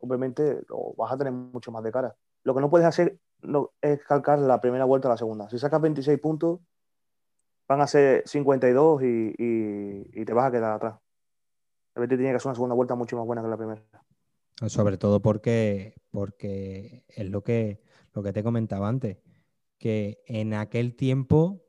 obviamente 0.00 0.62
lo 0.68 0.94
vas 0.96 1.12
a 1.12 1.18
tener 1.18 1.32
mucho 1.32 1.72
más 1.72 1.82
de 1.82 1.92
cara. 1.92 2.14
Lo 2.44 2.54
que 2.54 2.60
no 2.60 2.70
puedes 2.70 2.86
hacer 2.86 3.18
es 3.80 4.02
calcar 4.04 4.38
la 4.38 4.60
primera 4.60 4.84
vuelta 4.84 5.08
a 5.08 5.12
la 5.12 5.16
segunda. 5.16 5.48
Si 5.50 5.58
sacas 5.58 5.80
26 5.80 6.18
puntos, 6.20 6.60
van 7.68 7.82
a 7.82 7.86
ser 7.86 8.22
52 8.26 9.02
y, 9.02 9.34
y, 9.38 10.20
y 10.20 10.24
te 10.24 10.32
vas 10.32 10.46
a 10.46 10.50
quedar 10.50 10.72
atrás. 10.72 10.98
El 11.94 12.02
Betis 12.02 12.18
tiene 12.18 12.32
que 12.32 12.36
hacer 12.36 12.48
una 12.48 12.54
segunda 12.54 12.74
vuelta 12.74 12.94
mucho 12.94 13.16
más 13.16 13.26
buena 13.26 13.42
que 13.42 13.48
la 13.48 13.56
primera. 13.56 13.82
Sobre 14.66 14.96
todo 14.96 15.20
porque, 15.20 15.94
porque 16.10 17.04
es 17.08 17.28
lo 17.28 17.44
que, 17.44 17.80
lo 18.14 18.22
que 18.22 18.32
te 18.32 18.42
comentaba 18.42 18.88
antes, 18.88 19.18
que 19.78 20.22
en 20.26 20.54
aquel 20.54 20.96
tiempo 20.96 21.62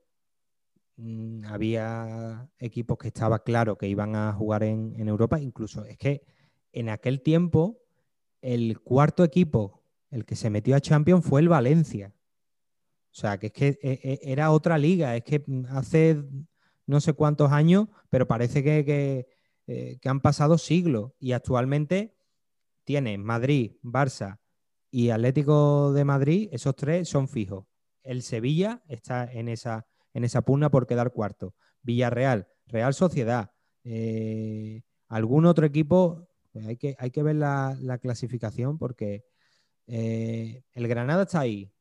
mmm, 0.95 1.45
había 1.45 2.49
equipos 2.57 2.97
que 2.97 3.09
estaba 3.09 3.43
claro 3.43 3.77
que 3.77 3.87
iban 3.87 4.15
a 4.15 4.33
jugar 4.33 4.63
en, 4.63 4.95
en 4.97 5.07
Europa, 5.07 5.39
incluso 5.39 5.85
es 5.85 5.97
que 5.97 6.23
en 6.71 6.89
aquel 6.89 7.21
tiempo 7.21 7.79
el 8.41 8.79
cuarto 8.79 9.23
equipo, 9.23 9.83
el 10.09 10.25
que 10.25 10.35
se 10.35 10.49
metió 10.49 10.75
a 10.75 10.79
Champions, 10.79 11.25
fue 11.25 11.41
el 11.41 11.49
Valencia. 11.49 12.13
O 13.11 13.15
sea, 13.15 13.37
que 13.37 13.47
es 13.47 13.53
que 13.53 13.79
e, 13.81 14.19
era 14.23 14.51
otra 14.51 14.77
liga, 14.77 15.15
es 15.15 15.23
que 15.23 15.43
hace 15.69 16.23
no 16.85 17.01
sé 17.01 17.13
cuántos 17.13 17.51
años, 17.51 17.87
pero 18.09 18.27
parece 18.27 18.63
que, 18.63 18.83
que, 18.85 19.27
eh, 19.67 19.99
han 20.05 20.21
pasado 20.21 20.57
siglos 20.57 21.11
y 21.19 21.33
actualmente 21.33 22.15
tiene 22.83 23.17
Madrid, 23.19 23.73
Barça 23.83 24.39
y 24.89 25.09
Atlético 25.11 25.93
de 25.93 26.05
Madrid, 26.05 26.49
esos 26.51 26.75
tres 26.75 27.07
son 27.07 27.27
fijos. 27.27 27.65
El 28.01 28.23
Sevilla 28.23 28.81
está 28.87 29.31
en 29.31 29.47
esa, 29.49 29.85
en 30.13 30.23
esa 30.23 30.41
pugna 30.41 30.71
por 30.71 30.87
quedar 30.87 31.11
cuarto. 31.11 31.53
Villarreal, 31.83 32.47
Real 32.65 32.93
Sociedad, 32.95 33.51
eh, 33.83 34.81
algún 35.07 35.45
otro 35.45 35.65
equipo 35.65 36.27
pues 36.51 36.65
hay 36.65 36.77
que, 36.77 36.95
hay 36.97 37.11
que 37.11 37.23
ver 37.23 37.35
la, 37.35 37.77
la 37.79 37.99
clasificación 37.99 38.77
porque 38.77 39.25
eh, 39.87 40.63
el 40.73 40.87
Granada 40.87 41.23
está 41.23 41.41
ahí. 41.41 41.71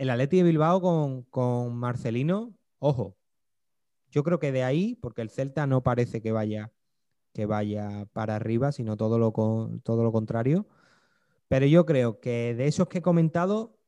El 0.00 0.08
Atleti 0.08 0.38
de 0.38 0.44
Bilbao 0.44 0.80
con, 1.28 1.76
Marcelino, 1.76 2.54
ojo. 2.78 3.18
Yo 4.08 4.24
creo 4.24 4.38
que 4.38 4.50
de 4.50 4.64
ahí, 4.64 4.94
porque 4.94 5.20
el 5.20 5.28
Celta 5.28 5.66
no 5.66 5.82
parece 5.82 6.22
que 6.22 6.32
vaya, 6.32 6.72
que 7.34 7.44
vaya 7.44 8.06
para 8.14 8.36
arriba, 8.36 8.72
sino 8.72 8.96
todo 8.96 9.18
lo, 9.18 9.30
todo 9.82 10.02
lo 10.02 10.10
contrario. 10.10 10.66
Pero 11.48 11.66
yo 11.66 11.84
creo 11.84 12.18
que 12.18 12.54
de 12.54 12.66
esos 12.66 12.88
que 12.88 13.00
he 13.00 13.02
comentado, 13.02 13.78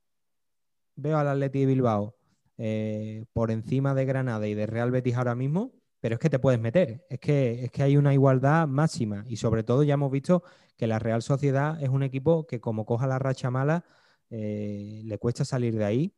veo 0.97 1.16
al 1.16 1.28
Atleti 1.28 1.60
de 1.60 1.66
Bilbao 1.66 2.14
eh, 2.59 3.24
por 3.32 3.51
encima 3.51 3.94
de 3.94 4.05
Granada 4.05 4.47
y 4.47 4.52
de 4.52 4.66
Real 4.66 4.90
Betis 4.90 5.16
ahora 5.16 5.34
mismo 5.34 5.72
pero 6.02 6.16
es 6.16 6.18
que 6.18 6.30
te 6.30 6.40
puedes 6.40 6.59
meter, 6.60 7.06
es 7.09 7.20
que, 7.20 7.62
es 7.62 7.70
que 7.70 7.84
hay 7.84 7.97
una 7.97 8.12
igualdad 8.12 8.66
máxima 8.66 9.24
y 9.28 9.36
sobre 9.36 9.62
todo 9.62 9.84
ya 9.84 9.94
hemos 9.94 10.10
visto 10.10 10.43
que 10.76 10.89
la 10.89 10.98
Real 10.98 11.22
Sociedad 11.22 11.80
es 11.80 11.90
un 11.90 12.02
equipo 12.02 12.44
que 12.44 12.60
como 12.60 12.84
coja 12.84 13.06
la 13.06 13.20
racha 13.20 13.52
mala 13.52 13.84
eh, 14.32 15.02
le 15.04 15.18
cuesta 15.18 15.44
salir 15.44 15.76
de 15.76 15.84
ahí. 15.84 16.14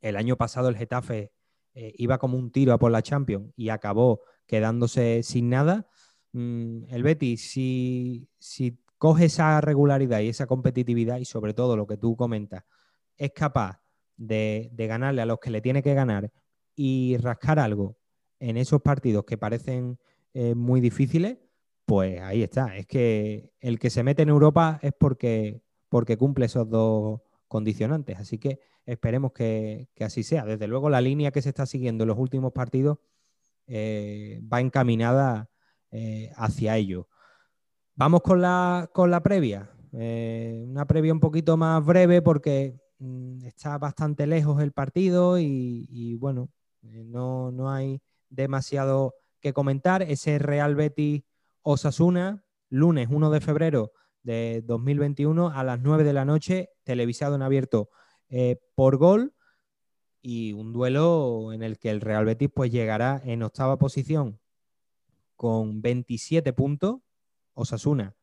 El 0.00 0.16
año 0.16 0.36
pasado 0.36 0.68
el 0.68 0.76
Getafe 0.76 1.32
eh, 1.74 1.94
iba 1.96 2.18
como 2.18 2.36
un 2.36 2.50
tiro 2.50 2.72
a 2.72 2.78
por 2.78 2.90
la 2.90 3.02
Champions 3.02 3.52
y 3.56 3.68
acabó 3.70 4.22
quedándose 4.46 5.22
sin 5.22 5.48
nada. 5.48 5.86
Mm, 6.32 6.84
el 6.90 7.02
Betis, 7.02 7.50
si, 7.50 8.28
si 8.38 8.78
coge 8.98 9.26
esa 9.26 9.60
regularidad 9.60 10.20
y 10.20 10.28
esa 10.28 10.46
competitividad 10.46 11.18
y 11.18 11.24
sobre 11.24 11.54
todo 11.54 11.76
lo 11.76 11.86
que 11.86 11.96
tú 11.96 12.16
comentas, 12.16 12.64
es 13.16 13.32
capaz 13.32 13.80
de, 14.16 14.68
de 14.72 14.86
ganarle 14.86 15.22
a 15.22 15.26
los 15.26 15.38
que 15.38 15.50
le 15.50 15.60
tiene 15.60 15.82
que 15.82 15.94
ganar 15.94 16.30
y 16.74 17.16
rascar 17.18 17.58
algo 17.58 17.96
en 18.42 18.56
esos 18.56 18.82
partidos 18.82 19.24
que 19.24 19.38
parecen 19.38 19.98
eh, 20.34 20.54
muy 20.54 20.80
difíciles, 20.80 21.38
pues 21.84 22.20
ahí 22.20 22.42
está. 22.42 22.76
Es 22.76 22.86
que 22.86 23.52
el 23.60 23.78
que 23.78 23.90
se 23.90 24.02
mete 24.02 24.22
en 24.22 24.30
Europa 24.30 24.80
es 24.82 24.92
porque, 24.98 25.62
porque 25.92 26.16
cumple 26.16 26.46
esos 26.46 26.70
dos 26.70 27.20
condicionantes. 27.48 28.18
Así 28.18 28.38
que 28.38 28.60
esperemos 28.86 29.32
que, 29.32 29.90
que, 29.94 30.04
así 30.04 30.22
sea. 30.22 30.46
Desde 30.46 30.66
luego, 30.66 30.88
la 30.88 31.02
línea 31.02 31.32
que 31.32 31.42
se 31.42 31.50
está 31.50 31.66
siguiendo 31.66 32.04
en 32.04 32.08
los 32.08 32.18
últimos 32.18 32.50
partidos 32.54 32.96
eh, 33.66 34.40
va 34.50 34.62
encaminada 34.62 35.50
eh, 35.90 36.32
hacia 36.36 36.78
ello. 36.78 37.10
Vamos 37.94 38.22
con 38.22 38.40
la, 38.40 38.88
con 38.94 39.10
la 39.10 39.22
previa. 39.22 39.70
Eh, 39.92 40.64
una 40.66 40.86
previa 40.86 41.12
un 41.12 41.20
poquito 41.20 41.58
más 41.58 41.84
breve 41.84 42.22
porque 42.22 42.80
mmm, 42.98 43.44
está 43.44 43.76
bastante 43.76 44.26
lejos 44.26 44.62
el 44.62 44.72
partido 44.72 45.38
y, 45.38 45.86
y 45.90 46.14
bueno, 46.14 46.48
no, 46.80 47.52
no 47.52 47.70
hay 47.70 48.00
demasiado 48.30 49.14
que 49.40 49.52
comentar. 49.52 50.00
Ese 50.00 50.38
Real 50.38 50.74
Betis 50.74 51.22
Osasuna, 51.60 52.46
lunes 52.70 53.08
1 53.10 53.28
de 53.28 53.40
febrero 53.42 53.92
de 54.22 54.62
2021 54.64 55.50
a 55.50 55.64
las 55.64 55.80
9 55.80 56.04
de 56.04 56.12
la 56.12 56.24
noche, 56.24 56.70
televisado 56.84 57.34
en 57.34 57.42
abierto 57.42 57.90
eh, 58.28 58.60
por 58.74 58.96
gol 58.96 59.34
y 60.20 60.52
un 60.52 60.72
duelo 60.72 61.52
en 61.52 61.62
el 61.62 61.78
que 61.78 61.90
el 61.90 62.00
Real 62.00 62.24
Betis 62.24 62.50
pues 62.54 62.70
llegará 62.70 63.20
en 63.24 63.42
octava 63.42 63.78
posición 63.78 64.40
con 65.36 65.82
27 65.82 66.52
puntos. 66.52 67.00
Osasuna 67.54 68.16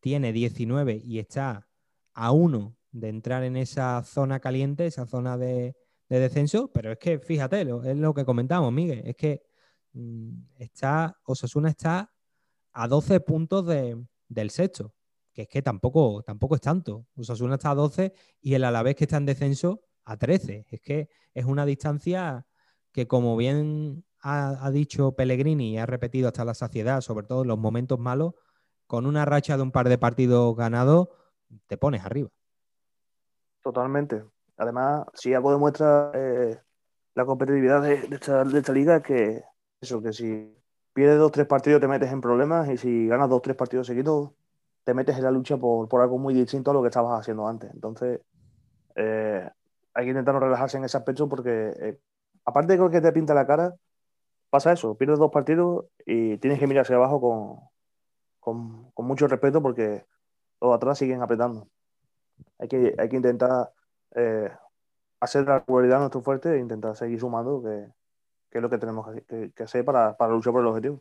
tiene 0.00 0.32
19 0.32 1.00
y 1.04 1.18
está 1.18 1.68
a 2.14 2.32
uno 2.32 2.76
de 2.92 3.08
entrar 3.08 3.42
en 3.42 3.56
esa 3.56 4.02
zona 4.04 4.40
caliente, 4.40 4.86
esa 4.86 5.06
zona 5.06 5.36
de, 5.36 5.76
de 6.08 6.20
descenso, 6.20 6.70
pero 6.72 6.92
es 6.92 6.98
que 6.98 7.18
fíjate, 7.18 7.64
lo, 7.64 7.82
es 7.84 7.96
lo 7.96 8.14
que 8.14 8.24
comentamos, 8.24 8.72
Miguel, 8.72 9.02
es 9.04 9.16
que 9.16 9.42
mmm, 9.92 10.32
está, 10.58 11.18
Osasuna 11.24 11.70
está 11.70 12.12
a 12.72 12.88
12 12.88 13.20
puntos 13.20 13.66
de, 13.66 14.02
del 14.28 14.50
sexto, 14.50 14.94
que 15.32 15.42
es 15.42 15.48
que 15.48 15.62
tampoco, 15.62 16.22
tampoco 16.22 16.54
es 16.54 16.60
tanto. 16.60 17.06
Osasuna 17.16 17.54
está 17.54 17.70
a 17.70 17.74
12 17.74 18.12
y 18.40 18.54
el 18.54 18.64
Alavés 18.64 18.96
que 18.96 19.04
está 19.04 19.16
en 19.16 19.26
descenso 19.26 19.82
a 20.04 20.16
13. 20.16 20.66
Es 20.68 20.80
que 20.80 21.08
es 21.34 21.44
una 21.44 21.64
distancia 21.64 22.46
que, 22.92 23.06
como 23.06 23.36
bien 23.36 24.04
ha, 24.22 24.70
dicho 24.70 25.12
Pellegrini 25.12 25.72
y 25.72 25.78
ha 25.78 25.86
repetido 25.86 26.28
hasta 26.28 26.44
la 26.44 26.54
saciedad, 26.54 27.00
sobre 27.00 27.26
todo 27.26 27.42
en 27.42 27.48
los 27.48 27.58
momentos 27.58 27.98
malos, 27.98 28.34
con 28.86 29.06
una 29.06 29.24
racha 29.24 29.56
de 29.56 29.62
un 29.62 29.72
par 29.72 29.88
de 29.88 29.98
partidos 29.98 30.54
ganados, 30.54 31.08
te 31.66 31.76
pones 31.76 32.04
arriba. 32.04 32.28
Totalmente. 33.62 34.24
Además, 34.56 35.06
si 35.14 35.32
algo 35.34 35.50
demuestra 35.50 36.12
eh, 36.14 36.60
la 37.14 37.24
competitividad 37.24 37.82
de, 37.82 37.94
esta, 37.94 38.44
de, 38.44 38.58
esta, 38.58 38.72
liga, 38.72 39.02
que 39.02 39.42
eso, 39.80 40.02
que 40.02 40.12
si 40.12 40.54
pierdes 40.92 41.18
dos 41.18 41.32
tres 41.32 41.46
partidos 41.46 41.80
te 41.80 41.88
metes 41.88 42.12
en 42.12 42.20
problemas 42.20 42.68
y 42.68 42.76
si 42.76 43.06
ganas 43.08 43.30
dos 43.30 43.40
tres 43.40 43.56
partidos 43.56 43.86
seguidos 43.86 44.32
te 44.84 44.94
metes 44.94 45.16
en 45.16 45.24
la 45.24 45.30
lucha 45.30 45.56
por, 45.56 45.88
por 45.88 46.00
algo 46.00 46.18
muy 46.18 46.34
distinto 46.34 46.70
a 46.70 46.74
lo 46.74 46.82
que 46.82 46.88
estabas 46.88 47.20
haciendo 47.20 47.46
antes. 47.46 47.70
Entonces, 47.72 48.20
eh, 48.96 49.48
hay 49.94 50.04
que 50.04 50.10
intentar 50.10 50.34
no 50.34 50.40
relajarse 50.40 50.78
en 50.78 50.84
ese 50.84 50.96
aspecto 50.96 51.28
porque, 51.28 51.72
eh, 51.78 51.98
aparte 52.44 52.76
de 52.76 52.90
que 52.90 53.00
te 53.00 53.12
pinta 53.12 53.34
la 53.34 53.46
cara, 53.46 53.74
pasa 54.50 54.72
eso, 54.72 54.96
pierdes 54.96 55.18
dos 55.18 55.30
partidos 55.30 55.86
y 56.04 56.38
tienes 56.38 56.58
que 56.58 56.66
mirar 56.66 56.82
hacia 56.82 56.96
abajo 56.96 57.20
con, 58.40 58.92
con, 58.92 59.06
mucho 59.06 59.28
respeto 59.28 59.62
porque 59.62 60.04
los 60.60 60.74
atrás 60.74 60.98
siguen 60.98 61.22
apretando. 61.22 61.68
Hay 62.58 62.68
que, 62.68 62.94
hay 62.98 63.08
que 63.08 63.16
intentar 63.16 63.72
eh, 64.14 64.50
hacer 65.20 65.46
la 65.46 65.60
regularidad 65.60 66.00
nuestro 66.00 66.22
fuerte 66.22 66.54
e 66.54 66.58
intentar 66.58 66.96
seguir 66.96 67.20
sumando, 67.20 67.62
que, 67.62 67.86
que 68.50 68.58
es 68.58 68.62
lo 68.62 68.68
que 68.68 68.78
tenemos 68.78 69.06
que, 69.26 69.52
que 69.52 69.62
hacer 69.62 69.84
para, 69.84 70.16
para, 70.16 70.32
luchar 70.32 70.52
por 70.52 70.62
el 70.62 70.68
objetivo. 70.68 71.00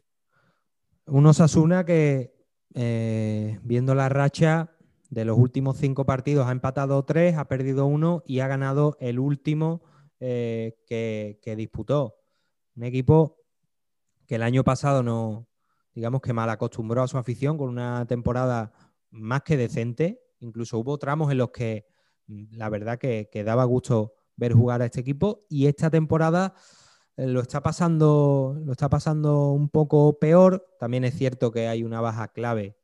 Un 1.08 1.26
Osasuna 1.26 1.84
que, 1.84 2.41
eh, 2.74 3.60
viendo 3.64 3.96
la 3.96 4.10
racha 4.10 4.72
de 5.10 5.26
los 5.26 5.38
últimos 5.38 5.78
cinco 5.78 6.06
partidos, 6.06 6.48
ha 6.48 6.52
empatado 6.52 7.04
tres, 7.04 7.38
ha 7.38 7.46
perdido 7.46 7.86
uno 7.86 8.24
y 8.26 8.40
ha 8.40 8.48
ganado 8.48 8.98
el 9.00 9.20
último 9.20 9.82
eh, 10.20 10.78
que, 10.88 11.56
disputó. 11.58 12.16
Un 12.76 12.84
equipo 12.84 13.38
que 14.26 14.36
el 14.36 14.44
año 14.44 14.64
pasado 14.64 15.04
no, 15.04 15.50
digamos 15.94 16.22
que 16.22 16.32
mal 16.32 16.50
acostumbró 16.50 17.04
a 17.04 17.08
su 17.08 17.18
afición 17.18 17.58
con 17.58 17.70
una 17.70 18.06
temporada 18.06 18.72
más 19.10 19.42
que 19.44 19.58
decente. 19.58 20.22
Incluso 20.40 20.80
hubo 20.80 20.98
tramos 20.98 21.30
en 21.32 21.40
los 21.40 21.52
que 21.52 21.86
la 22.28 22.70
verdad 22.70 22.98
que, 22.98 23.30
que, 23.30 23.44
daba 23.44 23.66
gusto 23.66 24.14
ver 24.38 24.54
jugar 24.54 24.82
a 24.82 24.86
este 24.86 25.02
equipo 25.02 25.46
y 25.50 25.68
esta 25.68 25.90
temporada 25.90 26.54
lo 27.18 27.42
está 27.42 27.62
pasando, 27.62 28.58
lo 28.64 28.72
está 28.72 28.90
pasando 28.90 29.52
un 29.52 29.70
poco 29.70 30.18
peor. 30.20 30.68
También 30.80 31.04
es 31.04 31.16
cierto 31.16 31.52
que 31.52 31.68
hay 31.68 31.84
una 31.84 32.02
baja 32.02 32.30
clave, 32.30 32.78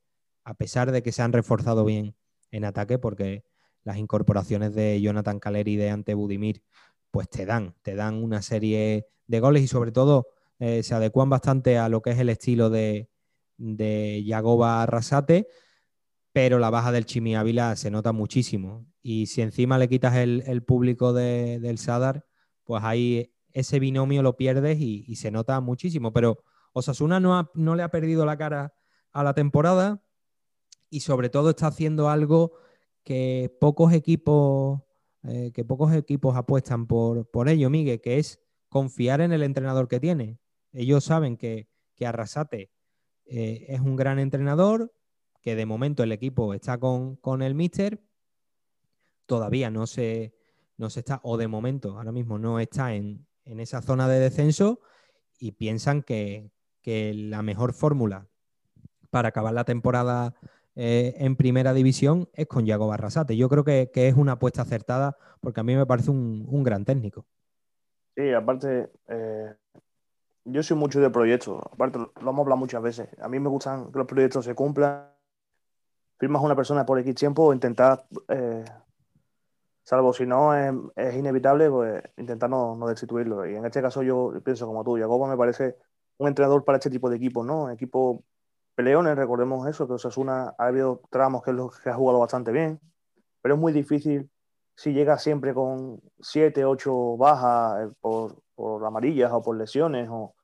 a 0.44 0.54
pesar 0.54 0.92
de 0.92 1.04
que 1.04 1.12
se 1.12 1.22
han 1.22 1.34
reforzado 1.34 1.86
bien 1.86 2.16
en 2.52 2.66
ataque, 2.66 3.00
porque 3.00 3.46
las 3.84 3.98
incorporaciones 3.98 4.76
de 4.76 5.00
Jonathan 5.02 5.40
Caleri 5.40 5.74
y 5.74 5.78
de 5.78 5.90
Ante 5.90 6.14
Budimir, 6.14 6.64
pues 7.12 7.30
te 7.30 7.46
dan, 7.46 7.76
te 7.82 7.96
dan 7.96 8.22
una 8.22 8.42
serie 8.42 9.08
de 9.28 9.40
goles 9.40 9.64
y 9.64 9.68
sobre 9.68 9.92
todo 9.92 10.28
eh, 10.60 10.84
se 10.84 10.94
adecuan 10.94 11.30
bastante 11.30 11.78
a 11.78 11.90
lo 11.90 12.02
que 12.02 12.12
es 12.12 12.20
el 12.20 12.30
estilo 12.30 12.70
de, 12.70 13.10
de 13.58 14.24
Yagoba 14.26 14.84
Arrasate, 14.84 15.48
pero 16.32 16.60
la 16.60 16.70
baja 16.70 16.92
del 16.92 17.06
Chimi 17.06 17.36
Ávila 17.36 17.76
se 17.76 17.92
nota 17.92 18.12
muchísimo. 18.12 18.86
Y 19.02 19.28
si 19.28 19.42
encima 19.42 19.78
le 19.78 19.90
quitas 19.90 20.16
el, 20.16 20.64
público 20.64 21.14
del 21.14 21.78
Sadar, 21.78 22.26
pues 22.64 22.84
ahí 22.84 23.34
ese 23.60 23.80
binomio 23.80 24.22
lo 24.22 24.38
pierdes 24.38 24.80
y, 24.80 25.16
se 25.16 25.32
nota 25.32 25.60
muchísimo. 25.62 26.14
Pero 26.14 26.44
Osasuna 26.74 27.20
no, 27.20 27.50
no 27.56 27.76
le 27.76 27.82
ha 27.82 27.90
perdido 27.90 28.24
la 28.24 28.38
cara 28.38 28.76
a 29.12 29.24
la 29.24 29.34
temporada 29.34 30.04
y 30.92 31.00
sobre 31.00 31.30
todo 31.30 31.50
está 31.50 31.68
haciendo 31.68 32.10
algo 32.10 32.54
que 33.04 33.56
pocos 33.60 33.94
equipos, 33.94 34.82
eh, 35.24 35.52
que 35.54 35.66
pocos 35.66 35.92
equipos 35.94 36.36
apuestan 36.36 36.86
por, 36.86 37.30
por 37.32 37.50
ello, 37.50 37.72
Miguel, 37.72 38.00
que 38.00 38.20
es 38.20 38.40
confiar 38.70 39.22
en 39.22 39.32
el 39.32 39.42
entrenador 39.42 39.88
que 39.88 40.00
tiene. 40.00 40.40
Ellos 40.72 41.04
saben 41.04 41.36
que, 41.36 41.68
que 41.96 42.06
Arrasate 42.06 42.72
eh, 43.26 43.66
es 43.70 43.82
un 43.82 43.96
gran 43.96 44.20
entrenador, 44.20 44.94
que 45.42 45.56
de 45.56 45.66
momento 45.66 46.04
el 46.04 46.12
equipo 46.12 46.54
está 46.54 46.78
con, 46.78 47.42
el 47.42 47.56
míster, 47.56 48.04
todavía 49.26 49.72
no 49.72 49.88
se, 49.88 50.36
no 50.78 50.90
se 50.90 51.00
está, 51.00 51.22
o 51.24 51.38
de 51.38 51.48
momento 51.48 51.98
ahora 51.98 52.12
mismo 52.12 52.38
no 52.38 52.60
está 52.60 52.94
en, 52.94 53.27
esa 53.60 53.82
zona 53.82 54.08
de 54.08 54.20
descenso 54.20 54.80
y 55.40 55.54
piensan 55.54 56.04
que, 56.04 56.52
la 56.90 57.42
mejor 57.42 57.74
fórmula 57.74 58.28
para 59.10 59.28
acabar 59.28 59.54
la 59.54 59.66
temporada 59.66 60.36
eh, 60.76 61.16
en 61.18 61.36
primera 61.36 61.74
división 61.74 62.30
es 62.32 62.48
con 62.48 62.66
Yago 62.66 62.88
Barrasate. 62.88 63.36
Yo 63.36 63.50
creo 63.50 63.66
que, 63.66 63.92
es 63.94 64.16
una 64.16 64.34
apuesta 64.34 64.62
acertada 64.62 65.18
porque 65.42 65.60
a 65.60 65.64
mí 65.64 65.76
me 65.76 65.86
parece 65.86 66.12
un, 66.12 66.64
gran 66.64 66.86
técnico. 66.86 67.26
Sí, 68.16 68.32
aparte, 68.32 68.90
eh, 69.10 69.54
yo 70.46 70.64
soy 70.64 70.78
mucho 70.78 71.02
de 71.02 71.10
proyectos, 71.10 71.62
aparte 71.70 72.00
lo 72.00 72.10
hemos 72.22 72.40
hablado 72.40 72.58
muchas 72.58 72.82
veces. 72.82 73.10
A 73.20 73.28
mí 73.28 73.38
me 73.38 73.50
gustan 73.50 73.92
que 73.92 74.00
los 74.00 74.08
proyectos 74.08 74.46
se 74.46 74.56
cumplan. 74.56 75.12
Firmas 76.18 76.42
a 76.42 76.46
una 76.46 76.56
persona 76.56 76.86
por 76.86 76.98
X 77.00 77.16
tiempo, 77.16 77.54
intentar, 77.54 78.06
eh, 78.30 78.64
salvo 79.88 80.12
si 80.12 80.26
no 80.26 80.54
es, 80.54 81.16
inevitable, 81.16 81.70
pues 81.70 82.04
intentar 82.18 82.50
no, 82.50 82.78
destituirlo. 82.90 83.46
Y 83.50 83.56
en 83.56 83.66
este 83.66 83.82
caso 83.82 84.04
yo 84.04 84.34
pienso 84.44 84.68
como 84.68 84.84
tú, 84.84 84.98
Jacobo 84.98 85.28
me 85.28 85.38
parece 85.38 85.78
un 86.18 86.28
entrenador 86.28 86.66
para 86.66 86.78
este 86.78 86.90
tipo 86.90 87.10
de 87.10 87.16
equipos, 87.16 87.46
¿no? 87.46 87.72
Equipo 87.72 88.22
peleones, 88.76 89.16
recordemos 89.16 89.66
eso, 89.66 89.88
que 89.88 89.94
Osasuna 89.94 90.54
ha 90.58 90.66
habido 90.66 91.02
tramos 91.10 91.42
que, 91.42 91.54
lo, 91.54 91.70
que 91.70 91.90
ha 91.90 91.94
jugado 91.94 92.20
bastante 92.20 92.52
bien, 92.52 92.82
pero 93.42 93.56
es 93.56 93.62
muy 93.62 93.72
difícil 93.72 94.30
si 94.76 94.92
llega 94.92 95.18
siempre 95.18 95.54
con 95.54 96.02
7, 96.20 96.66
8 96.66 97.16
bajas 97.16 97.88
eh, 97.88 97.94
por, 98.02 98.36
por 98.56 98.84
amarillas 98.86 99.32
o 99.32 99.42
por 99.42 99.56
lesiones 99.58 100.10
o 100.12 100.36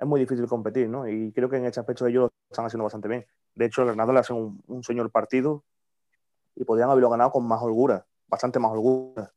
es 0.00 0.08
muy 0.08 0.18
difícil 0.18 0.48
competir, 0.48 0.88
¿no? 0.88 1.06
Y 1.06 1.30
creo 1.32 1.48
que 1.48 1.58
en 1.58 1.66
este 1.66 1.78
aspecto 1.78 2.04
ellos 2.04 2.22
lo 2.24 2.32
están 2.50 2.66
haciendo 2.66 2.82
bastante 2.82 3.06
bien. 3.06 3.24
De 3.54 3.66
hecho, 3.66 3.82
el 3.82 3.88
Granada 3.88 4.12
le 4.12 4.18
hace 4.18 4.32
un, 4.32 4.60
un 4.66 4.82
señor 4.82 5.08
partido 5.12 5.62
y 6.56 6.64
podrían 6.64 6.90
haberlo 6.90 7.10
ganado 7.10 7.30
con 7.30 7.46
más 7.46 7.62
holgura, 7.62 8.04
bastante 8.28 8.58
más 8.58 8.72
holgura. 8.72 9.32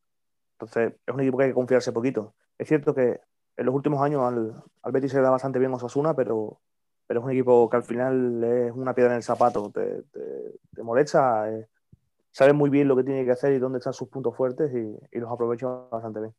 Entonces, 0.54 0.94
es 1.06 1.14
un 1.14 1.22
equipo 1.22 1.38
que 1.38 1.46
hay 1.46 1.50
que 1.50 1.56
confiarse 1.56 1.92
poquito. 1.92 2.36
Es 2.58 2.68
cierto 2.68 2.94
que 2.94 3.20
en 3.58 3.66
los 3.66 3.74
últimos 3.74 4.02
años 4.02 4.22
al, 4.24 4.64
al 4.82 4.92
Betis 4.92 5.12
se 5.12 5.18
le 5.18 5.24
da 5.24 5.32
bastante 5.32 5.60
bien 5.60 5.74
Osasuna, 5.74 6.14
pero, 6.14 6.60
pero 7.08 7.20
es 7.20 7.26
un 7.26 7.32
equipo 7.32 7.70
que 7.70 7.78
al 7.78 7.84
final 7.84 8.44
es 8.44 8.72
una 8.74 8.94
piedra 8.94 9.12
en 9.12 9.18
el 9.18 9.24
zapato, 9.24 9.72
te, 9.72 10.04
te, 10.74 10.84
molesta, 10.84 11.52
eh, 11.52 11.68
sabe 12.32 12.54
muy 12.54 12.70
bien 12.70 12.88
lo 12.88 12.96
que 12.96 13.04
tiene 13.04 13.26
que 13.26 13.32
hacer 13.32 13.54
y 13.54 13.60
dónde 13.60 13.80
están 13.80 13.94
sus 13.94 14.10
puntos 14.10 14.36
fuertes 14.36 14.72
y, 14.74 15.18
y 15.18 15.20
los 15.20 15.32
aprovecha 15.32 15.68
bastante 15.92 16.22
bien. 16.22 16.34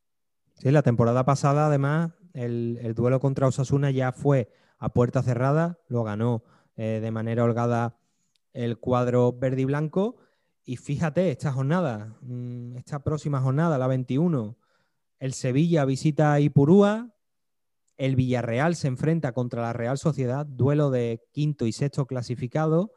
Sí, 0.55 0.71
la 0.71 0.83
temporada 0.83 1.25
pasada, 1.25 1.67
además, 1.67 2.11
el, 2.33 2.93
duelo 2.95 3.19
contra 3.19 3.47
Osasuna 3.47 3.91
ya 3.91 4.11
fue 4.11 4.51
a 4.77 4.89
puerta 4.89 5.21
cerrada, 5.21 5.79
lo 5.87 6.03
ganó 6.03 6.43
eh, 6.75 6.99
de 7.01 7.11
manera 7.11 7.43
holgada 7.43 7.97
el 8.53 8.77
cuadro 8.79 9.33
verde 9.33 9.61
y 9.61 9.65
blanco. 9.65 10.17
Y 10.65 10.77
fíjate, 10.77 11.29
esta 11.29 11.51
jornada, 11.51 12.17
mm, 12.21 12.77
esta 12.77 13.03
próxima 13.03 13.41
jornada, 13.41 13.77
la 13.77 13.87
21, 13.87 14.57
el 15.19 15.33
Sevilla 15.33 15.85
visita 15.85 16.33
a 16.33 16.39
Ipurúa, 16.39 17.13
el 17.97 18.15
Villarreal 18.15 18.75
se 18.75 18.87
enfrenta 18.87 19.33
contra 19.33 19.61
la 19.61 19.73
Real 19.73 19.97
Sociedad, 19.97 20.45
duelo 20.45 20.89
de 20.89 21.21
quinto 21.31 21.65
y 21.65 21.71
sexto 21.71 22.05
clasificado. 22.07 22.93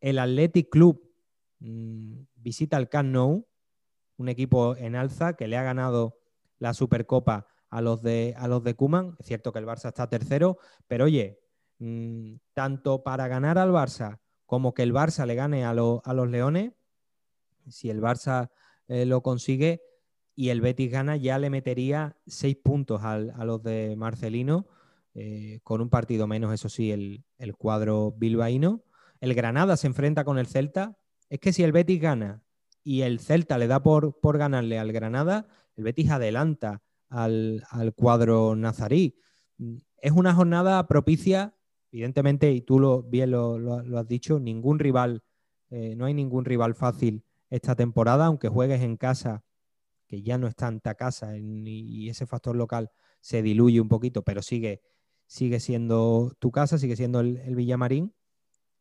El 0.00 0.18
Athletic 0.18 0.70
Club 0.70 1.10
mm, 1.58 2.20
visita 2.36 2.76
al 2.76 2.88
Camp 2.88 3.10
Nou, 3.10 3.46
un 4.18 4.28
equipo 4.28 4.76
en 4.76 4.94
alza 4.94 5.34
que 5.34 5.48
le 5.48 5.56
ha 5.56 5.62
ganado 5.62 6.18
la 6.58 6.74
Supercopa 6.74 7.46
a 7.70 7.80
los 7.80 8.02
de, 8.02 8.34
a 8.36 8.46
los 8.48 8.62
de. 8.62 8.76
Es 9.18 9.26
cierto 9.26 9.52
que 9.52 9.58
el 9.58 9.66
Barça 9.66 9.88
está 9.88 10.08
tercero, 10.08 10.58
pero 10.86 11.06
oye, 11.06 11.40
mm, 11.78 12.36
tanto 12.54 13.02
para 13.02 13.26
ganar 13.28 13.58
al 13.58 13.72
Barça 13.72 14.20
como 14.46 14.74
que 14.74 14.82
el 14.82 14.94
Barça 14.94 15.26
le 15.26 15.34
gane 15.34 15.64
a, 15.64 15.70
a 15.70 15.74
los 16.14 16.30
Leones, 16.30 16.72
si 17.68 17.90
el 17.90 18.00
Barça 18.00 18.50
eh, 18.88 19.04
lo 19.06 19.22
consigue 19.22 19.82
y 20.34 20.50
el 20.50 20.60
Betis 20.60 20.90
gana, 20.90 21.16
ya 21.16 21.38
le 21.38 21.50
metería 21.50 22.16
seis 22.26 22.56
puntos 22.56 23.02
a 23.02 23.18
los 23.18 23.62
de 23.62 23.94
Marcelino, 23.96 24.66
eh, 25.14 25.60
con 25.62 25.80
un 25.80 25.88
partido 25.88 26.26
menos, 26.26 26.52
eso 26.52 26.68
sí, 26.68 26.92
el, 26.92 27.24
cuadro 27.56 28.12
bilbaíno. 28.12 28.84
El 29.20 29.32
Granada 29.32 29.78
se 29.78 29.86
enfrenta 29.86 30.24
con 30.24 30.38
el 30.38 30.46
Celta. 30.46 30.98
Es 31.30 31.40
que 31.40 31.54
si 31.54 31.62
el 31.62 31.72
Betis 31.72 32.02
gana 32.02 32.42
y 32.84 33.00
el 33.00 33.18
Celta 33.18 33.56
le 33.56 33.66
da 33.66 33.82
por, 33.82 34.20
por 34.20 34.36
ganarle 34.36 34.78
al 34.78 34.92
Granada, 34.92 35.48
el 35.74 35.84
Betis 35.84 36.10
adelanta 36.10 36.82
al, 37.08 37.64
cuadro 37.96 38.54
nazarí. 38.56 39.18
Es 40.02 40.12
una 40.12 40.34
jornada 40.34 40.86
propicia, 40.86 41.54
evidentemente, 41.90 42.52
y 42.52 42.60
tú 42.60 42.78
lo, 42.78 43.02
bien 43.02 43.30
lo, 43.30 43.98
has 43.98 44.08
dicho, 44.08 44.38
ningún 44.38 44.78
rival, 44.78 45.22
eh, 45.70 45.94
no 45.96 46.04
hay 46.04 46.12
ningún 46.12 46.44
rival 46.44 46.74
fácil 46.74 47.25
esta 47.50 47.74
temporada, 47.74 48.26
aunque 48.26 48.48
juegues 48.48 48.82
en 48.82 48.96
casa, 48.96 49.44
que 50.06 50.22
ya 50.22 50.38
no 50.38 50.46
es 50.46 50.54
tanta 50.54 50.94
casa 50.94 51.36
y 51.36 52.08
ese 52.08 52.26
factor 52.26 52.54
local 52.56 52.90
se 53.20 53.42
diluye 53.42 53.80
un 53.80 53.88
poquito, 53.88 54.22
pero 54.22 54.40
sigue, 54.40 54.82
sigue 55.26 55.58
siendo 55.58 56.32
tu 56.38 56.52
casa, 56.52 56.78
sigue 56.78 56.94
siendo 56.94 57.18
el, 57.18 57.56
Villamarín. 57.56 58.14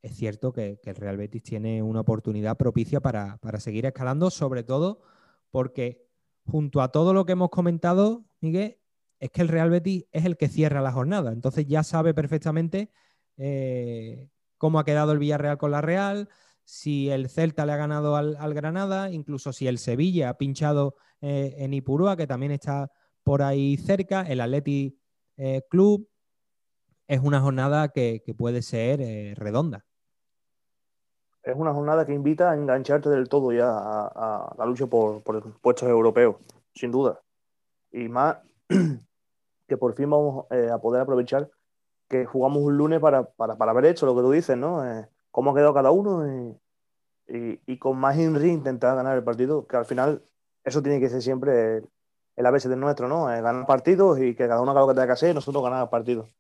Es 0.04 0.16
cierto 0.16 0.54
que, 0.54 0.80
el 0.84 0.96
Real 0.96 1.18
Betis 1.18 1.42
tiene 1.42 1.82
una 1.82 2.02
oportunidad 2.02 2.56
propicia 2.58 3.00
para, 3.00 3.38
para 3.38 3.60
seguir 3.60 3.88
escalando, 3.88 4.30
sobre 4.30 4.64
todo 4.64 5.02
porque 5.50 6.06
junto 6.46 6.82
a 6.82 6.92
todo 6.92 7.14
lo 7.14 7.26
que 7.26 7.32
hemos 7.32 7.50
comentado, 7.50 8.26
Miguel, 8.40 8.78
es 9.20 9.32
que 9.32 9.42
el 9.42 9.48
Real 9.48 9.72
Betis 9.72 10.06
es 10.12 10.26
el 10.26 10.38
que 10.38 10.48
cierra 10.48 10.82
la 10.82 10.92
jornada. 10.92 11.32
Entonces 11.32 11.66
ya 11.66 11.82
sabe 11.82 12.14
perfectamente 12.14 12.92
eh, 13.38 14.30
cómo 14.58 14.78
ha 14.78 14.86
quedado 14.86 15.12
el 15.12 15.18
Villarreal 15.18 15.58
con 15.58 15.72
la 15.72 15.82
Real, 15.82 16.30
si 16.66 17.10
el 17.10 17.30
Celta 17.30 17.66
le 17.66 17.72
ha 17.72 17.78
ganado 17.78 18.16
al, 18.16 18.54
Granada, 18.54 19.12
incluso 19.12 19.54
si 19.54 19.68
el 19.68 19.78
Sevilla 19.78 20.30
ha 20.30 20.38
pinchado 20.38 20.96
eh, 21.22 21.56
en 21.60 21.74
Ipurúa, 21.74 22.18
que 22.18 22.28
también 22.28 22.52
está 22.52 22.92
por 23.24 23.42
ahí 23.42 23.78
cerca, 23.78 24.24
el 24.24 24.42
Atleti 24.42 25.00
eh, 25.38 25.62
Club. 25.70 26.10
Es 27.08 27.22
una 27.22 27.40
jornada 27.40 27.90
que 27.90 28.22
puede 28.38 28.62
ser 28.62 29.38
redonda 29.38 29.86
es 31.46 31.56
una 31.56 31.74
jornada 31.74 32.06
que 32.06 32.14
invita 32.14 32.52
a 32.52 32.56
engancharte 32.56 33.10
del 33.10 33.30
todo 33.30 33.52
ya 33.52 33.70
a, 33.70 34.54
la 34.58 34.66
lucha 34.66 34.88
por, 34.88 35.22
puestos 35.62 35.88
europeos, 35.88 36.38
sin 36.74 36.92
duda. 36.92 37.22
Y 37.92 38.10
más 38.10 38.38
que 39.68 39.78
por 39.78 39.94
fin 39.94 40.10
vamos 40.10 40.46
eh, 40.50 40.70
a 40.72 40.80
poder 40.80 41.02
aprovechar 41.02 41.50
que 42.10 42.26
jugamos 42.26 42.64
un 42.64 42.78
lunes 42.78 43.00
para, 43.00 43.24
para, 43.24 43.56
para, 43.58 43.74
ver 43.74 43.86
hecho 43.86 44.08
lo 44.08 44.16
que 44.16 44.22
tú 44.22 44.32
dices, 44.32 44.58
¿no? 44.58 44.86
Eh, 44.86 45.08
cómo 45.36 45.52
ha 45.52 45.54
quedado 45.54 45.74
cada 45.74 45.92
uno 45.92 46.58
y, 47.28 47.60
y, 47.68 47.78
con 47.78 47.98
más 47.98 48.18
INRI 48.18 48.52
intentar 48.52 48.96
ganar 48.96 49.18
el 49.18 49.24
partido, 49.26 49.68
que 49.68 49.76
al 49.76 49.84
final 49.86 50.24
eso 50.64 50.82
tiene 50.82 51.02
que 51.02 51.10
ser 51.10 51.22
siempre 51.22 51.76
el, 51.80 51.90
el 52.38 52.46
ABC 52.46 52.70
del 52.70 52.80
nuestro, 52.80 53.10
¿no? 53.10 53.30
Eh, 53.30 53.42
ganar 53.42 53.66
partidos 53.66 54.18
y 54.22 54.34
que 54.34 54.48
cada 54.48 54.62
uno 54.62 54.72
haga 54.72 54.80
lo 54.80 54.88
que 54.88 54.94
tenga 54.94 55.08
que 55.08 55.12
hacer 55.12 55.32
y 55.32 55.34
nosotros 55.34 55.62
ganar 55.62 55.90
partidos. 55.90 56.34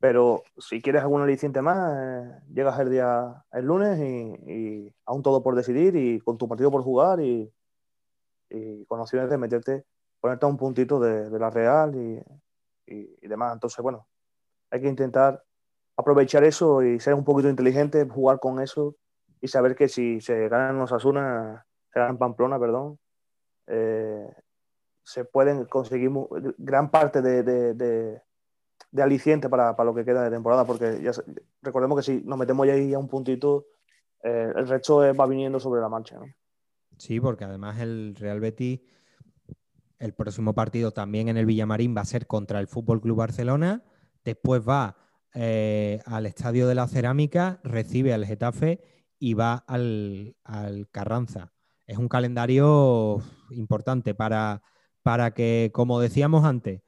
Pero 0.00 0.42
si 0.58 0.82
quieres 0.82 1.02
algún 1.02 1.22
aliciente 1.22 1.62
más, 1.62 1.94
eh, 1.96 2.42
llegas 2.52 2.76
el 2.80 2.90
día 2.90 3.44
el 3.52 3.66
lunes 3.66 4.00
y, 4.00 4.92
aún 5.06 5.22
todo 5.22 5.40
por 5.40 5.54
decidir 5.54 5.94
y 5.94 6.18
con 6.18 6.36
tu 6.36 6.48
partido 6.48 6.72
por 6.72 6.82
jugar 6.82 7.20
y, 7.20 7.52
con 8.88 8.98
opciones 8.98 9.30
de 9.30 9.38
meterte, 9.38 9.84
ponerte 10.20 10.44
a 10.44 10.48
un 10.48 10.56
puntito 10.56 10.98
de, 10.98 11.38
la 11.38 11.50
Real 11.50 11.94
y, 11.94 13.28
demás. 13.28 13.52
Entonces, 13.52 13.80
bueno, 13.80 14.08
hay 14.70 14.80
que 14.80 14.88
intentar 14.88 15.40
aprovechar 15.96 16.44
eso 16.44 16.82
y 16.82 17.00
ser 17.00 17.14
un 17.14 17.24
poquito 17.24 17.48
inteligente, 17.48 18.08
jugar 18.08 18.40
con 18.40 18.60
eso 18.60 18.96
y 19.40 19.48
saber 19.48 19.74
que 19.74 19.88
si 19.88 20.20
se 20.20 20.48
ganan 20.48 20.78
los 20.78 20.92
Asuna, 20.92 21.66
se 21.92 22.00
ganan 22.00 22.18
Pamplona, 22.18 22.58
perdón, 22.58 22.98
eh, 23.66 24.26
se 25.02 25.24
pueden 25.24 25.66
conseguir 25.66 26.10
gran 26.56 26.90
parte 26.90 27.20
de, 27.20 27.42
de, 27.74 28.22
aliciente 29.02 29.48
para, 29.48 29.74
lo 29.84 29.94
que 29.94 30.04
queda 30.04 30.22
de 30.22 30.30
temporada, 30.30 30.64
porque 30.64 31.00
ya 31.02 31.12
recordemos 31.62 31.98
que 31.98 32.02
si 32.02 32.22
nos 32.24 32.38
metemos 32.38 32.66
ya 32.66 32.72
ahí 32.72 32.94
a 32.94 32.98
un 32.98 33.08
puntito, 33.08 33.66
eh, 34.22 34.52
el 34.56 34.66
resto 34.66 35.02
va 35.14 35.26
viniendo 35.26 35.60
sobre 35.60 35.82
la 35.82 35.88
marcha. 35.88 36.18
Sí, 36.96 37.20
porque 37.20 37.44
además 37.44 37.80
el 37.80 38.14
Real 38.16 38.40
Betis, 38.40 38.80
el 39.98 40.14
próximo 40.14 40.54
partido 40.54 40.92
también 40.92 41.28
en 41.28 41.36
el 41.36 41.46
Villamarín 41.46 41.94
va 41.94 42.00
a 42.00 42.06
ser 42.06 42.26
contra 42.26 42.60
el 42.60 42.66
Fútbol 42.66 43.00
Club 43.00 43.18
Barcelona, 43.18 43.84
después 44.24 44.66
va 44.66 45.03
eh, 45.34 46.00
al 46.06 46.26
Estadio 46.26 46.66
de 46.66 46.74
la 46.74 46.88
Cerámica, 46.88 47.60
recibe 47.64 48.14
al 48.14 48.26
Getafe 48.26 48.80
y 49.18 49.34
va 49.34 49.54
al, 49.66 50.36
al 50.44 50.88
Carranza. 50.90 51.52
Es 51.86 51.98
un 51.98 52.08
calendario 52.08 53.22
importante 53.50 54.14
para 54.14 54.62
para 55.04 55.34
que, 55.34 55.70
como 55.74 56.00
decíamos 56.00 56.46
antes, 56.46 56.80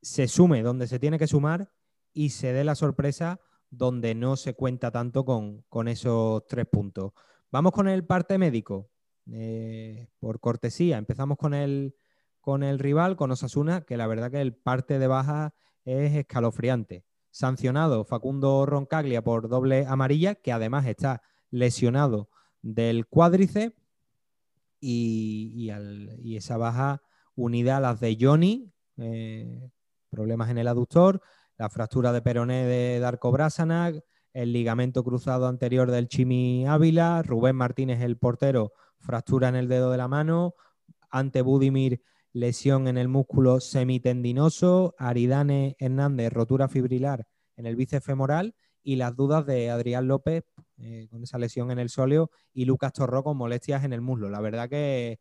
se 0.00 0.28
sume 0.28 0.62
donde 0.62 0.88
se 0.88 0.98
tiene 0.98 1.18
que 1.18 1.26
sumar 1.26 1.70
y 2.14 2.30
se 2.30 2.54
dé 2.54 2.64
la 2.64 2.74
sorpresa 2.74 3.38
donde 3.68 4.14
no 4.14 4.36
se 4.36 4.54
cuenta 4.54 4.90
tanto 4.90 5.26
con, 5.26 5.88
esos 5.88 6.46
tres 6.46 6.66
puntos. 6.66 7.12
Vamos 7.52 7.72
con 7.72 7.86
el 7.86 8.06
parte 8.06 8.38
médico. 8.38 8.90
Eh, 9.30 10.08
por 10.18 10.40
cortesía, 10.40 10.96
empezamos 10.96 11.36
con 11.36 11.52
el, 11.52 11.94
con 12.40 12.62
el 12.62 12.78
rival, 12.78 13.14
con 13.14 13.30
Osasuna, 13.30 13.82
que 13.82 13.98
la 13.98 14.06
verdad 14.06 14.30
que 14.30 14.40
el 14.40 14.54
parte 14.54 14.98
de 14.98 15.06
baja 15.06 15.52
es 15.84 16.16
escalofriante. 16.16 17.04
Sancionado 17.30 18.04
Facundo 18.04 18.66
Roncaglia 18.66 19.22
por 19.22 19.48
doble 19.48 19.86
amarilla, 19.86 20.34
que 20.34 20.52
además 20.52 20.86
está 20.86 21.22
lesionado 21.50 22.28
del 22.62 23.06
cuádriceps 23.06 23.76
y, 24.80 25.70
y 26.22 26.36
esa 26.36 26.56
baja 26.56 27.02
unida 27.34 27.76
a 27.76 27.80
las 27.80 28.00
de 28.00 28.16
Johnny, 28.20 28.72
eh, 28.98 29.70
problemas 30.10 30.50
en 30.50 30.58
el 30.58 30.68
aductor, 30.68 31.22
la 31.56 31.68
fractura 31.70 32.12
de 32.12 32.22
peroné 32.22 32.64
de 32.66 32.98
Darko 33.00 33.30
Brasanac, 33.32 34.04
el 34.32 34.52
ligamento 34.52 35.02
cruzado 35.02 35.48
anterior 35.48 35.90
del 35.90 36.08
Chimi 36.08 36.66
Ávila, 36.66 37.22
Rubén 37.22 37.56
Martínez, 37.56 38.00
el 38.00 38.16
portero, 38.16 38.72
fractura 38.98 39.48
en 39.48 39.56
el 39.56 39.68
dedo 39.68 39.90
de 39.90 39.98
la 39.98 40.08
mano, 40.08 40.54
ante 41.10 41.42
Budimir, 41.42 42.02
lesión 42.32 42.88
en 42.88 42.98
el 42.98 43.08
músculo 43.08 43.60
semitendinoso, 43.60 44.94
Aridane 44.98 45.76
Hernández, 45.78 46.32
rotura 46.32 46.68
fibrilar 46.68 47.26
en 47.56 47.66
el 47.66 47.76
bíceps 47.76 48.04
femoral 48.04 48.54
y 48.82 48.96
las 48.96 49.14
dudas 49.16 49.44
de 49.46 49.70
Adrián 49.70 50.08
López 50.08 50.44
eh, 50.78 51.08
con 51.10 51.22
esa 51.22 51.38
lesión 51.38 51.70
en 51.70 51.78
el 51.78 51.90
sóleo 51.90 52.30
y 52.52 52.64
Lucas 52.64 52.92
Torró 52.92 53.22
con 53.22 53.36
molestias 53.36 53.84
en 53.84 53.92
el 53.92 54.00
muslo. 54.00 54.30
La 54.30 54.40
verdad 54.40 54.68
que 54.68 55.18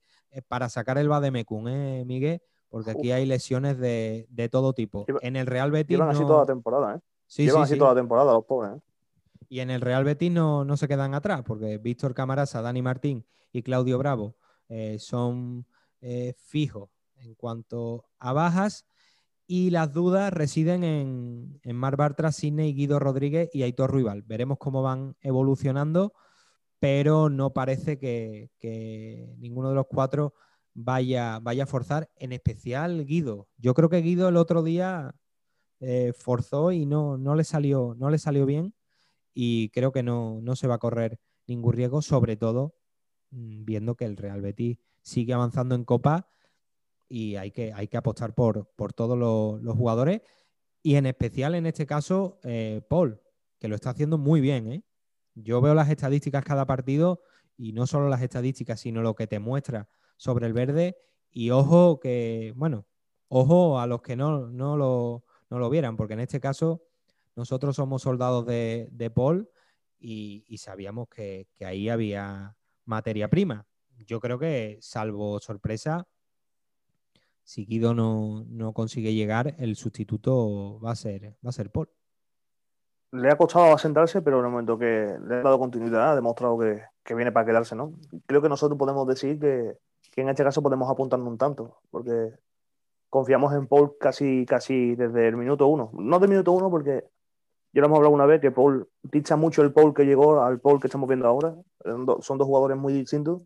para 0.48 0.70
sacar 0.70 0.98
el 0.98 1.10
Bademecum, 1.10 1.68
¿eh, 1.68 2.04
Miguel? 2.06 2.42
Porque 2.70 2.92
aquí 2.92 3.12
hay 3.12 3.26
lesiones 3.26 3.80
de, 3.80 4.28
todo 4.52 4.74
tipo. 4.74 5.06
en 5.22 5.36
el 5.36 5.48
Real 5.48 5.72
Betis. 5.72 5.98
Llevan 5.98 6.10
así 6.10 6.22
toda 6.22 6.42
la 6.42 6.46
temporada, 6.46 6.96
¿eh? 6.96 7.00
Sí, 7.26 7.46
llevan 7.46 7.64
así 7.64 7.78
toda 7.78 7.94
la 7.94 8.00
temporada 8.00 8.34
los 8.34 8.46
pobres, 8.46 8.78
¿eh? 8.78 8.82
Y 9.50 9.62
en 9.62 9.72
el 9.72 9.82
Real 9.82 10.04
Betis 10.04 10.32
no, 10.32 10.64
no, 10.64 10.78
se 10.78 10.88
quedan 10.88 11.16
atrás, 11.16 11.42
porque 11.44 11.80
Víctor 11.80 12.14
Camarasa, 12.14 12.62
Dani 12.62 12.84
Martín 12.84 13.26
y 13.52 13.64
Claudio 13.64 13.98
Bravo 13.98 14.36
eh, 14.68 14.98
son 15.00 15.66
eh, 16.02 16.36
fijos 16.38 16.90
en 17.20 17.36
cuanto 17.36 18.06
a 18.18 18.34
bajas. 18.34 18.86
Y 19.48 19.72
las 19.72 19.94
dudas 19.94 20.32
residen 20.32 20.84
en, 20.84 21.60
en 21.64 21.76
Mar 21.76 21.98
Bartra, 21.98 22.32
Sidney, 22.32 22.74
Guido 22.74 23.00
Rodríguez 23.00 23.50
y 23.54 23.64
Aitor 23.64 23.90
Ruibal. 23.92 24.22
Veremos 24.22 24.58
cómo 24.60 24.84
van 24.84 25.16
evolucionando 25.22 26.14
pero 26.80 27.30
no 27.30 27.52
parece 27.54 28.00
que, 28.00 28.50
ninguno 29.38 29.70
de 29.70 29.76
los 29.76 29.86
cuatro 29.88 30.34
vaya, 30.74 31.40
vaya 31.40 31.64
a 31.64 31.68
forzar, 31.68 32.10
en 32.16 32.32
especial 32.32 33.06
Guido. 33.06 33.48
Yo 33.58 33.74
creo 33.74 33.90
que 33.90 34.02
Guido 34.02 34.30
el 34.30 34.38
otro 34.38 34.64
día 34.64 35.14
eh, 35.82 36.14
forzó 36.18 36.72
y 36.72 36.86
no, 36.86 37.18
no, 37.18 37.36
le 37.36 37.44
salió, 37.44 37.96
no 37.98 38.10
le 38.10 38.18
salió 38.18 38.46
bien 38.46 38.74
y 39.34 39.70
creo 39.70 39.92
que 39.92 40.04
no, 40.04 40.42
se 40.56 40.68
va 40.68 40.76
a 40.76 40.80
correr 40.80 41.20
ningún 41.48 41.74
riesgo, 41.74 42.02
sobre 42.02 42.38
todo 42.38 42.74
mm, 43.32 43.66
viendo 43.66 43.96
que 43.96 44.06
el 44.06 44.18
Real 44.18 44.42
Betis 44.42 44.78
sigue 45.02 45.34
avanzando 45.34 45.76
en 45.76 45.84
Copa 45.84 46.30
y 47.10 47.36
hay 47.36 47.52
que, 47.52 47.74
hay 47.74 47.88
que 47.88 47.98
apostar 47.98 48.34
por, 48.34 48.68
por 48.76 48.94
todos 48.94 49.18
los, 49.18 49.76
jugadores 49.76 50.22
y 50.82 50.96
en 50.96 51.08
especial 51.08 51.56
en 51.56 51.66
este 51.66 51.86
caso 51.86 52.40
eh, 52.44 52.82
Paul, 52.88 53.20
que 53.60 53.68
lo 53.68 53.76
está 53.76 53.90
haciendo 53.90 54.18
muy 54.18 54.40
bien. 54.40 54.72
¿eh? 54.72 54.84
Yo 55.34 55.60
veo 55.60 55.74
las 55.74 55.90
estadísticas 55.90 56.46
cada 56.46 56.66
partido 56.66 57.22
y 57.58 57.74
no 57.74 57.88
solo 57.88 58.08
las 58.08 58.22
estadísticas, 58.22 58.80
sino 58.80 59.02
lo 59.02 59.16
que 59.16 59.28
te 59.28 59.40
muestra 59.40 59.90
sobre 60.16 60.48
el 60.48 60.54
verde. 60.54 60.98
Y 61.32 61.50
ojo 61.50 62.00
que, 62.00 62.54
bueno, 62.56 62.86
ojo 63.28 63.80
a 63.80 63.88
los 63.88 64.02
que 64.02 64.16
no, 64.16 64.48
no, 64.48 64.78
lo, 64.78 65.26
no 65.50 65.60
lo 65.60 65.70
vieran, 65.70 65.98
porque 65.98 66.14
en 66.14 66.22
este 66.22 66.40
caso 66.40 66.84
nosotros 67.36 67.76
somos 67.76 68.02
soldados 68.02 68.46
de, 68.46 69.12
Paul 69.14 69.50
y, 70.00 70.58
sabíamos 70.58 71.08
que, 71.10 71.48
ahí 71.62 71.90
había 71.90 72.56
materia 72.86 73.30
prima. 73.30 73.66
Yo 73.98 74.20
creo 74.20 74.40
que, 74.40 74.78
salvo 74.82 75.40
sorpresa, 75.40 76.08
si 77.50 77.66
Guido 77.66 77.96
no, 77.96 78.46
no 78.48 78.74
consigue 78.74 79.16
llegar, 79.16 79.56
el 79.58 79.76
sustituto 79.76 80.80
va 80.80 80.92
a 80.92 80.96
ser, 80.96 81.36
va 81.44 81.50
a 81.50 81.52
ser 81.52 81.72
Paul 81.72 81.90
le 83.12 83.28
ha 83.32 83.38
costado 83.38 83.74
asentarse, 83.74 84.22
pero 84.22 84.38
en 84.38 84.46
el 84.46 84.52
momento 84.52 84.78
que 84.78 85.18
le 85.28 85.36
ha 85.36 85.42
dado 85.42 85.58
continuidad, 85.58 86.12
ha 86.12 86.16
demostrado 86.16 86.60
que, 86.60 87.16
viene 87.16 87.32
para 87.32 87.48
quedarse, 87.48 87.76
¿no? 87.76 87.94
Creo 88.28 88.40
que 88.40 88.50
nosotros 88.50 88.78
podemos 88.78 89.08
decir 89.08 89.40
que, 89.40 89.78
en 90.16 90.30
este 90.30 90.44
caso 90.44 90.62
podemos 90.62 90.92
apuntarnos 90.92 91.28
un 91.28 91.40
tanto, 91.40 91.80
porque 91.90 92.34
confiamos 93.10 93.52
en 93.56 93.66
Paul 93.66 93.96
casi, 94.00 94.46
casi 94.46 94.94
desde 94.94 95.28
el 95.28 95.38
minuto 95.38 95.66
uno. 95.66 95.90
No 95.94 96.20
del 96.20 96.30
minuto 96.30 96.52
uno, 96.52 96.70
porque 96.70 97.04
ya 97.74 97.82
lo 97.82 97.88
hemos 97.88 97.98
hablado 97.98 98.14
una 98.14 98.28
vez, 98.28 98.42
que 98.42 98.52
Paul 98.52 98.88
dicha 99.02 99.36
mucho 99.38 99.64
el 99.64 99.74
Paul 99.74 99.96
que 99.96 100.06
llegó 100.06 100.44
al 100.44 100.60
Paul 100.60 100.80
que 100.80 100.86
estamos 100.86 101.08
viendo 101.08 101.28
ahora. 101.28 101.56
Son 102.22 102.38
dos 102.38 102.48
jugadores 102.48 102.78
muy 102.78 102.94
distintos, 102.94 103.44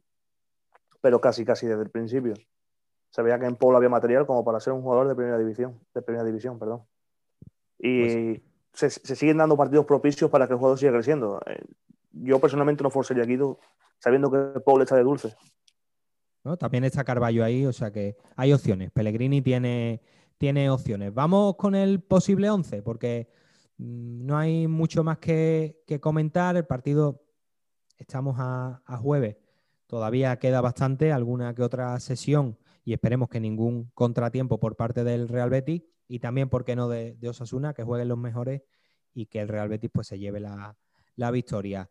pero 1.00 1.22
casi, 1.22 1.46
casi 1.46 1.68
desde 1.68 1.84
el 1.84 1.90
principio. 1.90 2.34
Se 3.14 3.22
veía 3.22 3.38
que 3.38 3.46
en 3.46 3.56
Paul 3.56 3.76
había 3.76 3.90
material 3.90 4.26
como 4.26 4.44
para 4.44 4.60
ser 4.60 4.74
un 4.74 4.82
jugador 4.82 5.08
de 5.08 5.14
primera 5.14 5.38
división, 5.38 5.80
de 5.94 6.02
primera 6.02 6.26
división, 6.26 6.58
perdón. 6.58 6.82
Y 7.78 8.40
pues 8.72 9.00
se, 9.04 9.16
siguen 9.16 9.38
dando 9.38 9.56
partidos 9.56 9.86
propicios 9.86 10.32
para 10.32 10.48
que 10.48 10.54
el 10.54 10.58
jugador 10.58 10.80
siga 10.80 10.94
creciendo. 10.94 11.40
Eh, 11.46 11.64
yo 12.12 12.40
personalmente 12.40 12.82
no 12.82 12.90
forzaría 12.90 13.22
a 13.22 13.28
Guido 13.28 13.60
sabiendo 14.00 14.32
que 14.32 14.60
Paul 14.62 14.82
está 14.82 14.96
de 14.96 15.04
dulce. 15.04 15.36
También 16.58 16.86
está 16.86 17.04
Carballo 17.04 17.44
ahí, 17.44 17.68
o 17.68 17.72
sea 17.72 17.92
que 17.92 18.18
hay 18.36 18.52
opciones. 18.52 18.90
Pellegrini 18.90 19.44
tiene, 19.44 20.02
tiene 20.40 20.72
opciones. 20.72 21.14
Vamos 21.14 21.56
con 21.56 21.76
el 21.76 22.02
posible 22.02 22.50
11, 22.50 22.82
porque 22.82 23.30
mm, 23.78 24.26
no 24.26 24.38
hay 24.40 24.68
mucho 24.68 25.04
más 25.04 25.20
que, 25.20 25.84
comentar. 26.02 26.58
El 26.58 26.66
partido, 26.66 27.22
estamos 27.96 28.38
a, 28.40 28.82
jueves, 28.98 29.38
todavía 29.86 30.40
queda 30.40 30.62
bastante, 30.62 31.12
alguna 31.12 31.54
que 31.54 31.62
otra 31.62 32.00
sesión 32.00 32.58
y 32.84 32.94
esperemos 32.94 33.30
que 33.30 33.40
ningún 33.40 33.92
contratiempo 33.94 34.60
por 34.60 34.76
parte 34.76 35.04
del 35.04 35.28
Real 35.28 35.50
Betis 35.50 35.84
y 36.08 36.20
también, 36.20 36.50
¿por 36.50 36.66
qué 36.66 36.76
no?, 36.76 36.90
de, 36.90 37.18
Osasuna, 37.28 37.74
que 37.74 37.84
jueguen 37.84 38.10
los 38.10 38.18
mejores 38.18 38.62
y 39.14 39.28
que 39.28 39.40
el 39.40 39.48
Real 39.48 39.70
Betis 39.70 39.90
pues, 39.94 40.08
se 40.08 40.20
lleve 40.20 40.40
la, 40.40 40.76
victoria. 41.32 41.90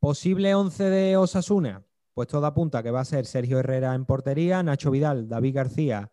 Posible 0.00 0.54
11 0.54 0.84
de 0.84 1.16
Osasuna, 1.16 1.84
pues 2.12 2.28
todo 2.28 2.46
apunta 2.46 2.82
que 2.82 2.90
va 2.90 3.00
a 3.00 3.04
ser 3.04 3.26
Sergio 3.26 3.58
Herrera 3.58 3.94
en 3.94 4.04
portería, 4.04 4.62
Nacho 4.62 4.90
Vidal, 4.90 5.28
David 5.28 5.54
García, 5.54 6.12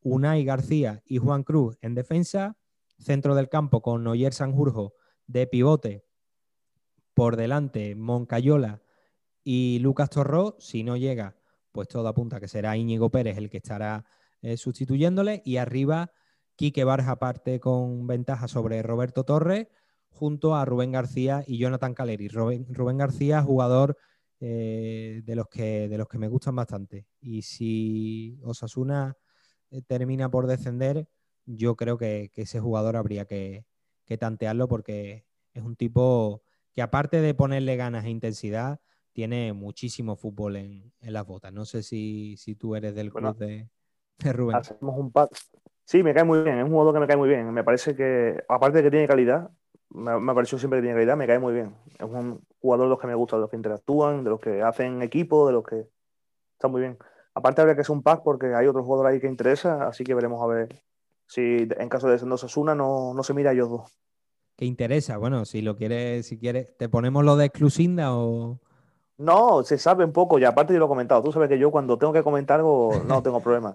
Unai 0.00 0.44
García 0.44 1.02
y 1.06 1.18
Juan 1.18 1.42
Cruz 1.42 1.78
en 1.80 1.94
defensa, 1.94 2.56
centro 2.98 3.34
del 3.34 3.48
campo 3.48 3.80
con 3.80 4.04
Noyer 4.04 4.34
Sanjurjo 4.34 4.94
de 5.26 5.46
pivote, 5.46 6.04
por 7.14 7.36
delante 7.36 7.94
Moncayola 7.94 8.82
y 9.42 9.78
Lucas 9.80 10.10
Torró, 10.10 10.56
si 10.58 10.82
no 10.82 10.96
llega, 10.96 11.36
pues 11.74 11.88
todo 11.88 12.06
apunta 12.06 12.38
que 12.38 12.46
será 12.46 12.76
Íñigo 12.76 13.10
Pérez 13.10 13.36
el 13.36 13.50
que 13.50 13.56
estará 13.56 14.04
eh, 14.42 14.56
sustituyéndole 14.56 15.42
y 15.44 15.56
arriba 15.56 16.12
Quique 16.54 16.84
Barja 16.84 17.18
parte 17.18 17.58
con 17.58 18.06
ventaja 18.06 18.46
sobre 18.46 18.80
Roberto 18.82 19.24
Torres, 19.24 19.66
junto 20.08 20.54
a 20.54 20.64
Rubén 20.64 20.92
García 20.92 21.42
y 21.46 21.58
Jonathan 21.58 21.94
Caleri. 21.94 22.28
Rubén, 22.28 22.96
García, 22.96 23.42
jugador 23.42 23.96
eh, 24.38 25.22
de, 25.24 25.34
los 25.34 25.48
que, 25.48 25.88
de 25.88 25.98
los 25.98 26.06
que 26.06 26.18
me 26.18 26.28
gustan 26.28 26.54
bastante. 26.54 27.08
Y 27.20 27.42
si 27.42 28.38
Osasuna 28.44 29.16
eh, 29.72 29.82
termina 29.82 30.30
por 30.30 30.46
descender, 30.46 31.08
yo 31.44 31.74
creo 31.74 31.98
que, 31.98 32.30
ese 32.36 32.60
jugador 32.60 32.96
habría 32.96 33.24
que, 33.24 33.66
tantearlo 34.20 34.68
porque 34.68 35.26
es 35.54 35.62
un 35.64 35.74
tipo 35.74 36.42
que 36.72 36.82
aparte 36.82 37.20
de 37.20 37.34
ponerle 37.34 37.74
ganas 37.74 38.04
e 38.04 38.10
intensidad, 38.10 38.80
tiene 39.14 39.52
muchísimo 39.52 40.16
fútbol 40.16 40.56
en, 40.56 40.92
las 41.00 41.24
botas. 41.24 41.52
No 41.52 41.64
sé 41.64 41.82
si, 41.82 42.36
tú 42.58 42.74
eres 42.74 42.94
del 42.94 43.12
club 43.12 43.36
de, 43.38 43.68
Rubén. 44.32 44.56
Hacemos 44.56 44.98
un, 44.98 45.12
Sí, 45.84 46.02
me 46.02 46.12
cae 46.12 46.24
muy 46.24 46.42
bien, 46.42 46.58
es 46.58 46.64
un 46.64 46.70
jugador 46.70 46.94
que 46.94 47.00
me 47.00 47.06
cae 47.06 47.16
muy 47.16 47.28
bien. 47.28 47.50
Me 47.52 47.62
parece 47.62 47.94
que, 47.94 48.42
aparte 48.48 48.78
de 48.78 48.84
que 48.84 48.90
tiene 48.90 49.06
calidad, 49.06 49.50
me, 49.90 50.18
me 50.18 50.34
pareció 50.34 50.58
siempre 50.58 50.78
que 50.78 50.82
tiene 50.82 50.96
calidad, 50.96 51.16
me 51.16 51.26
cae 51.26 51.38
muy 51.38 51.54
bien. 51.54 51.76
Es 51.98 52.02
un 52.02 52.44
jugador 52.58 52.86
de 52.86 52.90
los 52.90 52.98
que 52.98 53.06
me 53.06 53.14
gusta, 53.14 53.36
de 53.36 53.42
los 53.42 53.50
que 53.50 53.56
interactúan, 53.56 54.24
de 54.24 54.30
los 54.30 54.40
que 54.40 54.62
hacen 54.62 55.00
equipo, 55.00 55.46
de 55.46 55.52
los 55.52 55.64
que. 55.64 55.86
Está 56.54 56.68
muy 56.68 56.80
bien. 56.80 56.98
Aparte 57.34 57.60
habría 57.60 57.74
que 57.74 57.82
hacer 57.82 57.94
un 57.94 58.02
pack 58.02 58.22
porque 58.24 58.54
hay 58.54 58.66
otro 58.66 58.82
jugador 58.82 59.06
ahí 59.06 59.20
que 59.20 59.26
interesa, 59.26 59.86
así 59.86 60.04
que 60.04 60.14
veremos 60.14 60.42
a 60.42 60.46
ver 60.46 60.82
si 61.26 61.68
en 61.68 61.88
caso 61.88 62.06
de 62.06 62.14
descender 62.14 62.34
Osasuna 62.34 62.74
no, 62.74 63.12
no 63.14 63.22
se 63.22 63.34
mira 63.34 63.50
a 63.50 63.52
ellos 63.52 63.70
dos. 63.70 63.98
¿Qué 64.56 64.64
interesa? 64.64 65.18
Bueno, 65.18 65.44
si 65.44 65.62
lo 65.62 65.76
quieres, 65.76 66.26
si 66.26 66.38
quieres, 66.38 66.76
¿te 66.76 66.88
ponemos 66.88 67.24
lo 67.24 67.36
de 67.36 67.46
exclusinda 67.46 68.16
o...? 68.16 68.60
No, 69.18 69.62
se 69.62 69.78
sabe 69.78 70.04
un 70.04 70.12
poco, 70.12 70.38
y 70.38 70.44
aparte 70.44 70.72
yo 70.72 70.78
lo 70.78 70.86
he 70.86 70.88
comentado. 70.88 71.22
Tú 71.22 71.32
sabes 71.32 71.48
que 71.48 71.58
yo 71.58 71.70
cuando 71.70 71.98
tengo 71.98 72.12
que 72.12 72.22
comentar 72.22 72.60
algo 72.60 72.92
no 73.06 73.22
tengo 73.22 73.40
problema. 73.40 73.74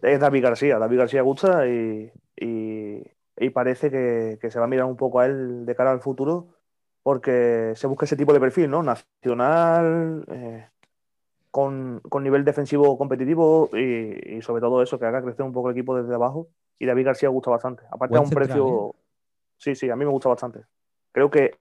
Es 0.00 0.20
David 0.20 0.42
García, 0.42 0.78
David 0.78 0.98
García 0.98 1.22
gusta 1.22 1.66
y, 1.66 2.10
y, 2.36 3.50
parece 3.50 3.90
que, 3.90 4.38
que, 4.40 4.50
se 4.50 4.58
va 4.58 4.64
a 4.64 4.68
mirar 4.68 4.86
un 4.86 4.96
poco 4.96 5.20
a 5.20 5.26
él 5.26 5.66
de 5.66 5.74
cara 5.74 5.90
al 5.90 6.00
futuro 6.00 6.48
porque 7.02 7.72
se 7.74 7.86
busca 7.86 8.06
ese 8.06 8.16
tipo 8.16 8.32
de 8.32 8.40
perfil, 8.40 8.70
¿no? 8.70 8.82
Nacional, 8.82 10.24
eh, 10.28 10.68
con, 11.50 12.00
con, 12.08 12.22
nivel 12.22 12.44
defensivo 12.44 12.96
competitivo 12.96 13.68
y, 13.72 14.36
y, 14.36 14.42
sobre 14.42 14.60
todo 14.60 14.82
eso, 14.82 14.98
que 14.98 15.06
haga 15.06 15.22
crecer 15.22 15.44
un 15.44 15.52
poco 15.52 15.68
el 15.68 15.76
equipo 15.76 15.96
desde 15.96 16.14
abajo. 16.14 16.48
Y 16.78 16.86
David 16.86 17.06
García 17.06 17.28
gusta 17.28 17.50
bastante. 17.50 17.82
Aparte 17.90 18.16
a 18.16 18.20
un 18.20 18.30
precio... 18.30 18.90
¿eh? 18.90 18.98
Sí, 19.58 19.74
sí, 19.74 19.90
a 19.90 19.96
mí 19.96 20.04
me 20.04 20.10
gusta 20.10 20.28
bastante. 20.28 20.64
Creo 21.12 21.30
que, 21.30 21.58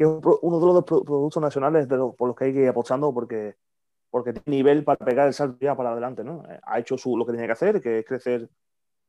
que 0.00 0.04
es 0.04 0.10
uno 0.40 0.60
de 0.60 0.66
los 0.66 0.84
productos 0.84 1.42
nacionales 1.42 1.86
de 1.86 1.98
por 2.16 2.28
los 2.28 2.34
que 2.34 2.44
hay 2.44 2.54
que 2.54 2.62
ir 2.62 2.68
apostando 2.68 3.12
porque, 3.12 3.56
porque 4.08 4.32
tiene 4.32 4.56
nivel 4.56 4.82
para 4.82 4.96
pegar 4.96 5.26
el 5.26 5.34
salto 5.34 5.58
ya 5.60 5.76
para 5.76 5.92
adelante, 5.92 6.24
¿no? 6.24 6.42
Eh, 6.50 6.58
ha 6.62 6.78
hecho 6.78 6.96
su, 6.96 7.18
lo 7.18 7.26
que 7.26 7.32
tenía 7.32 7.44
que 7.44 7.52
hacer, 7.52 7.82
que 7.82 7.98
es 7.98 8.06
crecer 8.06 8.48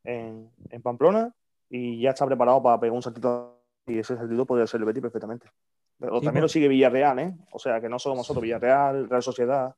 en, 0.03 0.51
en 0.69 0.81
Pamplona 0.81 1.33
y 1.69 2.01
ya 2.01 2.09
está 2.09 2.25
preparado 2.25 2.61
para 2.61 2.77
pegar 2.77 2.93
un 2.93 3.01
saltito 3.01 3.61
y 3.87 3.99
ese 3.99 4.17
saltito 4.17 4.45
podría 4.45 4.67
ser 4.67 4.81
el 4.81 4.85
Betis 4.85 5.01
perfectamente. 5.01 5.47
Pero 5.97 6.19
también 6.19 6.41
lo 6.41 6.49
sigue 6.49 6.67
Villarreal, 6.67 7.19
¿eh? 7.19 7.37
O 7.53 7.59
sea, 7.59 7.79
que 7.79 7.87
no 7.87 7.97
somos 7.97 8.17
nosotros, 8.17 8.43
Villarreal, 8.43 9.09
Real 9.09 9.23
Sociedad. 9.23 9.73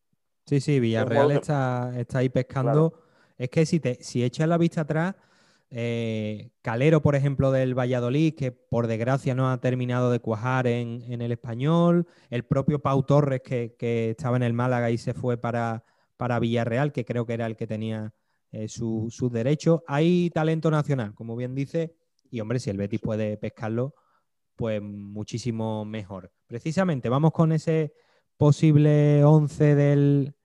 Sí, 0.47 0.59
sí, 0.61 0.79
Villarreal 0.79 1.29
está, 1.29 1.93
está 1.95 2.17
ahí 2.17 2.29
pescando. 2.29 2.91
Es 3.37 3.49
que 3.49 3.67
si, 3.67 3.79
te, 3.79 4.03
si 4.03 4.23
echas 4.23 4.47
la 4.47 4.57
vista 4.57 4.81
atrás, 4.81 5.13
eh, 5.75 6.51
Calero, 6.61 7.01
por 7.01 7.15
ejemplo, 7.15 7.51
del 7.51 7.77
Valladolid, 7.77 8.35
que 8.35 8.51
por 8.51 8.85
desgracia 8.85 9.33
no 9.33 9.49
ha 9.49 9.59
terminado 9.59 10.11
de 10.11 10.19
cuajar 10.19 10.67
en, 10.67 11.01
el 11.21 11.31
español. 11.31 12.05
El 12.29 12.43
propio 12.45 12.79
Pau 12.79 13.01
Torres, 13.03 13.41
que, 13.41 14.09
estaba 14.11 14.37
en 14.37 14.43
el 14.43 14.53
Málaga 14.53 14.91
y 14.91 14.99
se 14.99 15.15
fue 15.15 15.37
para, 15.37 15.83
Villarreal, 16.39 16.91
que 16.91 17.05
creo 17.05 17.25
que 17.25 17.33
era 17.33 17.47
el 17.47 17.57
que 17.57 17.65
tenía 17.65 18.13
eh, 18.51 18.67
sus 18.67 19.31
derechos. 19.31 19.81
Hay 19.87 20.29
talento 20.29 20.69
nacional, 20.69 21.15
como 21.15 21.35
bien 21.35 21.55
dice, 21.55 21.95
y 22.29 22.39
hombre, 22.39 22.59
si 22.59 22.69
el 22.69 22.77
Betis 22.77 23.01
puede 23.01 23.35
pescarlo, 23.37 23.95
pues 24.55 24.79
muchísimo 24.79 25.85
mejor. 25.85 26.31
Precisamente, 26.45 27.09
vamos 27.09 27.31
con 27.31 27.51
ese 27.51 27.93
posible 28.37 29.23
11 29.23 29.73
del, 29.73 30.35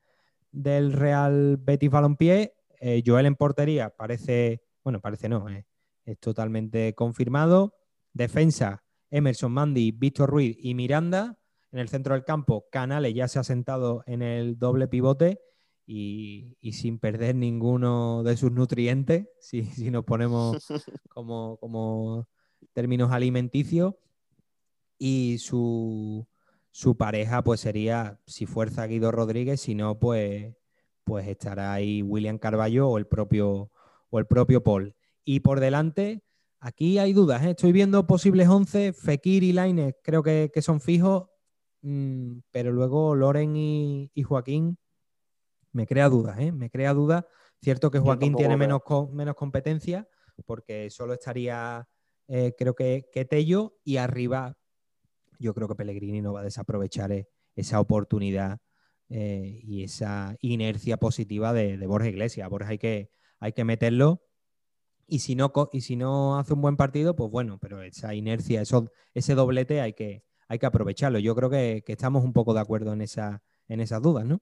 del 0.53 0.95
Real 0.95 1.59
Betis 1.59 1.91
Balompié. 1.91 2.55
Eh, 2.81 3.03
Joel 3.05 3.27
en 3.27 3.35
portería 3.35 3.91
parece, 3.91 4.63
bueno, 4.89 5.03
parece 5.03 5.29
no, 5.29 5.47
eh, 5.51 5.67
es 6.07 6.19
totalmente 6.19 6.95
confirmado. 6.95 7.75
Defensa, 8.15 8.85
Emerson 9.11 9.53
Mandy, 9.53 9.93
Víctor 9.93 10.31
Ruiz 10.31 10.57
y 10.59 10.73
Miranda. 10.73 11.39
En 11.73 11.79
el 11.79 11.91
centro 11.91 12.15
del 12.15 12.25
campo, 12.25 12.69
Canales 12.73 13.13
ya 13.13 13.29
se 13.29 13.39
ha 13.39 13.45
sentado 13.45 14.03
en 14.07 14.23
el 14.23 14.59
doble 14.59 14.89
pivote 14.89 15.43
y, 15.85 16.57
sin 16.73 16.99
perder 16.99 17.35
ninguno 17.35 18.23
de 18.23 18.39
sus 18.39 18.51
nutrientes, 18.51 19.29
si, 19.41 19.65
si 19.65 19.91
nos 19.91 20.07
ponemos 20.07 20.57
como, 21.11 21.59
como 21.59 22.27
términos 22.73 23.13
alimenticios. 23.13 23.95
Y 24.97 25.37
su, 25.37 26.27
su, 26.71 26.97
pareja, 26.97 27.45
pues 27.45 27.61
sería, 27.61 28.23
si 28.27 28.47
fuerza 28.47 28.87
Guido 28.87 29.13
Rodríguez, 29.13 29.61
si 29.61 29.75
no, 29.75 29.99
pues, 29.99 30.57
pues 31.05 31.29
estará 31.29 31.75
ahí 31.75 32.01
William 32.01 32.39
Carballo 32.39 32.89
o 32.89 32.97
el 32.97 33.07
propio, 33.07 33.71
o 34.11 34.19
el 34.19 34.27
propio 34.27 34.63
Paul. 34.63 34.95
Y 35.25 35.41
por 35.41 35.61
delante, 35.61 36.23
aquí 36.61 36.99
hay 36.99 37.13
dudas. 37.13 37.45
¿eh? 37.45 37.51
Estoy 37.51 37.73
viendo 37.73 38.07
posibles 38.07 38.49
11, 38.49 38.93
Fekir 38.93 39.43
y 39.43 39.53
Lainez 39.53 39.97
creo 40.03 40.23
que, 40.23 40.51
son 40.63 40.81
fijos, 40.81 41.29
mm, 41.83 42.39
pero 42.51 42.73
luego 42.73 43.15
Loren 43.15 43.57
y, 43.57 44.11
y 44.15 44.23
Joaquín 44.23 44.79
me 45.73 45.87
crea 45.87 46.09
dudas, 46.09 46.39
¿eh? 46.39 46.53
Me 46.53 46.71
crea 46.71 46.95
dudas. 46.95 47.25
Cierto 47.63 47.91
que 47.91 47.99
Joaquín 47.99 48.35
tiene 48.35 48.57
menos, 48.57 48.83
menos 49.13 49.35
competencia, 49.35 50.09
porque 50.47 50.91
solo 50.91 51.15
estaría, 51.15 51.89
eh, 52.29 52.55
creo 52.57 52.75
que, 52.75 53.09
que 53.13 53.25
Tello, 53.25 53.79
y 53.85 53.97
arriba 53.97 54.57
yo 55.39 55.55
creo 55.55 55.69
que 55.69 55.75
Pellegrini 55.75 56.21
no 56.21 56.33
va 56.33 56.41
a 56.41 56.45
desaprovechar 56.45 57.27
esa 57.55 57.81
oportunidad 57.81 58.59
eh, 59.09 59.61
y 59.63 59.85
esa 59.85 60.37
inercia 60.41 60.97
positiva 60.97 61.53
de, 61.53 61.77
Borja 61.87 62.09
Iglesias. 62.09 62.49
Borja 62.49 62.71
hay 62.71 62.79
que, 62.79 63.11
hay 63.41 63.53
que 63.53 63.65
meterlo. 63.65 64.23
Y 65.07 65.21
si, 65.21 65.35
no, 65.35 65.53
y 65.73 65.81
si 65.81 65.97
no 65.97 66.39
hace 66.39 66.53
un 66.53 66.61
buen 66.61 66.77
partido, 66.77 67.17
pues 67.17 67.31
bueno, 67.31 67.59
pero 67.59 67.83
esa 67.83 68.15
inercia, 68.15 68.61
eso, 68.61 68.91
ese 69.15 69.35
doblete 69.35 69.81
hay 69.81 69.95
que, 69.95 70.23
hay 70.49 70.59
que 70.59 70.67
aprovecharlo. 70.67 71.19
Yo 71.19 71.35
creo 71.35 71.49
que, 71.49 71.83
que 71.85 71.93
estamos 71.93 72.25
un 72.25 72.35
poco 72.35 72.53
de 72.53 72.61
acuerdo 72.61 72.93
en, 72.93 73.01
esa, 73.01 73.43
en 73.69 73.81
esas 73.81 74.03
dudas, 74.03 74.27
¿no? 74.27 74.41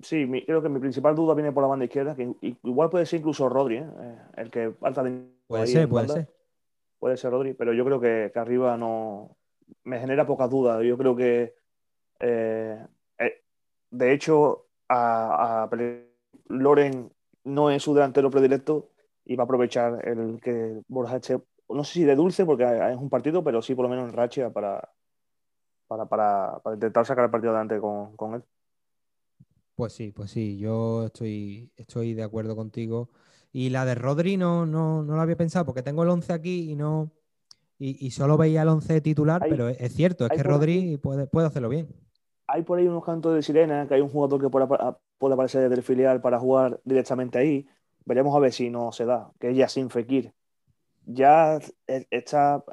Sí, 0.00 0.26
creo 0.44 0.60
que 0.60 0.68
mi 0.68 0.80
principal 0.80 1.14
duda 1.14 1.34
viene 1.34 1.52
por 1.52 1.62
la 1.62 1.68
banda 1.68 1.84
izquierda, 1.84 2.14
que 2.14 2.34
igual 2.40 2.90
puede 2.90 3.06
ser 3.06 3.20
incluso 3.20 3.48
Rodri, 3.48 3.76
¿eh? 3.76 3.86
Eh, 4.00 4.18
el 4.36 4.50
que 4.50 4.72
falta 4.72 5.02
de... 5.02 5.26
Puede 5.46 5.66
ser, 5.68 5.88
puede 5.88 6.08
ser. 6.08 6.28
Puede 6.98 7.16
ser 7.16 7.30
Rodri, 7.30 7.54
pero 7.54 7.72
yo 7.72 7.84
creo 7.84 8.00
que, 8.00 8.32
arriba 8.34 8.76
no... 8.76 9.36
Me 9.84 9.98
genera 9.98 10.26
pocas 10.26 10.50
dudas. 10.50 10.82
Yo 10.84 10.98
creo 10.98 11.16
que... 11.16 11.54
Eh, 12.20 12.84
de 13.90 14.12
hecho, 14.12 14.66
a, 14.88 15.68
Loren 16.48 17.10
no 17.46 17.70
es 17.70 17.82
su 17.82 17.94
delantero 17.94 18.30
predilecto 18.30 18.90
y 19.24 19.36
va 19.36 19.44
a 19.44 19.46
aprovechar 19.46 20.06
el 20.06 20.40
que 20.40 20.80
Borja 20.88 21.20
no 21.68 21.82
sé 21.82 21.92
si 21.92 22.04
de 22.04 22.14
dulce, 22.14 22.44
porque 22.44 22.64
es 22.64 22.96
un 22.96 23.10
partido, 23.10 23.42
pero 23.42 23.62
sí 23.62 23.74
por 23.74 23.84
lo 23.84 23.88
menos 23.88 24.08
en 24.08 24.12
racha 24.12 24.50
para, 24.50 24.88
para, 25.88 26.06
para, 26.06 26.74
intentar 26.74 27.06
sacar 27.06 27.24
el 27.24 27.30
partido 27.30 27.52
adelante 27.52 27.80
con, 27.80 28.16
con 28.16 28.34
él. 28.34 28.44
Pues 29.74 29.92
sí, 29.92 30.12
pues 30.12 30.30
sí, 30.30 30.58
yo 30.58 31.06
estoy, 31.06 31.72
estoy 31.76 32.14
de 32.14 32.22
acuerdo 32.22 32.54
contigo. 32.54 33.10
Y 33.52 33.70
la 33.70 33.84
de 33.84 33.94
Rodri 33.94 34.36
no, 34.36 34.64
no, 34.64 35.02
no 35.02 35.16
la 35.16 35.22
había 35.22 35.36
pensado 35.36 35.64
porque 35.64 35.82
tengo 35.82 36.02
el 36.02 36.10
11 36.10 36.32
aquí 36.32 36.70
y 36.70 36.76
no 36.76 37.10
y, 37.78 38.10
solo 38.10 38.38
veía 38.38 38.62
el 38.62 38.68
11 38.68 39.02
titular, 39.02 39.44
pero 39.48 39.68
es, 39.68 39.94
cierto, 39.94 40.24
es 40.24 40.32
que 40.32 40.42
Rodri 40.42 40.96
puede, 40.96 41.26
puede 41.26 41.46
hacerlo 41.48 41.68
bien. 41.68 41.88
Hay 42.46 42.62
por 42.62 42.78
ahí 42.78 42.86
unos 42.86 43.04
cantos 43.04 43.34
de 43.34 43.42
sirena, 43.42 43.86
que 43.88 43.94
hay 43.94 44.00
un 44.00 44.08
jugador 44.08 44.40
que 44.40 44.48
puede, 44.48 45.34
aparecer 45.34 45.68
del 45.68 45.82
filial 45.82 46.20
para 46.20 46.38
jugar 46.38 46.80
directamente 46.84 47.38
ahí. 47.38 47.66
Veremos 48.04 48.34
a 48.36 48.38
ver 48.38 48.52
si 48.52 48.70
no 48.70 48.92
se 48.92 49.04
da, 49.04 49.32
que 49.40 49.50
es 49.50 49.72
sin 49.72 49.90
Fekir. 49.90 50.32
Ya 51.06 51.58
está, 51.86 52.64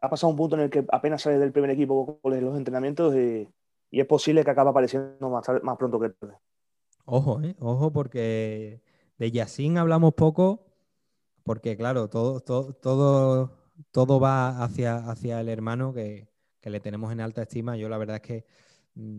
ha 0.00 0.08
pasado 0.08 0.30
un 0.30 0.36
punto 0.36 0.56
en 0.56 0.62
el 0.62 0.70
que 0.70 0.84
apenas 0.90 1.22
sale 1.22 1.38
del 1.38 1.52
primer 1.52 1.70
equipo 1.70 2.20
con 2.20 2.40
los 2.40 2.56
entrenamientos 2.56 3.14
y 3.14 4.00
es 4.00 4.06
posible 4.06 4.44
que 4.44 4.50
acabe 4.50 4.70
apareciendo 4.70 5.28
más, 5.28 5.44
más 5.62 5.76
pronto 5.76 6.00
que 6.00 6.10
tarde. 6.10 6.36
Ojo, 7.04 7.40
¿eh? 7.42 7.56
ojo, 7.58 7.92
porque 7.92 8.80
de 9.18 9.30
Yacine 9.30 9.80
hablamos 9.80 10.14
poco, 10.14 10.66
porque 11.44 11.76
claro, 11.76 12.08
todo, 12.08 12.40
todo, 12.40 12.72
todo, 12.74 13.52
todo 13.90 14.20
va 14.20 14.62
hacia, 14.62 14.96
hacia 14.96 15.40
el 15.40 15.48
hermano 15.48 15.92
que, 15.92 16.28
le 16.62 16.80
tenemos 16.80 17.10
en 17.12 17.20
alta 17.20 17.42
estima. 17.42 17.76
Yo 17.76 17.88
la 17.88 17.98
verdad 17.98 18.16
es 18.16 18.22
que 18.22 18.46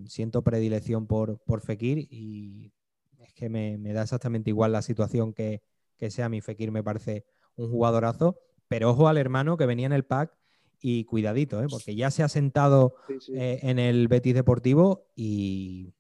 siento 0.08 0.44
predilección 0.44 1.08
por, 1.08 1.40
por 1.40 1.62
Fekir 1.62 2.08
y 2.10 2.72
es 3.20 3.34
que 3.34 3.50
me, 3.50 3.78
da 3.94 4.04
exactamente 4.04 4.50
igual 4.50 4.72
la 4.72 4.82
situación 4.82 5.34
que, 5.34 5.62
que 5.98 6.12
sea 6.12 6.30
mi 6.30 6.42
Fekir, 6.42 6.72
me 6.72 6.84
parece 6.84 7.26
un 7.56 7.70
jugadorazo, 7.70 8.38
pero 8.68 8.92
ojo 8.92 9.08
al 9.08 9.18
hermano 9.18 9.58
que 9.58 9.66
venía 9.66 9.86
en 9.86 9.94
el 9.94 10.06
pack 10.06 10.36
y 10.82 11.06
cuidadito, 11.06 11.64
¿eh? 11.64 11.68
porque 11.70 11.96
ya 11.96 12.12
se 12.12 12.24
ha 12.24 12.28
sentado 12.28 12.96
eh, 13.34 13.60
en 13.64 13.80
el 13.80 14.10
Betis 14.10 14.36
Deportivo 14.36 15.08
y, 15.16 15.94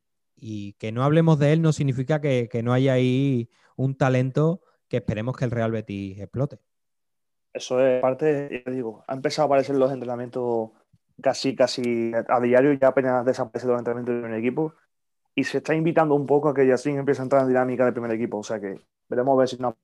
que 0.77 0.91
no 0.91 1.03
hablemos 1.03 1.39
de 1.39 1.53
él 1.53 1.61
no 1.61 1.71
significa 1.71 2.19
que, 2.19 2.49
no 2.63 2.73
haya 2.73 2.91
ahí 2.91 3.49
un 3.77 3.95
talento 3.95 4.61
que 4.89 4.97
esperemos 4.97 5.37
que 5.37 5.45
el 5.45 5.51
Real 5.51 5.71
Betis 5.71 6.19
explote. 6.19 6.59
Eso 7.53 7.79
es 7.79 8.01
parte, 8.01 8.63
ya 8.65 8.71
digo, 8.71 9.05
ha 9.07 9.13
empezado 9.13 9.45
a 9.45 9.47
aparecer 9.47 9.77
los 9.77 9.89
entrenamientos 9.91 10.71
casi, 11.21 11.55
casi 11.55 12.11
a 12.27 12.39
diario, 12.39 12.73
ya 12.73 12.89
apenas 12.89 13.25
desaparece 13.25 13.67
los 13.67 13.77
entrenamientos 13.79 14.13
del 14.15 14.23
primer 14.23 14.39
equipo. 14.39 14.73
Y 15.35 15.43
se 15.45 15.59
está 15.59 15.73
invitando 15.73 16.15
un 16.15 16.27
poco 16.27 16.49
a 16.49 16.53
que 16.53 16.67
Yacine 16.67 16.99
empiece 16.99 17.21
a 17.21 17.23
entrar 17.23 17.41
en 17.41 17.47
dinámica 17.49 17.85
del 17.85 17.93
primer 17.93 18.11
equipo, 18.11 18.37
o 18.37 18.43
sea 18.43 18.59
que 18.59 18.79
veremos 19.09 19.33
a 19.33 19.39
ver 19.39 19.47
si 19.49 19.57
no 19.57 19.75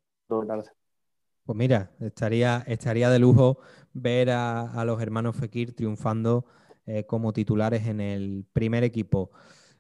pues 1.50 1.58
mira, 1.58 1.92
estaría, 2.00 2.64
estaría 2.68 3.10
de 3.10 3.18
lujo 3.18 3.60
ver 3.94 4.30
a, 4.30 4.84
los 4.86 5.02
hermanos 5.02 5.36
Fekir 5.36 5.76
triunfando 5.76 6.46
eh, 6.86 7.06
como 7.06 7.34
titulares 7.34 7.88
en 7.88 8.00
el 8.00 8.46
primer 8.54 8.84
equipo. 8.84 9.32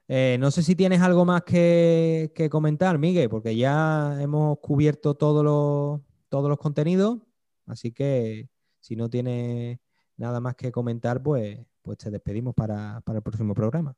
Eh, 0.07 0.37
no 0.39 0.49
sé 0.49 0.63
si 0.63 0.75
tienes 0.75 1.01
algo 1.01 1.25
más 1.25 1.43
que, 1.43 2.49
comentar, 2.49 2.97
Miguel, 2.97 3.29
porque 3.29 3.55
ya 3.55 4.17
hemos 4.19 4.57
cubierto 4.59 5.13
todos 5.13 5.43
los, 5.43 6.01
todos 6.29 6.49
los 6.49 6.57
contenidos, 6.57 7.19
así 7.67 7.91
que 7.91 8.49
si 8.79 8.95
no 8.95 9.07
tienes 9.07 9.77
nada 10.19 10.39
más 10.41 10.55
que 10.55 10.71
comentar, 10.71 11.23
pues, 11.23 11.59
pues 11.81 11.97
te 11.97 12.11
despedimos 12.11 12.53
para, 12.53 13.01
para 13.01 13.17
el 13.17 13.23
próximo 13.23 13.53
programa. 13.53 13.95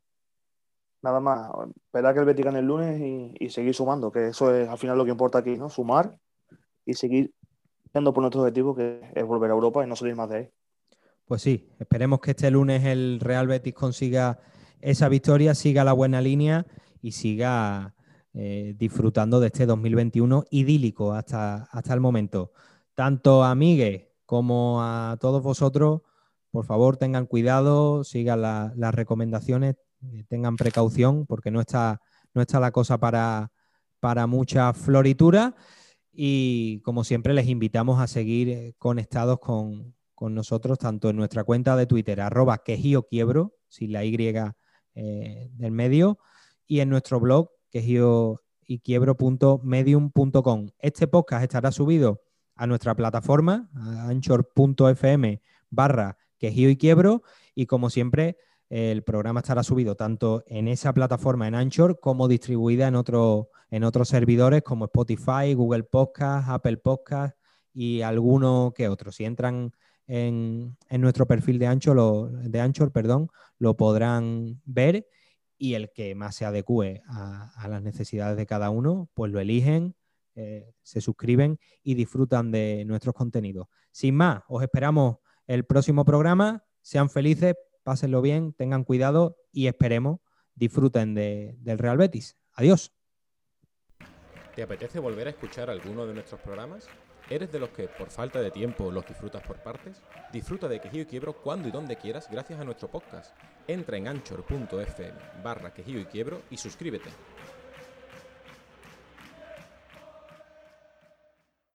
nada 1.01 1.19
más, 1.19 1.49
esperar 1.87 2.13
que 2.13 2.19
el 2.19 2.25
Betis 2.27 2.45
gane 2.45 2.59
el 2.59 2.67
lunes 2.67 3.35
y, 3.39 3.49
seguir 3.49 3.73
sumando, 3.73 4.11
que 4.11 4.27
eso 4.27 4.55
es 4.55 4.69
al 4.69 4.77
final 4.77 4.97
lo 4.97 5.03
que 5.03 5.11
importa 5.11 5.39
aquí, 5.39 5.57
¿no? 5.57 5.69
Sumar 5.69 6.15
y 6.85 6.93
seguir 6.93 7.33
yendo 7.93 8.13
por 8.13 8.21
nuestro 8.21 8.41
objetivo, 8.41 8.75
que 8.75 9.01
es 9.13 9.25
volver 9.25 9.49
a 9.49 9.55
Europa 9.55 9.83
y 9.83 9.87
no 9.87 9.95
salir 9.95 10.15
más 10.15 10.29
de 10.29 10.37
ahí. 10.37 10.49
Pues 11.25 11.41
sí, 11.41 11.69
esperemos 11.79 12.21
que 12.21 12.31
este 12.31 12.51
lunes 12.51 12.85
el 12.85 13.19
Real 13.19 13.47
Betis 13.47 13.73
consiga 13.73 14.39
esa 14.79 15.09
victoria, 15.09 15.55
siga 15.55 15.83
la 15.83 15.93
buena 15.93 16.21
línea 16.21 16.67
y 17.01 17.13
siga 17.13 17.95
eh, 18.33 18.75
disfrutando 18.77 19.39
de 19.39 19.47
este 19.47 19.65
2021 19.65 20.45
idílico 20.51 21.13
hasta, 21.13 21.63
hasta 21.71 21.93
el 21.93 21.99
momento. 21.99 22.51
Tanto 22.93 23.43
a 23.43 23.55
Miguel 23.55 24.09
como 24.25 24.81
a 24.83 25.17
todos 25.19 25.41
vosotros, 25.41 26.01
por 26.51 26.65
favor 26.65 26.97
tengan 26.97 27.25
cuidado, 27.25 28.03
sigan 28.03 28.41
las 28.41 28.95
recomendaciones, 28.95 29.75
eh, 30.03 30.25
tengan 30.27 30.57
precaución 30.57 31.25
porque 31.25 31.49
no 31.49 31.61
está, 31.61 32.01
no 32.33 32.41
está 32.41 32.59
la 32.59 32.71
cosa 32.71 32.99
para, 32.99 33.51
para 33.99 34.27
mucha 34.27 34.73
floritura 34.73 35.55
y 36.11 36.81
como 36.81 37.03
siempre 37.03 37.33
les 37.33 37.47
invitamos 37.47 38.01
a 38.01 38.07
seguir 38.07 38.49
eh, 38.49 38.75
conectados 38.77 39.39
con, 39.39 39.95
nosotros 40.19 40.77
tanto 40.77 41.09
en 41.09 41.15
nuestra 41.15 41.43
cuenta 41.43 41.75
de 41.75 41.87
Twitter 41.87 42.21
arroba 42.21 42.59
quejío 42.59 43.07
quiebro, 43.07 43.55
sin 43.69 43.91
la 43.91 44.05
Y 44.05 44.15
eh, 44.93 45.49
del 45.53 45.71
medio, 45.71 46.19
y 46.67 46.81
en 46.81 46.89
nuestro 46.89 47.19
blog 47.19 47.49
quejío 47.71 48.43
y 48.63 48.81
quiebro.medium.com. 48.81 50.69
Este 50.77 51.07
podcast 51.07 51.41
estará 51.41 51.71
subido 51.71 52.21
a 52.53 52.67
nuestra 52.67 52.93
plataforma, 52.93 53.71
anchor.fm 53.73 55.41
barra 55.71 56.17
quejío 56.41 56.69
y 56.69 56.75
quiebro, 56.75 57.21
y 57.55 57.67
como 57.67 57.89
siempre 57.89 58.37
el 58.69 59.03
programa 59.03 59.41
estará 59.41 59.63
subido 59.63 59.95
tanto 59.95 60.43
en 60.47 60.67
esa 60.67 60.93
plataforma 60.93 61.47
en 61.47 61.55
Anchor 61.55 61.99
como 61.99 62.27
distribuida 62.27 62.87
en, 62.87 62.95
en 63.69 63.83
otros 63.83 64.09
servidores 64.09 64.63
como 64.63 64.85
Spotify, 64.85 65.53
Google 65.53 65.83
Podcast, 65.83 66.49
Apple 66.49 66.77
Podcast 66.77 67.37
y 67.73 68.01
alguno 68.01 68.73
que 68.75 68.87
otro. 68.87 69.11
Si 69.11 69.25
entran 69.25 69.71
en, 70.07 70.77
nuestro 70.89 71.27
perfil 71.27 71.59
de 71.59 71.67
Anchor, 71.67 71.95
lo, 71.95 72.27
de 72.29 72.59
Anchor 72.59 72.91
perdón, 72.91 73.29
lo 73.59 73.77
podrán 73.77 74.61
ver 74.65 75.07
y 75.57 75.75
el 75.75 75.91
que 75.91 76.15
más 76.15 76.35
se 76.35 76.45
adecue 76.45 77.01
a, 77.07 77.67
las 77.69 77.83
necesidades 77.83 78.35
de 78.35 78.47
cada 78.47 78.69
uno, 78.71 79.09
pues 79.13 79.31
lo 79.31 79.39
eligen, 79.39 79.95
eh, 80.35 80.73
se 80.81 81.01
suscriben 81.01 81.59
y 81.83 81.93
disfrutan 81.93 82.51
de 82.51 82.83
nuestros 82.85 83.13
contenidos. 83.13 83.67
Sin 83.91 84.15
más, 84.15 84.41
os 84.47 84.63
esperamos 84.63 85.17
el 85.53 85.65
próximo 85.65 86.05
programa. 86.05 86.63
Sean 86.81 87.09
felices, 87.09 87.55
pásenlo 87.83 88.21
bien, 88.21 88.53
tengan 88.53 88.85
cuidado 88.85 89.37
y 89.51 89.67
esperemos 89.67 90.19
disfruten 90.55 91.13
del 91.13 91.77
Real 91.77 91.97
Betis. 91.97 92.37
Adiós. 92.53 92.93
¿Te 94.55 94.63
apetece 94.63 94.99
volver 94.99 95.27
a 95.27 95.31
escuchar 95.31 95.69
alguno 95.69 96.05
de 96.05 96.13
nuestros 96.13 96.39
programas? 96.41 96.87
¿Eres 97.29 97.51
de 97.51 97.59
los 97.59 97.69
que 97.69 97.87
por 97.87 98.09
falta 98.09 98.41
de 98.41 98.51
tiempo 98.51 98.91
los 98.91 99.05
disfrutas 99.05 99.41
por 99.43 99.57
partes? 99.63 100.01
Disfruta 100.31 100.67
de 100.67 100.79
Quejío 100.79 101.03
y 101.03 101.05
Quiebro 101.05 101.33
cuando 101.41 101.67
y 101.67 101.71
donde 101.71 101.95
quieras 101.95 102.29
gracias 102.29 102.59
a 102.59 102.63
nuestro 102.63 102.89
podcast. 102.89 103.35
Entra 103.67 103.97
en 103.97 104.07
anchor.fm 104.07 105.17
barra 105.43 105.73
Quejío 105.73 105.99
y 105.99 106.05
Quiebro 106.05 106.41
y 106.49 106.57
suscríbete. 106.57 107.09